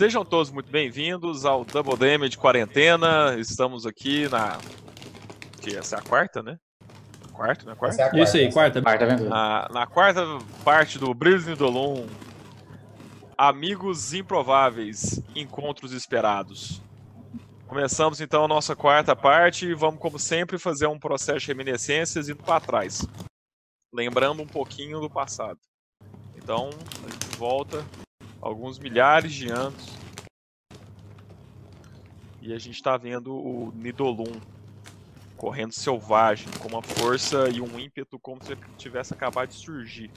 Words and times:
Sejam 0.00 0.24
todos 0.24 0.50
muito 0.50 0.70
bem-vindos 0.70 1.44
ao 1.44 1.62
Double 1.62 1.94
Damage 1.94 2.38
Quarentena. 2.38 3.36
Estamos 3.38 3.84
aqui 3.84 4.26
na. 4.30 4.56
Que 5.60 5.76
essa 5.76 5.96
é 5.96 5.98
a 5.98 6.02
quarta, 6.02 6.42
né? 6.42 6.56
Quarta, 7.34 7.66
não 7.66 7.72
é 7.74 7.76
quarta? 7.76 7.96
É 7.96 8.08
quarta, 8.08 8.18
Isso 8.18 8.36
aí, 8.38 8.50
quarta. 8.50 8.80
Quarta 8.80 9.04
aventura. 9.04 9.28
Na, 9.28 9.68
na 9.70 9.86
quarta 9.86 10.22
parte 10.64 10.98
do 10.98 11.12
Brilho 11.12 11.54
Dolum, 11.54 12.06
Amigos 13.36 14.14
Improváveis, 14.14 15.22
Encontros 15.36 15.92
Esperados. 15.92 16.80
Começamos 17.66 18.22
então 18.22 18.46
a 18.46 18.48
nossa 18.48 18.74
quarta 18.74 19.14
parte 19.14 19.66
e 19.66 19.74
vamos, 19.74 20.00
como 20.00 20.18
sempre, 20.18 20.58
fazer 20.58 20.86
um 20.86 20.98
processo 20.98 21.40
de 21.40 21.48
reminiscências 21.48 22.26
indo 22.26 22.42
para 22.42 22.58
trás. 22.58 23.06
Lembrando 23.92 24.42
um 24.42 24.46
pouquinho 24.46 24.98
do 24.98 25.10
passado. 25.10 25.60
Então, 26.34 26.70
a 27.06 27.10
gente 27.10 27.36
volta 27.36 27.84
alguns 28.40 28.78
milhares 28.78 29.32
de 29.32 29.50
anos. 29.50 29.88
E 32.42 32.52
a 32.54 32.58
gente 32.58 32.76
está 32.76 32.96
vendo 32.96 33.34
o 33.34 33.72
Nidolum 33.74 34.32
correndo 35.36 35.72
selvagem, 35.72 36.48
com 36.58 36.68
uma 36.68 36.82
força 36.82 37.48
e 37.48 37.60
um 37.60 37.78
ímpeto 37.78 38.18
como 38.18 38.42
se 38.44 38.52
ele 38.52 38.60
tivesse 38.76 39.12
acabado 39.14 39.48
de 39.48 39.54
surgir. 39.54 40.10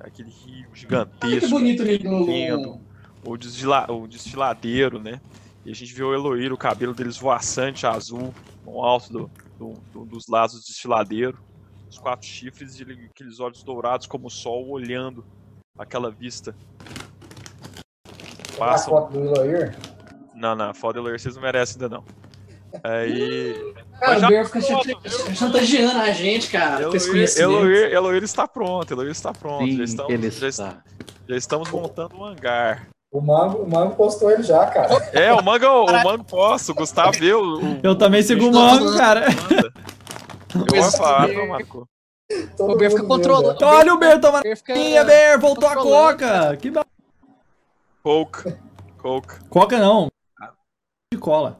Aquele 0.00 0.30
rio 0.30 0.68
gigantesco, 0.74 1.50
bonito 1.50 1.82
ele 1.82 2.08
no. 2.08 2.24
lindo. 2.24 2.80
o, 3.24 3.36
desfila- 3.36 3.90
o 3.90 4.06
desfiladeiro, 4.06 4.98
né? 5.00 5.20
E 5.64 5.70
a 5.70 5.74
gente 5.74 5.92
vê 5.92 6.02
o 6.02 6.14
Eloir, 6.14 6.52
o 6.52 6.56
cabelo 6.56 6.94
deles 6.94 7.16
voaçante 7.18 7.86
azul, 7.86 8.32
no 8.64 8.82
alto 8.82 9.12
do, 9.12 9.30
do- 9.58 9.80
do- 9.92 10.04
dos 10.06 10.26
lados 10.28 10.54
do 10.60 10.64
desfiladeiro. 10.64 11.38
Os 11.90 11.98
quatro 11.98 12.26
chifres 12.26 12.78
e 12.78 12.82
ele- 12.82 13.08
aqueles 13.14 13.40
olhos 13.40 13.62
dourados 13.62 14.06
como 14.06 14.26
o 14.26 14.30
sol 14.30 14.68
olhando 14.68 15.24
aquela 15.78 16.10
vista. 16.10 16.54
A 18.54 18.58
Passam 18.58 18.90
foto 18.92 19.12
do 19.12 19.20
Eloir. 19.24 19.76
não, 20.34 20.54
não, 20.54 20.74
foda 20.74 20.98
Eloir 20.98 21.18
vocês 21.18 21.34
não 21.34 21.42
merecem 21.42 21.80
ainda 21.80 21.96
não. 21.96 22.04
Aí. 22.84 23.72
Cara, 23.98 24.18
o 24.18 24.28
Bear 24.28 24.44
fica 24.46 24.60
chantageando 25.34 25.98
a 26.00 26.10
gente, 26.12 26.50
cara, 26.50 26.82
Eloir. 26.82 27.38
Eloir, 27.38 27.92
Eloir 27.92 28.22
está 28.22 28.46
pronto, 28.46 28.92
Eloir 28.92 29.10
está 29.10 29.32
pronto. 29.32 29.64
Sim, 29.64 29.78
já, 29.78 29.84
estamos, 29.84 30.12
ele 30.12 30.30
já, 30.30 30.48
está. 30.48 30.82
já 31.28 31.36
estamos 31.36 31.70
montando 31.70 32.16
um 32.16 32.24
hangar. 32.24 32.88
O 33.10 33.22
Mango, 33.22 33.62
o 33.62 33.70
Mango 33.70 33.94
postou 33.96 34.30
ele 34.30 34.42
já, 34.42 34.66
cara. 34.66 34.94
É, 35.14 35.32
o 35.32 35.42
Manga, 35.42 35.70
o 35.72 35.86
Manga 36.04 36.24
posso, 36.24 36.72
o 36.72 36.74
Gustavo 36.74 37.12
viu. 37.12 37.40
Eu 37.82 37.96
também 37.96 38.22
sigo 38.22 38.48
o 38.48 38.52
mango, 38.52 38.94
cara. 38.98 39.22
manda. 39.50 39.72
Eu 40.54 41.46
Marco. 41.48 41.88
Todo 42.56 42.74
O 42.74 42.76
Bear 42.76 42.90
fica 42.90 43.04
controlando. 43.04 43.58
já. 43.58 43.66
Olha 43.66 43.94
o 43.94 43.98
Ber 43.98 44.20
tomando 44.20 44.42
Bear 44.42 44.56
fica- 44.56 44.74
minha, 44.74 45.04
Ber, 45.04 45.38
voltou 45.38 45.68
a 45.68 45.74
coca. 45.76 46.56
Que 46.56 46.70
ba... 46.70 46.84
Coke. 48.02 48.54
Coke. 48.98 49.44
Coca 49.48 49.78
não. 49.78 50.08
De 51.12 51.18
cola. 51.18 51.58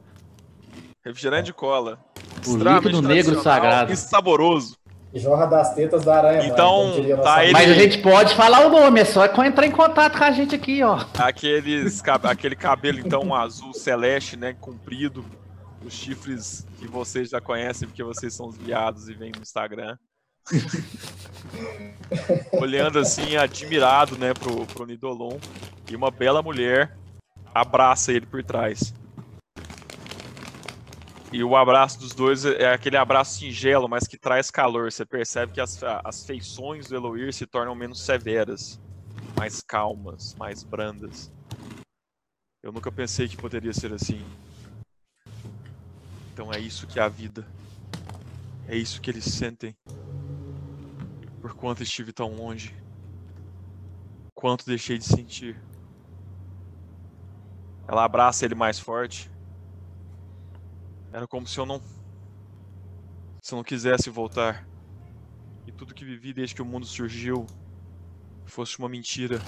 Refrigerante 1.03 1.45
de 1.45 1.53
cola. 1.53 1.99
O 2.47 2.55
líquido 2.55 3.01
negro 3.01 3.41
sagrado. 3.41 3.91
E 3.91 3.97
saboroso. 3.97 4.77
Jorra 5.13 5.47
das 5.47 5.73
tetas 5.73 6.05
da 6.05 6.17
aranha. 6.17 6.45
Então, 6.45 6.89
mano, 6.89 7.23
tá 7.23 7.43
ele-. 7.43 7.53
Mas 7.53 7.71
a 7.71 7.73
gente 7.73 7.97
pode 7.99 8.35
falar 8.35 8.67
o 8.67 8.69
nome, 8.69 8.99
é 8.99 9.05
só 9.05 9.25
entrar 9.43 9.65
em 9.65 9.71
contato 9.71 10.17
com 10.17 10.23
a 10.23 10.31
gente 10.31 10.53
aqui, 10.53 10.83
ó. 10.83 11.03
Aqueles, 11.17 12.03
aquele 12.23 12.55
cabelo, 12.55 12.99
então, 12.99 13.33
azul 13.33 13.73
celeste, 13.73 14.37
né? 14.37 14.55
Comprido. 14.61 15.25
Os 15.85 15.93
chifres 15.93 16.67
que 16.77 16.87
vocês 16.87 17.29
já 17.29 17.39
conhecem, 17.39 17.87
porque 17.87 18.03
vocês 18.03 18.33
são 18.33 18.47
os 18.47 18.57
viados 18.57 19.07
e 19.07 19.13
vêm 19.13 19.31
no 19.35 19.41
Instagram. 19.41 19.97
Olhando 22.59 22.99
assim, 22.99 23.37
admirado, 23.37 24.17
né, 24.17 24.33
pro, 24.33 24.65
pro 24.65 24.85
Nidolon. 24.85 25.39
E 25.89 25.95
uma 25.95 26.11
bela 26.11 26.41
mulher 26.41 26.97
abraça 27.53 28.11
ele 28.11 28.25
por 28.25 28.43
trás. 28.43 28.93
E 31.31 31.43
o 31.43 31.55
abraço 31.55 31.99
dos 31.99 32.13
dois 32.13 32.43
é 32.43 32.73
aquele 32.73 32.97
abraço 32.97 33.39
singelo, 33.39 33.87
mas 33.87 34.07
que 34.07 34.17
traz 34.17 34.49
calor. 34.49 34.91
Você 34.91 35.05
percebe 35.05 35.53
que 35.53 35.61
as, 35.61 35.79
as 36.03 36.25
feições 36.25 36.87
do 36.87 36.95
Eloir 36.95 37.31
se 37.31 37.45
tornam 37.45 37.75
menos 37.75 38.03
severas, 38.03 38.81
mais 39.37 39.61
calmas, 39.61 40.35
mais 40.35 40.63
brandas. 40.63 41.31
Eu 42.63 42.71
nunca 42.71 42.91
pensei 42.91 43.27
que 43.27 43.37
poderia 43.37 43.73
ser 43.73 43.93
assim. 43.93 44.25
Então 46.39 46.53
é 46.53 46.57
isso 46.57 46.87
que 46.87 46.97
é 46.97 47.01
a 47.01 47.09
vida. 47.09 47.45
É 48.65 48.73
isso 48.73 49.01
que 49.01 49.11
eles 49.11 49.25
sentem. 49.25 49.75
Por 51.41 51.53
quanto 51.53 51.83
estive 51.83 52.13
tão 52.13 52.33
longe. 52.33 52.73
Quanto 54.33 54.65
deixei 54.65 54.97
de 54.97 55.03
sentir. 55.03 55.61
Ela 57.85 58.05
abraça 58.05 58.45
ele 58.45 58.55
mais 58.55 58.79
forte. 58.79 59.29
Era 61.11 61.27
como 61.27 61.45
se 61.45 61.59
eu 61.59 61.65
não. 61.65 61.81
Se 63.41 63.53
eu 63.53 63.57
não 63.57 63.63
quisesse 63.65 64.09
voltar. 64.09 64.65
E 65.67 65.73
tudo 65.73 65.93
que 65.93 66.05
vivi 66.05 66.31
desde 66.31 66.55
que 66.55 66.61
o 66.61 66.65
mundo 66.65 66.85
surgiu 66.85 67.45
fosse 68.45 68.79
uma 68.79 68.87
mentira. 68.87 69.41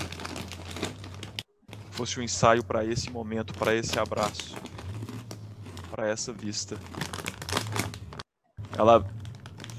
Fosse 1.91 2.19
um 2.19 2.23
ensaio 2.23 2.65
para 2.65 2.83
esse 2.83 3.09
momento, 3.09 3.53
para 3.53 3.73
esse 3.73 3.97
abraço, 3.97 4.57
para 5.91 6.07
essa 6.07 6.33
vista. 6.33 6.77
Ela 8.77 9.05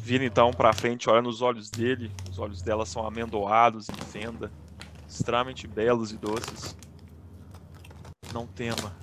vira 0.02 0.24
então 0.24 0.52
para 0.52 0.72
frente, 0.72 1.08
olha 1.08 1.22
nos 1.22 1.40
olhos 1.40 1.70
dele. 1.70 2.12
Os 2.30 2.38
olhos 2.38 2.62
dela 2.62 2.86
são 2.86 3.06
amendoados 3.06 3.88
em 3.88 4.04
fenda, 4.04 4.52
extremamente 5.08 5.66
belos 5.66 6.12
e 6.12 6.18
doces. 6.18 6.76
Não 8.32 8.46
tema. 8.46 8.94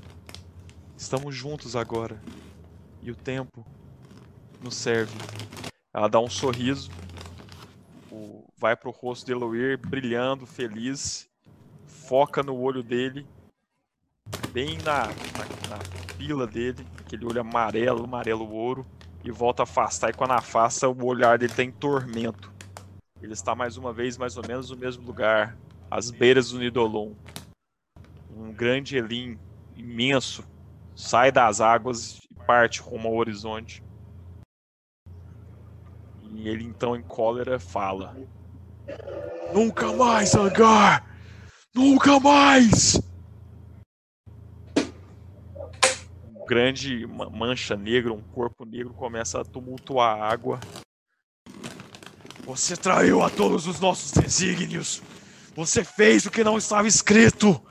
Estamos 0.95 1.35
juntos 1.35 1.75
agora. 1.75 2.21
E 3.01 3.09
o 3.09 3.15
tempo 3.15 3.65
nos 4.61 4.75
serve. 4.75 5.17
Ela 5.93 6.07
dá 6.07 6.19
um 6.19 6.29
sorriso, 6.29 6.91
vai 8.59 8.75
pro 8.75 8.91
rosto 8.91 9.25
de 9.25 9.31
Eloir, 9.31 9.77
brilhando, 9.77 10.45
feliz, 10.45 11.29
foca 11.87 12.43
no 12.43 12.59
olho 12.59 12.83
dele, 12.83 13.25
bem 14.51 14.77
na, 14.79 15.07
na, 15.07 15.77
na 15.77 16.15
pila 16.17 16.45
dele, 16.45 16.85
aquele 17.09 17.25
olho 17.25 17.41
amarelo, 17.41 18.03
amarelo 18.03 18.47
ouro, 18.51 18.85
e 19.23 19.31
volta 19.31 19.63
a 19.63 19.65
afastar. 19.65 20.11
E 20.11 20.13
quando 20.13 20.31
afasta, 20.31 20.87
o 20.87 21.05
olhar 21.05 21.39
dele 21.39 21.53
tem 21.53 21.71
tormento. 21.71 22.53
Ele 23.19 23.33
está 23.33 23.55
mais 23.55 23.77
uma 23.77 23.91
vez, 23.91 24.17
mais 24.17 24.37
ou 24.37 24.43
menos, 24.47 24.69
no 24.69 24.77
mesmo 24.77 25.05
lugar, 25.05 25.57
às 25.89 26.11
beiras 26.11 26.51
do 26.51 26.59
Nidolon. 26.59 27.13
Um 28.29 28.53
grande 28.53 28.95
Elim 28.95 29.37
imenso 29.75 30.43
sai 30.95 31.31
das 31.31 31.59
águas 31.59 32.19
e 32.31 32.45
parte 32.45 32.79
rumo 32.79 33.07
ao 33.07 33.15
horizonte. 33.15 33.83
E 36.31 36.47
ele 36.47 36.63
então, 36.63 36.95
em 36.95 37.01
cólera, 37.01 37.59
fala: 37.59 38.15
Nunca 39.51 39.91
mais, 39.93 40.35
Angar! 40.35 41.09
Nunca 41.73 42.19
mais! 42.19 43.08
Grande 46.49 47.05
ma- 47.05 47.29
mancha 47.29 47.75
negra, 47.75 48.11
um 48.11 48.23
corpo 48.23 48.65
negro 48.65 48.91
começa 48.95 49.39
a 49.39 49.45
tumultuar 49.45 50.17
a 50.17 50.25
água. 50.31 50.59
Você 52.43 52.75
traiu 52.75 53.21
a 53.21 53.29
todos 53.29 53.67
os 53.67 53.79
nossos 53.79 54.11
desígnios! 54.11 55.03
Você 55.55 55.83
fez 55.83 56.25
o 56.25 56.31
que 56.31 56.43
não 56.43 56.57
estava 56.57 56.87
escrito! 56.87 57.61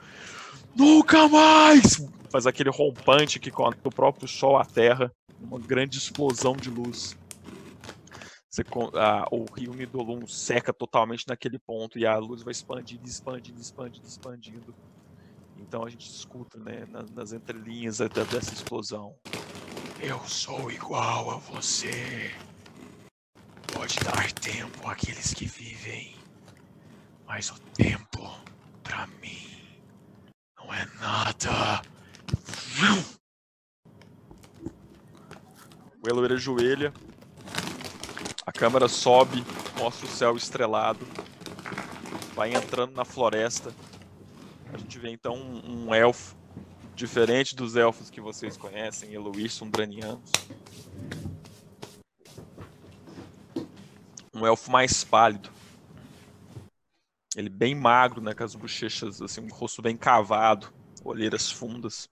Nunca 0.77 1.29
mais! 1.29 2.09
Faz 2.31 2.47
aquele 2.47 2.71
rompante 2.71 3.41
que 3.41 3.51
conecta 3.51 3.89
o 3.89 3.93
próprio 3.93 4.29
sol 4.29 4.57
à 4.57 4.65
terra, 4.65 5.11
uma 5.41 5.59
grande 5.59 5.99
explosão 5.99 6.55
de 6.55 6.71
luz. 6.71 7.17
Você 8.49 8.63
o 9.33 9.45
rio 9.57 9.75
Nidolum 9.75 10.25
seca 10.29 10.73
totalmente 10.73 11.27
naquele 11.27 11.59
ponto 11.59 11.99
e 11.99 12.07
a 12.07 12.17
luz 12.17 12.45
vai 12.45 12.53
expandindo, 12.53 13.09
expandindo, 13.09 13.61
expandindo, 13.61 14.07
expandindo. 14.07 14.75
Então 15.59 15.85
a 15.85 15.91
gente 15.91 16.09
escuta, 16.09 16.59
né, 16.59 16.87
na- 16.89 17.05
nas 17.15 17.33
entrelinhas 17.33 17.99
dessa 17.99 18.55
explosão. 18.55 19.15
Eu 20.01 20.19
sou 20.27 20.71
igual 20.71 21.31
a 21.31 21.37
você. 21.37 22.33
Pode 23.73 23.99
dar 24.01 24.33
tempo 24.33 24.89
àqueles 24.89 25.35
que 25.35 25.45
vivem, 25.47 26.17
mas 27.27 27.51
o 27.51 27.59
tempo, 27.75 28.31
pra 28.83 29.07
mim, 29.21 29.47
não 30.59 30.73
é 30.73 30.87
nada. 31.01 31.83
O 36.03 36.09
Eloir 36.09 36.33
ajoelha, 36.33 36.93
a 38.47 38.53
câmera 38.53 38.89
sobe, 38.89 39.45
mostra 39.79 40.07
o 40.07 40.09
céu 40.09 40.37
estrelado, 40.37 41.07
vai 42.35 42.55
entrando 42.55 42.95
na 42.95 43.05
floresta. 43.05 43.75
A 44.73 44.77
gente 44.77 44.99
vê 44.99 45.11
então 45.11 45.35
um, 45.35 45.87
um 45.87 45.95
elfo, 45.95 46.37
diferente 46.95 47.55
dos 47.55 47.77
elfos 47.77 48.11
que 48.11 48.21
vocês 48.21 48.57
conhecem, 48.57 49.13
Eloir 49.15 49.49
Sundranianos. 49.51 50.31
Um 54.35 54.47
elfo 54.47 54.71
mais 54.71 55.05
pálido. 55.05 55.51
Ele 57.37 57.49
bem 57.49 57.75
magro, 57.75 58.21
né, 58.21 58.35
com 58.35 58.45
as 58.45 58.55
bochechas, 58.55 59.23
assim, 59.23 59.41
um 59.41 59.49
rosto 59.49 59.81
bem 59.81 59.97
cavado, 59.97 60.73
olheiras 61.05 61.51
fundas, 61.51 62.09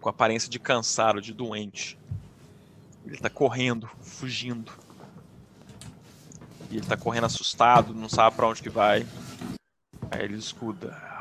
com 0.00 0.08
aparência 0.08 0.50
de 0.50 0.58
cansado, 0.58 1.20
de 1.20 1.32
doente. 1.32 1.98
Ele 3.04 3.18
tá 3.18 3.30
correndo, 3.30 3.88
fugindo. 4.00 4.72
E 6.70 6.76
ele 6.78 6.86
tá 6.86 6.96
correndo 6.96 7.26
assustado, 7.26 7.94
não 7.94 8.08
sabe 8.08 8.34
para 8.34 8.48
onde 8.48 8.62
que 8.62 8.68
vai. 8.68 9.06
Aí 10.10 10.24
ele 10.24 10.36
escuta. 10.36 11.15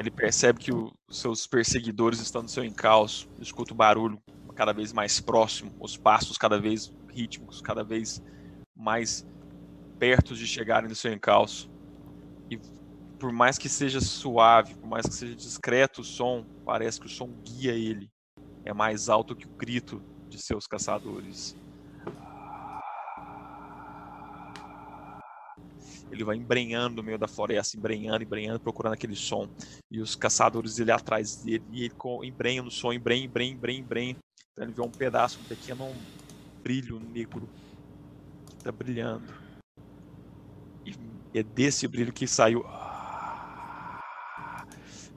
Ele 0.00 0.10
percebe 0.10 0.58
que 0.58 0.72
os 0.72 0.94
seus 1.10 1.46
perseguidores 1.46 2.20
estão 2.20 2.40
no 2.40 2.48
seu 2.48 2.64
encalço. 2.64 3.28
Escuta 3.38 3.74
o 3.74 3.76
barulho 3.76 4.18
cada 4.56 4.72
vez 4.72 4.94
mais 4.94 5.20
próximo, 5.20 5.70
os 5.78 5.94
passos 5.94 6.38
cada 6.38 6.58
vez 6.58 6.90
rítmicos, 7.10 7.60
cada 7.60 7.84
vez 7.84 8.22
mais 8.74 9.26
perto 9.98 10.34
de 10.34 10.46
chegarem 10.46 10.88
no 10.88 10.94
seu 10.94 11.12
encalço. 11.12 11.70
E 12.50 12.58
por 13.18 13.30
mais 13.30 13.58
que 13.58 13.68
seja 13.68 14.00
suave, 14.00 14.74
por 14.76 14.88
mais 14.88 15.04
que 15.04 15.12
seja 15.12 15.36
discreto 15.36 16.00
o 16.00 16.04
som, 16.04 16.46
parece 16.64 16.98
que 16.98 17.06
o 17.06 17.10
som 17.10 17.28
guia 17.44 17.72
ele. 17.72 18.10
É 18.64 18.72
mais 18.72 19.10
alto 19.10 19.36
que 19.36 19.46
o 19.46 19.54
grito 19.58 20.02
de 20.30 20.38
seus 20.38 20.66
caçadores. 20.66 21.54
Ele 26.10 26.24
vai 26.24 26.36
embrenhando 26.36 26.96
no 26.96 27.02
meio 27.02 27.18
da 27.18 27.28
floresta, 27.28 27.76
embrenhando, 27.76 28.24
embrenhando, 28.24 28.60
procurando 28.60 28.94
aquele 28.94 29.16
som. 29.16 29.48
E 29.90 30.00
os 30.00 30.14
caçadores 30.14 30.78
ele 30.78 30.90
atrás 30.90 31.36
dele, 31.36 31.64
e 31.70 31.84
ele 31.84 31.94
embrenha 32.24 32.62
no 32.62 32.70
som, 32.70 32.92
embrenha, 32.92 33.24
embrenha, 33.24 33.52
embrenha, 33.52 33.80
embrenha. 33.80 34.16
Então 34.52 34.64
ele 34.64 34.72
vê 34.72 34.82
um 34.82 34.90
pedaço, 34.90 35.38
um 35.40 35.44
pequeno 35.44 35.92
brilho 36.62 36.98
negro 36.98 37.48
que 38.48 38.56
tá 38.56 38.72
brilhando. 38.72 39.32
E 40.84 41.38
é 41.38 41.42
desse 41.42 41.86
brilho 41.86 42.12
que 42.12 42.26
saiu. 42.26 42.64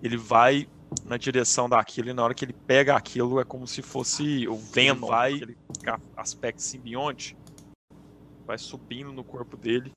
Ele 0.01 0.17
vai 0.17 0.67
na 1.05 1.17
direção 1.17 1.67
daquilo 1.67 2.09
e 2.09 2.13
na 2.13 2.23
hora 2.23 2.33
que 2.33 2.45
ele 2.45 2.53
pega 2.53 2.95
aquilo 2.95 3.39
é 3.39 3.45
como 3.45 3.65
se 3.65 3.81
fosse 3.81 4.47
o 4.47 4.55
Venom, 4.55 5.07
vai 5.07 5.35
aquele 5.35 5.57
aspecto 6.15 6.61
simbionte, 6.61 7.35
vai 8.45 8.57
subindo 8.57 9.11
no 9.11 9.23
corpo 9.23 9.57
dele. 9.57 9.91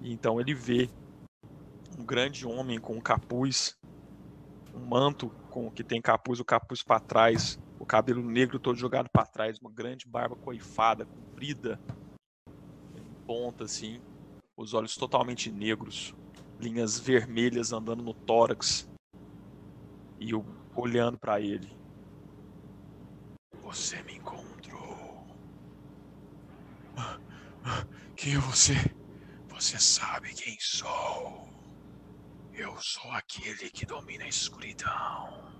Então 0.00 0.40
ele 0.40 0.54
vê 0.54 0.90
um 1.98 2.04
grande 2.04 2.46
homem 2.46 2.78
com 2.78 2.94
um 2.94 3.00
capuz, 3.00 3.76
um 4.74 4.84
manto 4.84 5.30
com 5.48 5.70
que 5.70 5.84
tem 5.84 6.00
capuz, 6.00 6.40
o 6.40 6.44
capuz 6.44 6.82
para 6.82 7.00
trás, 7.00 7.58
o 7.78 7.86
cabelo 7.86 8.22
negro 8.22 8.58
todo 8.58 8.78
jogado 8.78 9.08
para 9.10 9.26
trás, 9.26 9.58
uma 9.58 9.70
grande 9.70 10.06
barba 10.06 10.36
coifada, 10.36 11.06
comprida, 11.06 11.80
em 12.96 13.14
ponta 13.26 13.64
assim, 13.64 14.02
os 14.56 14.74
olhos 14.74 14.96
totalmente 14.96 15.50
negros, 15.50 16.12
linhas 16.58 16.98
vermelhas 16.98 17.72
andando 17.72 18.02
no 18.02 18.14
tórax 18.14 18.88
e 20.18 20.30
eu 20.30 20.44
olhando 20.74 21.18
para 21.18 21.40
ele. 21.40 21.70
Você 23.62 24.02
me 24.04 24.14
encontrou. 24.14 25.26
Quem 28.16 28.34
é 28.34 28.38
você? 28.38 28.74
Você 29.56 29.78
sabe 29.78 30.34
quem 30.34 30.54
sou. 30.60 31.48
Eu 32.52 32.78
sou 32.78 33.10
aquele 33.12 33.70
que 33.70 33.86
domina 33.86 34.24
a 34.24 34.28
escuridão. 34.28 35.50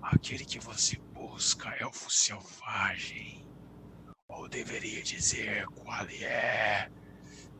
Aquele 0.00 0.46
que 0.46 0.58
você 0.58 0.96
busca, 1.12 1.68
elfo 1.78 2.10
selvagem. 2.10 3.46
Ou 4.28 4.48
deveria 4.48 5.02
dizer 5.02 5.66
qual 5.66 6.06
é. 6.06 6.90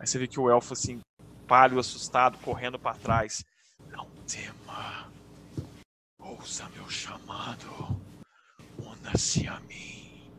Aí 0.00 0.06
você 0.06 0.18
vê 0.18 0.26
que 0.26 0.40
o 0.40 0.50
elfo, 0.50 0.72
assim, 0.72 1.02
pálido, 1.46 1.80
assustado, 1.80 2.38
correndo 2.38 2.78
para 2.78 2.96
trás. 2.96 3.44
Não 3.90 4.10
tema. 4.26 5.12
Ouça 6.18 6.66
meu 6.70 6.88
chamado. 6.88 8.00
Una-se 8.78 9.46
a 9.46 9.60
mim. 9.60 10.32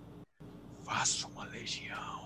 Faça 0.83 1.27
uma 1.27 1.45
legião. 1.45 2.22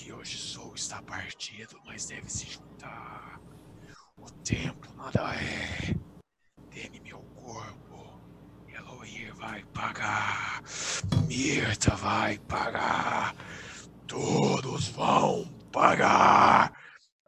Que 0.00 0.14
hoje 0.14 0.38
sou 0.38 0.74
está 0.74 1.02
partido, 1.02 1.78
mas 1.84 2.06
deve 2.06 2.26
se 2.30 2.46
juntar. 2.46 3.38
O 4.16 4.30
templo 4.42 4.90
nada 4.96 5.34
é. 5.34 5.94
Dê-me 6.70 7.00
meu 7.00 7.18
corpo. 7.34 8.18
Eloir 8.66 9.34
vai 9.34 9.62
pagar. 9.74 10.62
Mirta 11.28 11.94
vai 11.96 12.38
pagar. 12.38 13.36
Todos 14.06 14.88
vão 14.88 15.44
pagar. 15.70 16.72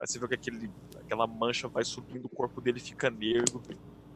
Aí 0.00 0.06
você 0.06 0.18
vê 0.18 0.28
que 0.28 0.34
aquele, 0.34 0.72
aquela 0.98 1.26
mancha 1.26 1.68
vai 1.68 1.84
subindo, 1.84 2.24
o 2.24 2.30
corpo 2.30 2.58
dele 2.58 2.80
fica 2.80 3.10
negro. 3.10 3.62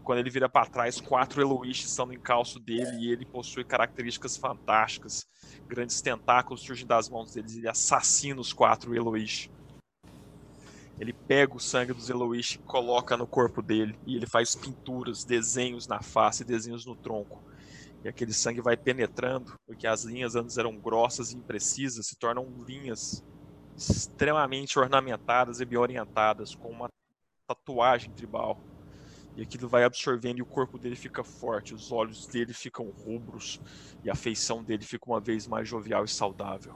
Quando 0.06 0.20
ele 0.20 0.30
vira 0.30 0.48
para 0.48 0.70
trás, 0.70 1.00
quatro 1.00 1.42
Eloish 1.42 1.84
estão 1.84 2.06
no 2.06 2.14
encalço 2.14 2.60
dele 2.60 2.96
e 3.00 3.10
ele 3.10 3.26
possui 3.26 3.64
características 3.64 4.36
fantásticas. 4.36 5.26
Grandes 5.66 6.00
tentáculos 6.00 6.60
surgem 6.60 6.86
das 6.86 7.08
mãos 7.08 7.32
dele 7.34 7.48
e 7.50 7.58
ele 7.58 7.68
assassina 7.68 8.40
os 8.40 8.52
quatro 8.52 8.94
Eloish. 8.94 9.50
Ele 11.00 11.12
pega 11.12 11.56
o 11.56 11.58
sangue 11.58 11.92
dos 11.92 12.08
Eloish 12.08 12.54
e 12.54 12.58
coloca 12.58 13.16
no 13.16 13.26
corpo 13.26 13.60
dele. 13.60 13.98
E 14.06 14.14
ele 14.14 14.28
faz 14.28 14.54
pinturas, 14.54 15.24
desenhos 15.24 15.88
na 15.88 16.00
face, 16.00 16.44
desenhos 16.44 16.86
no 16.86 16.94
tronco. 16.94 17.42
E 18.04 18.08
aquele 18.08 18.32
sangue 18.32 18.60
vai 18.60 18.76
penetrando, 18.76 19.54
porque 19.66 19.88
as 19.88 20.04
linhas 20.04 20.36
antes 20.36 20.56
eram 20.56 20.78
grossas 20.78 21.32
e 21.32 21.36
imprecisas, 21.36 22.06
se 22.06 22.16
tornam 22.16 22.46
linhas 22.64 23.24
extremamente 23.76 24.78
ornamentadas 24.78 25.60
e 25.60 25.64
bem 25.64 25.80
orientadas, 25.80 26.54
com 26.54 26.68
uma 26.68 26.88
tatuagem 27.48 28.12
tribal. 28.12 28.62
E 29.36 29.42
aquilo 29.42 29.68
vai 29.68 29.84
absorvendo 29.84 30.38
e 30.38 30.42
o 30.42 30.46
corpo 30.46 30.78
dele 30.78 30.96
fica 30.96 31.22
forte, 31.22 31.74
os 31.74 31.92
olhos 31.92 32.26
dele 32.26 32.54
ficam 32.54 32.88
rubros 32.88 33.60
e 34.02 34.08
a 34.08 34.14
feição 34.14 34.64
dele 34.64 34.82
fica 34.82 35.04
uma 35.06 35.20
vez 35.20 35.46
mais 35.46 35.68
jovial 35.68 36.04
e 36.04 36.08
saudável. 36.08 36.74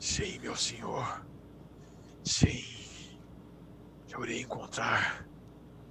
Sim, 0.00 0.38
meu 0.38 0.56
senhor. 0.56 1.26
Sim. 2.24 2.64
Eu 4.10 4.24
irei 4.24 4.40
encontrar. 4.40 5.28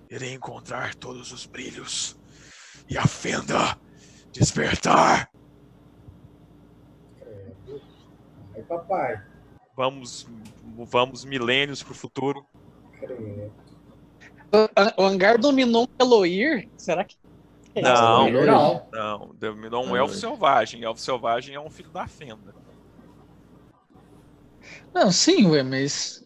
Irei 0.09 0.33
encontrar 0.33 0.95
todos 0.95 1.31
os 1.31 1.45
brilhos. 1.45 2.17
E 2.89 2.97
a 2.97 3.05
fenda 3.05 3.79
despertar. 4.31 5.29
Aí, 8.55 8.63
papai. 8.63 9.23
Vamos, 9.75 10.25
vamos 10.89 11.23
milênios 11.23 11.83
pro 11.83 11.93
futuro. 11.93 12.43
Credo. 12.99 13.66
O 14.97 15.03
hangar 15.03 15.37
dominou 15.37 15.83
um 15.83 16.03
Eloir? 16.03 16.69
Será 16.77 17.03
que. 17.03 17.15
é 17.75 17.81
isso? 17.81 17.91
Não, 17.91 18.27
Eloir 18.27 18.45
não. 18.45 18.87
não, 18.91 19.35
dominou 19.35 19.83
um 19.83 19.87
Não, 19.89 19.97
elfo 19.97 20.13
não. 20.13 20.19
selvagem. 20.19 20.83
Elfo 20.83 21.01
selvagem 21.01 21.55
é 21.55 21.59
um 21.59 21.69
filho 21.69 21.89
da 21.91 22.07
fenda. 22.07 22.55
Não, 24.93 25.11
sim, 25.11 25.47
ué, 25.47 25.63
mas. 25.63 26.23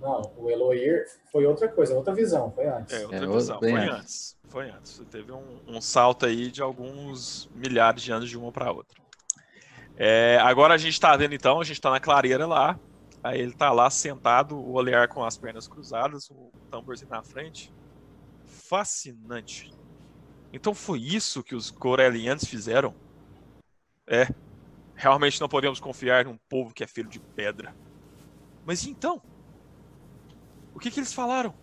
Não, 0.00 0.32
o 0.36 0.50
Eloir 0.50 1.04
foi 1.30 1.44
outra 1.46 1.68
coisa, 1.68 1.94
outra 1.94 2.14
visão, 2.14 2.50
foi 2.52 2.66
antes. 2.66 2.94
É, 2.94 3.02
outra 3.02 3.24
É, 3.24 3.26
visão. 3.26 3.58
Foi 3.58 3.72
antes. 3.72 3.90
antes. 3.94 4.36
Foi 4.48 4.70
antes. 4.70 4.92
Você 4.92 5.04
teve 5.04 5.32
um, 5.32 5.60
um 5.68 5.80
salto 5.80 6.26
aí 6.26 6.50
de 6.50 6.62
alguns 6.62 7.48
milhares 7.54 8.02
de 8.02 8.10
anos 8.10 8.28
de 8.28 8.36
uma 8.38 8.50
para 8.50 8.72
outra. 8.72 8.98
É, 9.96 10.38
agora 10.42 10.72
a 10.74 10.78
gente 10.78 10.98
tá 10.98 11.14
vendo 11.16 11.34
então, 11.34 11.60
a 11.60 11.64
gente 11.64 11.80
tá 11.80 11.90
na 11.90 12.00
clareira 12.00 12.46
lá. 12.46 12.78
Aí 13.22 13.40
ele 13.40 13.52
tá 13.52 13.70
lá 13.70 13.90
sentado, 13.90 14.56
o 14.56 14.72
olhar 14.72 15.08
com 15.08 15.22
as 15.22 15.36
pernas 15.36 15.68
cruzadas, 15.68 16.30
o 16.30 16.50
tamborzinho 16.70 17.10
na 17.10 17.22
frente. 17.22 17.72
Fascinante. 18.46 19.70
Então 20.52 20.74
foi 20.74 21.00
isso 21.00 21.42
que 21.42 21.54
os 21.54 21.70
Gorelianos 21.70 22.44
fizeram? 22.44 22.94
É. 24.06 24.26
Realmente 24.94 25.40
não 25.40 25.48
podemos 25.48 25.80
confiar 25.80 26.24
num 26.24 26.36
povo 26.48 26.74
que 26.74 26.82
é 26.82 26.86
filho 26.86 27.08
de 27.08 27.20
pedra. 27.20 27.74
Mas 28.64 28.86
então? 28.86 29.22
O 30.74 30.78
que, 30.78 30.90
que 30.90 30.98
eles 30.98 31.12
falaram? 31.12 31.54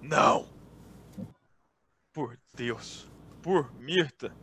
Não! 0.00 0.48
Por 2.12 2.38
Deus. 2.54 3.10
Por 3.42 3.72
Mirta. 3.74 4.34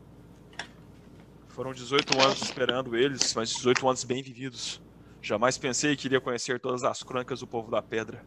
Foram 1.49 1.73
18 1.73 2.19
anos 2.21 2.41
esperando 2.41 2.95
eles, 2.95 3.33
mas 3.33 3.49
18 3.49 3.87
anos 3.87 4.03
bem 4.03 4.21
vividos. 4.21 4.81
Jamais 5.21 5.57
pensei 5.57 5.95
que 5.95 6.07
iria 6.07 6.21
conhecer 6.21 6.59
todas 6.59 6.83
as 6.83 7.03
crônicas 7.03 7.39
do 7.39 7.47
povo 7.47 7.69
da 7.69 7.81
pedra. 7.81 8.25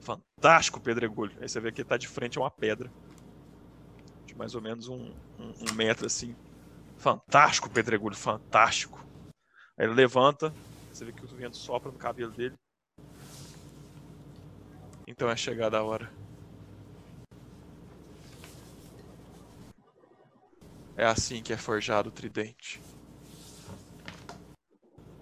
Fantástico 0.00 0.80
pedregulho. 0.80 1.36
Aí 1.40 1.48
você 1.48 1.60
vê 1.60 1.70
que 1.70 1.80
ele 1.80 1.88
tá 1.88 1.96
de 1.96 2.08
frente 2.08 2.38
a 2.38 2.42
uma 2.42 2.50
pedra. 2.50 2.92
De 4.26 4.34
mais 4.36 4.54
ou 4.54 4.60
menos 4.60 4.88
um, 4.88 5.14
um, 5.38 5.54
um 5.70 5.74
metro 5.74 6.06
assim. 6.06 6.34
Fantástico 6.96 7.70
pedregulho, 7.70 8.16
fantástico. 8.16 9.04
Aí 9.76 9.86
ele 9.86 9.94
levanta, 9.94 10.54
você 10.92 11.04
vê 11.04 11.12
que 11.12 11.24
o 11.24 11.28
vento 11.28 11.56
sopra 11.56 11.90
no 11.90 11.98
cabelo 11.98 12.32
dele. 12.32 12.54
Então 15.06 15.28
é 15.28 15.36
chegada 15.36 15.78
a 15.78 15.82
hora. 15.82 16.10
É 20.96 21.04
assim 21.04 21.42
que 21.42 21.52
é 21.52 21.56
forjado 21.56 22.08
o 22.08 22.12
tridente. 22.12 22.80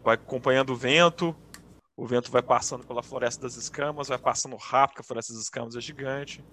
Vai 0.02 0.14
acompanhando 0.14 0.71
o 0.71 0.76
vento. 0.76 1.37
O 1.97 2.06
vento 2.06 2.30
vai 2.30 2.42
passando 2.42 2.87
pela 2.87 3.02
floresta 3.02 3.42
das 3.42 3.54
escamas, 3.56 4.09
vai 4.09 4.18
passando 4.18 4.56
rápido, 4.56 5.00
a 5.00 5.04
floresta 5.04 5.32
das 5.32 5.42
escamas 5.42 5.76
é 5.76 5.80
gigante. 5.80 6.44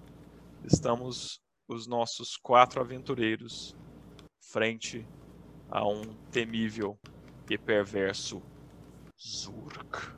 Estamos 0.64 1.40
os 1.66 1.86
nossos 1.86 2.36
quatro 2.36 2.80
aventureiros 2.80 3.74
frente 4.40 5.06
a 5.70 5.86
um 5.86 6.02
temível 6.30 6.98
e 7.48 7.56
perverso 7.56 8.42
Zurk. 9.18 10.12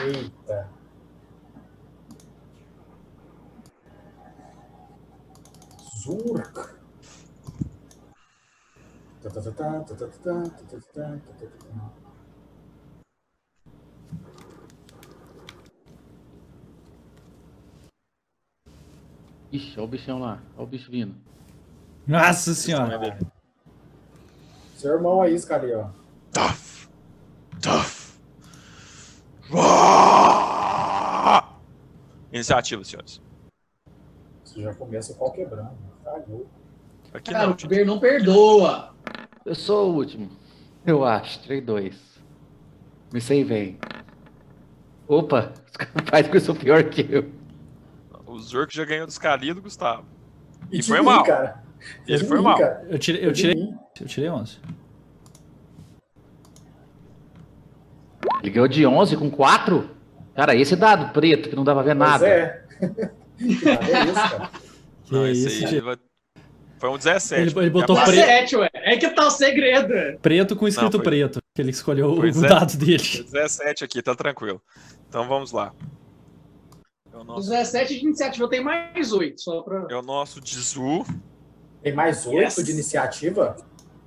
Eita. 0.00 0.70
Zurk. 6.02 6.81
Ixi, 19.52 19.74
olha 19.76 19.84
o 19.84 19.86
bichão 19.86 20.18
lá. 20.18 20.42
Olha 20.56 20.64
o 20.64 20.66
bicho 20.66 20.90
vindo. 20.90 21.14
Nossa 22.06 22.54
senhora. 22.54 23.18
Seu 24.76 24.94
irmão 24.94 25.20
aí, 25.22 25.34
esse 25.34 25.46
cara 25.46 25.64
aí, 25.64 25.74
ó. 25.74 25.88
Tough! 26.32 26.88
Tough! 27.60 28.16
Uá! 29.52 31.56
Iniciativa, 32.32 32.82
senhores. 32.82 33.20
Você 34.42 34.62
já 34.62 34.74
começa 34.74 35.12
o 35.12 35.16
pau 35.16 35.30
quebrando. 35.30 35.70
Tá 36.02 36.12
louco. 36.26 36.50
Aqui 37.12 37.30
Cara, 37.30 37.46
não, 37.46 37.54
o 37.54 37.68
Ber 37.68 37.86
não 37.86 38.00
perdoa. 38.00 38.92
Eu 39.44 39.54
sou 39.54 39.90
o 39.92 39.96
último. 39.96 40.30
Eu 40.86 41.04
acho. 41.04 41.40
3-2. 41.48 41.94
Me 43.12 43.20
sei 43.20 43.44
bem. 43.44 43.78
Opa, 45.06 45.52
os 45.70 45.76
caras 45.76 45.92
fazem 46.08 46.30
que 46.30 46.36
eu 46.36 46.40
sou 46.40 46.54
pior 46.54 46.82
que 46.84 47.06
eu. 47.10 47.30
o 48.26 48.38
Zurk 48.38 48.74
já 48.74 48.84
ganhou 48.84 49.06
dos 49.06 49.18
Cali 49.18 49.52
do 49.52 49.60
Gustavo. 49.62 50.04
E 50.70 50.78
de 50.78 50.86
foi 50.88 50.98
mim, 51.00 51.04
mal. 51.06 51.24
Cara. 51.24 51.62
Ele 52.06 52.18
De 52.18 52.24
foi 52.24 52.38
mim, 52.38 52.44
mal. 52.44 52.56
cara. 52.58 52.86
Eu 52.88 52.98
tirei, 52.98 53.26
eu 53.26 53.32
tirei, 53.32 53.74
eu 54.00 54.06
tirei 54.06 54.30
11. 54.30 54.58
Ele 58.42 58.50
ganhou 58.50 58.68
de 58.68 58.86
11 58.86 59.16
com 59.16 59.30
4? 59.30 59.90
Cara, 60.34 60.54
esse 60.56 60.74
dado 60.74 61.12
preto 61.12 61.48
que 61.50 61.56
não 61.56 61.64
dá 61.64 61.74
pra 61.74 61.82
ver 61.82 61.96
Pois 61.96 62.10
nada. 62.10 62.26
é. 62.28 62.64
Que 63.36 63.68
é 63.68 64.04
isso, 64.04 64.14
cara. 64.14 64.50
Que 65.04 65.12
Não, 65.12 65.26
isso, 65.28 65.46
esse 65.48 65.64
aí 65.66 65.80
vai- 65.80 65.98
Foi 66.82 66.90
um 66.90 66.96
17. 66.98 67.40
Ele- 67.40 67.60
ele 67.60 67.70
botou 67.70 67.96
a- 67.96 68.02
preto. 68.02 68.16
17, 68.16 68.56
ué. 68.56 68.68
É 68.74 68.96
que 68.96 69.08
tá 69.10 69.24
o 69.28 69.30
segredo. 69.30 70.18
Preto 70.20 70.56
com 70.56 70.66
escrito 70.66 70.96
foi- 70.96 71.04
preto. 71.04 71.40
Que 71.54 71.62
ele 71.62 71.70
escolheu 71.70 72.16
Foi 72.16 72.30
o 72.30 72.32
zero. 72.32 72.54
dado 72.54 72.76
dele. 72.76 72.98
Foi 72.98 73.22
17 73.22 73.84
aqui, 73.84 74.02
tá 74.02 74.16
tranquilo. 74.16 74.60
Então 75.08 75.28
vamos 75.28 75.52
lá. 75.52 75.72
É 77.12 77.16
o 77.16 77.20
Os 77.20 77.26
nosso, 77.26 77.50
17 77.50 78.00
de 78.00 78.04
iniciativa 78.04 78.44
eu 78.44 78.48
tenho 78.48 78.64
mais 78.64 79.12
8, 79.12 79.40
só 79.40 79.62
pra. 79.62 79.86
é 79.88 79.94
o 79.94 80.02
nosso 80.02 80.40
Dizu. 80.40 81.04
Tem 81.84 81.92
mais 81.92 82.26
oito 82.26 82.40
Yes. 82.40 82.56
de 82.64 82.72
iniciativa? 82.72 83.56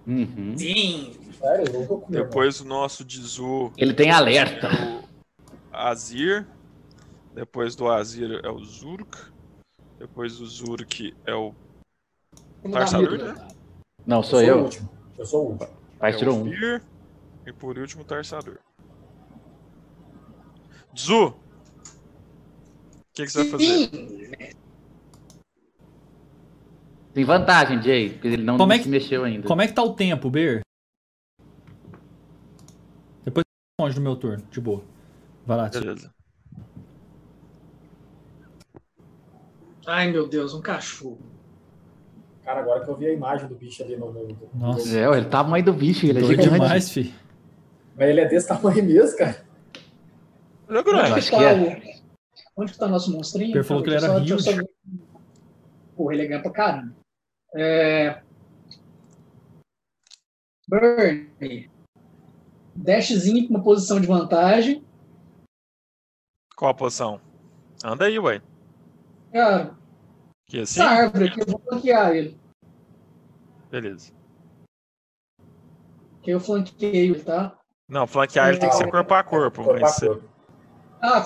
Uhum. 0.05 0.53
Sim. 0.57 1.13
Sério, 1.39 1.71
louco 1.71 1.93
irmão. 2.11 2.25
Depois 2.27 2.59
o 2.59 2.65
nosso 2.65 3.05
Dizu 3.05 3.71
Ele 3.77 3.93
tem 3.93 4.11
alerta. 4.11 4.67
é 4.67 4.99
o 4.99 5.77
Azir. 5.77 6.45
Depois 7.33 7.73
do 7.73 7.87
Azir 7.89 8.41
é 8.43 8.49
o 8.49 8.59
Zurk. 8.65 9.17
Depois 9.97 10.37
do 10.39 10.45
Zurk 10.45 11.13
é 11.25 11.33
o 11.33 11.55
Tarsador, 12.71 13.17
né? 13.17 13.47
Não, 14.05 14.21
sou 14.23 14.39
o 14.39 14.41
eu. 14.43 14.63
último. 14.63 14.89
Eu 15.17 15.25
sou 15.25 15.45
o 15.45 15.51
último. 15.51 15.69
Pai 15.99 16.11
é 16.11 16.15
tirou 16.15 16.37
o 16.37 16.43
um. 16.43 16.51
E 17.47 17.53
por 17.53 17.77
último 17.77 18.01
o 18.03 18.05
Tarsador. 18.05 18.59
Dizu! 20.93 21.27
O 21.27 21.33
que, 23.13 23.23
que 23.25 23.29
você 23.31 23.43
vai 23.43 23.51
fazer? 23.51 24.55
Tem 27.13 27.23
vantagem, 27.23 27.81
Jay, 27.81 28.09
porque 28.11 28.27
ele 28.27 28.43
não 28.43 28.57
Como 28.57 28.73
é 28.73 28.77
se 28.77 28.83
que- 28.83 28.89
mexeu 28.89 29.23
ainda. 29.23 29.47
Como 29.47 29.61
é 29.61 29.67
que 29.67 29.73
tá 29.73 29.81
o 29.83 29.93
tempo, 29.93 30.29
Ber? 30.29 30.61
Depois 33.23 33.43
eu 33.79 33.85
responde 33.85 33.99
no 33.99 34.09
meu 34.09 34.15
turno, 34.19 34.45
de 34.51 34.59
boa. 34.59 34.83
Vai 35.45 35.57
lá. 35.57 35.69
Beleza. 35.69 36.13
Ai, 39.87 40.11
meu 40.11 40.27
Deus, 40.27 40.53
um 40.53 40.61
cachorro. 40.61 41.19
Cara, 42.45 42.59
agora 42.61 42.85
que 42.85 42.89
eu 42.91 42.95
vi 42.95 43.07
a 43.07 43.13
imagem 43.13 43.47
do 43.49 43.55
bicho 43.55 43.83
ali 43.83 43.97
no. 43.97 44.13
no- 44.13 44.27
no- 44.27 44.49
Nossa. 44.53 44.97
É, 44.97 45.03
ele 45.05 45.23
tá 45.25 45.43
tamanho 45.43 45.65
do 45.65 45.73
bicho, 45.73 46.05
ele 46.05 46.19
é 46.19 46.21
Doido 46.21 46.41
gigante. 46.43 46.61
demais, 46.61 46.91
fi. 46.91 47.13
Mas 47.95 48.07
ele 48.09 48.21
é 48.21 48.27
desse 48.27 48.47
tamanho 48.47 48.83
mesmo, 48.83 49.17
cara. 49.17 49.43
Ele 50.69 50.77
é 50.77 50.81
Onde 50.81 50.89
grande. 50.91 51.13
acho 51.13 51.29
que 51.31 51.35
que 51.35 51.43
tá 51.43 51.49
é. 51.51 51.55
o. 51.97 52.61
Onde 52.61 52.71
que 52.71 52.77
tá 52.79 52.87
nosso 52.87 53.11
monstrinho? 53.11 53.55
Ele 53.57 53.63
falou 53.63 53.81
que 53.83 53.89
ele 53.89 53.97
era 53.97 54.07
só- 54.07 54.37
só- 54.39 54.51
Porra, 55.95 56.13
ele 56.13 56.23
é 56.23 56.27
ganha 56.27 56.41
pra 56.41 56.51
caramba. 56.51 56.93
É... 57.55 58.21
Bernie. 60.67 61.69
Dashzinho 62.75 63.47
com 63.47 63.53
uma 63.55 63.63
posição 63.63 63.99
de 63.99 64.07
vantagem. 64.07 64.83
Qual 66.55 66.71
a 66.71 66.73
posição? 66.73 67.19
Anda 67.83 68.05
aí, 68.05 68.19
ué. 68.19 68.41
Cara, 69.31 69.75
Que 70.47 70.59
assim? 70.61 70.79
essa 70.81 70.89
árvore 70.89 71.27
aqui, 71.29 71.41
eu 71.41 71.45
vou 71.47 71.59
flanquear 71.67 72.11
ele. 72.15 72.37
Beleza. 73.71 74.11
Que 76.21 76.31
eu 76.31 76.39
flanqueio 76.39 76.95
ele, 76.95 77.19
tá? 77.23 77.55
Não, 77.89 78.07
flanquear 78.07 78.49
ele 78.49 78.57
tem 78.57 78.69
que 78.69 78.75
ser 78.75 78.89
corpo 78.89 79.13
a 79.13 79.23
corpo. 79.23 79.63
Corpo 79.63 79.77
a 79.77 79.81
mas 79.81 79.95
você- 79.95 80.07
corpo. 80.07 80.23
Ah. 81.01 81.23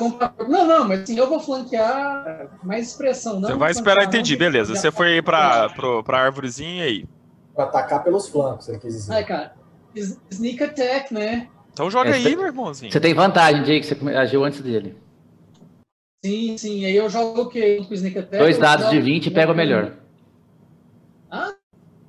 Não, 0.48 0.66
não, 0.68 0.88
mas 0.88 1.02
assim, 1.02 1.18
eu 1.18 1.30
vou 1.30 1.40
flanquear 1.40 2.50
mais 2.64 2.88
expressão, 2.90 3.40
não. 3.40 3.48
Você 3.50 3.56
vai 3.56 3.72
esperar, 3.72 4.04
entendi. 4.06 4.34
não. 4.34 4.40
Beleza. 4.40 4.76
Você 4.76 4.92
foi 4.92 5.14
aí 5.14 5.22
pra, 5.22 5.70
pro, 5.70 6.04
pra 6.04 6.20
árvorezinha 6.26 6.84
aí. 6.84 7.06
Pra 7.56 7.64
atacar 7.66 8.04
pelos 8.04 8.28
flancos, 8.28 8.68
ele 8.68 8.80
quis 8.80 8.94
dizer. 8.94 9.14
Ai, 9.14 9.26
cara. 9.26 9.54
Sneak 10.32 10.64
attack, 10.64 11.14
né? 11.14 11.50
Então 11.72 11.90
joga 11.90 12.10
É, 12.10 12.14
aí, 12.14 12.24
você- 12.24 12.36
meu 12.36 12.46
irmãozinho. 12.48 12.92
Você 12.92 13.00
tem 13.00 13.14
vantagem, 13.14 13.64
Jay, 13.64 13.80
que 13.80 13.88
você 13.96 14.18
agiu 14.18 14.44
antes 14.44 14.62
dele. 14.62 14.98
Sim, 16.24 16.58
sim. 16.58 16.86
Aí 16.86 16.96
eu 16.96 17.10
jogo 17.10 17.44
o 17.44 17.50
quê? 17.50 17.78
Com 17.88 17.92
o 17.92 17.94
sneak 17.94 18.18
attack? 18.20 18.38
Dois 18.38 18.58
dados 18.58 18.90
de 18.90 18.96
jogo- 18.96 19.06
20 19.06 19.26
e 19.28 19.32
pega 19.32 19.52
o 19.52 19.56
melhor. 19.56 19.94
Ah? 21.32 21.54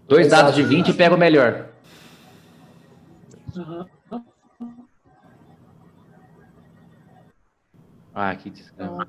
Dois 0.08 0.26
Dois 0.26 0.28
dados 0.28 0.54
de 0.54 0.62
dados. 0.62 0.76
20 0.76 0.88
e 0.88 0.94
pega 0.94 1.14
o 1.14 1.18
melhor. 1.18 1.68
Aham. 3.56 3.86
Ah, 8.12 8.34
que 8.34 8.50
desgraça. 8.50 9.06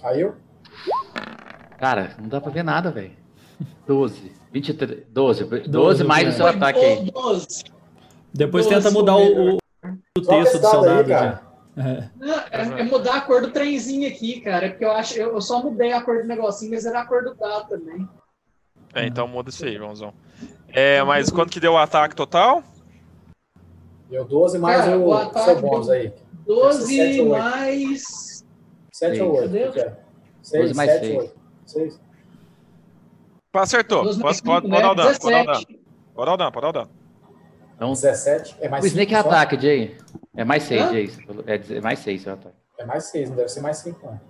Caiu? 0.00 0.34
Cara, 1.78 2.14
não 2.20 2.28
dá 2.28 2.40
pra 2.40 2.52
ver 2.52 2.62
nada, 2.62 2.90
velho. 2.90 3.16
12. 3.86 4.32
23. 4.52 5.06
12. 5.08 5.44
12 5.66 6.04
mais 6.04 6.28
o 6.28 6.32
seu 6.32 6.46
ataque 6.46 6.78
aí. 6.78 7.10
12. 7.10 7.64
Depois 8.34 8.66
Doze, 8.66 8.76
tenta 8.76 8.90
mudar 8.90 9.16
o, 9.16 9.54
o, 9.56 10.20
texto 10.20 10.58
do 10.58 10.66
seu 10.68 10.82
dado 10.82 11.00
aí, 11.00 11.04
cara. 11.06 11.51
É. 11.76 12.08
Não, 12.16 12.38
é, 12.38 12.80
é 12.80 12.82
mudar 12.82 13.16
a 13.16 13.20
cor 13.22 13.40
do 13.40 13.50
trenzinho 13.50 14.08
aqui, 14.08 14.40
cara. 14.40 14.66
É 14.66 14.68
porque 14.70 14.84
eu 14.84 14.90
acho. 14.92 15.18
Eu, 15.18 15.32
eu 15.34 15.40
só 15.40 15.62
mudei 15.62 15.92
a 15.92 16.02
cor 16.02 16.22
do 16.22 16.28
negocinho, 16.28 16.70
mas 16.70 16.84
era 16.84 17.00
a 17.00 17.06
cor 17.06 17.24
do 17.24 17.34
dado 17.34 17.68
também. 17.68 18.08
É, 18.94 19.06
então 19.06 19.26
muda 19.26 19.48
isso 19.48 19.64
aí, 19.64 19.76
Joãozão. 19.76 20.12
É, 20.68 21.02
mas 21.02 21.30
quanto 21.30 21.50
que 21.50 21.60
deu 21.60 21.72
o 21.72 21.78
ataque 21.78 22.14
total? 22.14 22.62
Deu 24.10 24.24
12 24.24 24.58
mais 24.58 24.84
Cara, 24.84 24.98
o, 24.98 25.06
o 25.06 25.14
ataque 25.14 25.44
seu 25.46 25.60
bônus 25.60 25.88
aí. 25.88 26.12
12 26.46 26.96
Sete 26.96 27.20
ou 27.20 27.28
oito? 27.30 27.42
mais. 27.42 28.44
7 28.92 29.20
ou 29.22 29.32
8? 29.32 29.42
Cadê? 29.42 29.68
O 29.68 29.72
que 29.72 29.80
é? 29.80 29.84
12 29.84 29.96
6, 30.42 30.76
mais 30.76 30.90
7 30.90 31.00
seis. 31.00 31.14
ou 31.14 31.20
8? 31.20 31.34
6. 31.66 32.00
Acertou. 33.54 34.04
12 34.04 34.22
mais 34.22 34.40
Pode, 34.40 34.66
pode, 34.66 34.66
5, 34.66 34.74
pode 34.74 34.82
dar 34.82 34.92
o 34.92 34.94
né? 34.94 35.02
dano, 35.02 35.18
pode 35.18 35.32
dar 35.32 35.42
o 35.42 35.46
dano. 35.46 35.66
17. 35.66 35.80
Pode 36.14 36.26
dar 36.26 36.32
o 36.32 36.36
dano, 36.36 36.52
pode 36.52 36.62
dar 36.62 36.68
o 36.68 36.72
dano. 36.72 36.90
Então, 37.76 37.92
17 37.92 38.56
é 38.60 38.68
mais 38.68 38.84
o 38.84 38.86
Snake 38.86 39.14
5 39.14 39.22
só? 39.22 39.28
ataque, 39.28 39.60
Jay. 39.60 39.96
É 40.34 40.44
mais 40.44 40.62
6, 40.64 40.82
Hã? 40.82 40.90
É 41.46 41.76
é 41.76 41.80
mais 41.80 41.98
6 41.98 42.22
seu 42.22 42.32
ataque. 42.32 42.56
É 42.78 42.84
mais 42.86 43.04
6, 43.10 43.30
não 43.30 43.36
deve 43.36 43.48
ser 43.48 43.60
mais 43.60 43.76
5, 43.78 44.06
não. 44.06 44.20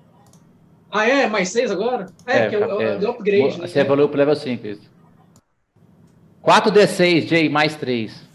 Ah, 0.90 1.06
é? 1.08 1.26
Mais 1.26 1.48
6 1.50 1.70
agora? 1.70 2.06
É, 2.26 2.42
porque 2.42 2.56
eu, 2.56 2.60
eu, 2.60 2.80
eu 2.80 2.98
dei 2.98 3.08
upgrade. 3.08 3.60
né? 3.60 3.66
Você 3.66 3.80
evoluiu 3.80 4.08
pro 4.08 4.18
level 4.18 4.34
5, 4.36 4.66
isso. 4.66 4.90
4d6, 6.42 7.26
Jay, 7.28 7.48
mais 7.48 7.76
3. 7.76 8.28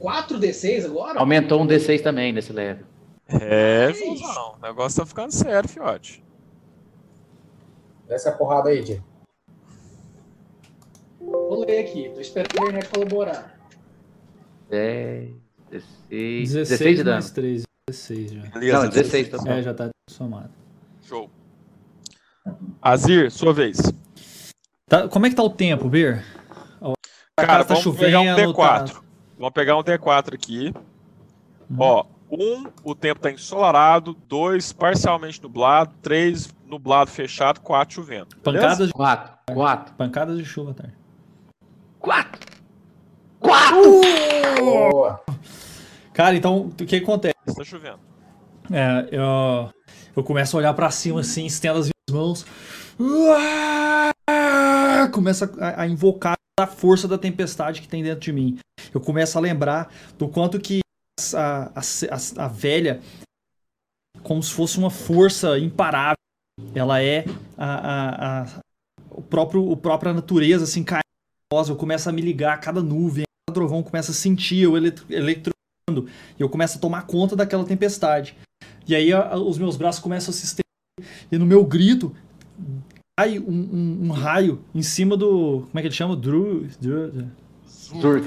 4d6 0.00 0.84
agora? 0.86 1.18
Aumentou 1.18 1.60
um 1.60 1.66
d6 1.66 2.02
também 2.02 2.32
nesse 2.32 2.52
level. 2.52 2.86
É? 3.28 3.92
Joãozão. 3.92 4.54
O 4.58 4.66
negócio 4.66 5.00
tá 5.00 5.06
ficando 5.06 5.32
sério, 5.32 5.68
fiote. 5.68 6.22
Desce 8.06 8.28
a 8.28 8.32
porrada 8.32 8.68
aí, 8.70 8.84
Jay. 8.84 9.02
Vou 11.20 11.64
ler 11.64 11.80
aqui. 11.80 12.10
Tô 12.14 12.20
esperando 12.20 12.52
a 12.52 12.62
internet 12.68 12.88
colaborar. 12.90 13.58
10, 14.70 15.30
16, 15.78 16.52
16, 16.52 16.68
16 16.68 16.96
de 16.98 17.04
dano. 17.04 17.14
mais 17.16 17.30
3, 17.30 17.62
16 17.88 18.30
já. 18.32 18.42
Beleza. 18.42 18.82
Não, 18.82 18.88
16 18.88 19.28
também. 19.28 19.52
É, 19.58 19.62
já 19.62 19.74
tá 19.74 19.90
somado. 20.08 20.50
Show. 21.02 21.30
Azir, 22.80 23.30
sua 23.30 23.52
vez. 23.52 23.78
Tá- 24.88 25.08
como 25.08 25.26
é 25.26 25.30
que 25.30 25.36
tá 25.36 25.42
o 25.42 25.50
tempo, 25.50 25.88
Ber? 25.88 26.22
A 27.36 27.44
Cara, 27.46 27.64
tá 27.64 27.74
vamos 27.74 27.98
pegar 27.98 28.20
um 28.20 28.24
chovendo, 28.26 28.52
D4. 28.54 28.92
tá- 28.92 29.00
Vamos 29.38 29.52
pegar 29.54 29.76
um 29.76 29.82
D4 29.82 30.34
aqui. 30.34 30.72
Hum. 31.70 31.76
Ó, 31.80 32.04
um, 32.30 32.66
o 32.84 32.94
tempo 32.94 33.20
tá 33.20 33.30
ensolarado. 33.30 34.14
Dois, 34.28 34.72
parcialmente 34.72 35.42
nublado. 35.42 35.92
Três, 36.00 36.48
nublado 36.66 37.10
fechado. 37.10 37.60
Quatro, 37.60 37.96
chovendo. 37.96 38.36
Pancadas, 38.36 38.86
de- 38.88 38.92
Quatro. 38.92 39.34
Quatro. 39.52 39.94
pancadas 39.94 40.38
de 40.38 40.44
chuva, 40.44 40.74
tá? 40.74 40.84
Quatro. 41.98 42.40
Quatro! 43.40 44.00
Boa. 44.60 45.20
Cara, 46.14 46.36
então, 46.36 46.68
o 46.68 46.70
que 46.74 46.96
acontece? 46.96 47.34
Está 47.46 47.64
chovendo. 47.64 47.98
É, 48.70 49.08
eu, 49.10 49.70
eu 50.16 50.22
começo 50.24 50.56
a 50.56 50.58
olhar 50.60 50.72
pra 50.72 50.90
cima 50.90 51.20
assim, 51.20 51.44
estendo 51.44 51.80
as 51.80 51.86
minhas 51.86 52.22
mãos. 52.24 52.46
Uá! 52.98 54.12
Começo 55.12 55.44
a, 55.60 55.82
a 55.82 55.86
invocar 55.88 56.34
a 56.58 56.66
força 56.68 57.08
da 57.08 57.18
tempestade 57.18 57.82
que 57.82 57.88
tem 57.88 58.02
dentro 58.02 58.20
de 58.20 58.32
mim. 58.32 58.58
Eu 58.94 59.00
começo 59.00 59.36
a 59.36 59.40
lembrar 59.40 59.92
do 60.16 60.28
quanto 60.28 60.58
que 60.60 60.80
a, 61.34 61.72
a, 61.74 61.80
a, 61.80 62.44
a 62.44 62.48
velha, 62.48 63.00
como 64.22 64.40
se 64.42 64.52
fosse 64.52 64.78
uma 64.78 64.90
força 64.90 65.58
imparável, 65.58 66.14
ela 66.74 67.02
é 67.02 67.24
a, 67.58 67.66
a, 67.66 68.42
a- 68.42 68.60
o 69.10 69.20
próprio, 69.22 69.68
o 69.68 69.76
própria 69.76 70.12
natureza, 70.14 70.62
assim, 70.64 70.84
caindo. 70.84 71.02
Eu 71.68 71.76
começo 71.76 72.08
a 72.08 72.12
me 72.12 72.22
ligar 72.22 72.54
a 72.54 72.58
cada 72.58 72.82
nuvem, 72.82 73.22
a 73.24 73.50
cada 73.50 73.54
trovão, 73.54 73.82
começo 73.82 74.10
a 74.10 74.14
sentir 74.14 74.62
eu 74.62 74.76
eletro, 74.76 75.04
eletro 75.08 75.52
e 75.90 76.42
eu 76.42 76.48
começo 76.48 76.78
a 76.78 76.80
tomar 76.80 77.02
conta 77.02 77.36
daquela 77.36 77.64
tempestade. 77.64 78.36
E 78.86 78.94
aí 78.94 79.12
a- 79.12 79.36
os 79.36 79.58
meus 79.58 79.76
braços 79.76 80.00
começam 80.00 80.30
a 80.30 80.34
se 80.34 80.44
estender. 80.44 80.64
E 81.30 81.38
no 81.38 81.46
meu 81.46 81.64
grito 81.64 82.14
cai 83.18 83.38
um, 83.38 83.50
um- 83.50 83.98
um 84.06 84.10
raio 84.10 84.62
em 84.74 84.82
cima 84.82 85.16
do. 85.16 85.62
Como 85.66 85.78
é 85.78 85.82
que 85.82 85.88
ele 85.88 85.94
chama? 85.94 86.16
Turk. 86.16 86.78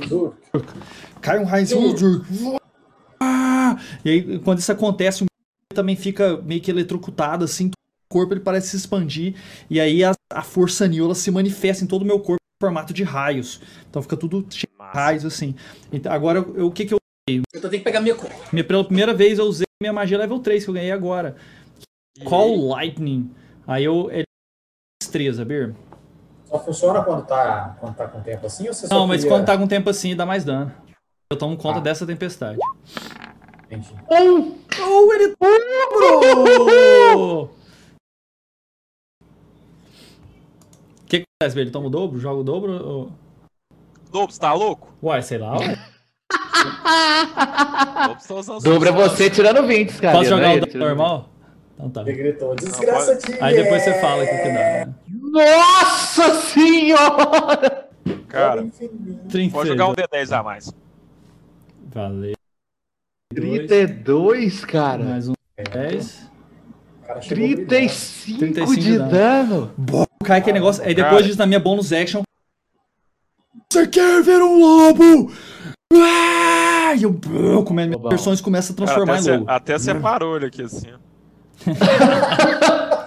Duro. 0.08 0.36
cai 1.22 1.40
um 1.40 1.46
raio 1.46 1.64
em 1.64 1.66
cima 1.66 1.82
do 1.82 1.94
Dru. 1.94 2.26
Ah! 3.20 3.78
E 4.06 4.10
aí, 4.10 4.40
quando 4.40 4.60
isso 4.60 4.72
acontece, 4.72 5.24
o 5.24 5.26
meu 5.26 5.76
também 5.76 5.96
fica 5.96 6.38
meio 6.42 6.62
que 6.62 6.72
eletrocutado, 6.72 7.44
assim. 7.44 7.68
O 7.70 8.10
corpo 8.10 8.34
ele 8.34 8.40
parece 8.42 8.70
se 8.70 8.78
expandir. 8.78 9.36
E 9.70 9.80
aí 9.80 10.04
a, 10.04 10.14
a 10.32 10.42
força 10.44 10.88
Neo 10.88 11.06
ela 11.06 11.16
se 11.16 11.30
manifesta 11.32 11.84
em 11.84 11.88
todo 11.88 12.04
o 12.04 12.06
meu 12.06 12.20
corpo 12.20 12.38
em 12.42 12.66
formato 12.66 12.94
de 12.94 13.04
raios. 13.04 13.60
Então 13.90 14.02
fica 14.02 14.16
tudo 14.16 14.46
cheio 14.50 14.68
de 14.72 14.98
raios, 14.98 15.26
assim. 15.26 15.56
Então, 15.92 16.12
agora, 16.12 16.42
o 16.42 16.72
que 16.72 16.86
que 16.86 16.94
eu. 16.94 16.98
Eu 17.30 17.44
tô 17.54 17.60
tendo 17.62 17.72
que 17.72 17.80
pegar 17.80 18.00
minha 18.00 18.16
cor. 18.16 18.30
Pela 18.66 18.86
primeira 18.86 19.14
vez 19.14 19.38
eu 19.38 19.46
usei 19.46 19.66
minha 19.82 19.92
magia 19.92 20.18
level 20.18 20.40
3 20.40 20.64
que 20.64 20.70
eu 20.70 20.74
ganhei 20.74 20.92
agora. 20.92 21.36
Call 22.24 22.56
Lightning. 22.70 23.30
Aí 23.68 23.84
eu. 23.84 24.10
É 24.12 24.24
destreza, 25.04 25.44
Bir. 25.44 25.76
Só 26.46 26.58
funciona 26.60 27.04
quando 27.04 27.26
tá, 27.26 27.76
quando 27.82 27.96
tá 27.96 28.08
com 28.08 28.22
tempo 28.22 28.46
assim 28.46 28.68
ou 28.70 28.74
você 28.74 28.88
só 28.88 28.96
Não, 28.96 29.06
mas 29.06 29.22
cria- 29.22 29.34
quando 29.34 29.46
tá 29.46 29.58
com 29.58 29.68
tempo 29.68 29.90
assim, 29.90 30.16
dá 30.16 30.26
mais 30.26 30.46
dano. 30.46 30.72
Eu 31.30 31.38
tomo 31.38 31.58
conta 31.58 31.80
Ah. 31.80 31.82
dessa 31.82 32.06
tempestade. 32.08 32.58
Entendi. 33.66 33.94
Oh, 34.10 35.14
ele 35.14 35.36
dobrou! 35.38 37.44
O 37.44 37.50
que 41.06 41.18
acontece, 41.18 41.56
Bir? 41.56 41.62
Ele 41.62 41.72
toma 41.72 41.88
o 41.88 41.90
dobro? 41.90 42.18
Joga 42.20 42.40
o 42.40 42.44
dobro? 42.44 42.72
Ou... 42.88 43.12
Lobo, 44.14 44.32
você 44.32 44.40
tá 44.40 44.54
louco? 44.54 44.88
Uai, 45.04 45.22
sei 45.22 45.38
lá. 45.38 45.58
Ué. 45.60 45.68
Lobo, 45.68 45.68
você 45.68 45.76
tá 46.32 46.38
usando 46.50 46.57
Dobra 48.62 48.92
você 48.92 49.30
tirando 49.30 49.66
20, 49.66 49.94
cara. 50.02 50.18
Posso 50.18 50.30
jogar 50.30 50.48
né? 50.50 50.56
o 50.56 50.66
tirando 50.66 50.88
normal? 50.88 51.30
Então 51.76 51.90
tá. 51.90 52.02
Ele 52.02 52.14
gritou, 52.14 52.56
desgraça 52.56 53.16
de 53.16 53.42
Aí 53.42 53.56
depois 53.56 53.84
você 53.84 53.94
fala 54.00 54.24
o 54.24 54.28
que 54.28 54.38
que 54.38 54.48
dá. 54.50 54.54
né? 54.54 54.96
20. 55.08 55.32
Nossa 55.32 56.34
senhora! 56.42 57.88
Cara. 58.28 58.62
36. 58.62 59.52
pode 59.52 59.70
jogar 59.70 59.88
um 59.88 59.94
D10 59.94 60.38
a 60.38 60.44
mais. 60.44 60.74
Valeu. 61.94 62.34
Dois, 63.34 63.68
32, 63.68 64.66
cara. 64.66 65.04
mais 65.04 65.30
um 65.30 65.34
10. 65.58 66.30
O 67.04 67.08
cara 67.08 67.22
chegou 67.22 67.48
brilhando. 67.48 67.68
35, 67.68 68.40
35 68.40 68.76
de 68.76 68.92
de 68.92 68.98
dano. 68.98 69.74
Cai 70.24 70.40
aquele 70.40 70.54
negócio. 70.54 70.84
Aí 70.84 70.96
depois 70.96 71.14
Cara. 71.14 71.24
disso, 71.24 71.40
na 71.40 71.46
minha 71.46 71.60
bonus 71.60 71.92
action. 71.94 72.24
Você 73.72 73.86
quer 73.88 74.24
ver 74.24 74.42
um 74.42 74.60
lobo? 74.60 75.32
Ah! 75.94 76.67
E 76.96 77.04
eu, 77.04 77.12
brrr, 77.12 77.64
come- 77.64 77.84
minhas 77.84 77.92
Lobão. 77.96 78.10
versões 78.10 78.42
começam 78.42 78.74
a 78.74 78.78
Cara, 78.78 78.88
transformar 78.88 79.20
até, 79.20 79.30
em 79.36 79.38
lobo. 79.40 79.52
até 79.52 79.78
separou 79.80 80.36
ele 80.38 80.46
aqui 80.48 80.62
assim. 80.64 80.88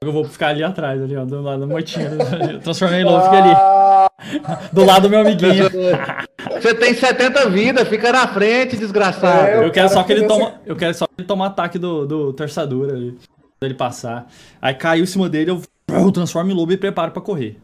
Eu 0.00 0.12
vou 0.12 0.24
ficar 0.24 0.48
ali 0.48 0.62
atrás, 0.62 1.02
ali, 1.02 1.16
ó, 1.16 1.24
do 1.24 1.42
lado 1.42 1.60
da 1.60 1.66
moitinha. 1.66 2.08
Eu 2.52 2.60
transformei 2.60 3.00
em 3.00 3.04
lobo, 3.04 3.24
fica 3.24 3.36
ali. 3.42 4.48
Do 4.72 4.84
lado 4.84 5.02
do 5.02 5.10
meu 5.10 5.20
amiguinho. 5.20 5.64
Você 6.62 6.72
tem 6.74 6.94
70 6.94 7.50
vidas, 7.50 7.88
fica 7.88 8.12
na 8.12 8.26
frente, 8.28 8.76
desgraçado. 8.76 9.46
É, 9.48 9.56
Eu 9.56 9.70
quero 9.72 9.72
cara 9.72 9.88
só 9.88 10.02
que 10.04 10.12
ele 10.12 10.26
começa- 10.26 10.50
toma. 10.50 10.60
Eu 10.64 10.76
quero 10.76 10.94
só 10.94 11.04
que 11.06 11.12
ele 11.18 11.26
tome 11.26 11.42
ataque 11.42 11.78
do, 11.80 12.06
do 12.06 12.32
terçadura 12.32 12.94
ali. 12.94 13.18
Pra 13.58 13.68
ele 13.68 13.74
passar. 13.74 14.28
Aí 14.62 14.72
caiu 14.72 15.02
em 15.02 15.06
cima 15.06 15.28
dele, 15.28 15.50
eu, 15.50 15.60
eu 15.88 16.12
transformo 16.12 16.50
em 16.50 16.54
lobo 16.54 16.72
e 16.72 16.76
preparo 16.76 17.10
pra 17.10 17.20
correr. 17.20 17.58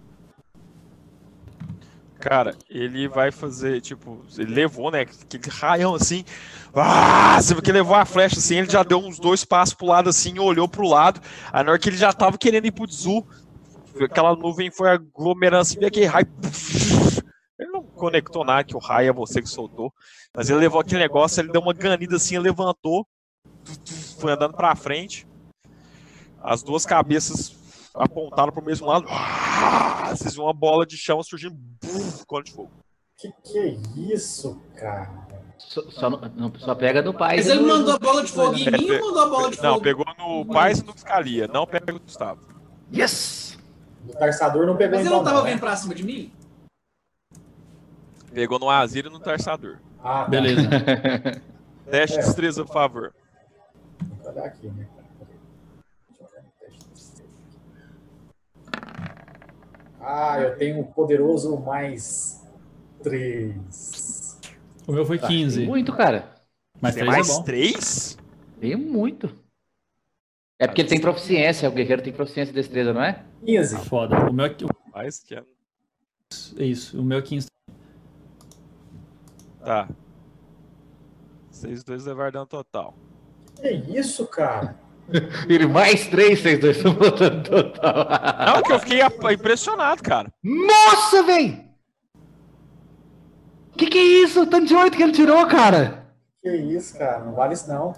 Cara, 2.25 2.57
ele 2.71 3.07
vai 3.07 3.31
fazer, 3.31 3.83
tipo, 3.83 4.25
ele 4.39 4.55
levou, 4.55 4.91
né? 4.91 5.03
Aquele 5.03 5.51
raião 5.51 5.95
assim. 5.95 6.25
Ah, 6.75 7.37
você 7.39 7.55
vê 7.55 7.61
que 7.61 7.71
levou 7.71 7.95
a 7.95 8.07
flecha 8.07 8.39
assim, 8.39 8.57
ele 8.57 8.71
já 8.71 8.83
deu 8.83 8.97
uns 8.99 9.19
dois 9.19 9.45
passos 9.45 9.75
pro 9.75 9.89
lado 9.89 10.09
assim, 10.09 10.39
olhou 10.39 10.67
pro 10.67 10.89
lado. 10.89 11.21
Aí 11.53 11.63
na 11.63 11.73
hora 11.73 11.79
que 11.79 11.91
ele 11.91 11.99
já 11.99 12.15
tava 12.15 12.39
querendo 12.39 12.65
ir 12.65 12.73
pro 12.73 12.87
Tzu, 12.87 13.27
aquela 14.01 14.35
nuvem 14.35 14.71
foi 14.71 14.89
aglomerando 14.89 15.61
assim, 15.61 15.75
veio 15.75 15.89
aquele 15.89 16.07
raio. 16.07 16.27
Ele 17.59 17.71
não 17.71 17.83
conectou 17.83 18.43
nada, 18.43 18.65
que 18.65 18.75
o 18.75 18.81
raio 18.81 19.11
é 19.11 19.13
você 19.13 19.43
que 19.43 19.49
soltou. 19.49 19.93
Mas 20.35 20.49
ele 20.49 20.61
levou 20.61 20.81
aquele 20.81 21.03
negócio, 21.03 21.43
ele 21.43 21.53
deu 21.53 21.61
uma 21.61 21.75
ganida 21.75 22.17
assim, 22.17 22.39
levantou, 22.39 23.07
foi 24.19 24.33
andando 24.33 24.55
pra 24.55 24.75
frente. 24.75 25.27
As 26.43 26.63
duas 26.63 26.87
cabeças 26.87 27.55
apontaram 27.95 28.53
pro 28.53 28.65
mesmo 28.65 28.87
lado. 28.87 29.07
Ah, 29.09 30.11
Vocês 30.11 30.33
viram 30.33 30.47
uma 30.47 30.53
bola 30.53 30.85
de 30.85 30.97
chão 30.97 31.23
surgindo, 31.23 31.57
cone 32.27 32.45
de 32.45 32.53
fogo. 32.53 32.71
Que 33.17 33.33
que 33.45 33.59
é 33.59 33.67
isso, 34.13 34.61
cara? 34.77 35.25
Só, 35.59 35.83
só, 35.91 36.11
não- 36.11 36.21
não- 36.37 36.53
só 36.59 36.75
pega 36.75 37.03
do 37.03 37.15
pai. 37.15 37.37
Mas 37.37 37.47
ele 37.49 37.61
do- 37.61 37.67
mandou 37.69 37.95
a 37.95 37.99
bola 37.99 38.23
de 38.25 38.33
fogo 38.33 38.55
em 38.57 38.67
É, 38.67 38.71
mim 38.73 38.87
pe- 38.87 39.01
ou 39.01 39.07
mandou 39.09 39.23
a 39.23 39.29
bola 39.29 39.51
de 39.51 39.63
Não, 39.63 39.73
fogo? 39.75 39.83
pegou 39.85 40.05
no 40.19 40.45
Paz 40.47 40.81
e 40.81 40.85
no 40.85 40.93
Fiscalia, 40.93 41.47
não 41.49 41.67
pega 41.67 41.93
no 41.93 42.01
Gustavo. 42.01 42.41
Yes! 42.95 43.59
O 44.09 44.13
Tarsador 44.13 44.67
não 44.67 44.77
pegou 44.77 44.97
Mas 44.99 45.07
ele 45.07 45.15
não 45.15 45.25
tava 45.25 45.43
vindo 45.45 45.61
pra 45.61 45.77
cima 45.77 45.95
de 45.95 46.03
mim? 46.05 46.33
Pegou 48.33 48.59
no 48.59 48.69
Azir 48.69 49.07
e 49.07 49.09
no 49.11 49.21
Tarçador. 49.21 49.79
Ah, 50.03 50.25
tá. 50.25 50.29
Beleza. 50.29 50.69
Teste 51.91 52.17
É. 52.19 52.21
de 52.21 52.27
destreza, 52.27 52.65
por 52.65 52.73
favor. 52.73 53.15
Vou 54.23 54.33
olhar 54.33 54.45
aqui, 54.47 54.67
né? 54.67 54.89
Deixa 56.09 56.23
eu 56.25 56.29
ver 56.29 56.43
no 56.43 56.51
teste 56.61 56.79
de 56.81 56.91
destreza. 56.91 57.31
Ah, 60.07 60.39
eu 60.41 60.57
tenho 60.57 60.81
o 60.81 60.85
poderoso 60.85 61.57
mais 61.59 62.47
3. 63.03 64.39
O 64.87 64.93
meu 64.93 65.05
foi 65.07 65.19
Tem 65.19 65.29
15. 65.29 65.67
muito, 65.67 65.93
cara. 65.95 66.35
Mas 66.81 66.95
Tem 66.95 67.05
3 67.05 67.15
é 67.15 67.17
mais 67.17 67.29
bom. 67.29 67.43
três? 67.43 68.19
Tem 68.61 68.77
muito. 68.77 69.35
É 70.59 70.67
porque 70.67 70.83
ele 70.83 70.89
tem 70.89 71.01
proficiência, 71.01 71.69
o 71.69 71.73
guerreiro 71.73 72.03
tem 72.03 72.13
proficiência 72.13 72.51
e 72.53 72.55
destreza, 72.55 72.93
não 72.93 73.03
é? 73.03 73.25
15. 73.45 73.79
Foda. 73.89 74.31
O 74.31 74.33
meu 74.33 74.47
é 74.47 74.55
Mais 74.95 75.19
que 75.21 75.35
é. 75.35 75.43
é 76.59 76.65
isso. 76.65 77.01
O 77.01 77.05
meu 77.05 77.19
é 77.19 77.23
15. 77.23 77.49
Tá. 79.65 79.89
Vocês 81.51 81.83
dois 81.83 82.05
levaram 82.05 82.47
total. 82.47 82.95
Que 83.57 83.71
isso, 83.71 84.27
cara? 84.27 84.79
Ele 85.49 85.67
mais 85.67 86.07
três, 86.09 86.41
vocês 86.41 86.59
dois 86.59 86.77
estão 86.77 86.95
botando 86.95 87.43
total. 87.49 88.07
Não, 88.47 88.63
que 88.63 88.73
eu 88.73 88.79
fiquei 88.81 89.01
impressionado, 89.33 90.03
cara. 90.03 90.33
Nossa, 90.43 91.23
véi! 91.23 91.65
Que 93.77 93.87
que 93.87 93.99
é 93.99 94.03
isso? 94.25 94.43
O 94.43 94.47
tanto 94.47 94.67
de 94.67 94.75
oito 94.75 94.97
que 94.97 95.03
ele 95.03 95.13
tirou, 95.13 95.47
cara? 95.47 96.07
Que 96.43 96.51
isso, 96.51 96.97
cara? 96.97 97.25
Não 97.25 97.35
vale 97.35 97.55
isso 97.55 97.69
não. 97.69 97.95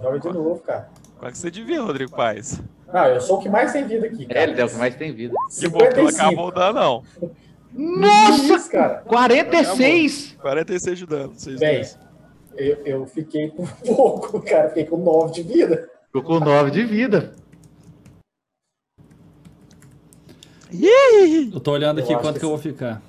Joga 0.00 0.20
de 0.20 0.28
novo, 0.28 0.60
cara. 0.60 0.90
Qual 1.18 1.28
é 1.28 1.32
que 1.32 1.38
você 1.38 1.50
devia, 1.50 1.80
Rodrigo 1.80 2.14
Paz? 2.14 2.60
Não, 2.92 3.06
eu 3.06 3.20
sou 3.20 3.38
o 3.38 3.42
que 3.42 3.48
mais 3.48 3.72
tem 3.72 3.86
vida 3.86 4.06
aqui, 4.06 4.26
cara. 4.26 4.40
É, 4.40 4.42
ele 4.44 4.60
é 4.60 4.64
o 4.64 4.68
que 4.68 4.76
mais 4.76 4.94
tem 4.94 5.12
vida. 5.12 5.34
Que 5.58 5.68
bom 5.68 5.78
que 5.78 5.84
não 5.84 6.08
55. 6.10 6.22
acabou 6.22 6.48
o 6.48 6.50
dano, 6.50 6.80
não. 6.80 7.02
Que 7.10 7.78
Nossa! 7.78 8.54
isso, 8.54 8.70
cara? 8.70 9.02
46! 9.06 10.36
46 10.40 10.98
de 10.98 11.06
dano, 11.06 11.34
vocês 11.34 11.58
Bem, 11.58 11.82
eu, 12.56 12.76
eu 12.84 13.06
fiquei 13.06 13.50
com 13.50 13.66
pouco, 13.84 14.40
cara. 14.42 14.68
Fiquei 14.68 14.84
com 14.84 14.98
9 14.98 15.32
de 15.32 15.42
vida. 15.42 15.88
Ficou 16.16 16.38
com 16.38 16.44
9 16.44 16.70
de 16.70 16.84
vida. 16.84 17.32
Eu 21.52 21.58
tô 21.58 21.72
olhando 21.72 21.98
aqui 21.98 22.12
Eu 22.12 22.20
quanto 22.20 22.34
que 22.34 22.38
que 22.40 22.44
eu 22.44 22.50
vou 22.50 22.58
ficar. 22.58 23.02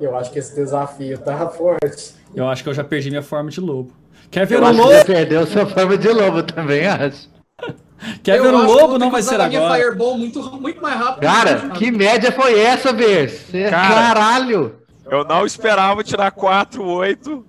Eu 0.00 0.16
acho 0.16 0.30
que 0.30 0.38
esse 0.38 0.54
desafio 0.54 1.18
tá 1.18 1.48
forte. 1.48 2.14
Eu 2.32 2.48
acho 2.48 2.62
que 2.62 2.68
eu 2.68 2.74
já 2.74 2.84
perdi 2.84 3.10
minha 3.10 3.22
forma 3.22 3.50
de 3.50 3.60
lobo. 3.60 3.92
Quer 4.30 4.46
ver 4.46 4.54
Eu 4.58 4.64
um 4.64 4.70
que 4.70 4.76
lobo? 4.76 4.92
você 4.92 5.04
perdeu 5.04 5.46
sua 5.48 5.66
forma 5.66 5.98
de 5.98 6.08
lobo 6.10 6.44
também, 6.44 6.86
acho. 6.86 7.28
Quer 8.22 8.38
Eu 8.38 8.44
ver 8.44 8.50
que 8.52 8.56
vou 8.66 8.76
lobo? 8.82 8.98
Não 8.98 9.06
que 9.08 9.12
vai 9.14 9.22
ser 9.22 9.40
a 9.40 9.48
minha 9.48 9.58
agora. 9.60 9.82
Fireball 9.82 10.16
muito, 10.16 10.60
muito 10.60 10.80
mais 10.80 10.96
rápido. 10.96 11.20
Cara, 11.22 11.70
que 11.70 11.90
média 11.90 12.30
foi 12.30 12.56
essa, 12.60 12.92
Ber? 12.92 13.28
Cê- 13.30 13.68
Cara. 13.68 14.14
Caralho! 14.14 14.76
Eu 15.10 15.24
não 15.24 15.44
esperava 15.44 16.04
tirar 16.04 16.30
4, 16.30 16.84
8, 16.84 17.44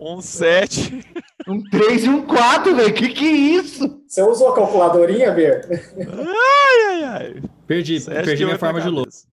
1, 0.00 0.20
7. 0.22 1.04
Um 1.46 1.62
3 1.62 2.04
e 2.04 2.08
um 2.08 2.26
4, 2.26 2.74
velho. 2.74 2.94
Que 2.94 3.08
que 3.10 3.26
é 3.26 3.32
isso? 3.32 4.02
Você 4.06 4.22
usou 4.22 4.48
a 4.48 4.54
calculadorinha, 4.54 5.30
Ber? 5.30 5.68
Ai, 5.98 6.86
ai, 6.88 7.04
ai. 7.04 7.42
Perdi, 7.66 8.00
Sete 8.00 8.24
perdi 8.24 8.44
minha 8.44 8.58
forma 8.58 8.80
de 8.80 8.90
cabeça. 8.90 9.26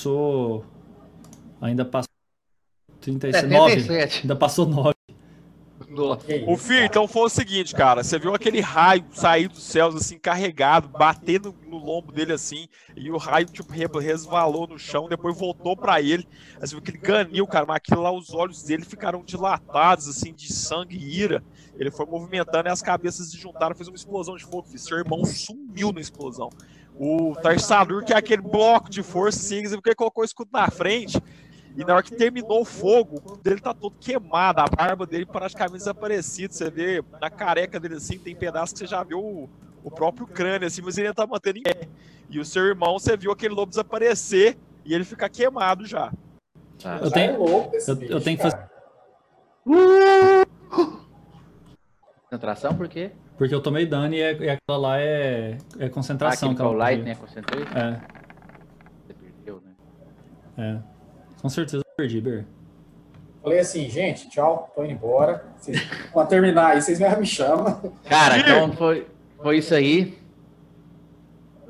Sou. 0.00 0.64
Ainda 1.60 1.84
passou. 1.84 2.08
39. 3.00 3.72
77. 3.80 4.20
Ainda 4.22 4.36
passou 4.36 4.66
9. 4.66 4.94
Nossa. 5.98 6.26
O 6.46 6.56
cara. 6.56 6.84
então 6.84 7.08
foi 7.08 7.22
o 7.22 7.28
seguinte, 7.28 7.74
cara. 7.74 8.02
Você 8.02 8.18
viu 8.18 8.34
aquele 8.34 8.60
raio 8.60 9.04
sair 9.12 9.48
dos 9.48 9.62
céus, 9.62 9.94
assim, 9.94 10.18
carregado, 10.18 10.88
batendo 10.88 11.54
no 11.66 11.76
lombo 11.76 12.12
dele, 12.12 12.32
assim, 12.32 12.68
e 12.96 13.10
o 13.10 13.16
raio, 13.16 13.46
tipo, 13.46 13.72
re- 13.72 13.86
resvalou 14.00 14.66
no 14.66 14.78
chão, 14.78 15.08
depois 15.08 15.36
voltou 15.38 15.76
pra 15.76 16.00
ele. 16.00 16.26
Aí 16.54 16.66
você 16.66 16.74
viu 16.74 16.78
aquele 16.78 16.98
ganil, 16.98 17.46
cara, 17.46 17.66
mas 17.66 17.76
aquilo 17.76 18.02
lá, 18.02 18.12
os 18.12 18.32
olhos 18.32 18.62
dele 18.62 18.84
ficaram 18.84 19.22
dilatados, 19.24 20.08
assim, 20.08 20.32
de 20.32 20.52
sangue 20.52 20.96
e 20.96 21.20
ira. 21.20 21.42
Ele 21.78 21.90
foi 21.90 22.06
movimentando 22.06 22.68
e 22.68 22.72
as 22.72 22.82
cabeças 22.82 23.30
se 23.30 23.36
juntaram, 23.36 23.74
fez 23.74 23.88
uma 23.88 23.96
explosão 23.96 24.36
de 24.36 24.44
fogo. 24.44 24.64
Filho. 24.66 24.78
Seu 24.78 24.98
irmão 24.98 25.24
sumiu 25.24 25.92
na 25.92 26.00
explosão. 26.00 26.50
O 27.00 27.36
Tarsadur, 27.40 28.04
que 28.04 28.12
é 28.12 28.16
aquele 28.16 28.42
bloco 28.42 28.90
de 28.90 29.02
força, 29.04 29.38
assim, 29.38 29.62
porque 29.76 29.90
ele 29.90 29.94
colocou 29.96 30.22
o 30.22 30.24
escudo 30.24 30.50
na 30.52 30.68
frente. 30.68 31.22
E 31.76 31.84
na 31.84 31.94
hora 31.94 32.02
que 32.02 32.14
terminou 32.16 32.62
o 32.62 32.64
fogo, 32.64 33.16
o 33.16 33.20
corpo 33.20 33.42
dele 33.42 33.60
tá 33.60 33.72
todo 33.72 33.94
queimado, 34.00 34.60
a 34.60 34.66
barba 34.66 35.06
dele 35.06 35.24
praticamente 35.26 35.78
desaparecida. 35.78 36.52
Você 36.52 36.70
vê 36.70 37.02
na 37.20 37.30
careca 37.30 37.78
dele 37.78 37.94
assim, 37.96 38.18
tem 38.18 38.34
pedaço 38.34 38.72
que 38.72 38.80
você 38.80 38.86
já 38.86 39.02
viu 39.04 39.20
o, 39.20 39.48
o 39.84 39.90
próprio 39.90 40.26
crânio, 40.26 40.66
assim, 40.66 40.82
mas 40.82 40.98
ele 40.98 41.06
ainda 41.08 41.14
tá 41.14 41.26
mantendo 41.26 41.58
em 41.58 41.62
pé. 41.62 41.88
E 42.28 42.40
o 42.40 42.44
seu 42.44 42.64
irmão, 42.64 42.98
você 42.98 43.16
viu 43.16 43.30
aquele 43.30 43.54
lobo 43.54 43.70
desaparecer 43.70 44.58
e 44.84 44.92
ele 44.92 45.04
ficar 45.04 45.28
queimado 45.28 45.86
já. 45.86 46.12
Tá. 46.82 46.98
Eu 47.02 47.10
tenho- 47.10 47.32
é 47.32 47.36
eu- 47.36 48.02
eu 48.16 48.20
tenho 48.20 48.36
que 48.38 48.42
cara. 48.50 48.68
Concentração 52.24 52.74
por 52.74 52.88
quê? 52.88 53.12
Porque 53.36 53.54
eu 53.54 53.62
tomei 53.62 53.86
dano 53.86 54.14
e, 54.14 54.20
é- 54.20 54.32
e 54.36 54.50
aquela 54.50 54.78
lá 54.78 55.00
é, 55.00 55.56
é 55.78 55.86
Ah, 55.86 55.90
concentração. 55.90 56.50
aquele 56.50 56.56
que 56.56 56.62
ela 56.62 56.70
Call 56.70 56.78
Light, 56.78 56.98
pediu. 56.98 57.14
né? 57.14 57.14
Concentrei. 57.20 57.62
É, 57.62 58.00
Você 59.06 59.14
perdeu, 59.14 59.62
né? 59.64 59.72
é. 60.58 60.97
Com 61.40 61.48
certeza 61.48 61.78
eu 61.78 61.96
perdi, 61.96 62.20
Ber. 62.20 62.46
Falei 63.42 63.60
assim, 63.60 63.88
gente, 63.88 64.28
tchau, 64.28 64.70
tô 64.74 64.84
indo 64.84 64.92
embora. 64.92 65.44
Vocês, 65.56 65.80
pra 66.12 66.26
terminar 66.26 66.72
aí, 66.72 66.82
vocês 66.82 66.98
me 66.98 67.26
chamam. 67.26 67.92
Cara, 68.08 68.38
então 68.38 68.72
foi, 68.72 69.06
foi 69.40 69.58
isso 69.58 69.74
aí. 69.74 70.18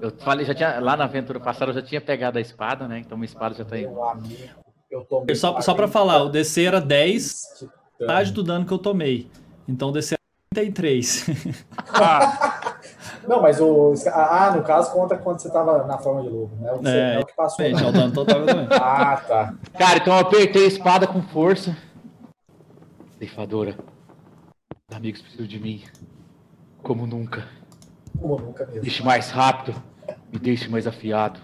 Eu 0.01 0.13
falei, 0.19 0.47
já 0.47 0.55
tinha, 0.55 0.79
lá 0.79 0.97
na 0.97 1.05
aventura 1.05 1.41
passada 1.41 1.71
eu 1.71 1.75
já 1.75 1.83
tinha 1.83 2.01
pegado 2.01 2.39
a 2.39 2.41
espada, 2.41 2.87
né? 2.87 3.01
Então 3.01 3.19
minha 3.19 3.27
espada 3.27 3.55
já 3.55 3.65
tá 3.65 3.77
aí. 3.77 3.83
Meu 3.83 4.05
amigo, 4.05 4.37
eu 4.91 5.05
tomei. 5.05 5.35
Só, 5.35 5.61
só 5.61 5.75
pra 5.75 5.89
falar, 5.89 6.23
o 6.23 6.29
DC 6.29 6.65
era 6.65 6.81
10, 6.81 7.25
de 7.61 7.67
dano. 7.67 7.73
metade 8.01 8.33
do 8.33 8.43
dano 8.43 8.65
que 8.65 8.73
eu 8.73 8.79
tomei. 8.79 9.29
Então 9.67 9.89
o 9.91 9.93
DC 9.93 10.15
era 10.15 10.21
33. 10.55 11.27
Ah, 11.93 12.58
Não, 13.29 13.43
mas 13.43 13.61
o. 13.61 13.93
Ah, 14.07 14.53
no 14.57 14.63
caso, 14.63 14.91
conta 14.91 15.15
quando 15.19 15.39
você 15.39 15.51
tava 15.51 15.85
na 15.87 15.99
forma 15.99 16.23
de 16.23 16.31
lobo, 16.31 16.57
né? 16.57 16.73
O 16.73 16.79
que, 16.79 16.85
você, 16.85 16.97
É, 16.97 17.15
é 17.15 17.19
o 17.19 17.27
que 17.27 17.37
passou. 17.37 17.65
Gente, 17.65 17.85
é 17.85 17.87
o 17.87 17.93
dano 17.93 18.13
total 18.13 18.41
que 18.41 18.47
tomei. 18.47 18.67
Ah, 18.73 19.17
tá. 19.19 19.55
Cara, 19.79 19.99
então 19.99 20.15
eu 20.15 20.21
apertei 20.21 20.65
a 20.65 20.69
espada 20.69 21.07
com 21.07 21.21
força. 21.21 21.77
Ceifadora. 23.19 23.77
Os 24.91 24.97
amigos 24.97 25.21
precisam 25.21 25.47
de 25.47 25.61
mim. 25.61 25.85
Como 26.83 27.07
nunca. 27.07 27.47
Como 28.19 28.39
nunca 28.39 28.65
mesmo. 28.65 28.81
Deixe 28.81 29.03
mais 29.03 29.31
rápido. 29.31 29.75
Me 30.33 30.39
deixe 30.39 30.71
mais 30.71 30.87
afiado. 30.87 31.39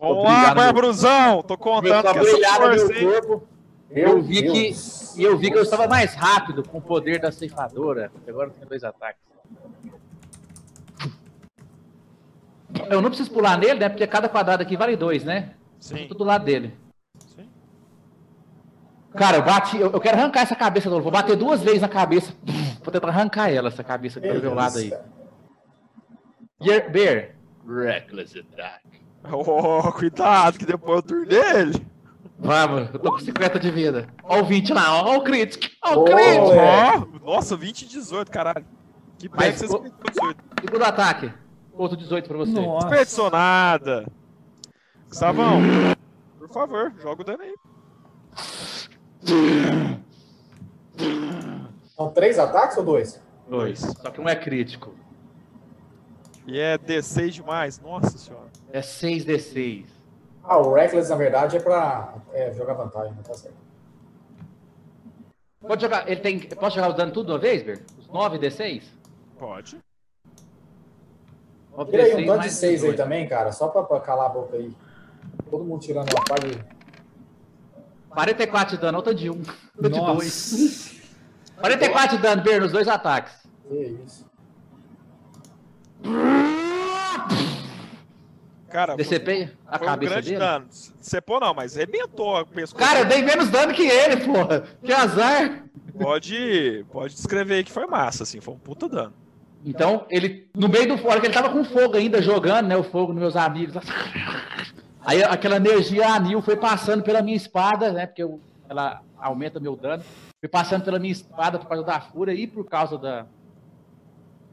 vamos 0.00 0.24
lá, 0.24 0.54
Barbruzão! 0.54 1.42
Tô 1.42 1.56
contando 1.56 2.02
com 2.02 2.18
essa 2.18 2.58
força, 2.58 2.86
meu 2.88 3.22
corpo. 3.22 3.53
Meu 3.94 4.08
Eu 4.08 4.22
vi 4.22 4.42
Deus. 4.42 5.12
que. 5.14 5.20
E 5.20 5.24
eu 5.24 5.38
vi 5.38 5.50
que 5.50 5.56
eu 5.56 5.62
estava 5.62 5.86
mais 5.86 6.14
rápido 6.14 6.62
com 6.68 6.78
o 6.78 6.82
poder 6.82 7.20
da 7.20 7.30
ceifadora. 7.30 8.10
Agora 8.26 8.48
eu 8.48 8.54
tenho 8.54 8.66
dois 8.66 8.82
ataques. 8.82 9.22
Eu 12.90 13.00
não 13.00 13.08
preciso 13.08 13.30
pular 13.30 13.56
nele, 13.56 13.78
né? 13.78 13.88
Porque 13.88 14.06
cada 14.06 14.28
quadrado 14.28 14.62
aqui 14.62 14.76
vale 14.76 14.96
dois, 14.96 15.22
né? 15.22 15.54
Sim. 15.78 16.08
Tô 16.08 16.14
do 16.14 16.24
lado 16.24 16.44
dele. 16.44 16.74
Sim. 17.36 17.48
Cara, 19.14 19.36
eu 19.36 19.44
bati. 19.44 19.78
Eu, 19.78 19.92
eu 19.92 20.00
quero 20.00 20.18
arrancar 20.18 20.40
essa 20.40 20.56
cabeça 20.56 20.90
do 20.90 21.00
Vou 21.00 21.12
bater 21.12 21.36
duas 21.36 21.62
vezes 21.62 21.80
na 21.82 21.88
cabeça. 21.88 22.34
Vou 22.82 22.90
tentar 22.92 23.08
arrancar 23.08 23.48
ela, 23.48 23.68
essa 23.68 23.84
cabeça 23.84 24.20
que 24.20 24.26
tá 24.26 24.34
do 24.34 24.40
meu 24.40 24.54
lado 24.54 24.78
aí. 24.78 24.92
Bear. 26.90 27.36
Reckless 27.66 28.38
attack. 28.40 28.82
Oh, 29.32 29.90
cuidado, 29.92 30.58
que 30.58 30.66
depois 30.66 30.96
eu 30.96 31.02
turno 31.02 31.24
dele. 31.24 31.93
Vamos, 32.44 32.90
eu 32.92 32.98
tô 32.98 33.10
com 33.12 33.18
50 33.18 33.58
de 33.58 33.70
vida. 33.70 34.06
Ó 34.22 34.40
o 34.40 34.44
20 34.44 34.72
lá, 34.74 35.02
ó 35.02 35.16
o 35.16 35.22
crítico. 35.22 35.64
Ó 35.82 35.94
o 35.96 36.00
Ô, 36.00 36.04
crítico. 36.04 36.52
é. 36.52 37.06
Nossa, 37.24 37.56
20 37.56 37.82
e 37.82 37.86
18, 37.86 38.30
caralho. 38.30 38.66
Que 39.18 39.28
pena 39.30 39.50
que 39.52 39.58
você 39.58 39.64
escolheu 39.64 39.92
18. 40.10 40.36
Segundo 40.60 40.82
ataque. 40.84 41.32
Outro 41.72 41.96
18 41.96 42.28
pra 42.28 42.36
você. 42.36 42.52
Nossa. 42.52 42.86
Desperdiçou 42.86 43.30
nada. 43.30 44.06
Gustavão, 45.08 45.60
por 46.38 46.48
favor, 46.50 46.92
joga 47.00 47.22
o 47.22 47.24
dano 47.24 47.42
aí. 47.42 47.54
São 51.96 52.10
três 52.10 52.38
ataques 52.38 52.76
ou 52.76 52.84
dois? 52.84 53.20
Dois. 53.48 53.78
Só 53.78 54.10
que 54.10 54.20
um 54.20 54.28
é 54.28 54.36
crítico. 54.36 54.94
E 56.46 56.58
é 56.58 56.76
D6 56.76 57.30
demais, 57.30 57.80
nossa 57.80 58.18
senhora. 58.18 58.50
É 58.70 58.80
6d6. 58.80 59.86
Ah, 60.44 60.58
o 60.58 60.74
Reckless, 60.74 61.08
na 61.08 61.16
verdade, 61.16 61.56
é 61.56 61.60
pra 61.60 62.14
é, 62.32 62.52
jogar 62.52 62.74
vantagem, 62.74 63.14
não 63.14 63.22
tá 63.22 63.32
certo. 63.34 63.56
Pode 65.66 65.80
jogar. 65.80 66.08
Ele 66.08 66.20
tem. 66.20 66.40
Posso 66.40 66.76
jogar 66.76 66.90
o 66.90 66.92
dano 66.92 67.12
tudo 67.12 67.26
de 67.26 67.32
uma 67.32 67.38
vez, 67.38 67.62
Ber? 67.62 67.82
Os 67.98 68.06
9d6? 68.08 68.82
Pode. 69.38 69.78
9d6 71.74 71.90
Tira 71.90 72.02
aí 72.04 72.12
um 72.12 72.16
tanto 72.16 72.22
de 72.22 72.36
mais 72.36 72.52
seis 72.52 72.82
aí 72.84 72.90
18. 72.90 72.96
também, 72.96 73.28
cara, 73.28 73.50
só 73.50 73.68
pra, 73.68 73.82
pra 73.82 74.00
calar 74.00 74.26
a 74.26 74.28
boca 74.28 74.56
aí. 74.56 74.70
Todo 75.50 75.64
mundo 75.64 75.80
tirando 75.80 76.12
uma 76.12 76.24
parte 76.24 76.48
de... 76.48 76.64
44 78.10 78.76
de 78.76 78.80
dano, 78.82 78.98
outra 78.98 79.14
de 79.14 79.30
1. 79.30 79.32
Um. 79.32 79.42
Outra 79.76 79.90
de 79.90 79.98
2. 79.98 80.52
Nossa. 80.52 80.94
44 81.60 82.16
de 82.16 82.22
dano, 82.22 82.42
Ber, 82.42 82.60
nos 82.60 82.70
dois 82.70 82.86
ataques. 82.86 83.34
Que 83.66 83.98
isso. 84.04 84.24
Cara, 88.74 88.96
DCP 88.96 89.50
a 89.68 89.78
foi 89.78 89.86
um 89.86 89.90
cabeça 89.90 90.12
grande 90.14 90.28
dele. 90.30 90.40
dano. 90.40 90.66
Cepou 90.68 91.38
não, 91.38 91.54
mas 91.54 91.76
arrebentou 91.76 92.40
o 92.40 92.44
pescoço. 92.44 92.84
Cara, 92.84 92.98
eu 92.98 93.04
dei 93.04 93.22
menos 93.22 93.48
dano 93.48 93.72
que 93.72 93.86
ele, 93.86 94.16
porra. 94.24 94.64
Que 94.82 94.92
azar. 94.92 95.62
Pode, 95.96 96.84
pode 96.90 97.14
descrever 97.14 97.54
aí 97.54 97.62
que 97.64 97.70
foi 97.70 97.86
massa, 97.86 98.24
assim, 98.24 98.40
foi 98.40 98.52
um 98.52 98.58
puta 98.58 98.88
dano. 98.88 99.12
Então, 99.64 100.04
ele, 100.10 100.48
no 100.52 100.68
meio 100.68 100.88
do 100.88 100.98
fogo, 100.98 101.14
ele 101.14 101.30
tava 101.32 101.50
com 101.50 101.64
fogo 101.64 101.96
ainda, 101.96 102.20
jogando, 102.20 102.66
né, 102.66 102.76
o 102.76 102.82
fogo 102.82 103.12
nos 103.12 103.22
meus 103.22 103.36
amigos. 103.36 103.76
Aí 105.06 105.22
aquela 105.22 105.56
energia 105.56 106.08
anil 106.08 106.42
foi 106.42 106.56
passando 106.56 107.02
pela 107.04 107.22
minha 107.22 107.36
espada, 107.36 107.92
né, 107.92 108.06
porque 108.06 108.22
eu- 108.22 108.40
ela 108.68 109.02
aumenta 109.18 109.60
meu 109.60 109.76
dano. 109.76 110.02
Foi 110.40 110.48
passando 110.48 110.82
pela 110.82 110.98
minha 110.98 111.12
espada 111.12 111.58
por 111.60 111.68
causa 111.68 111.84
da 111.84 112.00
fúria 112.00 112.32
e 112.32 112.46
por 112.46 112.64
causa 112.68 112.98
da... 112.98 113.26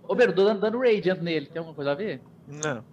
Ô, 0.08 0.14
Beiro, 0.14 0.32
tô 0.34 0.44
dando, 0.44 0.60
dando 0.60 0.78
radiant 0.80 1.20
nele, 1.22 1.46
tem 1.48 1.58
alguma 1.60 1.74
coisa 1.76 1.92
a 1.92 1.96
ver? 1.96 2.22
Não. 2.48 2.84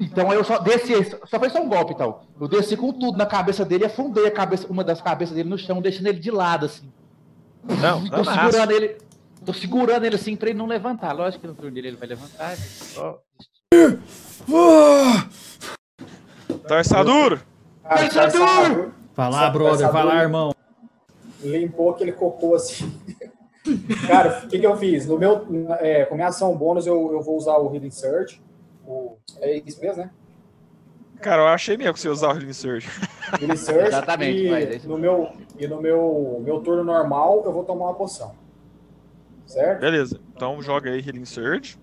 Então 0.00 0.32
eu 0.32 0.44
só 0.44 0.58
desci, 0.58 0.92
só 1.26 1.38
foi 1.38 1.50
só 1.50 1.60
um 1.60 1.68
golpe, 1.68 1.92
então. 1.92 2.20
Eu 2.40 2.46
desci 2.48 2.76
com 2.76 2.92
tudo 2.92 3.18
na 3.18 3.26
cabeça 3.26 3.64
dele 3.64 3.84
e 3.84 3.86
afundei 3.86 4.26
a 4.26 4.30
cabeça, 4.30 4.66
uma 4.68 4.84
das 4.84 5.00
cabeças 5.00 5.34
dele 5.34 5.48
no 5.48 5.58
chão, 5.58 5.82
deixando 5.82 6.06
ele 6.06 6.20
de 6.20 6.30
lado, 6.30 6.66
assim. 6.66 6.92
Não, 7.80 8.04
Tô 8.04 8.22
danaço. 8.22 8.46
segurando 8.46 8.70
ele. 8.72 8.98
Tô 9.44 9.52
segurando 9.52 10.04
ele 10.04 10.14
assim 10.16 10.36
pra 10.36 10.50
ele 10.50 10.58
não 10.58 10.66
levantar. 10.66 11.12
Lógico 11.12 11.40
que 11.42 11.46
no 11.46 11.54
turno 11.54 11.70
dele 11.70 11.88
ele 11.88 11.96
vai 11.96 12.08
levantar. 12.08 12.56
Só... 12.56 13.18
Tarsaduro 16.66 17.40
Arthur! 17.84 18.92
Vai 19.14 19.30
lá, 19.30 19.50
brother. 19.50 19.86
essa 19.86 19.92
Vai 19.92 20.04
lá, 20.04 20.22
irmão. 20.22 20.54
limpou 21.42 21.90
aquele 21.90 22.12
cocô 22.12 22.54
assim. 22.54 22.92
Cara, 24.06 24.44
o 24.44 24.48
que, 24.48 24.58
que 24.58 24.66
eu 24.66 24.76
fiz? 24.76 25.06
No 25.06 25.18
meu, 25.18 25.46
é, 25.80 26.04
com 26.04 26.14
minha 26.14 26.28
ação 26.28 26.56
bônus, 26.56 26.86
eu, 26.86 27.12
eu 27.12 27.20
vou 27.22 27.36
usar 27.36 27.56
o 27.58 27.74
Healing 27.74 27.90
Search. 27.90 28.40
O, 28.88 29.18
é 29.40 29.58
isso 29.58 29.78
mesmo, 29.82 30.02
né? 30.02 30.10
Cara, 31.20 31.42
eu 31.42 31.48
achei 31.48 31.76
mesmo 31.76 31.92
que 31.92 32.00
você 32.00 32.08
usar 32.08 32.28
o 32.28 32.36
Healing 32.36 32.54
Surge. 32.54 32.88
Healing 33.38 33.56
Search. 33.56 33.88
Exatamente, 33.88 34.46
e 34.46 34.50
mas 34.50 34.84
é 34.84 34.88
no 34.88 34.96
meu 34.96 35.30
E 35.58 35.66
no 35.66 35.82
meu, 35.82 36.40
meu 36.42 36.60
turno 36.60 36.82
normal, 36.82 37.42
eu 37.44 37.52
vou 37.52 37.64
tomar 37.64 37.86
uma 37.86 37.94
poção. 37.94 38.34
Certo? 39.46 39.80
Beleza, 39.80 40.18
então 40.34 40.62
joga 40.62 40.90
aí 40.90 41.06
Healing 41.06 41.26
Surge. 41.26 41.76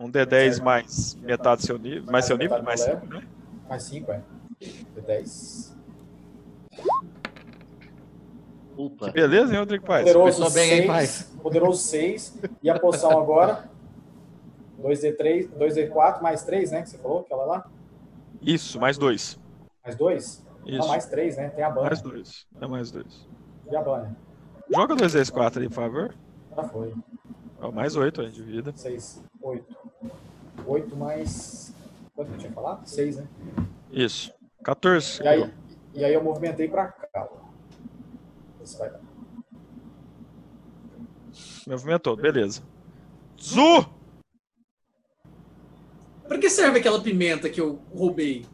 Um 0.00 0.10
D10 0.10 0.62
mais 0.62 1.16
metade 1.16 1.62
do 1.62 1.66
seu 1.66 1.78
nível. 1.78 2.12
Mais 2.12 2.24
seu 2.24 2.36
nível? 2.36 2.62
Mais 2.62 2.80
Metade 2.80 3.00
5, 3.00 3.06
do 3.06 3.20
né? 3.20 3.26
Mais 3.68 3.82
5, 3.82 4.12
é. 4.12 4.22
10. 5.06 5.76
Opa. 8.76 9.10
Beleza, 9.10 9.52
hein, 9.52 9.58
Rodrigo 9.58 9.84
Paz? 9.84 10.02
Poderoso 10.02 10.38
Começou 10.38 10.54
bem, 10.54 10.82
hein, 10.82 11.06
6. 11.06 11.32
Poderoso 11.42 11.82
6. 11.82 12.38
E 12.62 12.70
a 12.70 12.78
poção 12.78 13.10
agora? 13.18 13.68
2D3, 14.84 15.48
2D4 15.58 16.20
mais 16.20 16.44
3, 16.44 16.70
né? 16.70 16.82
Que 16.82 16.90
você 16.90 16.98
falou, 16.98 17.20
aquela 17.20 17.44
lá? 17.46 17.70
Isso, 18.42 18.78
mais 18.78 18.98
dois. 18.98 19.40
Mais 19.82 19.96
2? 19.96 20.44
Isso. 20.66 20.78
Não, 20.78 20.88
mais 20.88 21.06
3, 21.06 21.36
né? 21.38 21.48
Tem 21.48 21.64
a 21.64 21.70
banha. 21.70 21.86
Mais 21.86 22.02
dois. 22.02 22.46
É 22.60 22.66
mais 22.66 22.90
dois. 22.90 23.26
E 23.70 23.74
a 23.74 23.82
banha? 23.82 24.14
Joga 24.70 24.94
dois 24.94 25.12
vezes 25.14 25.30
quatro 25.30 25.62
aí, 25.62 25.68
por 25.68 25.74
favor. 25.74 26.14
Já 26.54 26.64
foi. 26.64 26.94
Ó, 27.60 27.70
mais 27.72 27.96
oito 27.96 28.20
aí 28.20 28.30
de 28.30 28.42
vida. 28.42 28.72
6, 28.76 29.24
8. 29.40 29.76
8 30.66 30.96
mais. 30.96 31.74
Quanto 32.14 32.28
que 32.28 32.34
eu 32.34 32.38
tinha 32.38 32.52
falado? 32.52 32.86
6, 32.86 33.16
né? 33.16 33.26
Isso. 33.90 34.32
14. 34.62 35.22
E 35.22 35.28
aí, 35.28 35.54
e 35.94 36.04
aí 36.04 36.12
eu 36.12 36.22
movimentei 36.22 36.68
pra 36.68 36.88
cá. 36.88 37.28
Esse 38.62 38.78
vai 38.78 38.90
dar. 38.90 39.00
Movimentou, 41.66 42.16
beleza. 42.16 42.62
Zu! 43.40 43.86
Pra 46.26 46.38
que 46.38 46.48
serve 46.48 46.78
aquela 46.78 47.00
pimenta 47.00 47.48
que 47.48 47.60
eu 47.60 47.78
roubei 47.94 48.46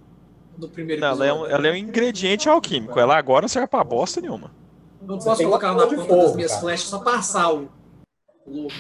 no 0.59 0.69
primeiro 0.69 1.01
Não, 1.01 1.09
ela, 1.09 1.27
é 1.27 1.33
um, 1.33 1.47
ela 1.47 1.69
é 1.69 1.73
um 1.73 1.77
ingrediente 1.77 2.49
alquímico. 2.49 2.99
Ela 2.99 3.17
agora 3.17 3.43
não 3.43 3.49
serve 3.49 3.69
pra 3.69 3.85
bosta 3.85 4.21
nenhuma. 4.21 4.51
Não 5.03 5.19
Você 5.19 5.29
posso 5.29 5.43
colocar 5.45 5.73
uma 5.73 5.85
na 5.85 5.87
bola 5.87 5.91
de 5.91 6.03
ponta 6.03 6.15
das 6.17 6.25
fogo, 6.25 6.37
minhas 6.37 6.51
cara. 6.51 6.63
flechas 6.63 6.87
só 6.89 6.99
passar 6.99 7.53
o. 7.55 7.69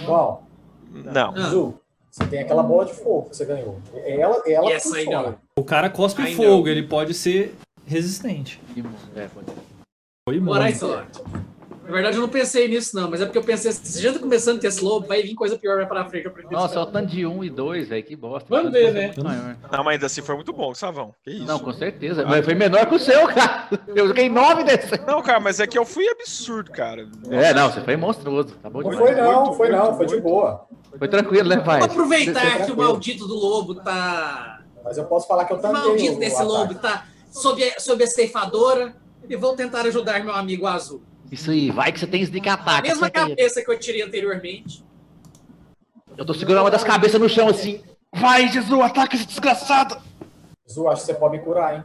Bom, 0.07 0.43
Não. 0.91 1.35
Ah. 1.37 1.73
Você 2.11 2.27
tem 2.27 2.41
aquela 2.41 2.63
bola 2.63 2.87
de 2.87 2.93
fogo 2.95 3.31
que 3.31 3.37
você 3.37 3.45
ganhou. 3.45 3.79
Ela, 4.05 4.43
ela 4.45 4.69
E 4.69 4.73
essa 4.73 4.97
aí 4.97 5.05
funciona. 5.05 5.29
não. 5.31 5.39
O 5.57 5.65
cara 5.65 5.89
cospe 5.89 6.35
fogo, 6.35 6.67
ele 6.69 6.83
pode 6.83 7.15
ser 7.15 7.55
resistente. 7.87 8.61
É, 9.15 9.29
pode 9.29 9.47
ser. 9.47 9.57
Foi 10.29 10.41
Bora 10.41 10.65
aí, 10.65 10.73
muito. 10.73 11.50
Na 11.91 11.95
verdade, 11.97 12.17
eu 12.19 12.21
não 12.21 12.29
pensei 12.29 12.69
nisso, 12.69 12.95
não, 12.95 13.11
mas 13.11 13.21
é 13.21 13.25
porque 13.25 13.39
eu 13.39 13.43
pensei, 13.43 13.73
se 13.73 14.01
já 14.01 14.13
tá 14.13 14.21
começando 14.21 14.59
a 14.59 14.61
ter 14.61 14.69
esse 14.69 14.83
lobo, 14.83 15.09
vai 15.09 15.23
vir 15.23 15.35
coisa 15.35 15.59
pior 15.59 15.85
pra 15.89 16.05
frente. 16.09 16.25
Nossa, 16.49 16.77
é 16.77 16.79
o 16.79 16.83
esperar. 16.85 16.87
tanto 16.93 17.07
de 17.09 17.27
1 17.27 17.43
e 17.45 17.51
2, 17.51 17.89
velho, 17.89 18.05
que 18.05 18.15
bosta. 18.15 18.47
Vamos 18.49 18.71
ver, 18.71 18.93
né? 18.93 19.07
Muito 19.07 19.25
maior. 19.25 19.57
Não, 19.73 19.79
mas 19.85 19.95
ainda 19.95 20.07
assim 20.07 20.23
foi 20.23 20.37
muito 20.37 20.53
bom, 20.53 20.73
Savão. 20.73 21.13
Que 21.25 21.33
isso? 21.33 21.45
Não, 21.47 21.59
com 21.59 21.73
certeza. 21.73 22.25
Mas 22.25 22.45
foi 22.45 22.55
menor 22.55 22.87
que 22.87 22.95
o 22.95 22.99
seu, 22.99 23.27
cara. 23.27 23.69
Eu 23.89 24.07
joguei 24.07 24.29
9 24.29 24.63
desse. 24.63 25.01
Não, 25.05 25.21
cara, 25.21 25.41
mas 25.41 25.59
é 25.59 25.67
que 25.67 25.77
eu 25.77 25.85
fui 25.85 26.09
absurdo, 26.09 26.71
cara. 26.71 27.09
É, 27.29 27.53
não, 27.53 27.73
você 27.73 27.81
foi 27.81 27.97
monstruoso. 27.97 28.55
Tá 28.63 28.71
bom 28.71 28.83
Não 28.83 28.93
foi 28.93 29.13
não, 29.17 29.43
Muito, 29.43 29.57
foi 29.57 29.69
não, 29.71 29.83
muito, 29.87 29.97
foi 29.97 30.07
de 30.07 30.13
muito. 30.13 30.25
boa. 30.25 30.67
Foi 30.97 31.09
tranquilo, 31.09 31.49
né, 31.49 31.57
pai? 31.57 31.81
Vamos 31.81 31.93
aproveitar 31.97 32.59
Você- 32.59 32.65
que 32.67 32.73
o 32.73 32.77
maldito 32.77 33.27
do 33.27 33.35
lobo 33.35 33.75
tá. 33.75 34.63
Mas 34.85 34.97
eu 34.97 35.05
posso 35.07 35.27
falar 35.27 35.45
que 35.45 35.53
eu 35.53 35.57
O 35.57 35.61
também. 35.61 35.83
maldito 35.83 36.21
desse 36.21 36.43
lobo 36.45 36.73
tá 36.77 37.05
sob 37.33 37.63
a, 37.65 37.81
sob 37.81 38.05
a 38.05 38.07
ceifadora 38.07 38.95
e 39.29 39.35
vou 39.35 39.57
tentar 39.57 39.81
ajudar 39.87 40.23
meu 40.25 40.35
amigo 40.35 40.69
azul. 40.69 41.03
Isso 41.31 41.51
aí, 41.51 41.71
vai 41.71 41.93
que 41.93 42.01
você 42.01 42.07
tem 42.07 42.23
sneak 42.23 42.49
A 42.49 42.55
attack. 42.55 42.83
mesma 42.89 43.07
acerta 43.07 43.21
ele. 43.21 43.37
cabeça 43.37 43.63
que 43.65 43.71
eu 43.71 43.79
tirei 43.79 44.03
anteriormente. 44.03 44.85
Eu 46.17 46.25
tô 46.27 46.35
segurando 46.35 46.65
uma 46.65 46.71
das 46.71 46.83
cabeças 46.85 47.21
no 47.21 47.29
chão 47.29 47.49
assim. 47.49 47.83
Vai, 48.13 48.49
Jesus, 48.49 48.81
ataca 48.81 49.15
esse 49.15 49.27
desgraçado. 49.27 50.01
Zu, 50.69 50.89
acho 50.89 51.03
que 51.03 51.07
você 51.07 51.15
pode 51.15 51.39
me 51.39 51.45
curar, 51.45 51.77
hein? 51.77 51.85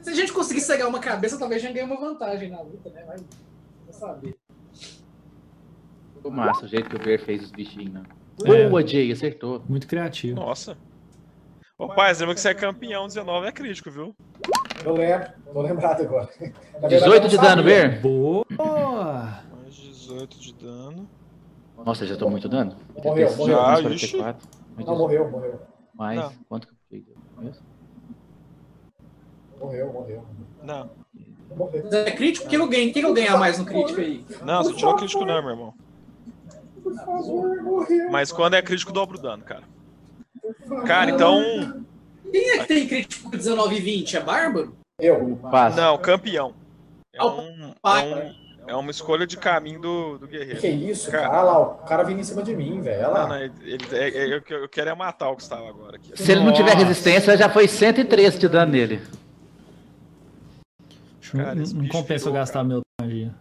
Se 0.00 0.10
a 0.10 0.14
gente 0.14 0.32
conseguir 0.32 0.60
cegar 0.60 0.88
uma 0.88 0.98
cabeça, 0.98 1.38
talvez 1.38 1.62
a 1.62 1.66
gente 1.66 1.74
ganhe 1.76 1.86
uma 1.86 1.98
vantagem 2.00 2.50
na 2.50 2.60
luta, 2.60 2.90
né? 2.90 3.04
Vai, 3.04 3.16
vai 3.18 3.92
saber. 3.92 4.36
Ficou 6.14 6.30
massa 6.30 6.64
o 6.64 6.68
jeito 6.68 6.88
que 6.88 6.96
o 6.96 6.98
Bear 6.98 7.20
fez 7.20 7.42
os 7.42 7.50
bichinhos, 7.52 7.92
né? 7.92 8.02
É. 8.44 8.68
Boa, 8.68 8.86
Jay, 8.86 9.12
acertou. 9.12 9.62
Muito 9.68 9.86
criativo. 9.86 10.36
Nossa. 10.40 10.76
Ô, 11.78 11.88
pai, 11.88 12.12
lembra 12.14 12.34
que 12.34 12.40
você 12.40 12.50
é 12.50 12.54
campeão 12.54 13.06
19, 13.06 13.46
é 13.46 13.52
crítico, 13.52 13.90
viu? 13.90 14.14
Eu 14.84 14.94
lembro, 14.94 15.28
tô 15.52 15.62
lembrado 15.62 16.02
agora. 16.02 16.28
Verdade, 16.38 16.96
18 16.96 17.24
eu 17.24 17.28
de 17.28 17.38
dano. 17.38 17.64
Bear? 17.64 18.00
Boa! 18.00 19.42
Mais 19.52 19.74
18 19.74 20.38
de 20.38 20.54
dano. 20.54 21.08
Nossa, 21.84 22.06
já 22.06 22.16
tô 22.16 22.28
muito 22.28 22.48
dano. 22.48 22.76
Morreu, 23.02 23.26
86, 23.28 23.38
morreu. 23.38 23.56
Já, 23.56 23.82
44, 23.82 24.48
Não, 24.86 24.98
morreu, 24.98 25.30
morreu. 25.30 25.60
Mais, 25.94 26.20
Não. 26.20 26.32
quanto 26.48 26.68
que 26.68 26.72
eu 26.74 26.76
peguei? 26.88 27.14
Morreu, 29.58 29.92
morreu. 29.92 30.26
Não. 30.62 30.90
Morreu. 31.56 31.88
É 31.92 32.10
crítico? 32.12 32.46
O 32.46 32.48
que 32.48 32.56
eu 32.56 32.68
ganho? 32.68 32.90
O 32.90 32.92
que 32.92 33.00
eu 33.00 33.14
ganhar 33.14 33.36
mais 33.38 33.58
no 33.58 33.64
crítico 33.64 34.00
aí? 34.00 34.24
Não, 34.44 34.62
você 34.62 34.74
tirou 34.74 34.96
crítico 34.96 35.24
não, 35.24 35.42
meu 35.42 35.50
irmão. 35.50 35.74
Por 36.82 36.94
favor, 36.94 37.62
morreu. 37.62 38.10
Mas 38.10 38.30
quando 38.30 38.54
é 38.54 38.62
crítico, 38.62 38.92
dobra 38.92 39.16
o 39.16 39.20
dano, 39.20 39.42
cara. 39.42 39.71
Cara, 40.86 41.10
então. 41.10 41.82
Quem 42.30 42.50
é 42.50 42.58
que 42.58 42.66
tem 42.68 42.88
crítico 42.88 43.30
19 43.30 43.76
e 43.76 43.80
20? 43.80 44.16
É 44.16 44.20
Bárbaro? 44.20 44.74
Eu. 44.98 45.38
Passa. 45.50 45.80
Não, 45.80 45.98
campeão. 45.98 46.54
É, 47.14 47.22
um, 47.24 47.74
é, 47.84 48.02
um- 48.04 48.34
é 48.68 48.76
uma 48.76 48.90
escolha 48.90 49.26
de 49.26 49.36
caminho 49.36 49.80
do, 49.80 50.18
do 50.18 50.26
guerreiro. 50.26 50.60
Que 50.60 50.68
isso, 50.68 51.10
Cara. 51.10 51.24
cara? 51.28 51.36
Olha 51.42 51.50
lá, 51.50 51.58
o 51.60 51.74
cara 51.84 52.02
vindo 52.04 52.20
em 52.20 52.24
cima 52.24 52.42
de 52.42 52.54
mim, 52.56 52.80
velho. 52.80 53.08
Olha 53.08 53.14
Não, 53.14 53.22
não, 53.22 53.28
lá. 53.30 53.40
ele, 53.42 53.52
ele- 53.64 53.86
é- 53.92 54.08
é- 54.08 54.34
eu, 54.34 54.42
eu 54.62 54.68
quero 54.68 54.88
é 54.90 54.94
matar 54.94 55.28
o 55.30 55.34
Gustavo 55.34 55.66
agora 55.66 55.96
aqui. 55.96 56.12
Se 56.14 56.32
ele 56.32 56.42
não 56.44 56.52
tiver 56.52 56.72
Nossa. 56.74 56.84
resistência, 56.86 57.36
já 57.36 57.48
foi 57.50 57.66
113 57.68 58.38
de 58.38 58.48
dano 58.48 58.72
nele. 58.72 59.02
Que 61.20 61.36
não- 61.36 61.44
Cara, 61.44 61.54
não, 61.56 61.64
bicho 61.64 61.92
compensa 61.92 62.28
eu 62.28 62.32
gastar 62.32 62.64
meu 62.64 62.80
magia. 63.00 63.34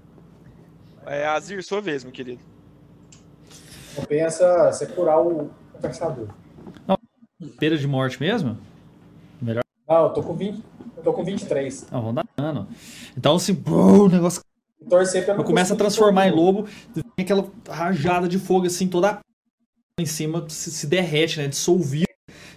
É 1.05 1.25
Azir, 1.27 1.63
sua 1.63 1.81
vez, 1.81 2.03
meu 2.03 2.11
querido. 2.13 2.41
Compensa 3.95 4.71
você 4.71 4.85
curar 4.87 5.19
o 5.19 5.49
caçador. 5.81 6.27
Pera 7.59 7.77
de 7.77 7.87
morte 7.87 8.19
mesmo? 8.19 8.57
Não, 9.41 10.03
eu 10.03 10.09
tô 10.09 10.21
com 10.23 10.33
20. 10.35 10.63
Eu 10.97 11.03
tô 11.03 11.13
com 11.13 11.23
23. 11.23 11.87
Não, 11.91 12.01
vão 12.01 12.13
dar 12.13 12.25
dano. 12.37 12.67
Então, 13.17 13.35
assim, 13.35 13.55
pô, 13.55 14.05
o 14.05 14.09
negócio 14.09 14.41
Torcer 14.89 15.25
pra 15.25 15.35
eu 15.35 15.43
começo 15.43 15.73
a 15.73 15.75
transformar 15.75 16.27
em 16.27 16.31
lobo, 16.31 16.67
tem 16.93 17.03
aquela 17.19 17.47
rajada 17.69 18.27
de 18.27 18.39
fogo, 18.39 18.65
assim, 18.65 18.87
toda 18.87 19.11
a 19.11 19.19
em 19.99 20.05
cima 20.05 20.47
se, 20.49 20.71
se 20.71 20.87
derrete, 20.87 21.39
né? 21.39 21.47
Dissolvido. 21.47 22.07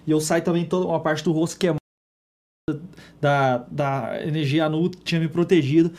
E 0.06 0.10
eu 0.10 0.20
saio 0.20 0.42
também 0.42 0.64
toda 0.66 0.86
uma 0.86 1.00
parte 1.00 1.22
do 1.22 1.32
rosto 1.32 1.58
queimada 1.58 1.78
da, 3.20 3.58
da 3.58 4.22
energia 4.26 4.64
anu 4.66 4.90
que 4.90 4.98
tinha 4.98 5.20
me 5.20 5.28
protegido. 5.28 5.92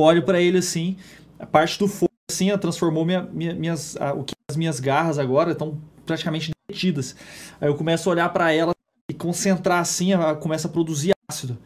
Olho 0.00 0.24
pra 0.24 0.40
ele 0.40 0.58
assim, 0.58 0.96
a 1.38 1.46
parte 1.46 1.78
do 1.78 1.86
fogo, 1.86 2.10
assim, 2.30 2.56
transformou 2.58 3.04
minha, 3.04 3.22
minha- 3.22 3.54
minhas, 3.54 3.96
a- 3.96 4.14
o 4.14 4.24
que 4.24 4.34
as 4.50 4.56
minhas 4.56 4.80
garras 4.80 5.18
agora 5.18 5.52
estão 5.52 5.80
praticamente 6.04 6.50
derretidas. 6.72 7.14
Aí 7.60 7.68
eu 7.68 7.74
começo 7.76 8.08
a 8.08 8.12
olhar 8.12 8.28
pra 8.32 8.52
ela 8.52 8.74
e 9.08 9.14
concentrar 9.14 9.80
assim, 9.80 10.12
ela 10.12 10.34
começa 10.34 10.66
a 10.66 10.70
produzir 10.70 11.12
ácido. 11.28 11.58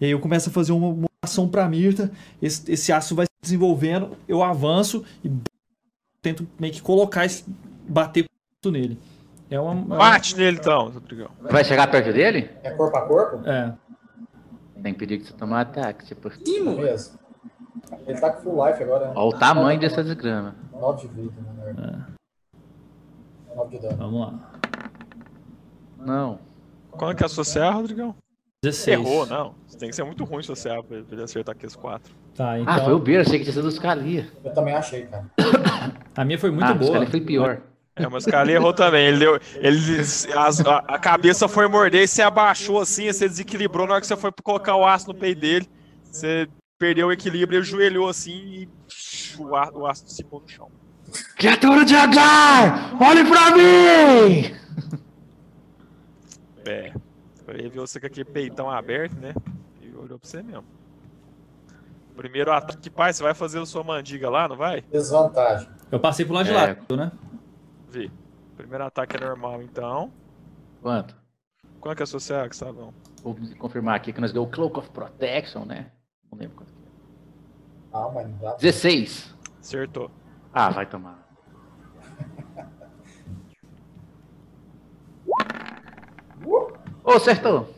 E 0.00 0.04
aí 0.04 0.10
eu 0.10 0.20
começo 0.20 0.48
a 0.48 0.52
fazer 0.52 0.72
uma, 0.72 0.88
uma 0.88 1.08
ação 1.22 1.48
pra 1.48 1.68
Mirta, 1.68 2.10
esse, 2.40 2.70
esse 2.70 2.92
ácido 2.92 3.16
vai 3.16 3.26
se 3.26 3.32
desenvolvendo, 3.42 4.16
eu 4.28 4.42
avanço 4.42 5.04
e 5.24 5.30
tento 6.22 6.46
meio 6.58 6.72
que 6.72 6.82
colocar 6.82 7.24
esse, 7.24 7.44
bater 7.88 8.26
nele. 8.64 8.98
É 9.48 9.60
uma, 9.60 9.70
é 9.72 9.74
uma- 9.74 9.96
Bate 9.96 10.36
nele 10.36 10.58
então, 10.58 10.88
Rodrigão. 10.90 11.30
Vai 11.40 11.64
chegar 11.64 11.88
perto 11.88 12.12
dele? 12.12 12.50
É 12.64 12.70
corpo 12.70 12.96
a 12.96 13.02
corpo? 13.02 13.48
é. 13.48 13.74
Tem 14.82 14.92
perigo 14.94 15.22
de 15.24 15.30
você 15.30 15.34
tomar 15.36 15.62
ataque. 15.62 16.04
Tipo, 16.06 16.30
Sim, 16.44 16.60
mano. 16.60 16.76
Beleza. 16.76 17.18
Ele 18.06 18.20
tá 18.20 18.30
com 18.30 18.42
full 18.42 18.66
life 18.66 18.82
agora, 18.82 19.08
né? 19.08 19.12
ó 19.16 19.28
o 19.28 19.32
tamanho 19.32 19.80
dessa 19.80 20.02
desgrama. 20.04 20.54
9 20.72 21.08
de 21.08 21.14
vida, 21.14 21.32
né? 21.74 22.06
9 23.56 23.76
de 23.76 23.82
dano. 23.82 23.96
Vamos 23.96 24.20
lá. 24.20 24.52
Não. 25.98 26.38
Quando 26.90 27.16
que 27.16 27.22
é 27.22 27.26
associar, 27.26 27.74
Rodrigão? 27.74 28.14
16. 28.62 28.98
Errou, 28.98 29.26
não. 29.26 29.54
Você 29.66 29.76
tem 29.78 29.88
que 29.90 29.96
ser 29.96 30.04
muito 30.04 30.24
ruim 30.24 30.40
associar 30.40 30.82
pra 30.82 31.02
pra 31.02 31.14
ele 31.14 31.22
acertar 31.22 31.54
aqui 31.54 31.66
os 31.66 31.76
quatro. 31.76 32.12
Tá, 32.34 32.58
então. 32.58 32.72
Ah, 32.72 32.84
foi 32.84 32.92
o 32.92 32.98
Beer, 32.98 33.20
achei 33.20 33.38
que 33.38 33.44
tinha 33.44 33.54
sido 33.54 33.66
os 33.68 33.74
Scalia. 33.74 34.30
Eu 34.44 34.52
também 34.52 34.74
achei, 34.74 35.06
cara. 35.06 35.26
A 36.16 36.24
minha 36.24 36.38
foi 36.38 36.50
muito 36.50 36.64
ah, 36.66 36.72
o 36.72 36.74
boa. 36.74 36.90
Scalia 36.90 37.10
foi 37.10 37.20
pior. 37.20 37.62
É, 37.94 38.06
mas 38.08 38.26
o 38.26 38.30
cara 38.30 38.50
errou 38.52 38.74
também. 38.74 39.06
Ele 39.06 39.18
deu. 39.18 39.40
Ele, 39.56 40.00
as- 40.00 40.60
a, 40.60 40.76
a 40.78 40.98
cabeça 40.98 41.48
foi 41.48 41.66
morder 41.68 42.02
e 42.02 42.08
você 42.08 42.20
abaixou 42.22 42.80
assim, 42.80 43.06
você 43.10 43.26
desequilibrou 43.28 43.86
na 43.86 43.92
hora 43.94 44.00
que 44.00 44.06
você 44.06 44.16
foi 44.16 44.30
colocar 44.42 44.76
o 44.76 44.84
aço 44.86 45.08
no 45.08 45.14
peito 45.14 45.40
dele. 45.40 45.66
Você 46.04 46.46
perdeu 46.78 47.06
o 47.08 47.12
equilíbrio, 47.12 47.56
ele 47.58 47.62
ajoelhou 47.66 48.08
assim 48.08 48.32
e 48.32 48.68
o, 49.38 49.54
a- 49.56 49.70
o 49.72 49.86
aço 49.86 50.04
dissipou 50.04 50.40
no 50.40 50.48
chão. 50.48 50.68
Criatura 51.36 51.84
de 51.84 51.94
Agar! 51.94 52.94
Olhe 53.00 53.24
pra 53.24 53.50
mim! 53.56 54.56
É. 56.66 56.92
Ele 57.48 57.68
viu 57.68 57.86
você 57.86 58.00
com 58.00 58.06
aquele 58.06 58.24
peitão 58.24 58.70
aberto, 58.70 59.14
né? 59.14 59.32
E 59.80 59.88
olhou 59.94 60.18
pra 60.18 60.28
você 60.28 60.42
mesmo. 60.42 60.64
Primeiro 62.16 62.50
ataque, 62.52 62.90
pai, 62.90 63.12
você 63.12 63.22
vai 63.22 63.34
fazer 63.34 63.60
a 63.60 63.66
sua 63.66 63.84
mandiga 63.84 64.28
lá, 64.28 64.48
não 64.48 64.56
vai? 64.56 64.80
Desvantagem. 64.90 65.68
Eu 65.92 66.00
passei 66.00 66.24
pro 66.24 66.34
lado 66.34 66.46
de 66.46 66.52
É. 66.52 66.54
lá, 66.54 66.96
né? 66.96 67.12
Vi. 67.90 68.10
Primeiro 68.56 68.84
ataque 68.84 69.16
é 69.16 69.20
normal, 69.20 69.62
então. 69.62 70.10
Quanto? 70.82 71.14
Quanto 71.78 71.96
que 71.96 72.02
é 72.02 72.04
associar, 72.04 72.48
Gustavão? 72.48 72.92
Vou 73.22 73.36
confirmar 73.58 73.94
aqui 73.96 74.12
que 74.12 74.20
nós 74.20 74.32
ganhamos 74.32 74.50
o 74.50 74.54
Cloak 74.54 74.78
of 74.78 74.90
Protection, 74.90 75.64
né? 75.64 75.90
Não 76.32 76.38
lembro 76.38 76.56
quanto 76.56 76.72
que 76.72 76.82
é. 76.82 76.86
Ah, 77.92 78.10
mas 78.12 78.26
não 78.28 78.38
dá. 78.38 78.54
16. 78.56 79.34
Acertou. 79.60 80.10
Ah, 80.58 80.70
vai 80.70 80.86
tomar. 80.86 81.18
Ô, 87.04 87.10
acertou. 87.12 87.72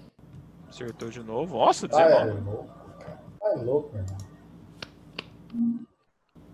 Acertou 0.69 1.09
de 1.11 1.21
novo. 1.23 1.59
Nossa, 1.59 1.87
Ah, 1.93 2.01
é 2.01 2.25
19. 2.27 2.41
louco, 2.51 2.69
cara. 2.99 3.21
Tá 3.41 3.49
louco, 3.63 3.91
meu 3.95 4.05
irmão. 4.05 4.19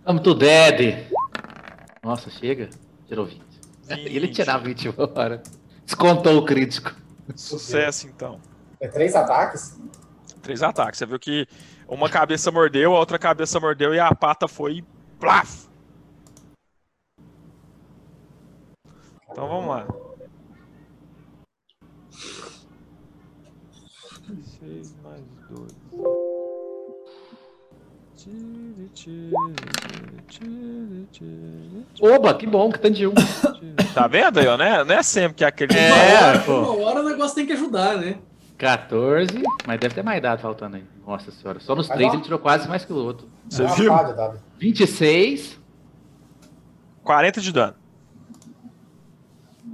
Come 0.05 0.21
to 0.23 0.35
dead. 0.35 1.07
Nossa, 2.03 2.31
chega. 2.31 2.69
Tirou 3.07 3.27
20. 3.27 3.43
E 3.89 3.93
ele 4.17 4.27
20. 4.27 4.35
tirava 4.35 4.65
20 4.65 4.93
fora. 4.93 5.43
Descontou 5.85 6.39
o 6.39 6.45
crítico. 6.45 6.95
Sucesso, 7.35 8.07
então. 8.07 8.41
É 8.81 8.89
três 8.89 9.15
ataques? 9.15 9.79
Três 10.43 10.63
ataques. 10.63 10.99
Você 10.99 11.07
viu 11.07 11.19
que 11.19 11.47
uma 11.89 12.09
cabeça 12.11 12.51
mordeu, 12.51 12.95
a 12.95 12.99
outra 12.99 13.19
cabeça 13.19 13.59
mordeu 13.59 13.95
e 13.95 14.01
a 14.01 14.15
pata 14.15 14.47
foi. 14.47 14.85
Plaf! 15.19 15.67
Então 19.35 19.49
vamos 19.49 19.67
lá. 19.67 19.85
Seis 24.61 24.95
mais 25.03 25.23
dois. 25.51 25.73
Tire, 28.17 28.89
tire, 28.95 29.33
tire, 30.29 31.07
tire, 31.11 31.87
Oba, 32.01 32.33
que 32.35 32.47
bom 32.47 32.71
que 32.71 32.79
tá 32.79 32.89
de 32.89 33.09
um. 33.09 33.13
Tá 33.93 34.07
vendo 34.07 34.39
aí, 34.39 34.47
ó? 34.47 34.57
Né? 34.57 34.85
Não 34.85 34.95
é 34.95 35.03
sempre 35.03 35.35
que 35.39 35.45
é 35.45 35.49
aquele. 35.49 35.75
É, 35.77 36.39
pô. 36.39 36.61
Uma 36.77 36.87
hora 36.87 37.01
o 37.01 37.05
negócio 37.09 37.35
tem 37.35 37.45
que 37.45 37.53
ajudar, 37.55 37.97
né? 37.99 38.19
14, 38.57 39.43
mas 39.67 39.81
deve 39.81 39.97
ter 39.97 40.05
mais 40.05 40.23
dado 40.23 40.41
faltando 40.41 40.77
aí. 40.77 40.85
Nossa 41.05 41.33
senhora. 41.33 41.59
Só 41.59 41.75
nos 41.75 41.89
Mas 41.89 41.97
três 41.97 42.13
ó. 42.13 42.15
ele 42.15 42.23
tirou 42.23 42.39
quase 42.39 42.69
mais 42.69 42.85
que 42.85 42.93
o 42.93 42.97
outro. 42.97 43.29
Você 43.51 43.63
É 43.65 43.67
uma 43.67 43.75
viu? 43.75 43.91
pá 43.93 44.03
de 44.05 44.15
dado. 44.15 44.41
26, 44.59 45.61
40 47.03 47.41
de 47.41 47.53
dano. 47.53 47.75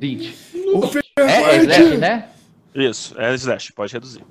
20. 0.00 0.34
O 0.74 0.80
É, 1.18 1.22
é 1.22 1.56
slash, 1.58 1.96
né? 1.98 2.28
Isso, 2.74 3.14
é 3.20 3.34
slash, 3.34 3.72
pode 3.72 3.92
reduzir. 3.92 4.24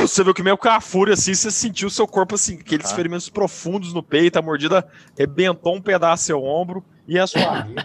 Você 0.00 0.24
viu 0.24 0.32
que 0.32 0.42
meio 0.42 0.56
com 0.56 0.68
a 0.68 0.80
fúria 0.80 1.12
assim, 1.14 1.34
você 1.34 1.50
sentiu 1.50 1.88
o 1.88 1.90
seu 1.90 2.06
corpo 2.06 2.34
assim, 2.36 2.58
aqueles 2.58 2.90
Ah. 2.90 2.94
ferimentos 2.96 3.28
profundos 3.28 3.92
no 3.92 4.02
peito, 4.02 4.38
a 4.38 4.42
mordida 4.42 4.86
rebentou 5.16 5.76
um 5.76 5.80
pedaço 5.82 6.22
do 6.22 6.26
seu 6.26 6.42
ombro 6.42 6.82
e 7.06 7.18
a 7.18 7.26
sua. 7.26 7.58
amigo. 7.60 7.80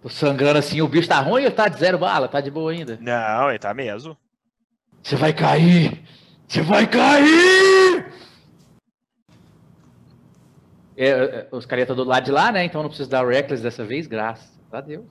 Tô 0.00 0.08
sangrando 0.08 0.58
assim, 0.58 0.80
o 0.80 0.88
bicho 0.88 1.08
tá 1.08 1.20
ruim 1.20 1.44
ou 1.44 1.50
tá 1.50 1.68
de 1.68 1.78
zero 1.78 1.98
bala? 1.98 2.28
Tá 2.28 2.40
de 2.40 2.50
boa 2.50 2.70
ainda? 2.72 2.98
Não, 3.00 3.50
ele 3.50 3.58
tá 3.58 3.74
mesmo. 3.74 4.16
Você 5.02 5.16
vai 5.16 5.32
cair! 5.32 6.02
Você 6.46 6.62
vai 6.62 6.86
cair! 6.86 7.97
É, 11.00 11.08
é, 11.10 11.48
os 11.52 11.64
caras 11.64 11.84
estão 11.84 11.94
do 11.94 12.02
lado 12.02 12.24
de 12.24 12.32
lá, 12.32 12.50
né? 12.50 12.64
Então 12.64 12.82
não 12.82 12.88
precisa 12.88 13.08
dar 13.08 13.24
Reckless 13.26 13.62
dessa 13.62 13.84
vez, 13.84 14.06
graças 14.08 14.50
a 14.72 14.80
Deus. 14.80 15.06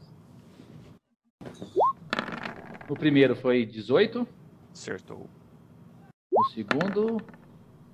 O 2.89 2.93
primeiro 2.95 3.35
foi 3.35 3.65
18, 3.65 4.27
Acertou. 4.73 5.27
o 6.31 6.43
segundo. 6.49 7.21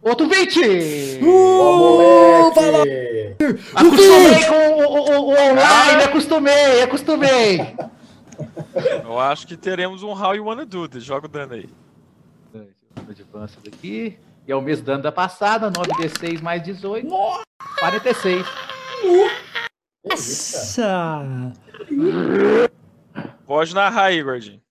Outro 0.02 0.28
20! 0.28 1.20
Ô, 1.24 1.98
moleque! 1.98 3.36
Acostumei 3.74 4.46
com 4.46 4.56
o, 4.56 4.86
o- 4.86 5.12
o- 5.12 5.26
o 5.28 5.32
online, 5.32 6.04
acostumei, 6.04 6.82
acostumei! 6.82 7.76
Eu 9.04 9.18
acho 9.20 9.48
que 9.48 9.56
teremos 9.56 10.04
um 10.04 10.10
How 10.10 10.36
You 10.36 10.46
Wanna 10.46 10.66
Do 10.66 10.90
This. 10.90 11.04
Joga 11.04 11.28
o 11.28 11.30
dano 11.30 11.54
aí. 11.54 11.70
Advance 13.10 13.58
daqui. 13.64 14.18
E 14.48 14.52
é 14.52 14.56
o 14.56 14.62
mesmo 14.62 14.86
dano 14.86 15.04
da 15.04 15.12
passada, 15.12 15.72
9d6 15.72 16.42
mais 16.42 16.62
18. 16.64 17.08
46. 17.80 18.46
Que 19.02 20.14
isso, 20.14 20.78
Nossa! 20.78 20.82
cara? 20.82 22.70
Pode 23.46 23.74
narrar 23.74 24.06
aí, 24.06 24.22
gordinho. 24.22 24.62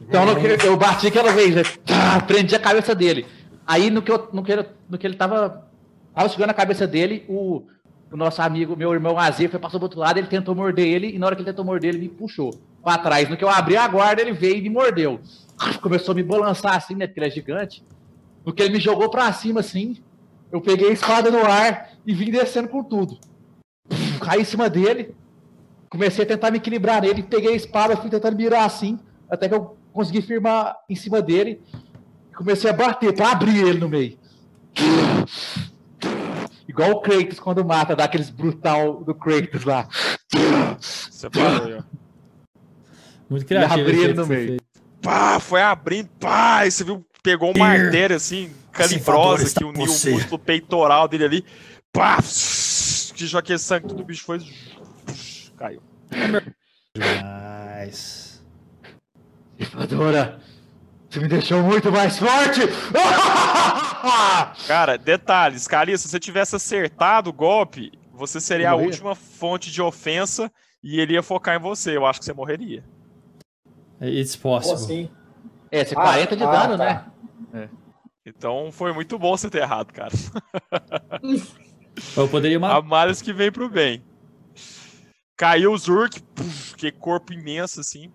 Então 0.00 0.24
no 0.24 0.36
que 0.36 0.66
eu 0.66 0.76
bati 0.76 1.08
aquela 1.08 1.32
vez, 1.32 1.54
né? 1.54 1.62
Tá, 1.84 2.20
prendi 2.20 2.54
a 2.54 2.60
cabeça 2.60 2.94
dele. 2.94 3.26
Aí 3.66 3.90
no 3.90 4.00
que, 4.00 4.10
eu, 4.10 4.28
no 4.32 4.42
que, 4.42 4.52
ele, 4.52 4.66
no 4.88 4.96
que 4.96 5.06
ele 5.06 5.16
tava, 5.16 5.68
tava 6.14 6.28
segurando 6.28 6.50
a 6.50 6.54
cabeça 6.54 6.86
dele, 6.86 7.24
o, 7.28 7.66
o 8.10 8.16
nosso 8.16 8.40
amigo, 8.40 8.76
meu 8.76 8.94
irmão 8.94 9.18
Azir, 9.18 9.50
foi 9.50 9.58
passou 9.58 9.78
pro 9.78 9.86
outro 9.86 10.00
lado, 10.00 10.18
ele 10.18 10.26
tentou 10.26 10.54
morder 10.54 10.86
ele, 10.86 11.14
e 11.14 11.18
na 11.18 11.26
hora 11.26 11.36
que 11.36 11.42
ele 11.42 11.50
tentou 11.50 11.64
morder, 11.64 11.90
ele 11.90 11.98
me 11.98 12.08
puxou 12.08 12.54
pra 12.82 12.96
trás. 12.96 13.28
No 13.28 13.36
que 13.36 13.44
eu 13.44 13.50
abri 13.50 13.76
a 13.76 13.86
guarda, 13.86 14.22
ele 14.22 14.32
veio 14.32 14.56
e 14.56 14.62
me 14.62 14.70
mordeu. 14.70 15.20
Começou 15.82 16.12
a 16.12 16.14
me 16.14 16.22
balançar 16.22 16.76
assim, 16.76 16.94
né? 16.94 17.06
Porque 17.06 17.20
ele 17.20 17.26
é 17.26 17.30
gigante. 17.30 17.84
No 18.44 18.52
que 18.52 18.62
ele 18.62 18.74
me 18.74 18.80
jogou 18.80 19.10
pra 19.10 19.32
cima 19.32 19.60
assim, 19.60 19.98
eu 20.50 20.60
peguei 20.60 20.88
a 20.88 20.92
espada 20.92 21.30
no 21.30 21.44
ar 21.44 21.90
e 22.06 22.14
vim 22.14 22.30
descendo 22.30 22.68
com 22.68 22.82
tudo. 22.82 23.18
Caí 24.20 24.42
em 24.42 24.44
cima 24.44 24.68
dele, 24.68 25.14
comecei 25.90 26.24
a 26.24 26.28
tentar 26.28 26.50
me 26.50 26.58
equilibrar 26.58 27.02
nele, 27.02 27.22
peguei 27.22 27.52
a 27.52 27.56
espada, 27.56 27.96
fui 27.96 28.10
tentando 28.10 28.36
mirar 28.36 28.64
assim, 28.64 28.98
até 29.30 29.48
que 29.48 29.54
eu 29.54 29.76
consegui 29.92 30.22
firmar 30.22 30.76
em 30.88 30.94
cima 30.94 31.20
dele. 31.20 31.60
Comecei 32.36 32.70
a 32.70 32.72
bater 32.72 33.14
pra 33.14 33.32
abrir 33.32 33.66
ele 33.66 33.80
no 33.80 33.88
meio. 33.88 34.16
Igual 36.68 36.92
o 36.92 37.00
Kratos 37.00 37.40
quando 37.40 37.64
mata, 37.64 37.96
dá 37.96 38.04
aqueles 38.04 38.30
brutal 38.30 39.02
do 39.02 39.14
Kratos 39.14 39.64
lá. 39.64 39.88
Você 40.78 41.28
parou 41.28 41.66
aí, 41.66 41.74
ó. 41.74 41.82
Muito 43.28 43.44
criativo. 43.44 43.80
abrir 43.80 43.96
esse 43.96 44.04
ele 44.04 44.14
no 44.14 44.26
meio. 44.26 44.60
Pá, 45.02 45.38
foi 45.40 45.62
abrindo, 45.62 46.08
pá, 46.20 46.66
e 46.66 46.70
você 46.70 46.84
viu, 46.84 47.04
pegou 47.22 47.52
uma 47.54 47.68
artéria 47.68 48.16
assim, 48.16 48.52
calibrosa, 48.72 49.44
está 49.44 49.60
que 49.60 49.66
uniu 49.66 49.82
o 49.82 49.86
músculo 49.86 50.38
peitoral 50.38 51.08
dele 51.08 51.24
ali. 51.24 51.44
Pá, 51.92 52.18
que 52.18 53.26
já 53.26 53.38
aquele 53.38 53.58
sangue 53.58 53.88
do 53.88 54.04
bicho 54.04 54.24
foi. 54.24 54.40
Caiu. 55.56 55.82
Mas... 56.96 58.42
Ceifadora, 59.56 60.40
você 61.08 61.20
me 61.20 61.28
deixou 61.28 61.62
muito 61.62 61.90
mais 61.90 62.18
forte! 62.18 62.60
Cara, 64.66 64.96
detalhes, 64.96 65.66
Calista, 65.66 66.06
se 66.06 66.12
você 66.12 66.20
tivesse 66.20 66.54
acertado 66.54 67.30
o 67.30 67.32
golpe, 67.32 67.92
você 68.12 68.40
seria 68.40 68.70
a 68.70 68.74
última 68.74 69.14
fonte 69.14 69.70
de 69.70 69.80
ofensa 69.80 70.52
e 70.82 71.00
ele 71.00 71.14
ia 71.14 71.22
focar 71.22 71.56
em 71.56 71.60
você. 71.60 71.96
Eu 71.96 72.06
acho 72.06 72.18
que 72.20 72.24
você 72.24 72.32
morreria. 72.32 72.84
It's 74.00 74.36
Como 74.36 74.56
possible. 74.56 74.74
assim? 74.74 75.10
É, 75.70 75.84
você 75.84 75.94
Ah, 75.96 76.02
40 76.02 76.36
de 76.36 76.44
ah, 76.44 76.50
dano, 76.50 76.78
tá. 76.78 77.12
né? 77.52 77.68
Então 78.24 78.70
foi 78.70 78.92
muito 78.92 79.18
bom 79.18 79.36
você 79.36 79.48
ter 79.48 79.62
errado, 79.62 79.92
cara. 79.92 80.12
Eu 82.16 82.28
poderia 82.28 82.58
matar. 82.60 82.76
Há 82.78 82.82
males 82.82 83.22
que 83.22 83.32
vem 83.32 83.50
pro 83.50 83.68
bem. 83.68 84.04
Caiu 85.36 85.72
o 85.72 85.78
Zurk, 85.78 86.20
puf, 86.34 86.74
que 86.74 86.90
corpo 86.90 87.32
imenso 87.32 87.80
assim. 87.80 88.12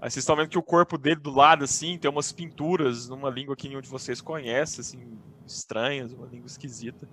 Aí 0.00 0.10
vocês 0.10 0.18
estão 0.22 0.34
vendo 0.36 0.48
que 0.48 0.58
o 0.58 0.62
corpo 0.62 0.96
dele 0.96 1.20
do 1.20 1.30
lado, 1.30 1.64
assim, 1.64 1.98
tem 1.98 2.10
umas 2.10 2.32
pinturas 2.32 3.08
numa 3.08 3.28
língua 3.28 3.54
que 3.54 3.68
nenhum 3.68 3.82
de 3.82 3.88
vocês 3.88 4.20
conhece, 4.20 4.80
assim, 4.80 5.18
estranhas, 5.46 6.12
uma 6.12 6.26
língua 6.26 6.46
esquisita. 6.46 7.06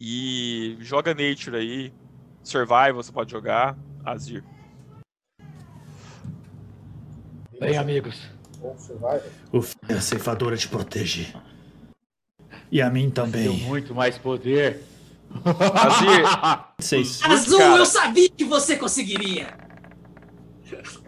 E 0.00 0.76
joga 0.80 1.14
Nature 1.14 1.56
aí. 1.56 1.92
Survival 2.42 2.94
você 2.94 3.12
pode 3.12 3.30
jogar. 3.30 3.78
Azir. 4.04 4.42
Bem, 7.62 7.76
amigos. 7.78 8.20
O 9.52 9.62
filho 9.62 9.88
da 9.88 10.00
ceifadora 10.00 10.56
te 10.56 10.68
protege. 10.68 11.32
E 12.70 12.80
a 12.80 12.88
mim 12.90 13.10
também. 13.10 13.48
muito 13.48 13.94
mais 13.94 14.18
poder. 14.18 14.82
Azir, 15.44 16.64
Seis. 16.78 17.22
Azul, 17.22 17.58
Cara. 17.58 17.76
eu 17.78 17.86
sabia 17.86 18.28
que 18.28 18.44
você 18.44 18.76
conseguiria. 18.76 19.56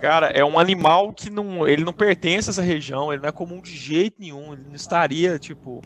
cara, 0.00 0.28
é 0.28 0.44
um 0.44 0.58
animal 0.58 1.12
que 1.12 1.28
não. 1.30 1.66
Ele 1.66 1.84
não 1.84 1.92
pertence 1.92 2.48
a 2.48 2.52
essa 2.52 2.62
região, 2.62 3.12
ele 3.12 3.22
não 3.22 3.28
é 3.28 3.32
comum 3.32 3.60
de 3.60 3.76
jeito 3.76 4.16
nenhum. 4.20 4.52
Ele 4.52 4.62
não 4.66 4.74
estaria, 4.74 5.38
tipo, 5.38 5.82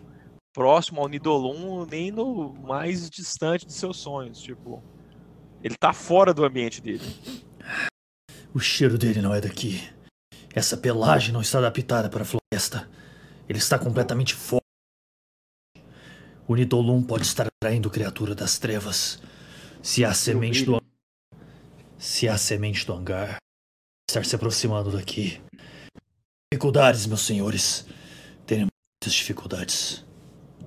próximo 0.54 1.00
ao 1.00 1.08
Nidolum, 1.08 1.84
nem 1.86 2.10
no 2.10 2.54
mais 2.54 3.08
distante 3.10 3.66
de 3.66 3.72
seus 3.72 3.96
sonhos. 3.98 4.40
Tipo, 4.40 4.82
ele 5.62 5.74
tá 5.76 5.92
fora 5.92 6.32
do 6.32 6.44
ambiente 6.44 6.80
dele. 6.80 7.02
O 8.54 8.60
cheiro 8.60 8.96
dele 8.96 9.20
não 9.20 9.34
é 9.34 9.40
daqui. 9.40 9.82
Essa 10.58 10.76
pelagem 10.76 11.32
não 11.32 11.40
está 11.40 11.58
adaptada 11.58 12.10
para 12.10 12.22
a 12.22 12.26
floresta. 12.26 12.90
Ele 13.48 13.60
está 13.60 13.78
completamente 13.78 14.34
fora. 14.34 14.64
O 16.48 16.56
Nidolum 16.56 17.00
pode 17.00 17.22
estar 17.22 17.46
atraindo 17.46 17.88
criatura 17.88 18.34
das 18.34 18.58
trevas. 18.58 19.22
Se 19.80 20.04
a 20.04 20.12
semente 20.12 20.64
do 20.64 20.82
se 21.96 22.28
a 22.28 22.36
semente 22.36 22.84
do 22.84 22.92
hangar 22.92 23.36
estar 24.10 24.24
se 24.24 24.34
aproximando 24.34 24.90
daqui. 24.90 25.40
Dificuldades, 26.52 27.06
meus 27.06 27.20
senhores. 27.20 27.86
Teremos 28.44 28.72
muitas 29.00 29.16
dificuldades. 29.16 30.04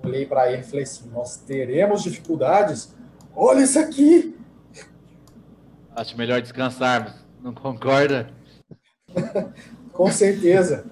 Olhei 0.02 0.26
pra 0.26 0.50
ele 0.54 0.62
e 0.62 0.66
falei 0.66 0.84
assim: 0.84 1.10
Nós 1.10 1.36
teremos 1.36 2.04
dificuldades? 2.04 2.96
Olha 3.36 3.62
isso 3.62 3.78
aqui! 3.78 4.40
Acho 5.94 6.18
melhor 6.18 6.42
descansarmos. 6.42 7.14
Não 7.42 7.54
concorda? 7.54 8.34
Com 9.94 10.12
certeza. 10.12 10.86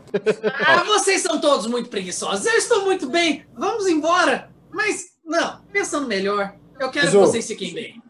Ah, 0.68 0.84
vocês 0.84 1.22
são 1.22 1.40
todos 1.40 1.66
muito 1.68 1.90
preguiçosos. 1.90 2.46
Eu 2.46 2.54
estou 2.54 2.86
muito 2.86 3.10
bem. 3.10 3.46
Vamos 3.56 3.88
embora. 3.88 4.50
Mas, 4.72 5.14
não, 5.26 5.62
pensando 5.72 6.08
melhor, 6.08 6.54
Eu 6.80 6.90
quero 6.92 7.06
Mas, 7.08 7.14
que 7.16 7.20
vocês 7.20 7.48
fiquem 7.48 7.74
bem. 7.74 8.02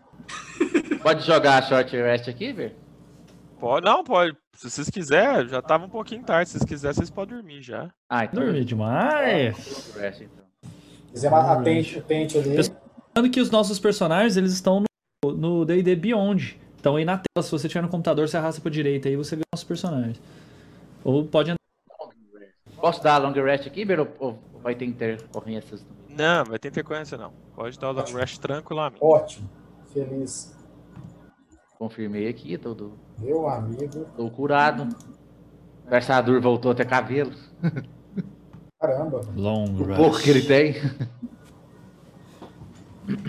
Pode 1.02 1.26
jogar 1.26 1.64
short 1.64 1.96
rest 1.96 2.28
aqui, 2.28 2.52
velho? 2.54 2.76
Pode, 3.60 3.86
não, 3.86 4.04
pode. 4.04 4.36
Se 4.56 4.70
vocês 4.70 4.90
quiserem, 4.90 5.48
já 5.50 5.62
tava 5.62 5.86
um 5.86 5.90
pouquinho 5.90 6.24
tarde. 6.24 6.50
Se 6.50 6.58
vocês 6.58 6.68
quiserem, 6.70 6.96
vocês 6.96 7.10
podem 7.10 7.36
dormir 7.36 7.62
já. 7.62 7.90
Ah, 8.10 8.26
então. 8.26 8.44
Dormi 8.44 8.64
demais. 8.66 9.56
rest, 9.96 10.22
então. 10.22 10.46
A 11.34 11.62
tente, 11.64 11.98
o 11.98 12.02
tente 12.04 12.38
ali. 12.38 12.50
Lembrando 12.58 13.34
que 13.34 13.42
os 13.42 13.50
nossos 13.50 13.80
personagens, 13.80 14.38
eles 14.38 14.52
estão 14.54 14.84
no- 15.26 15.32
no 15.34 15.66
D&D 15.66 15.96
Beyond. 15.96 16.60
Então 16.80 16.96
aí 16.96 17.04
na 17.04 17.18
tela, 17.18 17.44
se 17.44 17.52
você 17.52 17.68
tiver 17.68 17.82
no 17.82 17.90
computador, 17.90 18.28
você 18.30 18.38
arrasta 18.38 18.62
pra 18.62 18.72
direita 18.72 19.10
aí 19.10 19.16
você 19.16 19.36
vê 19.36 19.42
os 19.42 19.48
nossos 19.58 19.68
personagens. 19.68 20.22
Ou 21.04 21.26
pode 21.26 21.52
entrar. 21.52 21.60
Posso 22.80 23.04
dar 23.04 23.18
long 23.18 23.32
rest 23.34 23.68
aqui, 23.68 23.84
Beiro? 23.84 24.08
Ou 24.20 24.39
vai 24.62 24.74
ter 24.76 24.86
intercorrências? 24.86 25.86
Não, 26.08 26.45
vai 26.45 26.58
ter 26.60 26.70
intercorrência 26.70 27.18
não. 27.18 27.32
Pode 27.56 27.78
dar 27.80 27.89
o 27.89 27.93
long 27.93 28.04
rest 28.16 28.38
tranquilamente. 28.39 29.00
Ótimo. 29.04 29.50
Feliz. 29.93 30.56
Confirmei 31.78 32.28
aqui, 32.28 32.58
tô, 32.58 32.91
Meu 33.20 33.47
amigo. 33.50 34.06
tô 34.16 34.30
curado. 34.30 34.88
O 35.86 35.89
Versador 35.89 36.39
voltou 36.41 36.72
até 36.72 36.86
cabelo. 36.86 37.32
Caramba. 38.80 39.22
Long 39.36 39.66
O 39.82 39.95
pouco 39.95 40.20
que 40.20 40.30
ele 40.30 40.41
tem. 40.43 40.76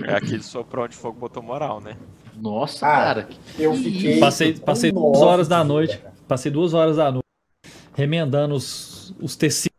É 0.06 0.14
aquele 0.14 0.42
soprão 0.42 0.86
de 0.86 0.94
fogo 0.96 1.18
botou 1.18 1.42
moral, 1.42 1.80
né? 1.80 1.96
Nossa, 2.36 2.86
Ah, 2.86 2.90
cara. 2.90 3.22
que- 3.24 3.62
Eu 3.62 3.74
fiquei. 3.74 4.20
Passei, 4.20 4.58
passei 4.58 4.92
duas 4.92 5.20
horas 5.22 5.48
da 5.48 5.64
noite. 5.64 5.98
cara. 5.98 6.14
Passei 6.28 6.52
duas 6.52 6.74
horas 6.74 6.96
da 6.96 7.10
noite 7.10 7.19
remendando 8.00 8.54
os, 8.54 9.14
os 9.20 9.36
tecidos 9.36 9.76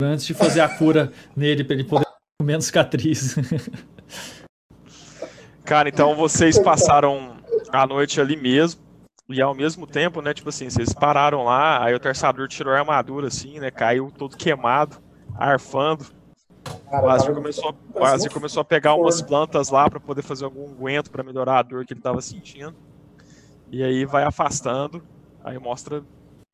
antes 0.00 0.26
de 0.26 0.34
fazer 0.34 0.60
a 0.60 0.68
cura 0.68 1.10
nele 1.34 1.64
pra 1.64 1.74
ele 1.74 1.84
poder 1.84 2.04
com 2.38 2.44
menos 2.44 2.66
cicatriz. 2.66 3.34
Cara, 5.64 5.88
então 5.88 6.14
vocês 6.14 6.58
passaram 6.58 7.36
a 7.72 7.86
noite 7.86 8.20
ali 8.20 8.36
mesmo. 8.36 8.82
E 9.28 9.40
ao 9.40 9.54
mesmo 9.54 9.86
tempo, 9.86 10.20
né, 10.20 10.32
tipo 10.32 10.50
assim, 10.50 10.70
vocês 10.70 10.92
pararam 10.92 11.42
lá, 11.42 11.82
aí 11.82 11.94
o 11.94 11.98
terçador 11.98 12.46
tirou 12.46 12.74
a 12.74 12.78
armadura, 12.78 13.26
assim, 13.26 13.58
né, 13.58 13.72
caiu 13.72 14.12
todo 14.16 14.36
queimado, 14.36 14.98
arfando. 15.34 16.06
Cara, 16.88 17.06
O 17.06 17.10
Azir 17.10 17.34
começou, 17.34 17.70
a- 17.70 18.00
o 18.00 18.04
Azir 18.04 18.30
começou 18.30 18.60
a 18.60 18.64
pegar 18.64 18.94
umas 18.94 19.20
plantas 19.22 19.70
lá 19.70 19.90
pra 19.90 19.98
poder 19.98 20.22
fazer 20.22 20.44
algum 20.44 20.70
aguento 20.70 21.10
pra 21.10 21.24
melhorar 21.24 21.58
a 21.58 21.62
dor 21.62 21.84
que 21.84 21.94
ele 21.94 22.00
tava 22.00 22.20
sentindo. 22.20 22.76
E 23.72 23.82
aí 23.82 24.04
vai 24.04 24.22
afastando, 24.22 25.02
aí 25.42 25.58
mostra 25.58 26.04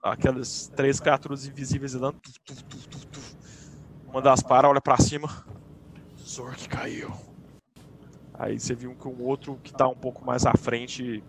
aquelas 0.02 0.70
três 0.74 0.98
criaturas 0.98 1.46
invisíveis 1.46 1.94
andando. 1.94 2.18
tuf, 2.20 2.38
tuf, 2.40 2.64
tuf, 2.64 2.88
tuf, 2.88 3.06
tuf. 3.06 3.36
Uma 4.06 4.20
das 4.20 4.42
para, 4.42 4.68
olha 4.68 4.80
pra 4.80 4.98
cima. 4.98 5.28
Zork 6.18 6.68
caiu. 6.68 7.12
Aí 8.34 8.58
você 8.58 8.74
viu 8.74 8.94
que 8.94 9.06
o 9.06 9.22
outro 9.22 9.58
que 9.62 9.72
tá 9.72 9.86
um 9.86 9.94
pouco 9.94 10.24
mais 10.24 10.44
à 10.44 10.52
frente, 10.54 11.22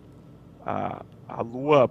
a, 0.66 1.04
a 1.28 1.42
lua 1.42 1.90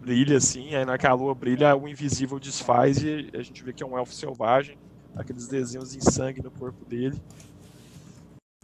brilha 0.00 0.38
assim, 0.38 0.74
aí 0.74 0.84
na 0.84 0.96
que 0.96 1.06
a 1.06 1.12
lua 1.12 1.34
brilha, 1.34 1.76
o 1.76 1.88
invisível 1.88 2.38
desfaz 2.38 3.02
e 3.02 3.30
a 3.34 3.42
gente 3.42 3.62
vê 3.62 3.72
que 3.72 3.82
é 3.82 3.86
um 3.86 3.98
elfo 3.98 4.14
selvagem, 4.14 4.78
aqueles 5.16 5.48
desenhos 5.48 5.94
em 5.94 6.00
sangue 6.00 6.42
no 6.42 6.50
corpo 6.50 6.84
dele. 6.84 7.20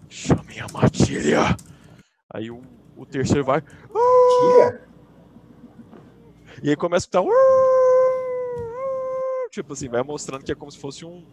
Chamem 0.08 0.60
a 0.60 0.68
matilha! 0.68 1.56
Aí 2.32 2.50
o, 2.50 2.62
o 2.96 3.04
terceiro 3.04 3.44
vai. 3.44 3.60
Tira? 3.60 4.93
E 6.62 6.70
aí 6.70 6.76
começa 6.76 7.06
a 7.06 7.20
escutar. 7.20 7.24
Tipo 9.50 9.72
assim, 9.72 9.88
vai 9.88 10.02
mostrando 10.02 10.44
que 10.44 10.52
é 10.52 10.54
como 10.54 10.70
se 10.70 10.78
fosse 10.78 11.04
um. 11.04 11.24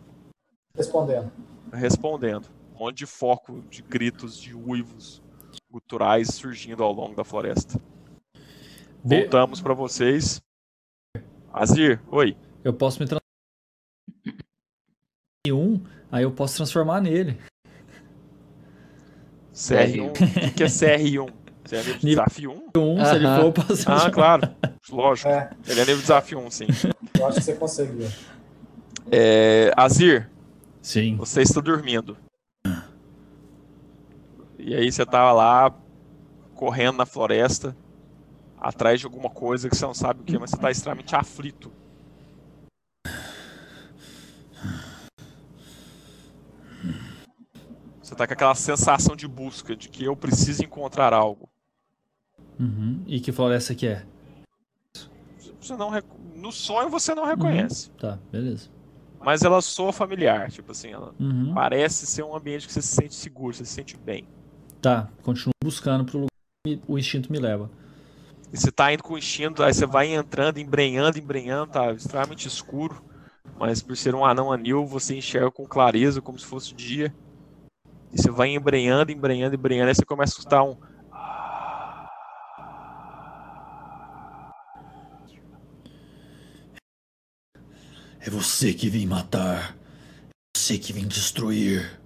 Respondendo. 0.75 1.31
respondendo. 1.73 2.47
Um 2.75 2.79
monte 2.85 2.97
de 2.99 3.05
foco 3.05 3.61
de 3.69 3.81
gritos, 3.81 4.37
de 4.39 4.55
uivos 4.55 5.21
guturais 5.69 6.29
surgindo 6.29 6.83
ao 6.83 6.91
longo 6.91 7.15
da 7.15 7.23
floresta. 7.23 7.79
Be- 9.03 9.21
Voltamos 9.21 9.61
pra 9.61 9.73
vocês. 9.73 10.41
Azir, 11.53 12.01
oi. 12.09 12.37
Eu 12.63 12.73
posso 12.73 12.99
me 13.01 13.07
transformar 13.07 13.21
em 15.45 15.51
um, 15.51 15.83
aí 16.11 16.23
eu 16.23 16.31
posso 16.31 16.55
transformar 16.57 17.01
nele. 17.01 17.37
CR1. 19.53 20.09
O 20.11 20.13
que, 20.13 20.51
que 20.55 20.63
é 20.63 20.67
CR1? 20.67 21.33
Você 21.71 21.77
é 21.77 21.79
nível 21.83 21.97
de 21.99 22.05
Nível- 22.05 22.23
desafio 22.25 22.51
1? 22.75 22.79
Um, 22.81 23.05
se 23.05 23.15
ele 23.15 23.25
for, 23.27 23.45
eu 23.45 23.53
posso 23.53 23.89
Ah, 23.91 24.11
claro. 24.11 24.55
Lógico. 24.89 25.29
É, 25.29 25.49
Ele 25.65 25.79
é 25.79 25.83
nível 25.85 25.95
de 25.95 26.01
desafio 26.01 26.39
1, 26.39 26.51
sim. 26.51 26.67
eu 27.17 27.25
acho 27.27 27.37
que 27.37 27.43
você 27.45 27.55
conseguiu. 27.55 28.09
É, 29.09 29.71
Azir, 29.77 30.29
Sim. 30.81 31.15
você 31.15 31.41
está 31.41 31.61
dormindo. 31.61 32.17
E 34.59 34.75
aí 34.75 34.91
você 34.91 35.05
tava 35.05 35.31
lá, 35.31 35.73
correndo 36.53 36.97
na 36.97 37.05
floresta, 37.05 37.73
atrás 38.59 38.99
de 38.99 39.05
alguma 39.05 39.29
coisa 39.29 39.69
que 39.69 39.75
você 39.75 39.85
não 39.85 39.93
sabe 39.93 40.19
o 40.21 40.23
que, 40.25 40.37
mas 40.37 40.49
você 40.51 40.57
tá 40.57 40.69
extremamente 40.69 41.15
aflito. 41.15 41.71
Você 48.01 48.15
tá 48.15 48.25
com 48.27 48.33
aquela 48.33 48.55
sensação 48.55 49.15
de 49.15 49.27
busca, 49.27 49.75
de 49.75 49.87
que 49.89 50.03
eu 50.03 50.15
preciso 50.15 50.63
encontrar 50.63 51.13
algo. 51.13 51.49
Uhum. 52.61 53.03
E 53.07 53.19
que 53.19 53.31
floresta 53.31 53.73
que 53.73 53.87
é? 53.87 54.05
Você 55.59 55.75
não 55.75 55.89
rec- 55.89 56.05
No 56.35 56.51
sonho 56.51 56.89
você 56.89 57.13
não 57.15 57.25
reconhece. 57.25 57.89
Tá, 57.91 58.19
beleza. 58.31 58.69
Mas 59.23 59.43
ela 59.43 59.61
soa 59.61 59.91
familiar, 59.91 60.49
tipo 60.51 60.71
assim, 60.71 60.91
ela 60.91 61.13
Uhum. 61.19 61.53
parece 61.53 62.05
ser 62.07 62.23
um 62.23 62.35
ambiente 62.35 62.65
que 62.67 62.73
você 62.73 62.81
se 62.81 62.95
sente 62.95 63.13
seguro, 63.15 63.53
você 63.55 63.65
se 63.65 63.71
sente 63.73 63.97
bem. 63.97 64.27
Tá, 64.81 65.09
continuo 65.21 65.51
buscando 65.63 66.05
pro 66.05 66.17
lugar 66.19 66.29
que 66.65 66.79
o 66.87 66.97
instinto 66.97 67.31
me 67.31 67.39
leva. 67.39 67.69
E 68.51 68.57
você 68.57 68.71
tá 68.71 68.91
indo 68.91 69.03
com 69.03 69.13
o 69.13 69.17
instinto, 69.17 69.63
aí 69.63 69.73
você 69.73 69.85
vai 69.85 70.13
entrando, 70.13 70.57
embrenhando, 70.59 71.17
embrenhando, 71.19 71.71
tá 71.71 71.91
extremamente 71.93 72.47
escuro. 72.47 73.03
Mas 73.59 73.81
por 73.81 73.95
ser 73.95 74.15
um 74.15 74.25
anão 74.25 74.51
anil, 74.51 74.85
você 74.85 75.15
enxerga 75.15 75.51
com 75.51 75.65
clareza, 75.67 76.21
como 76.21 76.37
se 76.39 76.45
fosse 76.45 76.73
dia. 76.73 77.13
E 78.11 78.19
você 78.19 78.29
vai 78.31 78.49
embrenhando, 78.49 79.11
embrenhando, 79.11 79.55
embrenhando, 79.55 79.89
aí 79.89 79.95
você 79.95 80.03
começa 80.05 80.33
a 80.33 80.35
escutar 80.37 80.63
um. 80.63 80.75
É 88.23 88.29
você 88.29 88.71
que 88.71 88.87
vem 88.87 89.07
matar. 89.07 89.75
É 89.75 90.55
você 90.55 90.77
que 90.77 90.93
vem 90.93 91.07
destruir. 91.07 91.99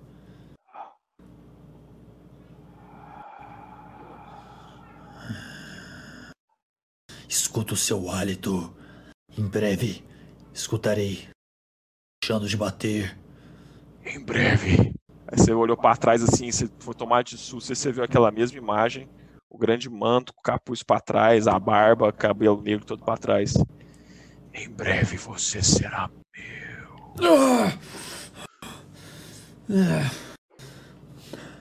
Escuto 7.27 7.73
o 7.73 7.77
seu 7.77 8.09
hálito. 8.09 8.73
Em 9.37 9.45
breve, 9.45 10.05
escutarei. 10.53 11.27
Deixando 12.23 12.47
de 12.47 12.55
bater. 12.55 13.19
Em 14.05 14.23
breve. 14.23 14.93
Aí 15.27 15.37
você 15.37 15.51
olhou 15.51 15.75
pra 15.75 15.97
trás 15.97 16.23
assim, 16.23 16.49
você 16.49 16.69
foi 16.79 16.93
tomar 16.93 17.25
de 17.25 17.37
susto, 17.37 17.75
você 17.75 17.91
viu 17.91 18.05
aquela 18.05 18.31
mesma 18.31 18.57
imagem. 18.57 19.09
O 19.49 19.57
grande 19.57 19.89
manto, 19.89 20.31
o 20.31 20.41
capuz 20.41 20.81
pra 20.81 21.01
trás, 21.01 21.45
a 21.45 21.59
barba, 21.59 22.13
cabelo 22.13 22.61
negro 22.61 22.85
todo 22.85 23.03
pra 23.03 23.17
trás. 23.17 23.53
Em 24.55 24.69
breve 24.69 25.17
você 25.17 25.61
será 25.61 26.09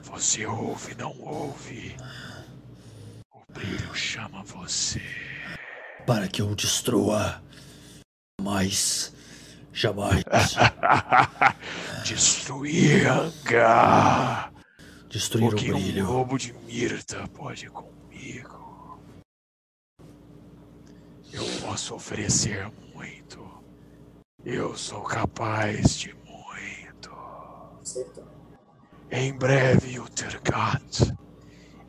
Você 0.03 0.45
ouve, 0.45 0.95
não 0.95 1.11
ouve. 1.19 1.95
O 3.33 3.51
brilho 3.51 3.93
chama 3.93 4.43
você. 4.43 5.01
Para 6.07 6.27
que 6.29 6.41
eu 6.41 6.49
o 6.49 6.55
destrua. 6.55 7.43
Mas. 8.41 9.13
Jamais. 9.73 10.23
Destruir 12.05 13.07
Angar. 13.07 14.53
Destruir 15.09 15.49
O 15.49 15.51
o 15.51 15.55
que 15.55 15.71
um 15.73 15.75
brilho. 15.75 16.05
lobo 16.05 16.37
de 16.37 16.53
Mirta 16.53 17.27
pode 17.27 17.69
comigo? 17.69 19.01
Eu 21.33 21.43
posso 21.61 21.93
oferecer 21.93 22.71
muito. 22.95 23.45
Eu 24.43 24.75
sou 24.77 25.01
capaz 25.01 25.97
de 25.97 26.15
muito. 26.25 27.11
Em 29.11 29.33
breve, 29.33 29.99
Uttergat. 29.99 31.13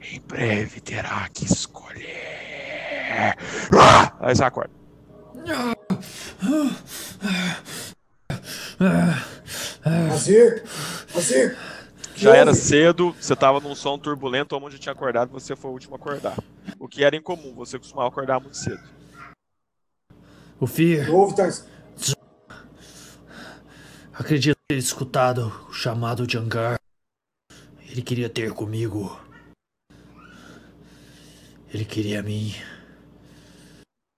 Em 0.01 0.21
breve 0.21 0.81
terá 0.81 1.29
que 1.33 1.45
escolher. 1.45 3.37
Ah! 3.73 4.17
Aí 4.21 4.35
você 4.35 4.45
acorda. 4.45 4.75
Azir! 10.11 10.65
Azir! 11.15 11.57
Já 12.15 12.35
era 12.35 12.55
cedo, 12.55 13.15
você 13.21 13.35
estava 13.35 13.61
num 13.61 13.75
som 13.75 13.99
turbulento, 13.99 14.57
onde 14.57 14.79
tinha 14.79 14.93
acordado, 14.93 15.31
você 15.31 15.55
foi 15.55 15.71
o 15.71 15.75
último 15.75 15.95
a 15.95 15.99
acordar. 15.99 16.37
O 16.79 16.89
que 16.89 17.05
era 17.05 17.15
incomum, 17.15 17.55
você 17.55 17.79
costumava 17.79 18.09
acordar 18.09 18.41
muito 18.41 18.57
cedo. 18.57 18.96
O 20.59 20.67
Fear. 20.67 21.07
Que 21.07 21.11
houve, 21.11 21.35
Tars? 21.37 21.67
Acredito 24.13 24.57
ter 24.69 24.79
escutado 24.79 25.53
o 25.69 25.73
chamado 25.73 26.27
de 26.27 26.37
Angar. 26.37 26.81
Ele 27.89 28.03
queria 28.03 28.29
ter 28.29 28.53
comigo. 28.53 29.21
Ele 31.73 31.85
queria 31.85 32.23
mim. 32.23 32.55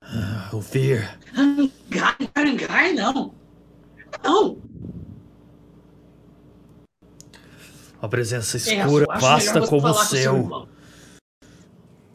Ah, 0.00 0.48
ouvir. 0.52 1.18
Gai, 1.90 2.16
Arangai, 2.34 2.92
não. 2.94 3.34
Não. 4.24 4.62
A 8.00 8.08
presença 8.08 8.56
É, 8.56 8.60
escura, 8.60 9.06
acho 9.10 9.20
vasta 9.20 9.66
como 9.66 9.86
o 9.88 9.94
seu 9.94 10.18
céu. 10.22 10.68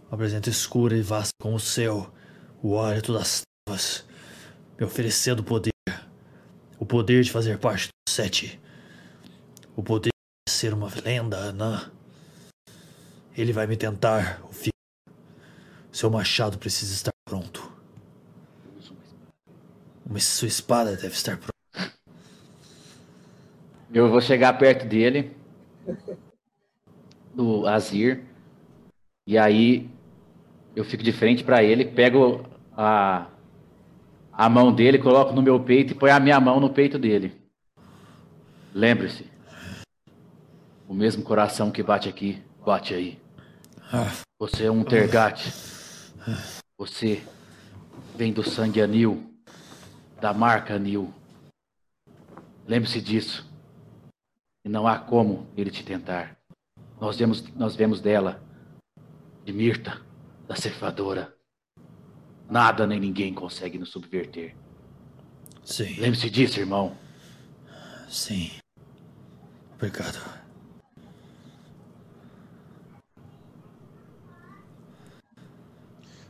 A 0.09 0.17
presença 0.17 0.49
escura 0.49 0.95
e 0.95 1.01
vasta 1.01 1.33
como 1.39 1.57
o 1.57 1.59
céu. 1.59 2.11
O 2.63 2.79
hálito 2.79 3.13
das 3.13 3.41
trevas. 3.67 4.05
Me 4.79 4.85
oferecendo 4.85 5.39
o 5.39 5.43
poder. 5.43 5.71
O 6.79 6.85
poder 6.85 7.23
de 7.23 7.31
fazer 7.31 7.57
parte 7.59 7.87
do 7.87 8.11
sete. 8.11 8.59
O 9.75 9.83
poder 9.83 10.11
de 10.47 10.53
ser 10.53 10.73
uma 10.73 10.89
lenda 11.03 11.37
anã. 11.37 11.91
Ele 13.35 13.53
vai 13.53 13.65
me 13.65 13.77
tentar, 13.77 14.41
o 14.43 14.53
filho. 14.53 14.73
Seu 15.91 16.09
machado 16.09 16.57
precisa 16.57 16.93
estar 16.93 17.11
pronto. 17.25 17.71
Mas 20.09 20.23
sua 20.23 20.47
espada 20.47 20.95
deve 20.95 21.13
estar 21.13 21.37
pronta. 21.37 21.53
Eu 23.93 24.09
vou 24.09 24.19
chegar 24.19 24.57
perto 24.57 24.87
dele, 24.87 25.35
do 27.33 27.67
Azir, 27.67 28.23
e 29.27 29.37
aí 29.37 29.87
eu 30.75 30.83
fico 30.83 31.03
de 31.03 31.11
frente 31.11 31.43
pra 31.43 31.63
ele, 31.63 31.85
pego 31.85 32.43
a, 32.75 33.27
a 34.35 34.49
mão 34.49 34.73
dele, 34.73 34.97
coloco 34.97 35.33
no 35.33 35.41
meu 35.41 35.59
peito 35.59 35.93
e 35.93 35.95
põe 35.95 36.09
a 36.09 36.19
minha 36.19 36.39
mão 36.39 36.59
no 36.59 36.69
peito 36.69 36.97
dele. 36.97 37.39
Lembre-se, 38.73 39.29
o 40.87 40.93
mesmo 40.93 41.23
coração 41.23 41.71
que 41.71 41.83
bate 41.83 42.09
aqui, 42.09 42.41
bate 42.65 42.93
aí. 42.93 43.21
Você 44.39 44.65
é 44.65 44.71
um 44.71 44.83
Tergate. 44.83 45.53
Você 46.77 47.23
vem 48.15 48.33
do 48.33 48.43
sangue 48.43 48.81
anil, 48.81 49.31
da 50.19 50.33
marca 50.33 50.73
anil. 50.73 51.13
Lembre-se 52.67 52.99
disso. 52.99 53.47
E 54.65 54.69
não 54.69 54.87
há 54.87 54.97
como 54.97 55.47
ele 55.55 55.69
te 55.69 55.83
tentar. 55.83 56.37
Nós 56.99 57.17
vemos, 57.17 57.43
nós 57.53 57.75
vemos 57.75 58.01
dela, 58.01 58.41
de 59.45 59.53
Mirta, 59.53 60.01
da 60.47 60.55
ceifadora. 60.55 61.32
Nada 62.53 62.85
nem 62.85 62.99
ninguém 62.99 63.33
consegue 63.33 63.79
nos 63.79 63.89
subverter. 63.89 64.55
sim, 65.65 65.99
Lembre-se 65.99 66.29
disso, 66.29 66.59
irmão. 66.59 66.95
sim. 68.07 68.51
Obrigado. 69.73 70.19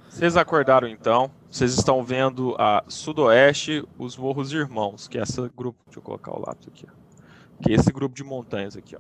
Vocês 0.08 0.38
acordaram 0.38 0.88
então. 0.88 1.30
Vocês 1.52 1.74
estão 1.74 2.02
vendo 2.06 2.56
a 2.58 2.86
sudoeste 2.88 3.86
os 4.00 4.16
Morros 4.16 4.54
Irmãos, 4.54 5.10
que 5.10 5.18
é 5.18 5.24
esse 5.24 5.42
grupo. 5.50 5.78
Deixa 5.88 6.00
eu 6.00 6.04
colocar 6.04 6.32
o 6.32 6.40
lápis 6.40 6.70
aqui. 6.70 6.88
Ó. 6.90 7.62
Que 7.62 7.74
é 7.74 7.76
esse 7.76 7.92
grupo 7.92 8.16
de 8.16 8.24
montanhas 8.24 8.78
aqui, 8.78 8.96
ó. 8.96 9.00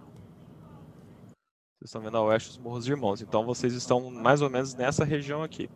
Vocês 1.79 1.85
estão 1.85 2.01
vendo 2.01 2.17
a 2.17 2.21
oeste 2.21 2.49
os 2.49 2.57
Morros 2.57 2.85
Irmãos. 2.85 3.21
Então 3.21 3.45
vocês 3.45 3.73
estão 3.73 4.11
mais 4.11 4.41
ou 4.41 4.49
menos 4.49 4.75
nessa 4.75 5.05
região 5.05 5.41
aqui. 5.41 5.69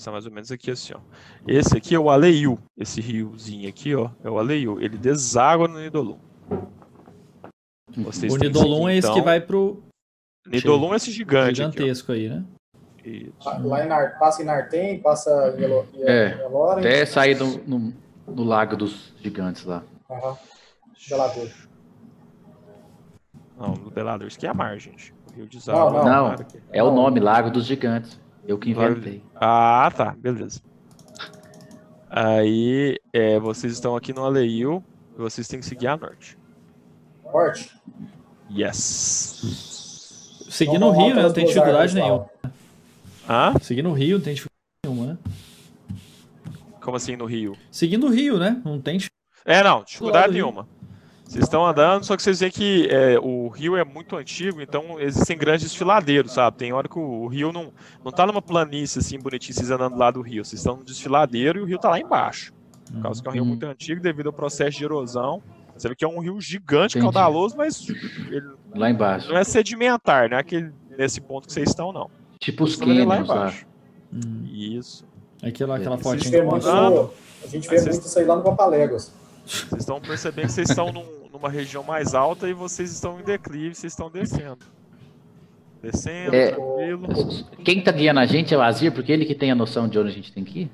Está 0.00 0.10
mais 0.10 0.24
ou 0.24 0.32
menos 0.32 0.50
aqui 0.50 0.70
assim, 0.70 0.94
ó. 0.94 1.00
Esse 1.46 1.76
aqui 1.76 1.94
é 1.94 1.98
o 1.98 2.08
Aleiu. 2.08 2.58
Esse 2.74 3.02
riozinho 3.02 3.68
aqui, 3.68 3.94
ó, 3.94 4.08
é 4.24 4.30
o 4.30 4.38
Aleiu. 4.38 4.80
Ele 4.80 4.96
deságua 4.96 5.68
no 5.68 5.78
Nidolum. 5.78 6.18
Vocês 7.98 8.32
O 8.32 8.38
que 8.38 8.46
Nidolum 8.46 8.84
seguir, 8.84 8.90
é 8.92 8.96
esse 8.96 9.08
que 9.08 9.12
então. 9.12 9.24
vai 9.24 9.40
pro 9.42 9.82
Nidolum 10.46 10.94
é 10.94 10.96
esse 10.96 11.10
gigante 11.10 11.62
aqui, 11.62 11.72
gigantesco 11.76 12.12
aí, 12.12 12.30
né? 12.30 12.42
Isso. 13.04 13.32
Lá 13.62 13.84
em 13.84 13.88
Nar, 13.88 14.18
passa 14.18 14.40
em 14.40 14.46
Nartem, 14.46 15.00
passa 15.00 15.54
em 15.58 15.64
Elo- 15.64 15.86
em 15.92 16.02
É. 16.02 16.46
Até 16.78 17.04
sair 17.04 17.34
do, 17.34 17.58
no, 17.66 17.92
no 18.26 18.42
lago 18.44 18.78
dos 18.78 19.12
gigantes 19.20 19.66
lá. 19.66 19.82
Aham. 20.10 20.34
Belador. 21.10 21.48
Não, 23.58 23.74
do 23.74 23.90
Belador, 23.90 24.28
isso 24.28 24.38
aqui 24.38 24.46
é 24.46 24.50
a 24.50 24.54
mar, 24.54 24.78
gente. 24.78 25.12
O 25.30 25.36
Rio 25.36 25.46
de 25.46 25.58
Não, 25.66 25.90
não. 25.90 26.04
Não, 26.04 26.28
mar 26.28 26.40
aqui. 26.40 26.58
é 26.72 26.82
o 26.82 26.90
nome, 26.90 27.20
Lago 27.20 27.50
dos 27.50 27.66
Gigantes. 27.66 28.18
Eu 28.50 28.58
que 28.58 28.70
inventei. 28.70 29.22
Ah, 29.36 29.92
tá, 29.96 30.12
beleza. 30.18 30.60
Aí, 32.10 32.98
é, 33.12 33.38
vocês 33.38 33.72
estão 33.72 33.94
aqui 33.94 34.12
no 34.12 34.24
Aleil 34.24 34.82
e 35.14 35.18
vocês 35.18 35.46
têm 35.46 35.60
que 35.60 35.66
seguir 35.66 35.86
a 35.86 35.96
norte. 35.96 36.36
Norte. 37.24 37.72
Yes. 38.50 40.42
Seguindo 40.50 40.84
o 40.84 40.90
Rio, 40.90 41.14
né? 41.14 41.22
Não 41.22 41.32
tem 41.32 41.46
dificuldade 41.46 41.94
nenhuma. 41.94 42.28
Hã? 43.28 43.54
Seguindo 43.62 43.88
o 43.88 43.92
Rio, 43.92 44.18
não 44.18 44.24
tem 44.24 44.34
dificuldade 44.34 44.58
nenhuma, 44.84 45.06
né? 45.12 45.18
Como 46.80 46.96
assim 46.96 47.14
no 47.14 47.26
Rio? 47.26 47.56
Seguindo 47.70 48.08
o 48.08 48.10
Rio, 48.10 48.36
né? 48.36 48.60
Não 48.64 48.80
tem 48.80 48.98
dificuldade. 48.98 49.60
É, 49.60 49.62
não, 49.62 49.84
dificuldade 49.84 50.32
nenhuma. 50.32 50.66
Vocês 51.30 51.44
estão 51.44 51.64
andando, 51.64 52.02
só 52.04 52.16
que 52.16 52.24
vocês 52.24 52.40
veem 52.40 52.50
que 52.50 52.88
é, 52.90 53.16
o 53.20 53.46
rio 53.48 53.76
é 53.76 53.84
muito 53.84 54.16
antigo, 54.16 54.60
então 54.60 54.98
existem 54.98 55.38
grandes 55.38 55.62
desfiladeiros, 55.62 56.32
sabe? 56.32 56.56
Tem 56.56 56.72
hora 56.72 56.88
que 56.88 56.98
o, 56.98 57.02
o 57.22 57.28
rio 57.28 57.52
não, 57.52 57.72
não 58.04 58.10
tá 58.10 58.26
numa 58.26 58.42
planície 58.42 58.98
assim 58.98 59.16
bonitinha, 59.16 59.54
vocês 59.54 59.70
andando 59.70 59.96
lá 59.96 60.10
do 60.10 60.22
rio. 60.22 60.44
Vocês 60.44 60.58
estão 60.60 60.76
no 60.76 60.84
desfiladeiro 60.84 61.60
e 61.60 61.62
o 61.62 61.64
rio 61.66 61.78
tá 61.78 61.88
lá 61.88 62.00
embaixo. 62.00 62.52
Por 62.92 63.00
causa 63.00 63.22
que 63.22 63.28
é 63.28 63.30
um 63.30 63.34
rio 63.34 63.42
Uhum. 63.44 63.48
muito 63.50 63.64
antigo, 63.64 64.00
devido 64.02 64.26
ao 64.26 64.32
processo 64.32 64.76
de 64.76 64.84
erosão. 64.84 65.40
Você 65.76 65.88
vê 65.88 65.94
que 65.94 66.04
é 66.04 66.08
um 66.08 66.18
rio 66.18 66.40
gigante, 66.40 66.98
Entendi. 66.98 67.04
caudaloso, 67.14 67.56
mas 67.56 67.88
ele 68.28 68.50
Lá 68.74 68.90
embaixo. 68.90 69.28
não 69.28 69.36
é 69.38 69.44
sedimentar, 69.44 70.28
não 70.28 70.36
é 70.36 70.40
aquele, 70.40 70.72
nesse 70.98 71.20
ponto 71.20 71.46
que 71.46 71.52
vocês 71.52 71.68
estão, 71.68 71.92
não. 71.92 72.10
Tipo 72.40 72.64
os 72.64 72.74
vendo 72.74 73.04
lá 73.06 73.14
canyons 73.18 73.28
lá. 73.28 73.34
embaixo. 73.36 73.66
Hum. 74.12 74.46
Isso. 74.52 75.06
Aquela, 75.40 75.76
aquela 75.76 75.96
fotinha 75.96 76.12
a 76.14 76.18
gente 76.18 76.30
vê 77.68 77.80
muito 77.82 78.04
isso 78.04 78.18
aí 78.18 78.24
lá 78.24 78.34
no 78.34 78.42
Papaléguas. 78.42 79.12
Vocês 79.46 79.72
estão 79.80 80.00
percebendo 80.00 80.46
que 80.46 80.52
vocês 80.52 80.68
estão 80.68 80.92
num- 80.92 81.19
numa 81.40 81.48
região 81.48 81.82
mais 81.82 82.14
alta 82.14 82.46
e 82.48 82.52
vocês 82.52 82.92
estão 82.92 83.18
em 83.18 83.22
declive, 83.24 83.74
vocês 83.74 83.94
estão 83.94 84.10
descendo. 84.10 84.58
Descendo, 85.82 86.34
É. 86.36 86.52
tranquilo. 86.52 87.08
Quem 87.64 87.82
tá 87.82 87.90
guiando 87.90 88.20
a 88.20 88.26
gente 88.26 88.52
é 88.52 88.56
o 88.56 88.60
Azir, 88.60 88.92
porque 88.92 89.10
ele 89.10 89.24
que 89.24 89.34
tem 89.34 89.50
a 89.50 89.54
noção 89.54 89.88
de 89.88 89.98
onde 89.98 90.10
a 90.10 90.12
gente 90.12 90.30
tem 90.32 90.44
que 90.44 90.60
ir. 90.62 90.70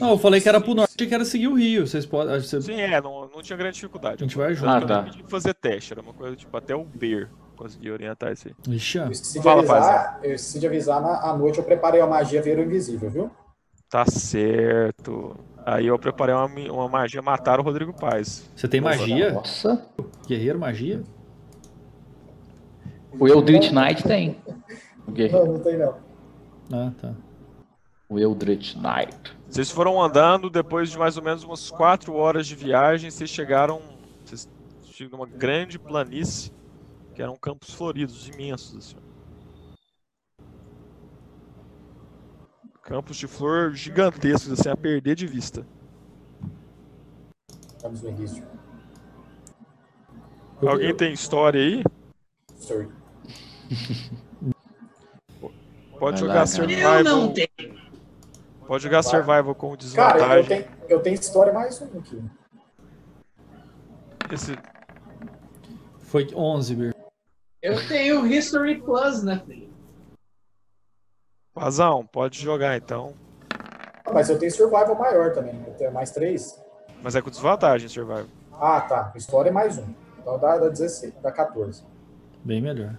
Não, 0.00 0.10
eu 0.10 0.18
falei 0.18 0.40
que 0.40 0.48
era 0.48 0.60
pro 0.60 0.72
norte 0.72 0.94
e 1.02 1.06
que 1.06 1.14
era 1.14 1.24
seguir 1.24 1.48
o 1.48 1.54
Rio. 1.54 1.86
Vocês 1.86 2.06
podem. 2.06 2.32
acho 2.34 2.44
que 2.44 2.50
você- 2.50 2.62
Sim, 2.62 2.80
é, 2.80 3.00
não, 3.02 3.28
não 3.28 3.42
tinha 3.42 3.56
grande 3.56 3.74
dificuldade. 3.74 4.22
A 4.22 4.26
gente 4.26 4.36
vai 4.36 4.54
junto. 4.54 4.70
Ah, 4.70 4.78
Eu 4.80 4.86
tá. 4.86 5.02
pra 5.02 5.12
fazer 5.28 5.52
teste, 5.52 5.92
era 5.92 6.00
uma 6.00 6.14
coisa 6.14 6.34
tipo 6.36 6.56
até 6.56 6.74
o 6.74 6.84
Beer 6.84 7.28
conseguir 7.56 7.90
orientar 7.90 8.32
isso 8.32 8.48
aí. 8.48 8.54
Ixi. 8.76 8.98
Eu 8.98 9.10
esqueci 9.10 9.38
de 9.38 9.42
Fala, 9.44 9.58
avisar, 9.58 10.20
eu 10.22 10.32
esqueci 10.34 10.60
de 10.60 10.66
avisar 10.68 11.02
na 11.02 11.20
à 11.28 11.36
noite 11.36 11.58
eu 11.58 11.64
preparei 11.64 12.00
a 12.00 12.06
magia 12.06 12.40
Ver 12.40 12.56
o 12.58 12.62
Invisível, 12.62 13.10
viu? 13.10 13.30
Tá 13.90 14.06
certo. 14.06 15.36
Aí 15.70 15.86
eu 15.86 15.98
preparei 15.98 16.34
uma, 16.34 16.46
uma 16.72 16.88
magia 16.88 17.20
matar 17.20 17.60
o 17.60 17.62
Rodrigo 17.62 17.92
Paz. 17.92 18.50
Você 18.56 18.66
tem 18.66 18.80
magia? 18.80 19.32
Nossa. 19.32 19.86
Guerreiro, 20.26 20.58
magia? 20.58 21.02
O 23.12 23.28
Eldritch 23.28 23.70
Knight 23.70 24.02
tem. 24.02 24.38
O 25.06 25.12
quê? 25.12 25.28
Não, 25.28 25.44
não 25.44 25.60
tem 25.60 25.76
não. 25.76 25.94
Ah, 26.72 26.90
tá. 26.98 27.12
O 28.08 28.18
Eldritch 28.18 28.76
Knight. 28.76 29.36
Vocês 29.46 29.70
foram 29.70 30.02
andando, 30.02 30.48
depois 30.48 30.90
de 30.90 30.98
mais 30.98 31.18
ou 31.18 31.22
menos 31.22 31.44
umas 31.44 31.70
4 31.70 32.14
horas 32.14 32.46
de 32.46 32.54
viagem, 32.54 33.10
vocês 33.10 33.28
chegaram. 33.28 33.82
Vocês 34.24 34.48
chegam 34.84 35.18
numa 35.18 35.28
grande 35.28 35.78
planície, 35.78 36.50
que 37.14 37.20
eram 37.20 37.36
campos 37.36 37.74
floridos, 37.74 38.26
imensos, 38.26 38.74
assim. 38.74 39.07
Campos 42.88 43.18
de 43.18 43.26
flor 43.26 43.74
gigantescos, 43.74 44.50
assim, 44.58 44.70
a 44.70 44.74
perder 44.76 45.14
de 45.14 45.26
vista. 45.26 45.66
Estamos 47.76 48.00
no 48.00 48.08
início. 48.08 48.42
Alguém 50.66 50.96
tem 50.96 51.12
história 51.12 51.60
aí? 51.60 51.84
Sorry. 52.56 52.88
Pode 55.98 56.20
jogar 56.20 56.46
survival. 56.46 56.94
Eu 56.96 57.04
não 57.04 57.34
tenho. 57.34 57.48
Pode 58.66 58.84
jogar 58.84 59.02
survival 59.02 59.54
com 59.54 59.76
Cara, 59.76 59.76
eu 59.76 59.76
desvantagem. 59.76 60.46
tenho, 60.48 60.66
eu 60.88 61.00
tenho 61.02 61.14
história 61.14 61.52
mais 61.52 61.78
um 61.82 61.98
aqui. 61.98 62.22
Esse- 64.32 64.56
Foi 66.00 66.26
11, 66.34 66.74
Bir. 66.74 66.96
Eu 67.60 67.86
tenho 67.86 68.26
History 68.26 68.80
Plus, 68.80 69.22
né, 69.22 69.42
filho? 69.46 69.67
Pazão, 71.58 72.06
pode 72.06 72.40
jogar 72.40 72.76
então. 72.76 73.14
Ah, 74.04 74.12
mas 74.12 74.30
eu 74.30 74.38
tenho 74.38 74.50
survival 74.52 74.94
maior 74.94 75.32
também. 75.32 75.60
Eu 75.66 75.74
tenho 75.74 75.92
mais 75.92 76.10
três. 76.10 76.60
Mas 77.02 77.14
é 77.14 77.22
com 77.22 77.30
desvantagem 77.30 77.88
survival. 77.88 78.26
Ah, 78.52 78.80
tá. 78.80 79.12
História 79.14 79.50
é 79.50 79.52
mais 79.52 79.78
um. 79.78 79.86
Então 80.18 80.38
dá, 80.38 80.58
dá 80.58 80.68
16, 80.68 81.14
dá 81.22 81.30
14. 81.30 81.84
Bem 82.44 82.60
melhor. 82.60 82.96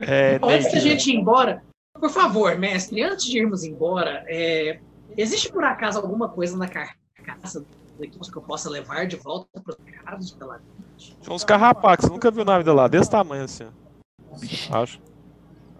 É, 0.00 0.38
Antes 0.42 0.72
da 0.72 0.78
gente 0.78 1.10
ir 1.10 1.16
embora, 1.16 1.62
por 1.94 2.10
favor, 2.10 2.56
mestre, 2.56 3.02
antes 3.02 3.24
de 3.24 3.38
irmos 3.38 3.64
embora, 3.64 4.24
é, 4.28 4.78
existe 5.16 5.50
por 5.50 5.64
acaso 5.64 5.98
alguma 5.98 6.28
coisa 6.28 6.56
na 6.56 6.68
carcaça 6.68 7.64
que 8.00 8.38
eu 8.38 8.42
possa 8.42 8.70
levar 8.70 9.06
de 9.06 9.16
volta 9.16 9.60
para 9.60 9.74
os 9.74 10.02
caras 10.04 10.30
pela 10.30 10.60
Tinha 10.96 11.34
uns 11.34 11.42
carrapatos, 11.42 12.06
você 12.06 12.12
nunca 12.12 12.30
viu 12.30 12.44
na 12.44 12.58
vida 12.58 12.72
lá, 12.72 12.86
desse 12.86 13.10
tamanho 13.10 13.42
assim. 13.44 13.64
ó. 14.70 14.82
Acho. 14.82 15.00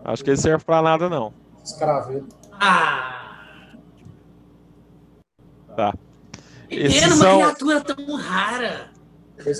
Acho 0.04 0.24
que 0.24 0.30
ele 0.30 0.36
serve 0.36 0.64
pra 0.64 0.82
nada, 0.82 1.08
não. 1.08 1.32
Escraveiro. 1.72 2.26
Ah! 2.52 3.14
Tá. 5.76 5.94
Esses 6.70 7.06
uma 7.06 7.16
são. 7.16 7.38
criatura 7.38 7.80
tão 7.80 8.16
rara. 8.16 8.90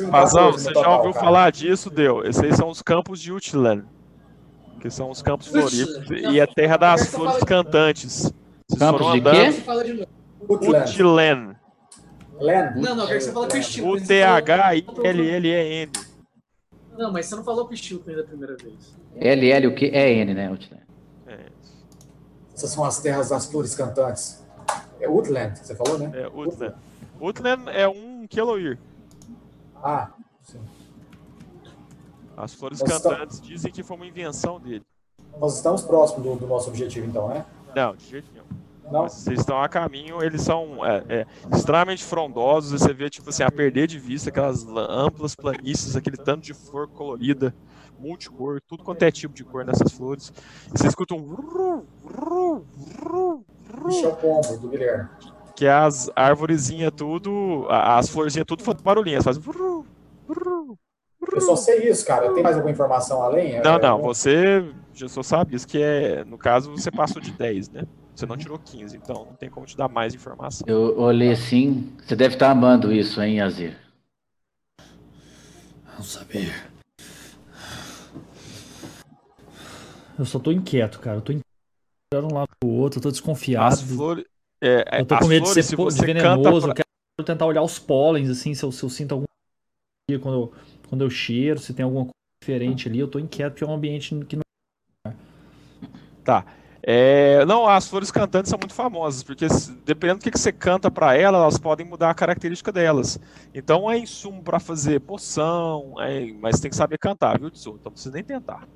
Um 0.03 0.11
Razão, 0.11 0.53
você 0.53 0.71
no 0.71 0.81
já 0.81 0.97
ouviu 0.97 1.13
cara. 1.13 1.25
falar 1.25 1.53
disso, 1.53 1.89
deu? 1.89 2.25
Esses 2.25 2.43
aí 2.43 2.55
são 2.55 2.69
os 2.69 2.83
campos 2.83 3.21
de 3.21 3.33
Utland. 3.33 3.85
Que 4.81 4.91
são 4.91 5.11
os 5.11 5.23
campos 5.23 5.47
floríferos. 5.49 6.11
E 6.11 6.41
é 6.41 6.47
terra 6.47 6.77
das 6.77 7.07
flores 7.09 7.43
cantantes. 7.45 8.33
Vocês 8.69 8.79
Campos 8.79 9.01
foram 9.01 9.13
de 9.13 9.21
andando. 9.29 10.09
Utland. 10.49 11.57
Len. 12.41 12.73
Não, 12.77 12.95
não, 12.95 13.03
eu 13.05 13.09
quero 13.09 13.19
que 13.19 13.25
você 13.25 13.33
fale 13.33 13.49
Pichilton. 13.49 13.91
U-T-H-I-L-L-E-N. 13.91 15.93
Não, 16.97 17.13
mas 17.13 17.27
você 17.27 17.37
não 17.37 17.45
falou 17.45 17.67
Pichilton 17.67 18.11
ainda 18.11 18.23
a 18.23 18.27
primeira 18.27 18.57
vez. 18.57 18.97
LL, 19.17 19.67
o 19.67 19.75
que? 19.75 19.87
É 19.87 20.13
N, 20.13 20.35
né? 20.35 20.49
Outland. 20.49 20.83
Essas 22.59 22.71
são 22.71 22.83
as 22.83 22.99
terras 22.99 23.29
das 23.29 23.47
flores 23.47 23.73
cantantes. 23.77 24.43
É 25.01 25.09
Woodland, 25.09 25.57
você 25.57 25.77
falou, 25.77 25.97
né? 25.97 26.11
é 26.13 26.27
Utland. 26.27 26.75
Utland 27.21 27.71
é 27.71 27.87
um 27.87 28.27
Keloir. 28.29 28.77
Ah, 29.81 30.11
sim. 30.43 30.59
As 32.37 32.55
flores 32.55 32.81
Nós 32.81 32.91
estamos- 32.91 33.17
cantantes 33.17 33.41
dizem 33.41 33.71
que 33.71 33.85
foi 33.85 33.97
uma 33.97 34.07
invenção 34.07 34.59
dele. 34.59 34.85
Nós 35.39 35.55
estamos 35.55 35.83
próximos 35.83 36.25
do, 36.25 36.35
do 36.35 36.47
nosso 36.49 36.69
objetivo, 36.69 37.07
então, 37.07 37.29
né? 37.29 37.45
Não, 37.77 37.95
de 37.95 38.05
jeito 38.07 38.29
nenhum. 38.33 38.45
Não? 38.91 39.03
Mas 39.03 39.13
vocês 39.13 39.39
estão 39.39 39.63
a 39.63 39.69
caminho, 39.69 40.21
eles 40.21 40.43
são 40.43 40.85
é, 40.85 41.05
é, 41.09 41.27
extremamente 41.55 42.03
frondosos. 42.03 42.73
Você 42.81 42.93
vê, 42.93 43.09
tipo 43.09 43.31
assim, 43.31 43.45
a 43.45 43.53
perder 43.53 43.87
de 43.87 44.01
vista 44.01 44.31
aquelas 44.31 44.65
la- 44.65 44.85
amplas 44.91 45.37
planícies, 45.37 45.95
aquele 45.95 46.17
tanto 46.17 46.43
de 46.43 46.55
flor 46.55 46.89
colorida, 46.89 47.55
multicor, 47.99 48.61
tudo 48.67 48.83
quanto 48.83 49.03
é 49.03 49.11
tipo 49.11 49.35
de 49.35 49.45
cor 49.45 49.65
nessas 49.65 49.93
flores. 49.93 50.33
E 50.75 50.79
você 50.79 50.87
escuta 50.87 51.15
um. 51.15 51.37
Ixi, 53.89 54.05
é 54.05 54.09
o 54.09 54.17
pombo 54.17 54.57
do 54.57 54.69
Guilherme. 54.69 55.09
Que 55.55 55.67
é 55.67 55.73
as 55.73 56.11
árvorezinhas 56.15 56.93
tudo, 56.97 57.67
as 57.69 58.09
florzinhas 58.09 58.47
tudo 58.47 58.63
fazem 58.63 58.83
barulhinhas, 58.83 59.25
vrru, 59.39 59.85
Eu 61.33 61.41
só 61.41 61.57
sei 61.57 61.91
isso, 61.91 62.07
cara. 62.07 62.33
Tem 62.33 62.43
mais 62.43 62.57
alguma 62.57 62.71
informação 62.71 63.23
além? 63.23 63.61
Não, 63.61 63.75
É, 63.75 63.83
não, 63.83 64.01
você 64.01 64.65
já 64.95 65.09
só 65.09 65.23
sabe 65.23 65.57
isso, 65.57 65.67
que 65.67 65.81
é, 65.83 66.25
no 66.25 66.39
caso, 66.39 66.71
você 66.71 66.91
passou 66.91 67.21
de 67.21 67.33
10, 67.33 67.71
né? 67.71 67.85
Você 68.15 68.27
não 68.27 68.37
tirou 68.37 68.59
15, 68.59 68.97
então 68.97 69.27
não 69.27 69.35
tem 69.35 69.49
como 69.49 69.65
te 69.65 69.77
dar 69.77 69.89
mais 69.89 70.13
informação. 70.13 70.65
Eu 70.67 70.99
olhei 70.99 71.31
assim. 71.31 71.93
Você 72.05 72.17
deve 72.17 72.35
estar 72.35 72.51
amando 72.51 72.93
isso, 72.93 73.23
hein, 73.23 73.41
Azir? 73.41 73.77
Não 75.97 76.03
saber. 76.03 76.53
Eu 80.19 80.25
só 80.25 80.39
tô 80.39 80.51
inquieto, 80.51 80.99
cara. 81.01 81.19
Eu 81.19 81.23
tô 81.23 81.33
inquieto 81.33 81.45
de 82.13 82.33
um 82.33 82.35
lado 82.35 82.49
pro 82.59 82.69
outro, 82.71 82.99
eu 82.99 83.03
tô 83.03 83.11
desconfiado. 83.11 83.73
As 83.75 83.83
flores. 83.83 84.25
É, 84.61 85.01
Eu 85.01 85.07
tô 85.07 85.17
com 85.19 85.27
medo 85.27 85.45
de 85.45 85.51
flores, 85.51 85.67
ser 85.67 85.77
se 85.77 85.77
de 85.77 86.07
venenoso. 86.07 86.67
pra- 86.67 86.75
quero 86.75 87.25
tentar 87.25 87.47
olhar 87.47 87.63
os 87.63 87.79
pólenes, 87.79 88.29
assim, 88.31 88.55
se 88.55 88.65
eu, 88.65 88.73
se 88.73 88.83
eu 88.83 88.89
sinto 88.91 89.13
algum. 89.13 89.25
Quando 90.21 90.35
eu, 90.35 90.53
quando 90.89 91.05
eu 91.05 91.11
cheiro, 91.11 91.61
se 91.61 91.75
tem 91.75 91.85
alguma 91.85 92.05
coisa 92.05 92.15
diferente 92.43 92.89
ali. 92.89 92.99
Eu 92.99 93.09
tô 93.09 93.19
inquieto 93.19 93.53
porque 93.53 93.65
é 93.65 93.67
um 93.67 93.75
ambiente 93.75 94.15
que 94.25 94.37
não. 94.37 95.15
Tá. 96.25 96.45
É, 96.83 97.45
não, 97.45 97.69
as 97.69 97.87
flores 97.89 98.11
cantantes 98.11 98.49
são 98.49 98.59
muito 98.59 98.73
famosas, 98.73 99.23
porque 99.23 99.47
dependendo 99.85 100.21
do 100.21 100.23
que, 100.23 100.31
que 100.31 100.39
você 100.39 100.53
canta 100.53 100.91
pra 100.91 101.15
elas, 101.17 101.41
elas 101.41 101.59
podem 101.59 101.85
mudar 101.87 102.09
a 102.11 102.15
característica 102.15 102.73
delas. 102.73 103.19
Então 103.53 103.91
é 103.91 103.99
insumo 103.99 104.43
pra 104.43 104.59
fazer 104.59 105.01
poção, 105.01 105.95
é- 106.01 106.33
mas 106.35 106.61
tem 106.61 106.71
que 106.71 106.77
saber 106.77 106.97
cantar, 106.99 107.39
viu, 107.39 107.51
Tsu? 107.51 107.71
Então 107.71 107.81
não 107.87 107.93
precisa 107.93 108.15
nem 108.15 108.25
tentar. 108.25 108.67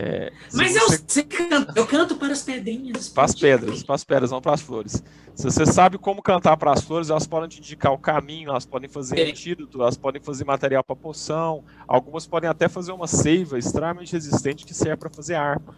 É, 0.00 0.32
Mas 0.54 0.76
eu 0.76 0.86
você- 0.86 1.24
cantar. 1.24 1.76
Eu 1.76 1.84
canto 1.84 2.14
para 2.14 2.32
as 2.32 2.42
pedrinhas. 2.42 3.08
Para 3.08 3.24
as 3.24 3.34
pedras, 3.34 3.82
para 3.82 3.96
as 3.96 4.04
pedras, 4.04 4.30
não 4.30 4.40
para 4.40 4.54
as 4.54 4.60
flores. 4.60 5.02
Se 5.34 5.42
você 5.44 5.66
sabe 5.66 5.98
como 5.98 6.22
cantar 6.22 6.56
para 6.56 6.70
as 6.70 6.84
flores, 6.84 7.10
elas 7.10 7.26
podem 7.26 7.48
te 7.48 7.58
indicar 7.58 7.92
o 7.92 7.98
caminho, 7.98 8.50
elas 8.50 8.64
podem 8.64 8.88
fazer 8.88 9.28
antídoto, 9.28 9.82
elas 9.82 9.96
podem 9.96 10.22
fazer 10.22 10.44
material 10.44 10.84
para 10.84 10.94
poção, 10.94 11.64
algumas 11.86 12.28
podem 12.28 12.48
até 12.48 12.68
fazer 12.68 12.92
uma 12.92 13.08
seiva 13.08 13.58
extremamente 13.58 14.12
resistente 14.12 14.64
que 14.64 14.72
serve 14.72 14.98
para 14.98 15.10
fazer 15.10 15.34
arma. 15.34 15.74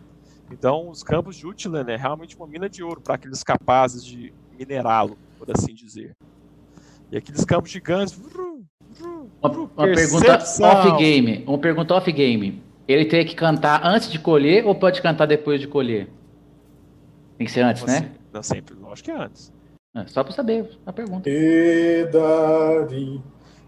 Então, 0.52 0.90
os 0.90 1.02
campos 1.02 1.36
de 1.36 1.46
Utland 1.46 1.90
é 1.90 1.96
realmente 1.96 2.36
uma 2.36 2.46
mina 2.46 2.68
de 2.68 2.82
ouro 2.82 3.00
para 3.00 3.14
aqueles 3.14 3.42
capazes 3.42 4.04
de 4.04 4.34
minerá-lo, 4.58 5.16
por 5.38 5.48
assim 5.50 5.72
dizer. 5.74 6.14
E 7.10 7.16
aqueles 7.16 7.44
campos 7.46 7.70
gigantes. 7.70 8.12
vrum, 8.12 8.64
vrum, 8.90 9.28
Uma, 9.42 9.50
uma 9.50 9.68
pergunta 9.94 10.36
off-game. 10.62 11.44
Uma 11.46 11.58
pergunta 11.58 11.94
off-game. 11.94 12.62
Ele 12.90 13.04
tem 13.04 13.24
que 13.24 13.34
cantar 13.34 13.80
antes 13.84 14.10
de 14.10 14.18
colher 14.18 14.66
ou 14.66 14.74
pode 14.74 15.00
cantar 15.02 15.26
depois 15.26 15.60
de 15.60 15.68
colher? 15.68 16.08
Tem 17.38 17.46
que 17.46 17.52
ser 17.52 17.60
antes, 17.62 17.82
Como 17.82 17.92
né? 17.92 17.98
assim? 17.98 18.10
Não, 18.32 18.42
sempre, 18.42 18.74
lógico 18.74 19.06
que 19.06 19.10
é 19.10 19.16
antes. 19.22 19.52
É, 19.94 20.06
só 20.06 20.22
pra 20.22 20.32
saber 20.32 20.70
a 20.86 20.92
pergunta. 20.92 21.22
Pedari. 21.24 23.20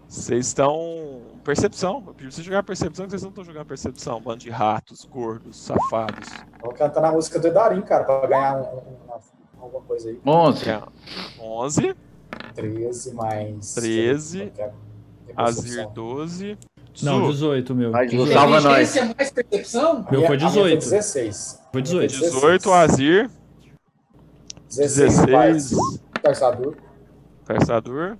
Vocês 0.07 0.47
estão. 0.47 1.21
Percepção. 1.43 2.01
Eu 2.07 2.13
pedi 2.13 2.27
pra 2.27 2.31
vocês 2.31 2.45
jogar 2.45 2.63
percepção, 2.63 3.05
que 3.05 3.11
vocês 3.11 3.21
não 3.23 3.29
estão 3.29 3.43
jogando 3.43 3.65
percepção. 3.65 4.21
Bando 4.21 4.39
de 4.39 4.49
ratos, 4.49 5.03
gordos, 5.05 5.57
safados. 5.57 6.29
Vou 6.61 6.73
cantar 6.73 7.03
a 7.03 7.11
música 7.11 7.37
do 7.39 7.47
Edarim, 7.47 7.81
cara, 7.81 8.03
pra 8.05 8.25
ganhar 8.27 8.55
um- 8.57 8.61
um- 8.61 9.05
uma- 9.05 9.19
alguma 9.59 9.81
coisa 9.83 10.09
aí. 10.09 10.19
11. 10.25 10.69
É 10.69 10.81
11, 11.41 11.95
13 12.55 13.13
mais. 13.13 13.73
13, 13.73 14.43
Eu 14.43 14.51
quero 14.51 14.73
ter 15.25 15.33
Azir 15.35 15.63
percepção. 15.63 15.93
12. 15.93 16.57
Não, 17.01 17.21
Tzu, 17.23 17.31
18, 17.31 17.75
meu. 17.75 17.91
18. 17.91 18.23
Tzu, 18.23 18.33
salva 18.33 18.61
nós. 18.61 18.95
Mais 19.17 19.31
percepção? 19.31 20.05
Meu 20.11 20.25
foi 20.25 20.35
a 20.35 20.39
minha 20.39 20.49
18. 20.49 20.79
16. 20.79 21.59
Foi 21.71 21.81
18. 21.81 22.11
18, 22.19 22.71
Azir. 22.73 23.29
16, 24.69 25.15
16, 25.17 25.99
Tarsador. 26.21 26.75
Caçador. 27.45 28.17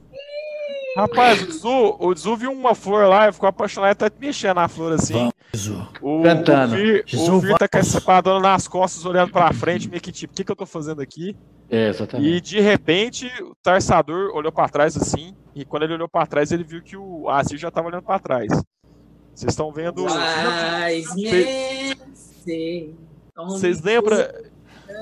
Rapaz, 0.95 1.41
o 1.41 1.47
Tzu, 1.47 1.95
o 1.99 2.13
Tzu 2.13 2.35
viu 2.35 2.51
uma 2.51 2.75
flor 2.75 3.07
lá 3.07 3.27
e 3.27 3.31
ficou 3.33 3.49
apaixonado 3.49 3.93
e 3.93 3.95
tá 3.95 4.11
mexendo 4.19 4.55
na 4.57 4.67
flor 4.67 4.93
assim. 4.93 5.31
Jesus. 5.53 5.87
O, 6.01 6.21
Cantando. 6.21 6.75
o 6.75 6.77
Jesus, 6.77 7.29
o 7.29 7.39
Vir 7.39 7.57
tá 7.57 7.67
com 7.67 7.77
vamos. 7.77 7.87
essa 7.87 7.97
espadona 7.97 8.39
nas 8.39 8.67
costas, 8.67 9.03
olhando 9.05 9.31
pra 9.31 9.51
frente, 9.53 9.89
meio 9.89 10.01
que 10.01 10.11
tipo, 10.11 10.33
o 10.33 10.35
que, 10.35 10.43
que 10.43 10.51
eu 10.51 10.55
tô 10.55 10.65
fazendo 10.67 11.01
aqui? 11.01 11.35
É, 11.69 11.87
E 11.87 11.89
exatamente. 11.89 12.41
de 12.41 12.59
repente, 12.59 13.31
o 13.41 13.55
Tarsador 13.63 14.35
olhou 14.35 14.51
pra 14.51 14.69
trás 14.69 14.95
assim, 14.95 15.33
e 15.55 15.63
quando 15.65 15.83
ele 15.83 15.93
olhou 15.93 16.09
pra 16.09 16.25
trás, 16.25 16.51
ele 16.51 16.63
viu 16.63 16.81
que 16.81 16.97
o 16.97 17.29
Azir 17.29 17.57
já 17.57 17.69
tava 17.69 17.87
olhando 17.87 18.03
pra 18.03 18.19
trás. 18.19 18.47
Vocês 19.33 19.51
estão 19.51 19.71
vendo. 19.71 20.05
Say 22.15 22.95
Vocês 23.35 23.81
lembram? 23.81 24.17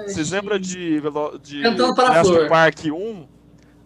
Vocês 0.05 0.31
lembram 0.31 0.59
de, 0.59 1.01
de 1.41 1.61
para 1.95 2.23
Jurassic 2.23 2.33
flor. 2.35 2.49
Park 2.49 2.85
1? 2.85 3.27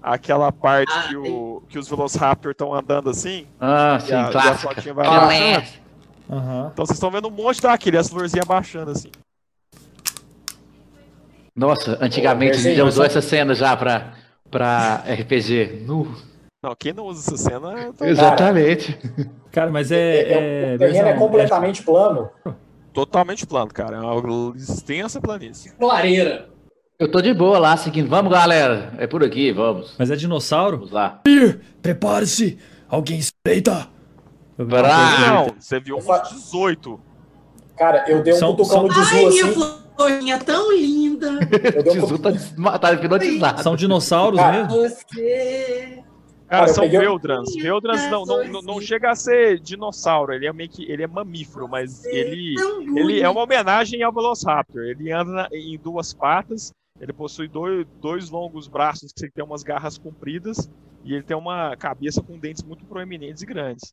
Aquela 0.02 0.52
parte 0.52 0.94
Ah, 0.94 1.08
que, 1.08 1.16
o, 1.18 1.64
que 1.68 1.80
os 1.80 1.90
Velociraptor 1.90 2.52
estão 2.52 2.74
andando 2.74 3.10
assim? 3.10 3.48
Ah, 3.60 3.98
sim, 4.00 4.14
a, 4.14 4.28
a 4.28 4.32
clássica. 4.32 4.94
vai. 4.94 5.64
Aham. 6.30 6.70
Então 6.72 6.86
vocês 6.86 6.98
estão 6.98 7.10
vendo 7.10 7.28
um 7.28 7.32
monte 7.32 7.60
daquele, 7.62 7.98
as 7.98 8.08
florzinhas 8.08 8.46
abaixando 8.46 8.92
assim. 8.92 9.10
Nossa, 11.56 11.98
antigamente 12.02 12.58
a 12.58 12.60
gente 12.60 12.76
já 12.76 12.84
usou 12.84 13.06
essa 13.06 13.22
cena 13.22 13.56
já 13.56 13.76
pra, 13.76 14.14
pra 14.52 15.04
RPG. 15.08 15.84
Nu. 15.88 16.16
Não, 16.66 16.76
quem 16.76 16.94
não 16.94 17.06
usa 17.06 17.20
essa 17.20 17.38
cena. 17.38 17.94
Tá 17.94 18.08
Exatamente. 18.10 18.98
Cara, 19.52 19.70
mas 19.70 19.92
é. 19.92 19.98
É, 20.00 20.72
é, 20.72 20.76
o 20.76 20.80
terreno 20.80 20.98
é 20.98 21.04
Berzão, 21.04 21.20
completamente 21.20 21.84
plano. 21.84 22.30
totalmente 22.92 23.46
plano, 23.46 23.72
cara. 23.72 23.98
É 23.98 24.00
uma 24.00 24.56
extensa 24.58 25.22
planície. 25.22 25.72
Clareira. 25.78 26.50
Eu 26.98 27.12
tô 27.12 27.22
de 27.22 27.32
boa 27.36 27.60
lá, 27.60 27.78
seguindo. 27.78 28.10
Vamos, 28.10 28.32
galera. 28.32 28.94
É 28.98 29.06
por 29.06 29.24
aqui, 29.24 29.52
vamos. 29.52 29.94
Mas 30.00 30.10
é 30.10 30.16
dinossauro? 30.16 30.78
Vamos 30.78 30.92
lá. 30.92 31.22
Prepare-se! 31.84 32.58
Alguém 32.90 33.20
espreita! 33.20 33.88
Não, 34.58 35.48
você 35.60 35.80
viu 35.80 35.98
uns 35.98 36.06
18. 36.30 37.00
Cara, 37.78 38.06
eu 38.08 38.24
dei 38.24 38.34
um 38.34 38.38
São- 38.38 38.56
cutucão 38.56 38.70
são- 38.80 38.88
no 38.88 38.94
Ai, 38.94 39.02
Dizu 39.04 39.30
minha 39.30 39.46
assim. 39.46 39.80
florinha 39.98 40.40
tão 40.40 40.72
linda. 40.72 41.28
Eu 41.76 41.84
dei 41.84 41.92
um 42.02 42.06
Tizu 42.08 42.18
tá, 42.18 42.80
tá 42.80 42.94
hipnotizado. 42.94 43.62
São 43.62 43.76
dinossauros 43.76 44.40
Cara, 44.40 44.64
mesmo? 44.66 44.82
Você. 44.82 46.02
Cara, 46.48 46.68
são 46.68 46.84
peguei- 46.84 47.00
Veldrans. 47.00 47.54
Veldrans 47.56 48.10
não, 48.12 48.24
não, 48.26 48.44
não, 48.48 48.62
não 48.62 48.82
chega 48.82 49.10
a 49.12 49.16
ser 49.16 49.60
dinossauro, 49.60 50.32
ele 50.34 50.46
é 50.46 50.54
meio 50.54 50.70
que. 50.70 50.84
Ele 50.90 51.02
é 51.04 51.08
mamífero, 51.08 51.68
mas 51.68 52.06
ele. 52.06 52.56
Ele 52.96 53.22
é 53.22 53.28
uma 53.30 53.42
homenagem 53.44 54.04
ao 54.04 54.14
Velociraptor. 54.14 54.84
Ele 54.84 55.12
anda 55.12 55.48
em 55.52 55.78
duas 55.78 56.14
patas, 56.14 56.72
ele 57.00 57.12
possui 57.12 57.48
dois, 57.48 57.86
dois 58.00 58.30
longos 58.30 58.68
braços 58.68 59.12
que 59.12 59.30
tem 59.30 59.44
umas 59.44 59.64
garras 59.64 59.98
compridas 59.98 60.70
e 61.04 61.14
ele 61.16 61.24
tem 61.24 61.36
uma 61.36 61.76
cabeça 61.78 62.22
com 62.22 62.38
dentes 62.38 62.62
muito 62.64 62.86
proeminentes 62.86 63.42
e 63.42 63.46
grandes. 63.48 63.92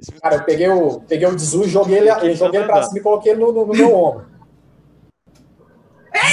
Esse- 0.00 0.12
Cara, 0.20 0.36
eu 0.36 0.44
peguei 0.44 0.68
o, 0.68 1.00
peguei 1.02 1.26
o 1.28 1.36
Dizu, 1.36 1.64
joguei 1.68 1.98
ele, 1.98 2.10
eu 2.10 2.34
joguei 2.36 2.60
ele 2.60 2.68
pra 2.68 2.82
cima 2.84 2.98
e 2.98 3.02
coloquei 3.02 3.32
ele 3.32 3.40
no, 3.40 3.52
no- 3.52 3.66
no 3.66 3.74
meu 3.74 3.94
ombro. 3.94 4.26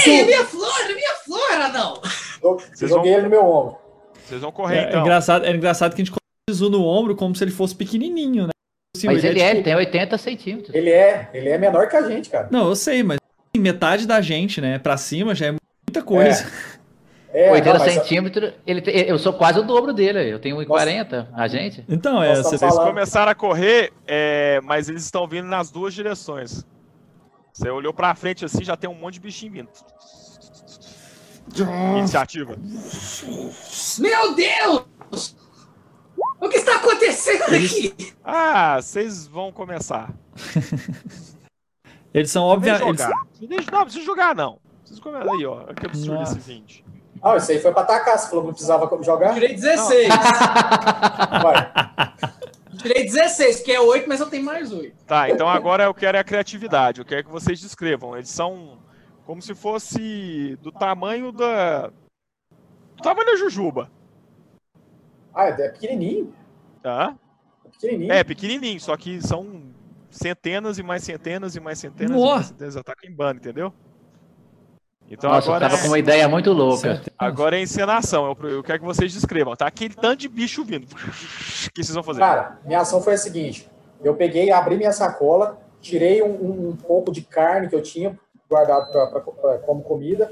Ei, 0.06 0.20
é 0.20 0.24
minha 0.24 0.44
flor, 0.44 0.80
é 0.90 0.94
minha 0.94 1.14
flor, 1.16 1.72
não. 1.72 2.00
Eu 2.42 2.58
joguei 2.88 2.88
vão- 2.88 3.06
ele 3.06 3.22
no 3.24 3.30
meu 3.30 3.44
ombro. 3.44 3.83
Vocês 4.26 4.40
vão 4.40 4.50
correr 4.52 4.76
É, 4.76 4.84
é 4.84 4.88
então. 4.88 5.00
engraçado, 5.02 5.44
é 5.44 5.50
engraçado 5.50 5.94
que 5.94 6.02
a 6.02 6.04
gente 6.04 6.10
coloca 6.10 6.22
o 6.48 6.52
Shizu 6.52 6.70
no 6.70 6.84
ombro 6.84 7.14
como 7.14 7.34
se 7.34 7.44
ele 7.44 7.50
fosse 7.50 7.74
pequenininho, 7.74 8.44
né? 8.44 8.50
Assim, 8.96 9.06
Mas 9.08 9.24
ele 9.24 9.40
é, 9.40 9.46
ele 9.46 9.52
tipo- 9.56 9.64
tem 9.64 9.74
80 9.74 10.18
centímetros. 10.18 10.74
Ele 10.74 10.90
é, 10.90 11.28
ele 11.34 11.48
é 11.48 11.58
menor 11.58 11.88
que 11.88 11.96
a 11.96 12.02
gente, 12.08 12.30
cara. 12.30 12.48
Não, 12.50 12.68
eu 12.68 12.76
sei, 12.76 13.02
mas 13.02 13.18
assim, 13.18 13.60
metade 13.62 14.06
da 14.06 14.20
gente, 14.20 14.60
né? 14.60 14.78
Pra 14.78 14.96
cima 14.96 15.34
já 15.34 15.46
é 15.46 15.50
muita 15.50 16.02
coisa. 16.02 16.46
É, 17.32 17.50
80 17.50 17.72
não, 17.78 17.84
mas- 17.84 17.92
centímetros, 17.94 18.52
ele 18.66 18.80
tem- 18.80 18.94
eu 19.08 19.18
sou 19.18 19.32
quase 19.32 19.58
o 19.58 19.62
dobro 19.64 19.92
dele. 19.92 20.30
Eu 20.30 20.38
tenho 20.38 20.56
1,40, 20.58 21.26
a 21.34 21.48
gente. 21.48 21.84
Então, 21.88 22.22
é. 22.22 22.36
Vocês 22.36 22.60
falando- 22.60 22.86
começaram 22.86 23.32
a 23.32 23.34
correr, 23.34 23.92
é, 24.06 24.60
mas 24.62 24.88
eles 24.88 25.04
estão 25.04 25.26
vindo 25.26 25.48
nas 25.48 25.70
duas 25.70 25.92
direções. 25.92 26.64
Você 27.52 27.68
olhou 27.68 27.92
pra 27.92 28.14
frente 28.14 28.44
assim, 28.44 28.62
já 28.64 28.76
tem 28.76 28.88
um 28.88 28.94
monte 28.94 29.14
de 29.14 29.20
bichinho 29.20 29.52
vindo. 29.52 29.68
Iniciativa. 31.98 32.56
Meu 33.98 34.34
Deus! 34.34 35.36
O 36.40 36.48
que 36.48 36.56
está 36.56 36.76
acontecendo 36.76 37.42
aqui? 37.54 37.94
Ah, 38.24 38.80
vocês 38.80 39.26
vão 39.26 39.52
começar. 39.52 40.12
Eles 42.12 42.30
são 42.30 42.44
obviamente. 42.44 43.02
Deixa- 43.40 43.70
Não, 43.70 43.78
não 43.78 43.84
precisa 43.84 44.04
jogar, 44.04 44.34
não. 44.34 44.60
Vocês 44.84 45.00
começam 45.00 45.34
aí, 45.34 45.44
ó. 45.46 45.64
Que 45.74 45.86
absurdo 45.86 46.14
Nossa. 46.20 46.38
esse 46.38 46.52
20. 46.52 46.84
Ah, 47.22 47.36
isso 47.36 47.50
aí 47.50 47.58
foi 47.60 47.72
pra 47.72 47.82
atacar. 47.82 48.18
Você 48.18 48.28
falou 48.28 48.42
que 48.42 48.46
não 48.48 48.54
precisava 48.54 49.02
jogar? 49.02 49.34
Tirei 49.34 49.54
16. 49.54 50.08
Vai. 51.42 51.72
Tirei 52.78 53.04
16, 53.04 53.60
que 53.60 53.72
é 53.72 53.80
8, 53.80 54.08
mas 54.08 54.20
eu 54.20 54.26
tenho 54.28 54.44
mais 54.44 54.70
8. 54.72 54.94
Tá, 55.06 55.30
então 55.30 55.48
agora 55.48 55.84
eu 55.84 55.94
quero 55.94 56.16
é 56.16 56.20
a 56.20 56.24
criatividade. 56.24 57.00
Eu 57.00 57.04
quero 57.04 57.24
que 57.24 57.30
vocês 57.30 57.58
descrevam. 57.60 58.14
Eles 58.14 58.28
são 58.28 58.78
como 59.26 59.40
se 59.42 59.54
fosse 59.54 60.56
do 60.62 60.70
tamanho 60.72 61.32
da. 61.32 61.88
Do 62.96 63.02
tamanho 63.02 63.26
da 63.26 63.36
Jujuba. 63.36 63.90
Ah, 65.34 65.46
é 65.48 65.68
pequenininho. 65.68 66.32
Tá? 66.82 67.16
É 67.64 67.68
pequenininho. 67.68 68.12
É, 68.12 68.24
pequenininho, 68.24 68.80
só 68.80 68.96
que 68.96 69.20
são 69.20 69.62
centenas 70.10 70.78
e 70.78 70.82
mais 70.82 71.02
centenas 71.02 71.56
e 71.56 71.60
mais 71.60 71.78
centenas 71.78 72.12
e 72.12 72.14
Nossa. 72.20 72.34
mais 72.34 72.46
centenas. 72.46 72.76
Ataca 72.76 73.06
em 73.06 73.12
bando, 73.12 73.40
entendeu? 73.40 73.72
Então 75.10 75.30
Nossa, 75.30 75.48
eu 75.48 75.54
agora, 75.54 75.68
tava 75.68 75.80
é, 75.80 75.82
com 75.82 75.88
uma 75.88 75.98
ideia 75.98 76.28
muito 76.28 76.50
louca. 76.52 77.02
agora 77.18 77.58
é 77.58 77.62
encenação. 77.62 78.34
Eu, 78.42 78.48
eu 78.48 78.62
quero 78.62 78.78
que 78.80 78.84
vocês 78.86 79.12
descrevam, 79.12 79.54
tá? 79.56 79.66
Aquele 79.66 79.94
tanto 79.94 80.20
de 80.20 80.28
bicho 80.28 80.64
vindo. 80.64 80.84
O 80.84 81.70
que 81.72 81.82
vocês 81.82 81.90
vão 81.94 82.02
fazer? 82.02 82.20
Cara, 82.20 82.58
minha 82.64 82.80
ação 82.80 83.02
foi 83.02 83.14
a 83.14 83.18
seguinte: 83.18 83.68
eu 84.02 84.14
peguei, 84.14 84.50
abri 84.50 84.76
minha 84.76 84.92
sacola, 84.92 85.60
tirei 85.80 86.22
um, 86.22 86.32
um- 86.32 86.68
um 86.70 86.76
pouco 86.76 87.12
de 87.12 87.20
carne 87.22 87.68
que 87.68 87.74
eu 87.74 87.82
tinha 87.82 88.18
guardado 88.54 88.90
pra, 88.92 89.06
pra- 89.08 89.20
pra- 89.20 89.58
como 89.58 89.82
comida, 89.82 90.30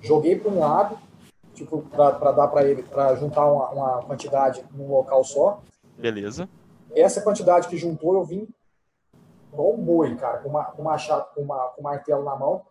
joguei 0.00 0.38
para 0.38 0.52
um 0.52 0.60
lado, 0.60 0.96
tipo, 1.52 1.82
para 1.82 2.30
dar 2.30 2.46
para 2.46 2.64
ele, 2.64 2.84
para 2.84 3.16
juntar 3.16 3.44
uma, 3.50 3.70
uma 3.70 4.02
quantidade 4.04 4.64
num 4.72 4.88
local 4.88 5.24
só. 5.24 5.60
Beleza. 5.98 6.48
Essa 6.94 7.20
quantidade 7.20 7.66
que 7.66 7.76
juntou, 7.76 8.14
eu 8.14 8.22
vim 8.24 8.46
igual 9.52 9.74
um 9.74 9.82
boi, 9.84 10.14
cara, 10.14 10.38
com, 10.38 10.48
uma, 10.50 10.64
com, 10.66 10.82
machado, 10.82 11.26
com, 11.34 11.40
uma, 11.42 11.56
com 11.70 11.80
um 11.80 11.84
martelo 11.84 12.24
na 12.24 12.36
mão, 12.36 12.62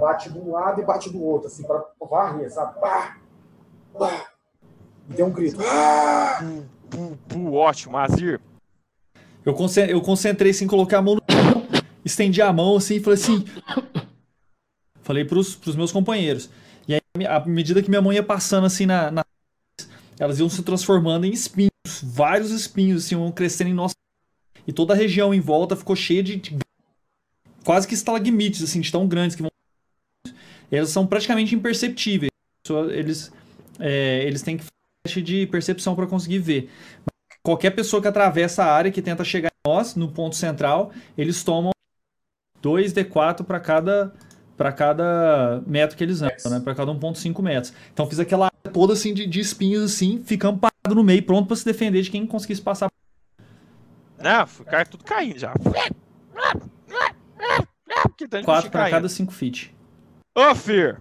bate 0.00 0.32
de 0.32 0.38
um 0.38 0.50
lado 0.52 0.80
e 0.80 0.84
bate 0.84 1.10
do 1.10 1.22
outro, 1.22 1.46
assim, 1.46 1.62
para 1.62 1.84
varrer, 2.10 2.50
sabe? 2.52 2.80
Pá! 2.80 3.18
Pá! 3.96 4.26
E 5.08 5.12
deu 5.14 5.26
um 5.26 5.30
grito. 5.30 5.58
Ah! 5.64 6.40
Ótimo, 7.52 7.96
Azir. 7.96 8.40
Eu, 9.44 9.54
concen- 9.54 9.88
eu 9.90 10.00
concentrei 10.02 10.50
assim, 10.50 10.66
coloquei 10.66 10.98
a 10.98 11.02
mão 11.02 11.14
no 11.14 11.22
estendi 12.04 12.40
a 12.40 12.50
mão 12.52 12.76
assim 12.76 12.94
e 12.96 13.00
falei 13.00 13.18
assim. 13.20 13.44
Falei 15.08 15.24
pros, 15.24 15.56
pros 15.56 15.74
meus 15.74 15.90
companheiros. 15.90 16.50
E 16.86 16.92
aí, 16.92 17.00
à 17.26 17.40
medida 17.40 17.82
que 17.82 17.88
minha 17.88 18.02
mão 18.02 18.12
ia 18.12 18.22
passando 18.22 18.66
assim 18.66 18.84
na, 18.84 19.10
na- 19.10 19.24
Elas 20.18 20.38
iam 20.38 20.50
se 20.50 20.62
transformando 20.62 21.24
em 21.24 21.32
espinhos. 21.32 21.70
Vários 22.02 22.50
espinhos, 22.50 23.06
assim, 23.06 23.14
iam 23.14 23.32
crescendo 23.32 23.70
em 23.70 23.72
nossa. 23.72 23.94
E 24.66 24.72
toda 24.72 24.92
a 24.92 24.96
região 24.96 25.32
em 25.32 25.40
volta 25.40 25.74
ficou 25.74 25.96
cheia 25.96 26.22
de. 26.22 26.36
de- 26.36 26.58
quase 27.64 27.88
que 27.88 27.94
estalagmites, 27.94 28.62
assim, 28.62 28.82
de 28.82 28.92
tão 28.92 29.08
grandes 29.08 29.34
que 29.34 29.40
vão. 29.40 29.50
Elas 30.70 30.90
são 30.90 31.06
praticamente 31.06 31.54
imperceptíveis. 31.54 32.30
Eles, 32.90 33.32
é, 33.80 34.24
eles 34.26 34.42
têm 34.42 34.58
que 34.58 34.64
fazer 34.64 34.72
teste 35.04 35.22
de 35.22 35.46
percepção 35.46 35.96
para 35.96 36.06
conseguir 36.06 36.40
ver. 36.40 36.70
Qualquer 37.42 37.70
pessoa 37.70 38.02
que 38.02 38.08
atravessa 38.08 38.62
a 38.62 38.70
área 38.74 38.92
que 38.92 39.00
tenta 39.00 39.24
chegar 39.24 39.48
em 39.48 39.70
nós, 39.70 39.94
no 39.94 40.12
ponto 40.12 40.36
central, 40.36 40.92
eles 41.16 41.42
tomam 41.42 41.70
2d4 42.62 43.42
para 43.42 43.58
cada 43.58 44.12
para 44.58 44.72
cada 44.72 45.62
metro 45.64 45.96
que 45.96 46.02
eles 46.02 46.20
andam, 46.20 46.50
né? 46.50 46.60
Para 46.60 46.74
cada 46.74 46.92
1.5 46.92 47.40
metros. 47.40 47.72
Então 47.94 48.06
fiz 48.08 48.18
aquela 48.18 48.46
área 48.46 48.72
toda 48.72 48.92
assim 48.92 49.14
de, 49.14 49.24
de 49.24 49.38
espinhos 49.38 49.84
assim, 49.84 50.20
ficando 50.24 50.58
parado 50.58 50.96
no 50.96 51.04
meio, 51.04 51.22
pronto 51.22 51.46
para 51.46 51.56
se 51.56 51.64
defender 51.64 52.02
de 52.02 52.10
quem 52.10 52.26
conseguisse 52.26 52.60
passar. 52.60 52.90
Não, 54.18 54.46
ficar 54.48 54.86
tudo 54.88 55.04
caindo 55.04 55.38
já. 55.38 55.54
Que 58.16 58.26
tanto 58.26 58.40
de 58.40 58.46
4 58.46 58.62
bicho 58.62 58.72
para 58.72 58.90
cada 58.90 59.08
5 59.08 59.32
feet. 59.32 59.72
Ô, 60.34 60.52
Fear! 60.56 61.00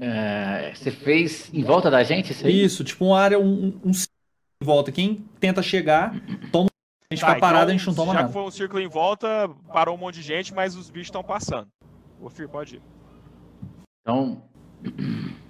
É, 0.00 0.72
você 0.74 0.90
fez 0.90 1.50
em 1.54 1.62
volta 1.62 1.88
da 1.88 2.02
gente 2.02 2.32
isso 2.32 2.44
aí? 2.44 2.64
Isso, 2.64 2.82
tipo 2.82 3.04
uma 3.04 3.20
área, 3.20 3.38
um, 3.38 3.66
um, 3.66 3.80
um 3.90 3.92
círculo 3.92 4.18
em 4.60 4.64
volta. 4.64 4.90
Quem 4.90 5.24
tenta 5.38 5.62
chegar, 5.62 6.12
toma. 6.50 6.68
A 7.14 7.16
gente 7.16 7.20
Tá, 7.20 7.28
fica 7.28 7.40
parado, 7.40 7.64
então, 7.70 7.74
a 7.74 7.78
gente 7.78 7.86
não 7.86 7.94
toma 7.94 8.12
já 8.12 8.18
nada. 8.18 8.26
que 8.28 8.32
foi 8.34 8.42
um 8.42 8.50
círculo 8.50 8.80
em 8.82 8.88
volta, 8.88 9.48
parou 9.72 9.94
um 9.94 9.98
monte 9.98 10.16
de 10.16 10.22
gente, 10.22 10.52
mas 10.52 10.74
os 10.76 10.90
bichos 10.90 11.06
estão 11.08 11.22
passando. 11.22 11.68
Ô, 12.20 12.28
Fear, 12.28 12.48
pode 12.48 12.76
ir. 12.76 12.82
Então. 14.02 14.42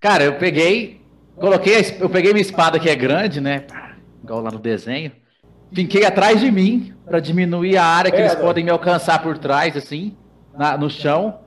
Cara, 0.00 0.24
eu 0.24 0.34
peguei. 0.38 1.00
Coloquei. 1.36 1.76
a 1.76 1.80
Eu 2.00 2.08
peguei 2.10 2.32
minha 2.32 2.42
espada 2.42 2.78
que 2.78 2.88
é 2.88 2.94
grande, 2.94 3.40
né? 3.40 3.64
Igual 4.22 4.40
lá 4.42 4.50
no 4.50 4.58
desenho. 4.58 5.12
Finquei 5.72 6.04
atrás 6.04 6.40
de 6.40 6.50
mim 6.50 6.94
pra 7.04 7.18
diminuir 7.20 7.76
a 7.76 7.84
área 7.84 8.10
que 8.10 8.16
É, 8.16 8.20
eles 8.20 8.34
né? 8.34 8.40
podem 8.40 8.64
me 8.64 8.70
alcançar 8.70 9.22
por 9.22 9.36
trás, 9.38 9.76
assim, 9.76 10.16
na- 10.56 10.76
no 10.78 10.88
chão. 10.88 11.40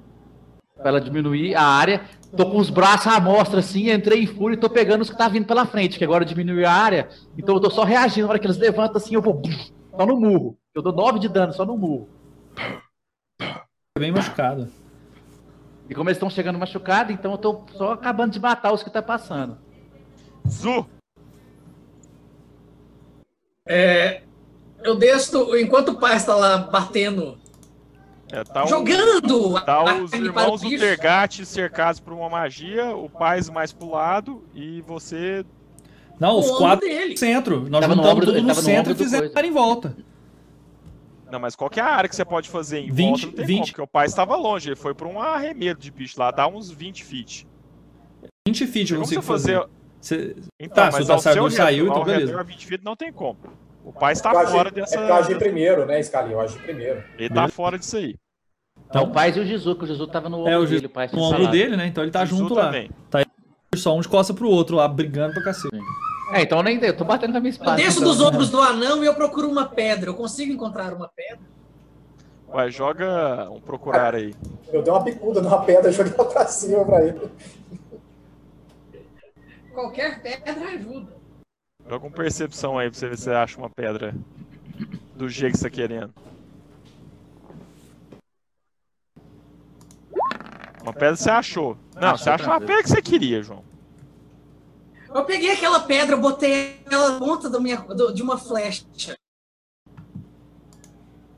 Pra 0.76 0.90
ela 0.90 1.02
diminuir 1.02 1.56
a 1.56 1.64
área. 1.64 2.02
Tô 2.36 2.50
com 2.50 2.58
os 2.58 2.70
braços 2.70 3.08
à 3.08 3.20
mostra, 3.20 3.60
assim, 3.60 3.92
entrei 3.92 4.24
em 4.24 4.28
fúria 4.28 4.56
e 4.56 4.60
tô 4.60 4.70
pegando 4.70 5.02
os 5.02 5.10
que 5.10 5.18
tá 5.18 5.28
vindo 5.28 5.48
pela 5.48 5.66
frente, 5.66 5.98
que 5.98 6.04
agora 6.04 6.24
diminuiu 6.24 6.68
a 6.68 6.72
área. 6.72 7.10
Então 7.38 7.56
eu 7.56 7.62
tô 7.62 7.70
só 7.70 7.84
reagindo. 7.84 8.28
Na 8.28 8.32
hora 8.32 8.40
que 8.40 8.46
eles 8.46 8.58
levantam 8.58 8.98
assim, 8.98 9.16
eu 9.16 9.22
vou. 9.22 9.42
Só 9.92 10.06
no 10.06 10.20
murro. 10.20 10.58
Eu 10.74 10.82
dou 10.82 10.94
9 10.94 11.20
de 11.20 11.28
dano, 11.28 11.54
só 11.54 11.66
no 11.66 11.76
murro. 11.76 12.08
Bem 13.98 14.12
machucado. 14.12 14.70
E 15.90 15.96
como 15.96 16.08
eles 16.08 16.18
estão 16.18 16.30
chegando 16.30 16.60
machucados, 16.60 17.14
então 17.14 17.32
eu 17.32 17.38
tô 17.38 17.64
só 17.76 17.94
acabando 17.94 18.32
de 18.32 18.40
matar 18.40 18.72
os 18.72 18.84
que 18.84 18.92
tá 18.92 19.02
passando. 19.02 19.58
Zu! 20.48 20.88
É, 23.68 24.22
eu 24.84 24.96
desço, 24.96 25.56
enquanto 25.58 25.90
o 25.90 26.00
pai 26.00 26.16
está 26.16 26.36
lá 26.36 26.58
batendo, 26.58 27.38
É, 28.32 28.44
tá 28.44 28.64
o- 28.64 28.68
jogando 28.68 29.18
a 29.18 29.22
Tá 29.62 29.84
os 29.84 29.90
carne 29.90 30.08
para 30.10 30.20
o 30.20 30.26
irmãos 30.26 30.62
bicho. 30.62 30.76
Utergate 30.76 31.46
cercados 31.46 32.00
por 32.00 32.14
uma 32.14 32.30
magia, 32.30 32.96
o 32.96 33.10
Paz 33.10 33.50
mais 33.50 33.72
pro 33.74 33.90
lado 33.90 34.44
e 34.54 34.82
você. 34.82 35.44
Não, 36.20 36.38
os 36.38 36.48
no 36.48 36.58
quatro 36.58 36.88
dele. 36.88 37.12
no 37.14 37.18
centro. 37.18 37.70
Nós 37.70 37.82
Tava 37.82 37.96
no 37.96 38.04
juntamos 38.04 38.26
do- 38.26 38.32
tudo 38.34 38.42
no 38.42 38.48
no 38.50 38.56
centro 38.56 38.80
ombro 38.80 38.92
e 38.92 38.96
do 38.96 39.04
fizemos 39.04 39.30
para 39.32 39.48
em 39.48 39.52
volta. 39.52 39.96
Não, 41.32 41.40
mas 41.40 41.56
qual 41.56 41.70
que 41.70 41.80
é 41.80 41.84
a 41.84 41.88
área 41.88 42.10
que 42.10 42.16
você 42.16 42.26
pode 42.26 42.50
fazer 42.50 42.80
em 42.80 42.92
20, 42.92 43.10
volta? 43.22 43.26
Não 43.28 43.34
tem 43.34 43.46
20. 43.46 43.58
como, 43.60 43.68
porque 43.68 43.82
o 43.82 43.88
pai 43.88 44.06
estava 44.08 44.36
longe, 44.36 44.70
ele 44.70 44.76
foi 44.76 44.94
pra 44.94 45.08
um 45.08 45.20
arremedo 45.22 45.80
de 45.80 45.92
bicho 45.92 46.20
lá, 46.20 46.32
dá 46.32 46.48
uns 46.48 46.70
20 46.72 47.04
feet. 47.04 47.48
20 48.48 48.66
feet 48.68 48.90
eu 48.92 48.98
Como 48.98 49.06
consigo 49.06 49.22
você 49.22 49.28
fazer. 49.28 49.54
fazer. 49.58 49.70
Você- 50.02 50.36
Então, 50.60 50.76
Tá, 50.86 50.92
se 50.92 51.02
o 51.02 51.06
seu 51.52 51.52
saiu, 51.52 51.88
então 51.88 52.04
beleza. 52.04 52.32
redor 52.32 52.44
20 52.46 52.66
feet 52.66 52.82
não 52.84 52.96
tem 52.96 53.12
como. 53.14 53.38
O 53.90 53.92
pai 53.92 54.14
está 54.14 54.32
Eu 54.32 54.48
fora 54.50 54.70
é 54.70 54.72
dessa. 54.72 55.00
eu 55.00 55.14
agi 55.16 55.34
primeiro, 55.34 55.84
né, 55.84 56.00
Scalinho? 56.04 56.34
Eu 56.34 56.42
agi 56.42 56.60
primeiro. 56.60 57.04
Ele 57.18 57.34
tá 57.34 57.48
fora 57.48 57.76
disso 57.80 57.98
aí. 57.98 58.16
Então, 58.88 59.06
o 59.06 59.12
Paz 59.12 59.36
e 59.36 59.40
o 59.40 59.46
Jesus, 59.46 59.76
que 59.78 59.84
o 59.84 59.88
Jesus 59.88 60.10
tava 60.12 60.30
no 60.30 60.42
ombro 60.42 60.52
É, 60.52 60.58
o 60.58 60.60
dele, 60.62 60.72
Jesus 60.74 60.86
o 60.92 60.94
Paz 60.94 61.12
no 61.12 61.22
ombro 61.24 61.48
dele, 61.48 61.76
né? 61.76 61.88
Então 61.88 62.04
ele 62.04 62.12
tá 62.12 62.24
junto 62.24 62.54
lá. 62.54 62.66
também. 62.68 62.92
Só 63.76 63.96
um 63.98 64.00
de 64.00 64.08
costa 64.08 64.32
pro 64.32 64.48
outro 64.48 64.76
lá, 64.76 64.88
brigando 64.88 65.34
pra 65.34 65.44
cacete. 65.44 65.76
É, 66.34 66.44
então 66.44 66.60
eu 66.60 66.64
nem 66.64 66.80
eu 66.84 66.96
tô 66.96 67.04
batendo 67.04 67.32
com 67.32 67.38
a 67.38 67.42
minha 67.42 67.50
Eu 67.50 67.54
espada. 67.54 67.78
desço 67.78 68.00
então. 68.00 68.12
dos 68.12 68.22
ombros 68.22 68.52
do 68.52 68.62
anão 68.62 69.04
e 69.04 69.08
eu 69.08 69.16
procuro 69.16 69.50
uma 69.50 69.66
pedra. 69.68 70.12
Eu 70.12 70.16
consigo 70.16 70.52
encontrar 70.54 70.94
uma 70.94 71.10
pedra? 71.10 71.40
Vai, 72.48 72.70
joga 72.70 73.50
um 73.50 73.60
procurar 73.60 74.14
aí. 74.14 74.36
Eu 74.72 74.84
dei 74.84 74.94
uma 74.94 75.00
bicuda 75.02 75.42
numa 75.42 75.64
pedra 75.64 75.90
e 75.90 75.94
joguei 75.94 76.14
ela 76.16 76.26
pra 76.30 76.46
cima 76.46 76.86
pra 76.86 77.04
ele. 77.08 77.20
Qualquer 79.74 80.22
pedra 80.22 80.64
ajuda. 80.76 81.19
Joga 81.90 82.06
um 82.06 82.12
percepção 82.12 82.78
aí 82.78 82.90
pra 82.90 83.00
você 83.00 83.08
ver 83.10 83.18
se 83.18 83.24
você 83.24 83.32
acha 83.32 83.58
uma 83.58 83.70
pedra 83.70 84.14
do 85.16 85.28
jeito 85.28 85.54
que 85.54 85.58
você 85.60 85.70
tá 85.70 85.76
querendo. 85.76 86.14
Uma 90.82 90.94
pedra 90.94 91.16
você 91.16 91.30
achou. 91.32 91.78
Não, 91.96 92.16
você 92.16 92.30
achou 92.30 92.54
a 92.54 92.60
pedra 92.60 92.84
que 92.84 92.90
você 92.90 93.02
queria, 93.02 93.42
João. 93.42 93.64
Eu 95.14 95.26
peguei 95.26 95.52
aquela 95.52 95.80
pedra, 95.80 96.16
botei 96.16 96.80
ela 96.90 97.14
na 97.14 97.20
ponta 97.20 97.50
da 97.50 97.60
minha, 97.60 97.78
do- 97.78 98.14
de 98.14 98.22
uma 98.22 98.38
flecha. 98.38 98.86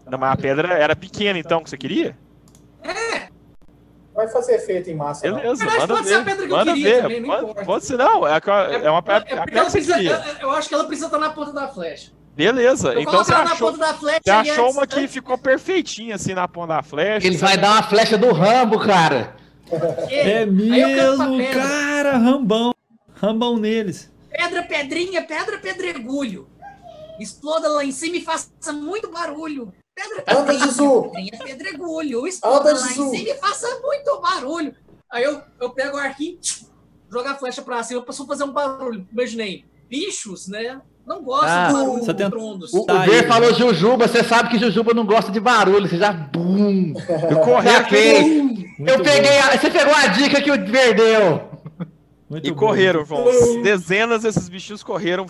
Não, 0.06 0.18
mas 0.20 0.34
a 0.34 0.38
pedra 0.38 0.74
era 0.74 0.94
pequena 0.96 1.40
então 1.40 1.64
que 1.64 1.70
você 1.70 1.78
queria? 1.78 2.18
Vai 4.22 4.28
fazer 4.32 4.56
efeito 4.56 4.90
em 4.90 4.96
massa. 4.96 5.28
não. 5.28 5.36
Beleza, 5.38 5.56
verdade, 5.66 5.80
manda 5.82 5.94
pode 5.96 6.08
ser 6.08 6.14
a 6.14 6.18
ver. 6.20 6.26
pedra 6.26 6.48
que 6.48 6.54
eu 6.54 6.58
queria 6.64 6.74
ver. 6.96 7.02
também, 7.02 7.22
não 7.22 7.28
Pode, 7.30 7.42
importa. 7.44 7.66
pode 7.66 7.86
ser, 7.86 7.98
não. 7.98 8.28
É, 8.28 8.34
aquela- 8.36 8.72
é 8.72 8.90
uma 8.90 9.00
É, 9.00 9.02
pedra. 9.02 9.14
é 9.14 9.18
a 9.18 9.22
porque 9.24 9.38
pedra 9.46 9.60
ela 9.60 9.72
precisa, 9.72 9.94
queria. 9.96 10.12
eu, 10.42 10.48
eu 10.48 10.52
acho 10.52 10.68
que 10.70 10.74
ela 10.76 10.84
precisa 10.84 11.06
estar 11.08 11.18
na 11.18 11.30
ponta 11.32 11.52
da 11.54 11.68
flecha. 11.68 12.12
Beleza, 12.36 12.94
Eu 12.94 13.02
então 13.02 13.24
você 13.24 13.34
ela 13.34 13.44
na 13.44 13.52
achou, 13.52 13.72
ponta 13.72 13.86
da 13.86 13.94
flecha 13.96 14.22
você 14.24 14.30
achou 14.32 14.66
antes- 14.66 14.78
uma 14.78 14.88
que 14.88 15.08
ficou 15.08 15.38
perfeitinha 15.38 16.16
assim 16.16 16.34
na 16.34 16.48
ponta 16.48 16.76
da 16.76 16.84
flecha. 16.84 17.26
Ele 17.28 17.38
vai 17.38 17.58
dar 17.58 17.72
uma 17.72 17.84
flecha 17.84 18.18
do 18.18 18.32
Rambo, 18.32 18.80
cara. 18.80 19.36
É 20.10 20.46
mesmo, 20.46 21.38
cara, 21.52 22.18
rambão. 22.18 22.74
Rambão 23.16 23.58
neles. 23.58 24.12
Pedra, 24.30 24.64
pedrinha, 24.64 25.22
pedra, 25.24 25.58
pedregulho. 25.58 26.48
Exploda 27.20 27.68
lá 27.70 27.84
em 27.84 27.92
cima 27.92 28.18
e 28.18 28.22
faça 28.22 28.50
muito 28.74 29.10
barulho. 29.12 29.74
Pedra, 30.26 30.40
Anda, 30.40 30.54
Jesus! 30.60 31.04
pedrinha, 31.12 31.40
pedregulho. 31.44 32.28
Exploda 32.28 32.72
Anda, 32.72 32.80
lá 32.80 32.88
Jesus! 32.88 33.14
em 33.14 33.18
cima 33.18 33.30
e 33.30 33.36
faça 33.40 33.68
muito 33.82 34.22
barulho. 34.22 34.76
Aí 35.12 35.24
eu, 35.24 35.42
eu 35.60 35.70
pego 35.72 35.98
o 35.98 36.00
arquinho, 36.00 36.40
jogo 37.12 37.28
a 37.28 37.36
flecha 37.36 37.62
pra 37.62 37.84
cima 37.84 38.04
só 38.12 38.26
fazer 38.26 38.44
um 38.46 38.52
barulho. 38.52 39.06
Imaginei, 39.12 39.66
bichos, 39.90 40.48
né? 40.48 40.82
Não 41.06 41.24
gostam 41.24 41.50
Ah, 41.50 41.68
de 41.68 41.74
barulho, 41.74 42.04
você 42.06 42.14
tem- 42.14 42.30
trondos. 42.30 42.74
O, 42.74 42.86
Tá 42.86 43.04
o 43.06 43.28
falou? 43.28 43.54
Jujuba, 43.54 44.08
você 44.08 44.24
sabe 44.24 44.50
que 44.50 44.60
Jujuba 44.60 44.94
não 44.94 45.06
gosta 45.06 45.32
de 45.32 45.40
barulho, 45.40 45.90
você 45.90 45.98
já. 45.98 46.14
Bum! 46.14 46.94
Eu 47.30 47.40
corri. 47.40 47.70
Muito 48.78 48.90
Eu 48.90 49.04
peguei. 49.04 49.38
A, 49.40 49.58
você 49.58 49.70
pegou 49.70 49.94
a 49.94 50.08
dica 50.08 50.42
que 50.42 50.52
o 50.52 50.66
Ver 50.66 50.94
deu. 50.94 51.50
muito 52.30 52.48
E 52.48 52.52
bom. 52.52 52.58
correram, 52.58 53.04
João. 53.04 53.62
Dezenas 53.64 54.22
desses 54.22 54.48
bichinhos 54.48 54.84
correram, 54.84 55.26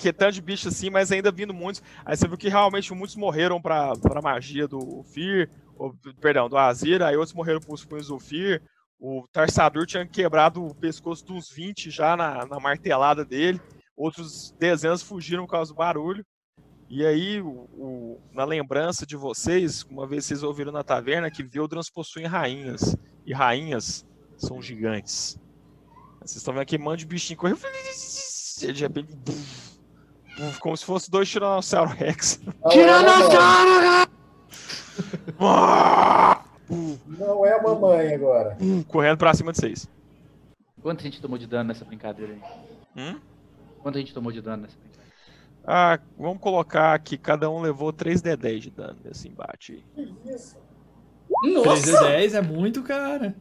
que 0.00 0.12
tanto 0.12 0.32
de 0.34 0.40
bicho 0.42 0.68
assim, 0.68 0.90
mas 0.90 1.12
ainda 1.12 1.30
vindo 1.30 1.52
muitos. 1.54 1.82
Aí 2.04 2.16
você 2.16 2.26
viu 2.26 2.36
que 2.38 2.48
realmente 2.48 2.92
muitos 2.94 3.16
morreram 3.16 3.60
pra, 3.60 3.92
pra 3.96 4.22
magia 4.22 4.66
do 4.66 5.02
Fir, 5.04 5.50
perdão, 6.20 6.48
do 6.48 6.56
Azir, 6.56 7.02
aí 7.02 7.16
outros 7.16 7.34
morreram 7.34 7.60
pros 7.60 7.84
punhos 7.84 8.08
do 8.08 8.18
Fir. 8.18 8.62
O 8.98 9.26
Tarsador 9.32 9.86
tinha 9.86 10.06
quebrado 10.06 10.64
o 10.64 10.74
pescoço 10.74 11.24
dos 11.24 11.50
20 11.50 11.90
já 11.90 12.16
na, 12.16 12.44
na 12.46 12.60
martelada 12.60 13.24
dele. 13.24 13.60
Outros 13.96 14.54
dezenas 14.58 15.02
fugiram 15.02 15.44
por 15.46 15.52
causa 15.52 15.72
do 15.72 15.76
barulho. 15.76 16.24
E 16.88 17.06
aí, 17.06 17.40
o- 17.40 17.68
o- 17.72 18.20
na 18.32 18.44
lembrança 18.44 19.06
de 19.06 19.16
vocês, 19.16 19.82
uma 19.84 20.06
vez 20.06 20.24
vocês 20.24 20.42
ouviram 20.42 20.72
na 20.72 20.82
taverna 20.82 21.30
que 21.30 21.42
Veldrans 21.42 21.88
possuem 21.88 22.26
rainhas. 22.26 22.96
E 23.24 23.32
rainhas 23.32 24.04
são 24.36 24.60
gigantes. 24.60 25.38
Vocês 26.18 26.36
estão 26.36 26.52
vendo 26.52 26.62
aqui 26.62 26.76
um 26.76 26.82
monte 26.82 27.00
de 27.00 27.06
bichinho 27.06 27.38
correndo. 27.38 27.60
De 28.74 28.82
repente. 28.82 29.16
Como 30.60 30.76
se 30.76 30.84
fosse 30.84 31.10
dois 31.10 31.28
Tiranossauro 31.28 31.90
Rex. 31.90 32.40
Não 32.64 32.70
é 32.72 32.90
a 32.90 34.06
Não 37.18 37.44
é 37.46 37.58
a 37.58 37.62
mamãe 37.62 38.14
agora. 38.14 38.56
buf, 38.58 38.84
correndo 38.84 39.18
pra 39.18 39.34
cima 39.34 39.52
de 39.52 39.58
vocês. 39.58 39.88
Quanto 40.82 41.00
a 41.00 41.02
gente 41.02 41.20
tomou 41.20 41.36
de 41.38 41.46
dano 41.46 41.68
nessa 41.68 41.84
brincadeira 41.84 42.32
aí? 42.32 42.40
Hum? 42.96 43.18
Quanto 43.82 43.96
a 43.96 44.00
gente 44.00 44.14
tomou 44.14 44.32
de 44.32 44.40
dano 44.40 44.62
nessa 44.62 44.76
brincadeira? 44.78 45.10
Ah, 45.66 45.98
vamos 46.18 46.40
colocar 46.40 46.98
que 47.00 47.18
cada 47.18 47.50
um 47.50 47.60
levou 47.60 47.92
3d10 47.92 48.58
de 48.60 48.70
dano 48.70 48.96
nesse 49.04 49.28
embate 49.28 49.72
aí. 49.72 49.84
Que 50.22 50.30
isso? 50.30 50.56
3 51.42 51.54
Nossa! 51.66 51.82
de 51.92 51.98
10 51.98 52.34
é 52.34 52.42
muito, 52.42 52.82
cara. 52.82 53.34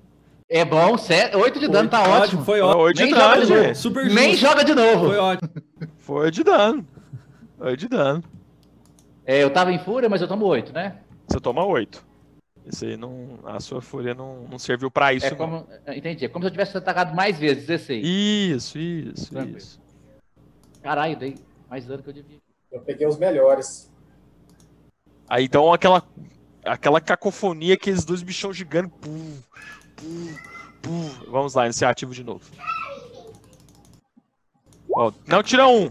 É 0.50 0.66
bom, 0.66 0.96
8 1.36 1.60
de 1.60 1.68
dano 1.68 1.90
tá 1.90 2.02
ótimo. 2.02 2.44
Foi 2.44 2.60
Foi 2.60 2.62
ótimo. 2.62 2.84
8 2.84 2.98
de 2.98 3.04
Nem 3.04 3.14
joga 3.14 3.46
de 3.46 3.52
novo. 3.54 3.64
gente. 3.64 3.78
Super 3.78 4.06
Nem 4.10 4.36
joga 4.36 4.66
de 4.66 4.76
novo. 4.76 5.06
Foi 5.08 5.18
ótimo. 5.18 5.50
Foi 6.10 6.32
de 6.32 6.44
dano. 6.44 6.88
Foi 7.56 7.78
de 7.78 7.88
dano. 7.88 8.24
É, 9.24 9.44
eu 9.44 9.54
tava 9.54 9.72
em 9.72 9.78
fúria, 9.78 10.10
mas 10.10 10.20
eu 10.24 10.28
tomo 10.28 10.44
8, 10.44 10.74
né? 10.74 11.02
Você 11.28 11.40
toma 11.40 11.64
8. 11.64 12.04
Esse 12.66 12.88
aí 12.88 12.98
não. 12.98 13.38
A 13.46 13.60
sua 13.60 13.80
fúria 13.80 14.16
não, 14.16 14.48
não 14.50 14.58
serviu 14.58 14.90
pra 14.90 15.14
isso, 15.14 15.28
É 15.28 15.36
como. 15.36 15.68
Entendi. 15.88 16.26
É 16.26 16.28
como 16.28 16.44
se 16.44 16.48
eu 16.48 16.52
tivesse 16.52 16.76
atacado 16.76 17.16
mais 17.16 17.38
vezes, 17.38 17.68
16. 17.68 18.04
Isso, 18.04 18.80
isso, 18.80 19.30
Tranquilo. 19.30 19.58
isso. 19.60 19.80
Caralho, 20.82 21.16
dei 21.16 21.36
mais 21.70 21.86
dano 21.86 22.02
que 22.02 22.10
eu 22.10 22.14
devia. 22.14 22.40
Eu 22.72 22.82
peguei 22.82 23.06
os 23.06 23.20
melhores. 23.20 23.92
Aí 25.28 25.46
então 25.46 25.72
aquela, 25.72 26.02
aquela 26.66 27.00
cacofonia, 27.00 27.76
aqueles 27.76 28.04
dois 28.04 28.24
bichão 28.24 28.52
gigantes. 28.52 28.98
Pum, 29.00 29.38
pum, 29.96 30.36
pum. 30.82 31.10
Vamos 31.30 31.54
lá, 31.54 31.66
iniciativo 31.66 32.16
de 32.16 32.24
novo. 32.24 32.50
Ó, 35.00 35.14
não, 35.26 35.42
tira 35.42 35.66
um. 35.66 35.90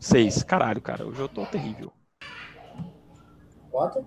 Seis. 0.00 0.42
Caralho, 0.42 0.80
cara, 0.82 1.06
hoje 1.06 1.20
eu 1.20 1.28
tô 1.28 1.46
terrível. 1.46 1.92
Quanto? 3.70 4.04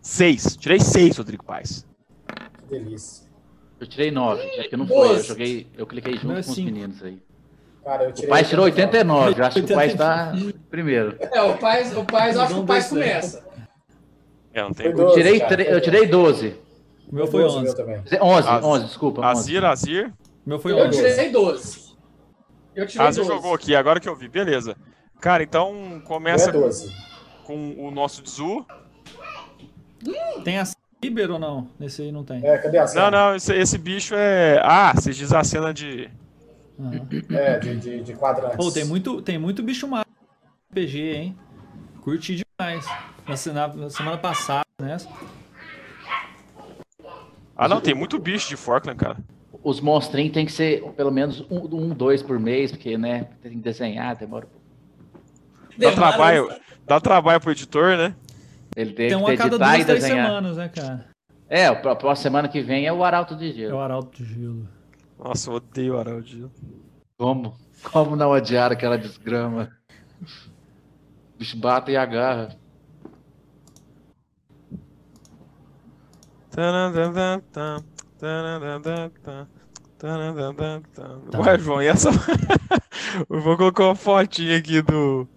Seis. 0.00 0.56
Tirei 0.56 0.80
seis, 0.80 1.18
Rodrigo 1.18 1.44
Paz. 1.44 1.86
Que 2.56 2.78
delícia. 2.78 3.30
Eu 3.78 3.86
tirei 3.86 4.10
9, 4.10 4.40
é 4.42 4.62
que 4.66 4.76
não 4.78 4.86
foi. 4.86 5.10
Eu 5.10 5.22
joguei. 5.22 5.66
Eu 5.76 5.86
cliquei 5.86 6.14
junto 6.14 6.30
é 6.30 6.34
com 6.36 6.40
os 6.40 6.46
cinco. 6.46 6.70
meninos 6.72 7.02
aí. 7.02 7.20
Cara, 7.84 8.04
eu 8.04 8.10
O 8.10 8.28
pai 8.28 8.44
tirou 8.44 8.64
89. 8.64 9.26
89. 9.26 9.40
Eu 9.40 9.44
acho 9.46 9.62
que 9.66 9.72
o 9.72 9.76
pai 9.76 9.86
está 9.88 10.32
primeiro. 10.70 11.16
É, 11.20 11.42
o 11.42 11.58
pai, 11.58 11.94
o 11.94 12.04
pai, 12.06 12.34
eu 12.34 12.40
acho 12.40 12.54
que 12.54 12.60
o 12.60 12.64
pai 12.64 12.88
começa. 12.88 13.44
É, 14.54 14.62
não 14.62 14.72
tem. 14.72 14.86
Eu 14.86 14.94
12, 14.96 15.14
tirei, 15.16 15.40
cara, 15.40 15.62
eu 15.64 15.80
tirei 15.82 16.06
12. 16.06 16.56
O 17.10 17.14
meu 17.14 17.26
foi 17.26 17.42
12 17.42 17.56
11. 17.56 17.64
meu 17.64 17.74
também. 17.74 18.02
11, 18.22 18.48
Az- 18.48 18.64
11, 18.64 18.84
desculpa. 18.86 19.20
11. 19.20 19.28
Azir, 19.40 19.64
Azir. 19.66 20.14
O 20.46 20.48
meu 20.48 20.58
foi 20.58 20.72
Eu 20.72 20.86
11. 20.86 20.96
tirei 20.96 21.30
12. 21.30 21.91
Eu 22.74 22.86
tirei 22.86 23.06
Azir 23.06 23.22
12. 23.24 23.36
jogou 23.36 23.54
aqui, 23.54 23.74
agora 23.74 24.00
que 24.00 24.08
eu 24.08 24.16
vi. 24.16 24.28
Beleza. 24.28 24.76
Cara, 25.20 25.42
então 25.42 25.72
Não 25.72 26.00
começa 26.00 26.50
é 26.50 26.52
12. 26.52 26.92
com 27.44 27.74
o 27.78 27.90
nosso 27.90 28.22
Tzu. 28.22 28.66
Tem 30.42 30.58
a 30.58 30.64
Cyber 30.64 31.30
ou 31.30 31.38
não? 31.38 31.68
Nesse 31.78 32.02
aí 32.02 32.10
não 32.12 32.24
tem. 32.24 32.44
É, 32.44 32.58
cadê 32.58 32.78
a 32.78 32.82
Não, 32.82 32.88
cena? 32.88 33.10
não, 33.10 33.36
esse, 33.36 33.54
esse 33.54 33.78
bicho 33.78 34.14
é. 34.16 34.60
Ah, 34.64 34.92
você 34.94 35.12
diz 35.12 35.32
a 35.32 35.44
cena 35.44 35.72
de. 35.72 36.08
Aham. 36.80 37.06
É, 37.30 37.58
de, 37.58 37.76
de, 37.76 38.02
de 38.02 38.14
quadrantes. 38.14 38.56
Pô, 38.56 38.70
tem 38.72 38.84
muito, 38.84 39.22
tem 39.22 39.38
muito 39.38 39.62
bicho 39.62 39.86
no 39.86 40.00
RPG, 40.72 40.98
hein? 41.14 41.38
Curti 42.00 42.42
demais. 42.58 42.84
Na, 43.54 43.68
na 43.68 43.90
semana 43.90 44.18
passada, 44.18 44.64
né? 44.80 44.96
Ah, 47.56 47.68
não, 47.68 47.80
tem 47.80 47.94
muito 47.94 48.18
bicho 48.18 48.48
de 48.48 48.56
Forkland, 48.56 48.98
cara. 48.98 49.16
Os 49.64 49.80
monstrinhos 49.80 50.32
tem 50.32 50.44
que 50.44 50.52
ser 50.52 50.82
pelo 50.92 51.10
menos 51.12 51.40
um, 51.50 51.58
um, 51.76 51.88
dois 51.90 52.22
por 52.22 52.38
mês, 52.38 52.72
porque, 52.72 52.98
né, 52.98 53.28
tem 53.40 53.52
que 53.52 53.58
desenhar, 53.58 54.16
demora. 54.16 54.46
um 54.46 54.48
pouco. 54.48 54.62
Dá 55.78 55.92
trabalho, 55.92 56.48
dá 56.86 57.00
trabalho 57.00 57.40
pro 57.40 57.52
editor, 57.52 57.96
né? 57.96 58.14
Ele 58.74 58.92
tem, 58.92 59.08
Tem 59.08 59.16
um 59.16 59.24
que 59.24 59.30
a 59.32 59.36
cada 59.36 59.48
editar 59.56 59.74
e 59.74 59.74
duas, 59.76 59.86
três 59.86 60.02
desenhar. 60.02 60.26
semanas, 60.26 60.56
né, 60.56 60.68
cara? 60.68 61.06
É, 61.48 61.66
a 61.66 61.74
pró- 61.76 61.94
próxima 61.94 62.22
semana 62.22 62.48
que 62.48 62.60
vem 62.62 62.86
é 62.86 62.92
o 62.92 63.04
Arauto 63.04 63.36
de 63.36 63.50
É 63.50 63.52
Gelo. 63.52 63.76
o 63.76 63.80
Arauto 63.80 64.22
de 64.24 64.24
Gelo. 64.34 64.68
Nossa, 65.18 65.50
eu 65.50 65.54
odeio 65.54 65.94
o 65.94 65.98
Araldi. 65.98 66.46
Como? 67.16 67.54
Como 67.92 68.16
não 68.16 68.30
odiar 68.30 68.72
aquela 68.72 68.96
desgrama? 68.98 69.70
O 71.34 71.38
bicho 71.38 71.56
bate 71.58 71.92
e 71.92 71.96
agarra. 71.96 72.56
Ué, 81.44 81.58
João, 81.58 81.82
e 81.82 81.86
essa. 81.86 82.10
o 83.28 83.38
João 83.40 83.56
colocou 83.56 83.86
uma 83.86 83.94
fotinha 83.96 84.56
aqui 84.58 84.80
do. 84.82 85.28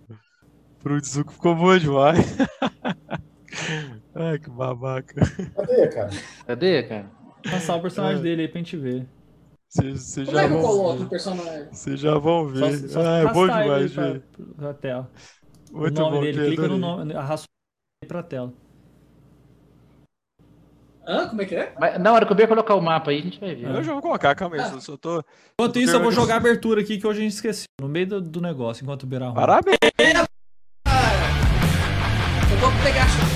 Pro 0.79 1.01
Tzuko, 1.01 1.31
ficou 1.33 1.55
boa 1.55 1.79
demais. 1.79 2.19
Ai, 4.15 4.39
que 4.39 4.49
babaca. 4.49 5.15
Cadê, 5.55 5.87
cara? 5.89 6.09
Cadê, 6.45 6.83
cara? 6.83 7.11
Passar 7.49 7.75
o 7.75 7.81
personagem 7.81 8.21
dele 8.21 8.43
aí 8.43 8.47
pra 8.47 8.59
gente 8.59 8.77
ver. 8.77 9.07
Vocês 9.69 10.15
Como 10.23 10.37
já 10.37 10.43
é 10.43 10.47
que 10.47 10.53
eu 10.53 10.59
vão 10.61 10.61
coloco 10.61 11.03
o 11.03 11.05
ver. 11.05 11.09
personagem? 11.09 11.67
Vocês 11.71 11.99
já 11.99 12.17
vão 12.17 12.49
Só, 12.55 12.71
ver. 12.71 12.89
só 12.89 13.01
ah, 13.01 13.17
é 13.19 13.27
bom 13.27 13.49
demais, 13.49 13.93
pra, 13.93 14.03
velho. 14.03 14.23
pra 14.55 14.73
tela. 14.73 15.11
Muito 15.71 15.97
o 16.01 16.01
nome 16.01 16.17
bom, 16.17 16.21
dele, 16.21 16.41
clica 16.41 16.67
no 16.67 16.77
nome, 16.77 17.13
arrasta 17.13 17.47
pra 18.07 18.23
tela. 18.23 18.53
Hã? 21.07 21.27
Como 21.29 21.41
é 21.41 21.45
que 21.45 21.55
é? 21.55 21.73
Mas 21.79 21.99
na 21.99 22.11
hora 22.11 22.25
que 22.25 22.31
eu 22.31 22.35
ver 22.35 22.47
colocar 22.47 22.73
o 22.73 22.81
mapa 22.81 23.11
aí, 23.11 23.19
a 23.19 23.21
gente 23.21 23.39
vai 23.39 23.53
ver. 23.53 23.67
Eu 23.67 23.83
já 23.83 23.93
vou 23.93 24.01
colocar, 24.01 24.33
calma 24.33 24.55
aí, 24.55 24.71
eu 24.71 24.81
só 24.81 24.97
tô. 24.97 25.23
Enquanto 25.53 25.79
isso, 25.79 25.95
eu 25.95 26.01
vou 26.01 26.11
jogar 26.11 26.35
a 26.35 26.37
abertura 26.37 26.81
aqui 26.81 26.97
que 26.97 27.05
hoje 27.05 27.19
a 27.19 27.23
gente 27.23 27.33
esqueceu. 27.33 27.67
No 27.79 27.87
meio 27.87 28.07
do, 28.07 28.21
do 28.21 28.41
negócio, 28.41 28.83
enquanto 28.83 29.03
o 29.03 29.05
Beira 29.05 29.25
arruma. 29.25 29.39
Parabéns! 29.39 29.77
Eu 32.51 32.57
vou 32.57 32.71
pegar 32.83 33.03
a 33.03 33.07
chave. 33.07 33.35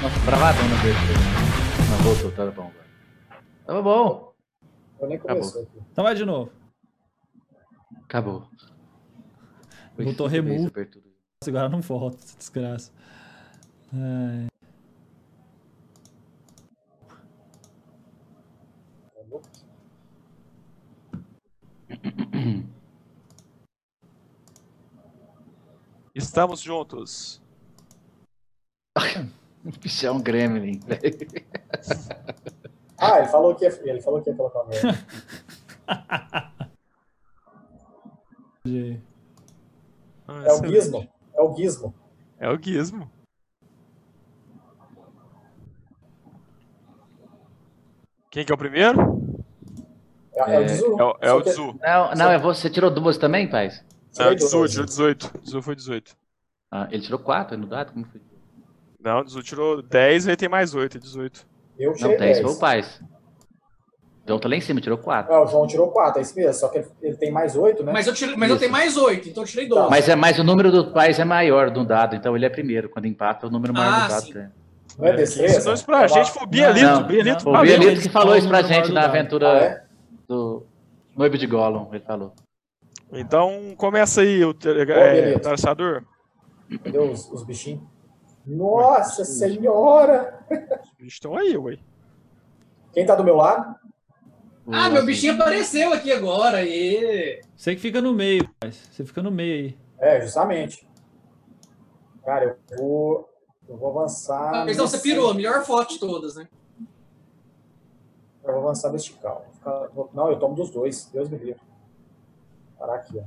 Nossa, 0.00 0.18
bravadão 0.20 0.68
na 0.68 0.78
abertura. 0.78 1.18
Não, 1.90 1.98
voltou, 2.04 2.32
tá 2.32 2.46
bom 2.46 2.62
agora. 2.68 2.88
Tava 3.66 3.82
bom. 3.82 4.32
Eu 5.00 5.08
nem 5.08 5.18
começou 5.18 5.62
aqui. 5.62 5.78
Então 5.92 6.04
vai 6.04 6.14
de 6.14 6.24
novo. 6.24 6.52
Acabou. 8.04 8.48
Vezes 9.96 10.16
remove. 10.30 10.70
Agora 11.46 11.68
não 11.68 11.80
volta, 11.80 12.18
essa 12.18 12.36
desgraça. 12.36 12.90
Ai. 13.92 14.48
Estamos 26.14 26.60
juntos. 26.60 27.40
Bicho 29.80 30.06
é 30.06 30.10
um 30.10 30.20
gremlin. 30.20 30.80
Ah, 33.00 33.20
ele 33.20 33.28
falou 33.28 33.54
que 33.54 33.64
ia, 33.64 33.70
ele 33.88 34.02
falou 34.02 34.20
que 34.20 34.28
ia 34.28 34.34
colocar 34.34 34.58
o 34.58 34.68
É 40.26 40.52
o. 40.52 40.66
Gizmo. 40.66 41.08
É 41.48 41.50
o 41.50 41.56
Gizmo. 41.56 41.94
É 42.38 42.50
o 42.50 42.58
Gizmo. 42.62 43.10
Quem 48.30 48.44
que 48.44 48.52
é 48.52 48.54
o 48.54 48.58
primeiro? 48.58 49.00
É, 50.34 50.54
é 50.54 50.58
o 50.60 50.64
Dizu. 50.64 50.86
É 50.98 51.04
o, 51.04 51.16
é 51.20 51.32
o 51.32 51.38
que- 51.42 51.50
Dizu. 51.50 51.78
Não, 51.82 52.14
não, 52.14 52.30
é 52.30 52.38
você. 52.38 52.62
Você 52.62 52.70
tirou 52.70 52.90
duas 52.90 53.16
também, 53.18 53.48
pai? 53.48 53.68
Não, 53.68 53.78
Tirei 54.12 54.32
o 54.32 54.36
Dizu, 54.36 54.68
tirou 54.68 54.84
18. 54.86 55.30
O 55.34 55.38
Dizu 55.40 55.62
foi 55.62 55.74
18. 55.74 56.16
Ah, 56.70 56.86
ele 56.90 57.02
tirou 57.02 57.18
quatro 57.18 57.56
no 57.56 57.66
dado? 57.66 57.92
Como 57.92 58.04
foi? 58.06 58.20
Não, 59.00 59.20
o 59.20 59.24
Dizu 59.24 59.42
tirou 59.42 59.82
10 59.82 60.26
e 60.26 60.30
ele 60.30 60.36
tem 60.36 60.48
mais 60.48 60.74
8, 60.74 60.98
é 60.98 61.00
18. 61.00 61.46
Eu 61.78 61.90
Não, 61.90 61.96
tirei 61.96 62.16
10 62.18 62.36
10. 62.38 62.40
foi 62.42 62.56
o 62.56 62.58
pai. 62.60 62.82
Então 64.28 64.38
tá 64.38 64.46
lá 64.46 64.56
em 64.56 64.60
cima, 64.60 64.78
tirou 64.78 64.98
quatro. 64.98 65.32
É, 65.32 65.38
o 65.38 65.46
João 65.46 65.66
tirou 65.66 65.88
4, 65.90 66.18
é 66.18 66.22
isso 66.22 66.34
mesmo. 66.36 66.52
Só 66.52 66.68
que 66.68 66.76
ele, 66.76 66.88
ele 67.00 67.16
tem 67.16 67.32
mais 67.32 67.56
8, 67.56 67.82
né? 67.82 67.92
Mas 67.94 68.06
eu, 68.06 68.12
tirei, 68.12 68.36
mas 68.36 68.50
eu 68.50 68.58
tenho 68.58 68.70
mais 68.70 68.94
oito, 68.98 69.26
então 69.26 69.42
eu 69.42 69.46
tirei 69.48 69.66
dois. 69.66 69.88
Mas, 69.88 70.06
é, 70.06 70.14
mas 70.14 70.38
o 70.38 70.44
número 70.44 70.70
do 70.70 70.92
pais 70.92 71.18
é 71.18 71.24
maior 71.24 71.70
do 71.70 71.82
dado, 71.82 72.14
então 72.14 72.36
ele 72.36 72.44
é 72.44 72.50
primeiro. 72.50 72.90
Quando 72.90 73.06
empata, 73.06 73.46
o 73.46 73.50
número 73.50 73.72
maior 73.72 73.90
Ah, 73.90 74.04
do 74.06 74.08
dado 74.10 74.26
sim. 74.26 74.32
ganha. 74.34 74.52
Não 74.98 75.06
é 75.06 75.12
destreza? 75.16 75.72
isso 75.72 75.86
pra 75.86 75.96
É 75.96 76.00
uma- 76.00 76.08
gente 76.08 76.30
foi 76.30 76.42
o 76.42 76.46
Bielito. 76.46 76.84
Não, 76.86 77.00
o 77.00 77.04
Bielito 77.04 77.38
O 77.38 77.52
falou. 77.52 77.62
Bielito 77.62 78.00
que 78.02 78.08
falou 78.10 78.36
isso 78.36 78.48
pra 78.48 78.60
gente 78.60 78.92
na 78.92 79.06
aventura 79.06 79.48
Ah, 79.50 79.56
é? 79.64 79.82
do 80.28 80.66
Noivo 81.16 81.38
de 81.38 81.46
Gollum, 81.46 81.88
ele 81.90 82.04
falou. 82.04 82.34
Então 83.10 83.74
começa 83.78 84.20
aí 84.20 84.44
o 84.44 84.54
é, 84.90 85.38
traçador. 85.38 86.04
Cadê 86.84 86.98
os, 86.98 87.32
os 87.32 87.44
bichinhos? 87.44 87.80
Nossa 88.46 89.24
senhora! 89.24 90.38
Os 90.50 90.92
bichos 90.98 91.14
estão 91.14 91.34
aí, 91.34 91.56
ué. 91.56 91.78
Quem 92.92 93.06
tá 93.06 93.14
do 93.14 93.24
meu 93.24 93.36
lado? 93.36 93.74
Ah, 94.70 94.90
meu 94.90 95.04
bichinho 95.04 95.34
apareceu 95.34 95.92
aqui 95.92 96.12
agora. 96.12 96.62
E... 96.62 97.40
Você 97.56 97.74
que 97.74 97.80
fica 97.80 98.00
no 98.00 98.12
meio, 98.12 98.44
rapaz. 98.44 98.76
Você 98.90 99.04
fica 99.04 99.22
no 99.22 99.30
meio 99.30 99.54
aí. 99.54 99.78
É, 99.98 100.20
justamente. 100.20 100.86
Cara, 102.24 102.44
eu 102.44 102.76
vou. 102.76 103.28
Eu 103.68 103.76
vou 103.76 103.90
avançar. 103.90 104.66
Ah, 104.66 104.70
então 104.70 104.86
você 104.86 104.98
pirou, 104.98 105.30
a 105.30 105.34
melhor 105.34 105.64
foto 105.64 105.94
de 105.94 106.00
todas, 106.00 106.36
né? 106.36 106.48
Eu 108.44 108.52
vou 108.52 108.62
avançar 108.62 108.90
vertical. 108.90 109.46
Não, 110.14 110.30
eu 110.30 110.38
tomo 110.38 110.54
dos 110.54 110.70
dois. 110.70 111.06
Deus 111.12 111.28
me 111.28 111.36
livre. 111.38 111.60
Parar 112.78 112.96
aqui, 112.96 113.18
ó. 113.18 113.24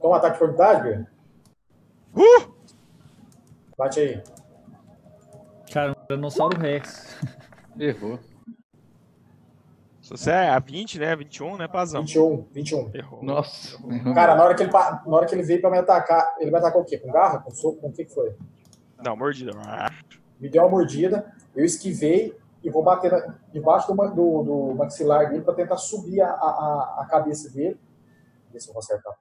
Toma 0.00 0.16
ataque 0.16 0.38
de 0.38 0.44
oportunidade, 0.44 0.82
Bia? 0.82 1.10
Uh! 2.14 2.54
Bate 3.76 4.00
aí. 4.00 4.22
Cara, 5.70 5.92
um 5.92 6.06
Tiranossauro 6.06 6.58
Rex. 6.58 7.16
Errou. 7.78 8.18
Se 10.06 10.10
você 10.10 10.30
é 10.30 10.50
a 10.50 10.58
20, 10.60 11.00
né? 11.00 11.16
21, 11.16 11.56
né, 11.56 11.66
Pazão? 11.66 12.02
21, 12.02 12.46
21. 12.52 12.90
Errou. 12.94 13.24
Nossa. 13.24 13.76
Cara, 14.14 14.36
na 14.36 14.44
hora, 14.44 14.54
que 14.54 14.62
ele, 14.62 14.70
na 14.70 15.02
hora 15.08 15.26
que 15.26 15.34
ele 15.34 15.42
veio 15.42 15.60
pra 15.60 15.68
me 15.68 15.78
atacar, 15.78 16.36
ele 16.38 16.48
me 16.52 16.56
atacou 16.58 16.82
o 16.82 16.84
quê? 16.84 16.96
Com 16.96 17.10
garra? 17.10 17.40
Com 17.40 17.50
soco? 17.50 17.80
Com 17.80 17.88
o 17.88 17.92
que 17.92 18.04
que 18.04 18.14
foi? 18.14 18.32
Não, 19.04 19.16
mordida. 19.16 19.50
Me 20.38 20.48
deu 20.48 20.62
uma 20.62 20.68
mordida, 20.68 21.26
eu 21.56 21.64
esquivei 21.64 22.38
e 22.62 22.70
vou 22.70 22.84
bater 22.84 23.10
na- 23.10 23.34
debaixo 23.52 23.92
do, 23.92 24.08
do, 24.10 24.42
do 24.44 24.74
maxilar 24.76 25.28
dele 25.28 25.42
pra 25.42 25.54
tentar 25.54 25.76
subir 25.76 26.20
a, 26.20 26.28
a, 26.30 26.98
a 27.00 27.06
cabeça 27.10 27.50
dele. 27.50 27.76
Ver 28.52 28.60
se 28.60 28.68
eu 28.68 28.74
vou 28.74 28.80
acertar. 28.80 29.12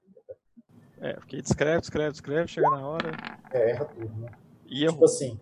É, 1.01 1.19
fiquei 1.21 1.41
descreve, 1.41 1.79
descreve, 1.81 2.11
descreve, 2.11 2.47
chega 2.47 2.69
na 2.69 2.87
hora. 2.87 3.11
É, 3.51 3.71
erra 3.71 3.85
tudo, 3.85 4.07
né? 4.19 4.29
E 4.67 4.81
Tipo 4.81 4.91
errou. 4.91 5.05
assim, 5.05 5.39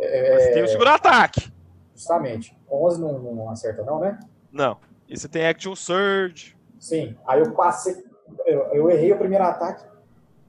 Mas 0.00 0.52
tem 0.52 0.64
o 0.64 0.68
segundo 0.68 0.88
ataque. 0.88 1.52
justamente. 1.94 2.58
11 2.68 3.00
não, 3.00 3.18
não 3.20 3.50
acerta 3.50 3.84
não, 3.84 4.00
né? 4.00 4.18
Não. 4.54 4.78
E 5.08 5.18
você 5.18 5.26
tem 5.28 5.44
Action 5.46 5.74
Surge. 5.74 6.56
Sim. 6.78 7.16
Aí 7.26 7.40
eu 7.40 7.50
passei, 7.52 8.02
eu, 8.46 8.60
eu 8.72 8.90
errei 8.90 9.12
o 9.12 9.18
primeiro 9.18 9.44
ataque. 9.44 9.84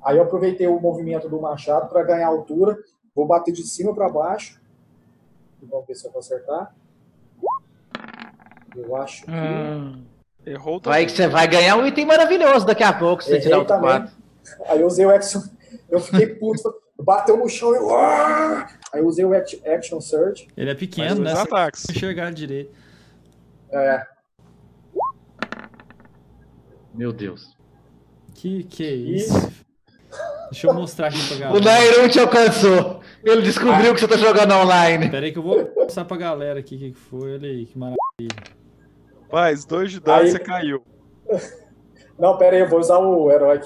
Aí 0.03 0.17
eu 0.17 0.23
aproveitei 0.23 0.67
o 0.67 0.79
movimento 0.79 1.27
do 1.27 1.41
machado 1.41 1.89
para 1.89 2.03
ganhar 2.03 2.27
altura. 2.27 2.77
Vou 3.15 3.25
bater 3.25 3.51
de 3.51 3.63
cima 3.63 3.93
para 3.95 4.07
baixo. 4.07 4.61
Vamos 5.63 5.87
ver 5.87 5.95
se 5.95 6.05
eu 6.05 6.11
vou 6.11 6.19
acertar. 6.19 6.73
Eu 8.75 8.95
acho 8.95 9.23
que. 9.25 9.31
Errou 10.45 10.79
Vai 10.79 10.81
também. 10.81 11.05
que 11.07 11.11
você 11.13 11.27
vai 11.27 11.47
ganhar 11.47 11.75
um 11.75 11.87
item 11.87 12.05
maravilhoso 12.05 12.67
daqui 12.67 12.83
a 12.83 12.93
pouco, 12.93 13.23
se 13.23 13.31
você 13.31 13.39
tirar 13.39 13.59
o 13.59 13.65
também. 13.65 13.89
4. 13.89 14.11
Aí 14.67 14.81
eu 14.81 14.85
usei 14.87 15.05
o 15.05 15.09
action. 15.09 15.41
Eu 15.89 15.99
fiquei 15.99 16.27
puto. 16.27 16.71
Bateu 16.99 17.35
no 17.35 17.49
chão 17.49 17.73
e 17.73 17.77
eu. 17.77 17.95
"Ah!" 17.95 18.67
Aí 18.93 19.01
eu 19.01 19.07
usei 19.07 19.25
o 19.25 19.33
act- 19.33 19.61
action 19.67 19.99
surge. 19.99 20.47
Ele 20.55 20.69
é 20.69 20.75
pequeno, 20.75 21.21
né? 21.21 21.33
Ataques. 21.33 21.85
enxergar 21.89 22.31
direito. 22.31 22.71
É, 23.75 24.05
Meu 26.93 27.11
Deus. 27.11 27.55
Que 28.33 28.63
que 28.63 28.85
é 28.85 28.91
isso? 28.93 29.51
Deixa 30.49 30.67
eu 30.67 30.73
mostrar 30.73 31.07
aqui 31.07 31.17
pra 31.27 31.35
O 31.35 31.39
galera. 31.39 31.65
Nairon 31.65 32.07
te 32.07 32.19
alcançou. 32.19 33.01
Ele 33.23 33.41
descobriu 33.41 33.93
que 33.93 33.99
você 33.99 34.07
tá 34.07 34.15
jogando 34.17 34.53
online. 34.53 35.09
Pera 35.09 35.25
aí 35.25 35.31
que 35.31 35.39
eu 35.39 35.43
vou 35.43 35.69
mostrar 35.75 36.05
pra 36.05 36.15
galera 36.15 36.59
aqui 36.59 36.75
o 36.75 36.79
que 36.79 36.91
que 36.91 36.97
foi. 36.97 37.33
Olha 37.33 37.49
aí, 37.49 37.65
que 37.65 37.77
maravilha. 37.77 38.55
Faz 39.29 39.65
dois 39.65 39.91
de 39.91 39.99
dano 39.99 40.19
Aí- 40.21 40.27
e 40.27 40.31
você 40.31 40.39
caiu. 40.39 40.83
Não, 42.17 42.37
pera 42.37 42.55
aí, 42.55 42.61
eu 42.61 42.69
vou 42.69 42.79
usar 42.79 42.97
o 42.99 43.29
herói. 43.29 43.59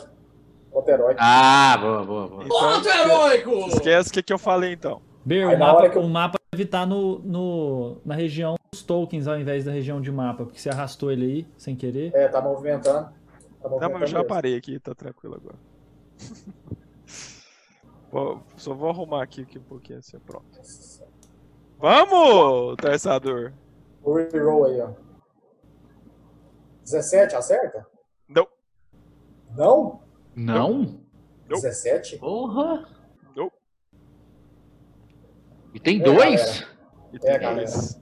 Outro 0.71 0.91
herói. 0.91 1.15
Ah, 1.19 1.77
boa, 1.79 2.03
boa, 2.03 2.27
boa. 2.27 2.45
Ponto 2.47 2.87
heróico! 2.87 3.51
Esquece 3.67 4.09
o 4.09 4.13
que, 4.13 4.23
que 4.23 4.33
eu 4.33 4.39
falei 4.39 4.73
então. 4.73 5.01
Ber, 5.29 5.45
o 5.47 5.59
mapa, 5.59 5.85
eu- 5.85 6.01
o 6.01 6.09
mapa 6.09 6.39
deve 6.51 6.63
estar 6.63 6.87
no, 6.87 7.19
no, 7.19 8.01
na 8.03 8.15
região 8.15 8.55
dos 8.71 8.81
tokens 8.81 9.27
ao 9.27 9.39
invés 9.39 9.63
da 9.63 9.71
região 9.71 10.01
de 10.01 10.11
mapa, 10.11 10.43
porque 10.43 10.59
você 10.59 10.69
arrastou 10.69 11.11
ele 11.11 11.23
aí 11.25 11.47
sem 11.55 11.75
querer. 11.75 12.11
É, 12.15 12.27
tá 12.27 12.41
movimentando. 12.41 13.09
Tá 13.61 13.69
movimentando 13.69 13.93
mas 13.93 14.01
eu 14.01 14.07
já 14.07 14.17
mesmo. 14.19 14.27
parei 14.27 14.55
aqui, 14.57 14.79
tá 14.79 14.95
tranquilo 14.95 15.35
agora. 15.35 15.55
Vou- 18.11 18.41
só 18.57 18.73
vou 18.73 18.89
arrumar 18.89 19.21
aqui, 19.21 19.43
aqui 19.43 19.59
um 19.59 19.63
pouquinho 19.63 19.99
assim, 19.99 20.17
pronto. 20.17 20.45
Vamos, 21.77 22.75
traçador! 22.77 23.53
O 24.03 24.15
reroll 24.15 24.65
aí, 24.65 24.81
ó. 24.81 24.89
17, 26.85 27.35
acerta? 27.35 27.85
Não, 28.27 28.47
Não? 29.55 30.01
Não? 30.35 30.73
Não. 31.47 31.59
17? 31.61 32.17
Porra. 32.17 32.83
E 35.73 35.79
tem 35.79 35.99
É, 35.99 36.03
dois? 36.03 36.65
E 37.13 37.19
tem 37.19 37.31
É, 37.31 37.39
dois. 37.39 37.99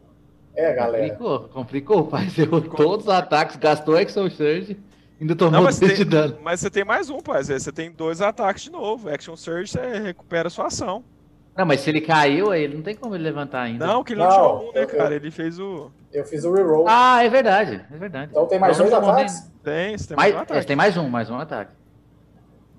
É, 0.55 0.73
galera. 0.73 1.09
Complicou, 1.09 1.39
complicou, 1.49 2.07
pai. 2.07 2.29
Você 2.29 2.41
errou 2.43 2.61
todos 2.61 3.05
os 3.07 3.11
ataques, 3.11 3.55
gastou 3.57 3.95
Action 3.95 4.29
Surge, 4.29 4.79
ainda 5.21 5.35
tomou 5.35 5.51
Não, 5.53 5.63
mas 5.63 5.77
3 5.77 5.97
de 5.97 6.05
tem- 6.05 6.11
dano. 6.11 6.37
Mas 6.41 6.59
você 6.59 6.69
tem 6.69 6.83
mais 6.83 7.09
um, 7.09 7.19
pai. 7.19 7.43
Você 7.43 7.71
tem 7.71 7.91
dois 7.91 8.21
ataques 8.21 8.63
de 8.63 8.71
novo. 8.71 9.09
Action 9.09 9.35
Surge, 9.35 9.71
você 9.71 9.99
recupera 9.99 10.49
sua 10.49 10.65
ação. 10.67 11.03
Não, 11.55 11.65
mas 11.65 11.81
se 11.81 11.89
ele 11.89 12.01
caiu, 12.01 12.51
aí 12.51 12.63
ele 12.63 12.75
não 12.75 12.83
tem 12.83 12.95
como 12.95 13.15
ele 13.15 13.23
levantar 13.23 13.61
ainda. 13.63 13.85
Não, 13.85 14.03
que 14.03 14.13
ele 14.13 14.19
não, 14.21 14.27
Não, 14.29 14.33
tirou 14.35 14.69
um, 14.69 14.73
né, 14.73 14.83
eu- 14.83 14.87
cara? 14.87 15.15
Ele 15.15 15.31
fez 15.31 15.59
o. 15.59 15.91
Eu 16.13 16.23
fiz 16.23 16.43
o 16.45 16.53
reroll. 16.53 16.85
Ah, 16.87 17.23
é 17.23 17.29
verdade, 17.29 17.83
é 17.91 17.97
verdade. 17.97 18.31
então 18.31 18.45
tem 18.47 18.59
mais 18.59 18.77
dois 18.77 18.93
ataques? 18.93 19.51
Tem, 19.63 19.97
você 19.97 20.07
tem 20.07 20.17
mais 20.17 20.33
Mais, 20.33 20.33
um 20.33 20.37
é, 20.37 20.41
ataque. 20.41 20.67
tem 20.67 20.75
mais 20.75 20.97
um, 20.97 21.09
mais 21.09 21.29
um 21.29 21.35
ataque. 21.37 21.71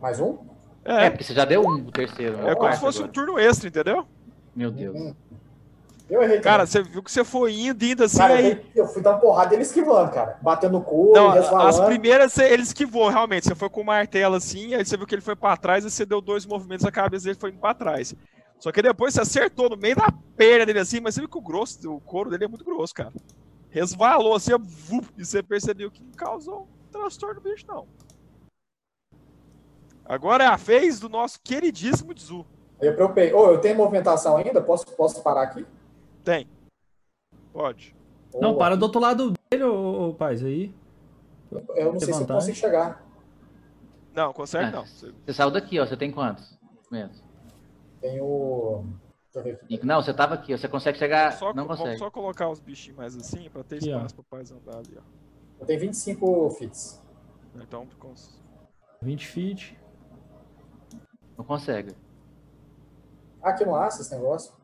Mais 0.01 0.21
um? 0.21 0.39
É, 0.85 1.07
É, 1.07 1.11
porque 1.11 1.25
você 1.25 1.35
já 1.35 1.45
deu 1.45 1.61
um, 1.63 1.75
o 1.75 1.91
terceiro. 1.93 2.39
é 2.49 2.55
como 2.55 2.73
se 2.73 2.81
fosse 2.81 2.99
um 2.99 3.05
agora. 3.05 3.13
turno 3.13 3.39
extra, 3.39 3.69
entendeu? 3.69 4.07
Meu 4.59 4.73
Deus. 4.73 4.97
Uhum. 4.97 5.15
Eu 6.11 6.21
errei. 6.21 6.41
Cara, 6.41 6.67
também. 6.67 6.85
você 6.85 6.91
viu 6.91 7.01
que 7.01 7.13
você 7.13 7.23
foi 7.23 7.55
indo, 7.55 7.85
indo 7.85 8.03
assim, 8.03 8.19
Cara, 8.19 8.41
eu, 8.41 8.47
aí. 8.57 8.67
eu 8.75 8.89
fui 8.89 9.01
dar 9.01 9.11
uma 9.13 9.21
porrada 9.21 9.51
dele 9.51 9.63
esquivando, 9.63 10.11
cara. 10.11 10.37
Batendo 10.43 10.73
no 10.73 10.83
couro, 10.83 11.13
Não, 11.15 11.31
resvalando. 11.31 11.69
as 11.69 11.81
primeiras 11.87 12.37
ele 12.39 12.63
esquivou, 12.65 13.09
realmente. 13.09 13.45
Você 13.47 13.55
foi 13.55 13.71
com 13.71 13.83
o 13.83 13.87
martelo 13.87 14.35
assim, 14.35 14.75
aí 14.75 14.85
você 14.85 14.97
viu 14.97 15.07
que 15.07 15.15
ele 15.15 15.23
foi 15.23 15.37
pra 15.37 15.57
trás, 15.57 15.85
e 15.85 15.91
você 15.91 16.05
deu 16.05 16.21
dois 16.21 16.45
movimentos, 16.45 16.85
a 16.85 16.91
cabeça 16.91 17.27
dele 17.27 17.39
foi 17.39 17.51
indo 17.51 17.61
pra 17.61 17.73
trás. 17.73 18.17
Só 18.59 18.73
que 18.73 18.83
depois 18.83 19.15
você 19.15 19.21
acertou 19.21 19.71
no 19.71 19.77
meio 19.77 19.95
da 19.95 20.11
perna 20.37 20.67
dele 20.67 20.81
assim, 20.81 20.99
mas 20.99 21.15
você 21.15 21.21
viu 21.21 21.29
que 21.29 21.39
o 21.39 21.43
grosso, 21.43 21.95
o 21.95 22.01
couro 22.01 22.31
dele 22.31 22.47
é 22.47 22.49
muito 22.49 22.65
grosso, 22.65 22.93
cara. 22.93 23.13
Resvalou 23.71 24.35
assim, 24.35 24.51
vup, 24.59 25.07
e 25.17 25.25
você 25.25 25.41
percebeu 25.41 25.89
que 25.89 26.03
não 26.03 26.11
causou 26.13 26.63
um 26.63 26.91
transtorno 26.91 27.37
no 27.37 27.41
bicho, 27.43 27.65
não. 27.69 27.87
Agora 30.05 30.43
é 30.43 30.47
a 30.49 30.57
vez 30.57 30.99
do 30.99 31.09
nosso 31.09 31.39
queridíssimo 31.45 32.13
Tzu. 32.13 32.45
Eu 32.81 32.95
preocupei. 32.95 33.33
Ô, 33.33 33.51
eu 33.53 33.61
tenho 33.61 33.77
movimentação 33.77 34.37
ainda? 34.37 34.61
Posso, 34.63 34.87
posso 34.97 35.23
parar 35.23 35.43
aqui? 35.43 35.67
Tem. 36.25 36.47
Pode. 37.53 37.95
Não, 38.35 38.51
Boa. 38.51 38.59
para 38.59 38.77
do 38.77 38.83
outro 38.85 39.01
lado 39.01 39.33
dele, 39.51 39.65
ô, 39.65 40.09
ô 40.11 40.15
paz, 40.15 40.45
aí. 40.45 40.75
Eu 41.75 41.93
não 41.93 41.99
sei 41.99 42.09
se 42.09 42.11
eu 42.13 42.19
vantagem. 42.21 42.27
consigo 42.49 42.57
chegar. 42.57 43.05
Não, 44.15 44.33
consegue 44.33 44.67
Ah. 44.67 44.71
não. 44.71 44.87
Você- 44.87 45.13
Você 45.25 45.33
saiu 45.35 45.51
daqui, 45.51 45.79
ó. 45.81 45.87
Você 45.87 45.97
tem 45.97 46.11
quantos? 46.13 46.59
Menos. 46.91 47.23
Tenho. 48.01 48.85
Não, 49.85 50.03
você 50.03 50.13
tava 50.13 50.35
aqui, 50.35 50.57
você 50.57 50.67
consegue 50.69 50.99
chegar. 50.99 51.33
Só, 51.33 51.53
não 51.55 51.65
vamos 51.65 51.79
consegue. 51.79 51.99
só 51.99 52.11
colocar 52.11 52.49
os 52.49 52.61
bichinhos 52.61 52.97
mais 52.97 53.17
assim, 53.17 53.49
pra 53.51 53.63
ter 53.63 53.77
espaço 53.79 54.15
pro 54.15 54.25
paz 54.25 54.51
andar 54.51 54.79
ali, 54.79 54.97
ó. 54.99 55.03
Eu 55.61 55.67
tenho 55.67 55.81
25 55.81 56.51
fits. 56.51 57.03
Então, 57.55 57.87
cons- 57.99 58.41
20 59.03 59.27
feet. 59.27 59.79
Não 61.37 61.45
consegue. 61.45 61.95
Ah, 63.43 63.53
que 63.53 63.65
massa 63.65 64.03
esse 64.03 64.15
negócio. 64.15 64.55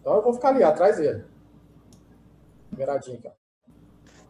Então 0.00 0.14
eu 0.14 0.22
vou 0.22 0.34
ficar 0.34 0.48
ali, 0.48 0.62
atrás 0.62 0.98
dele. 0.98 1.24
Viradinho 2.72 3.18
aqui, 3.18 3.28
ó. 3.28 3.32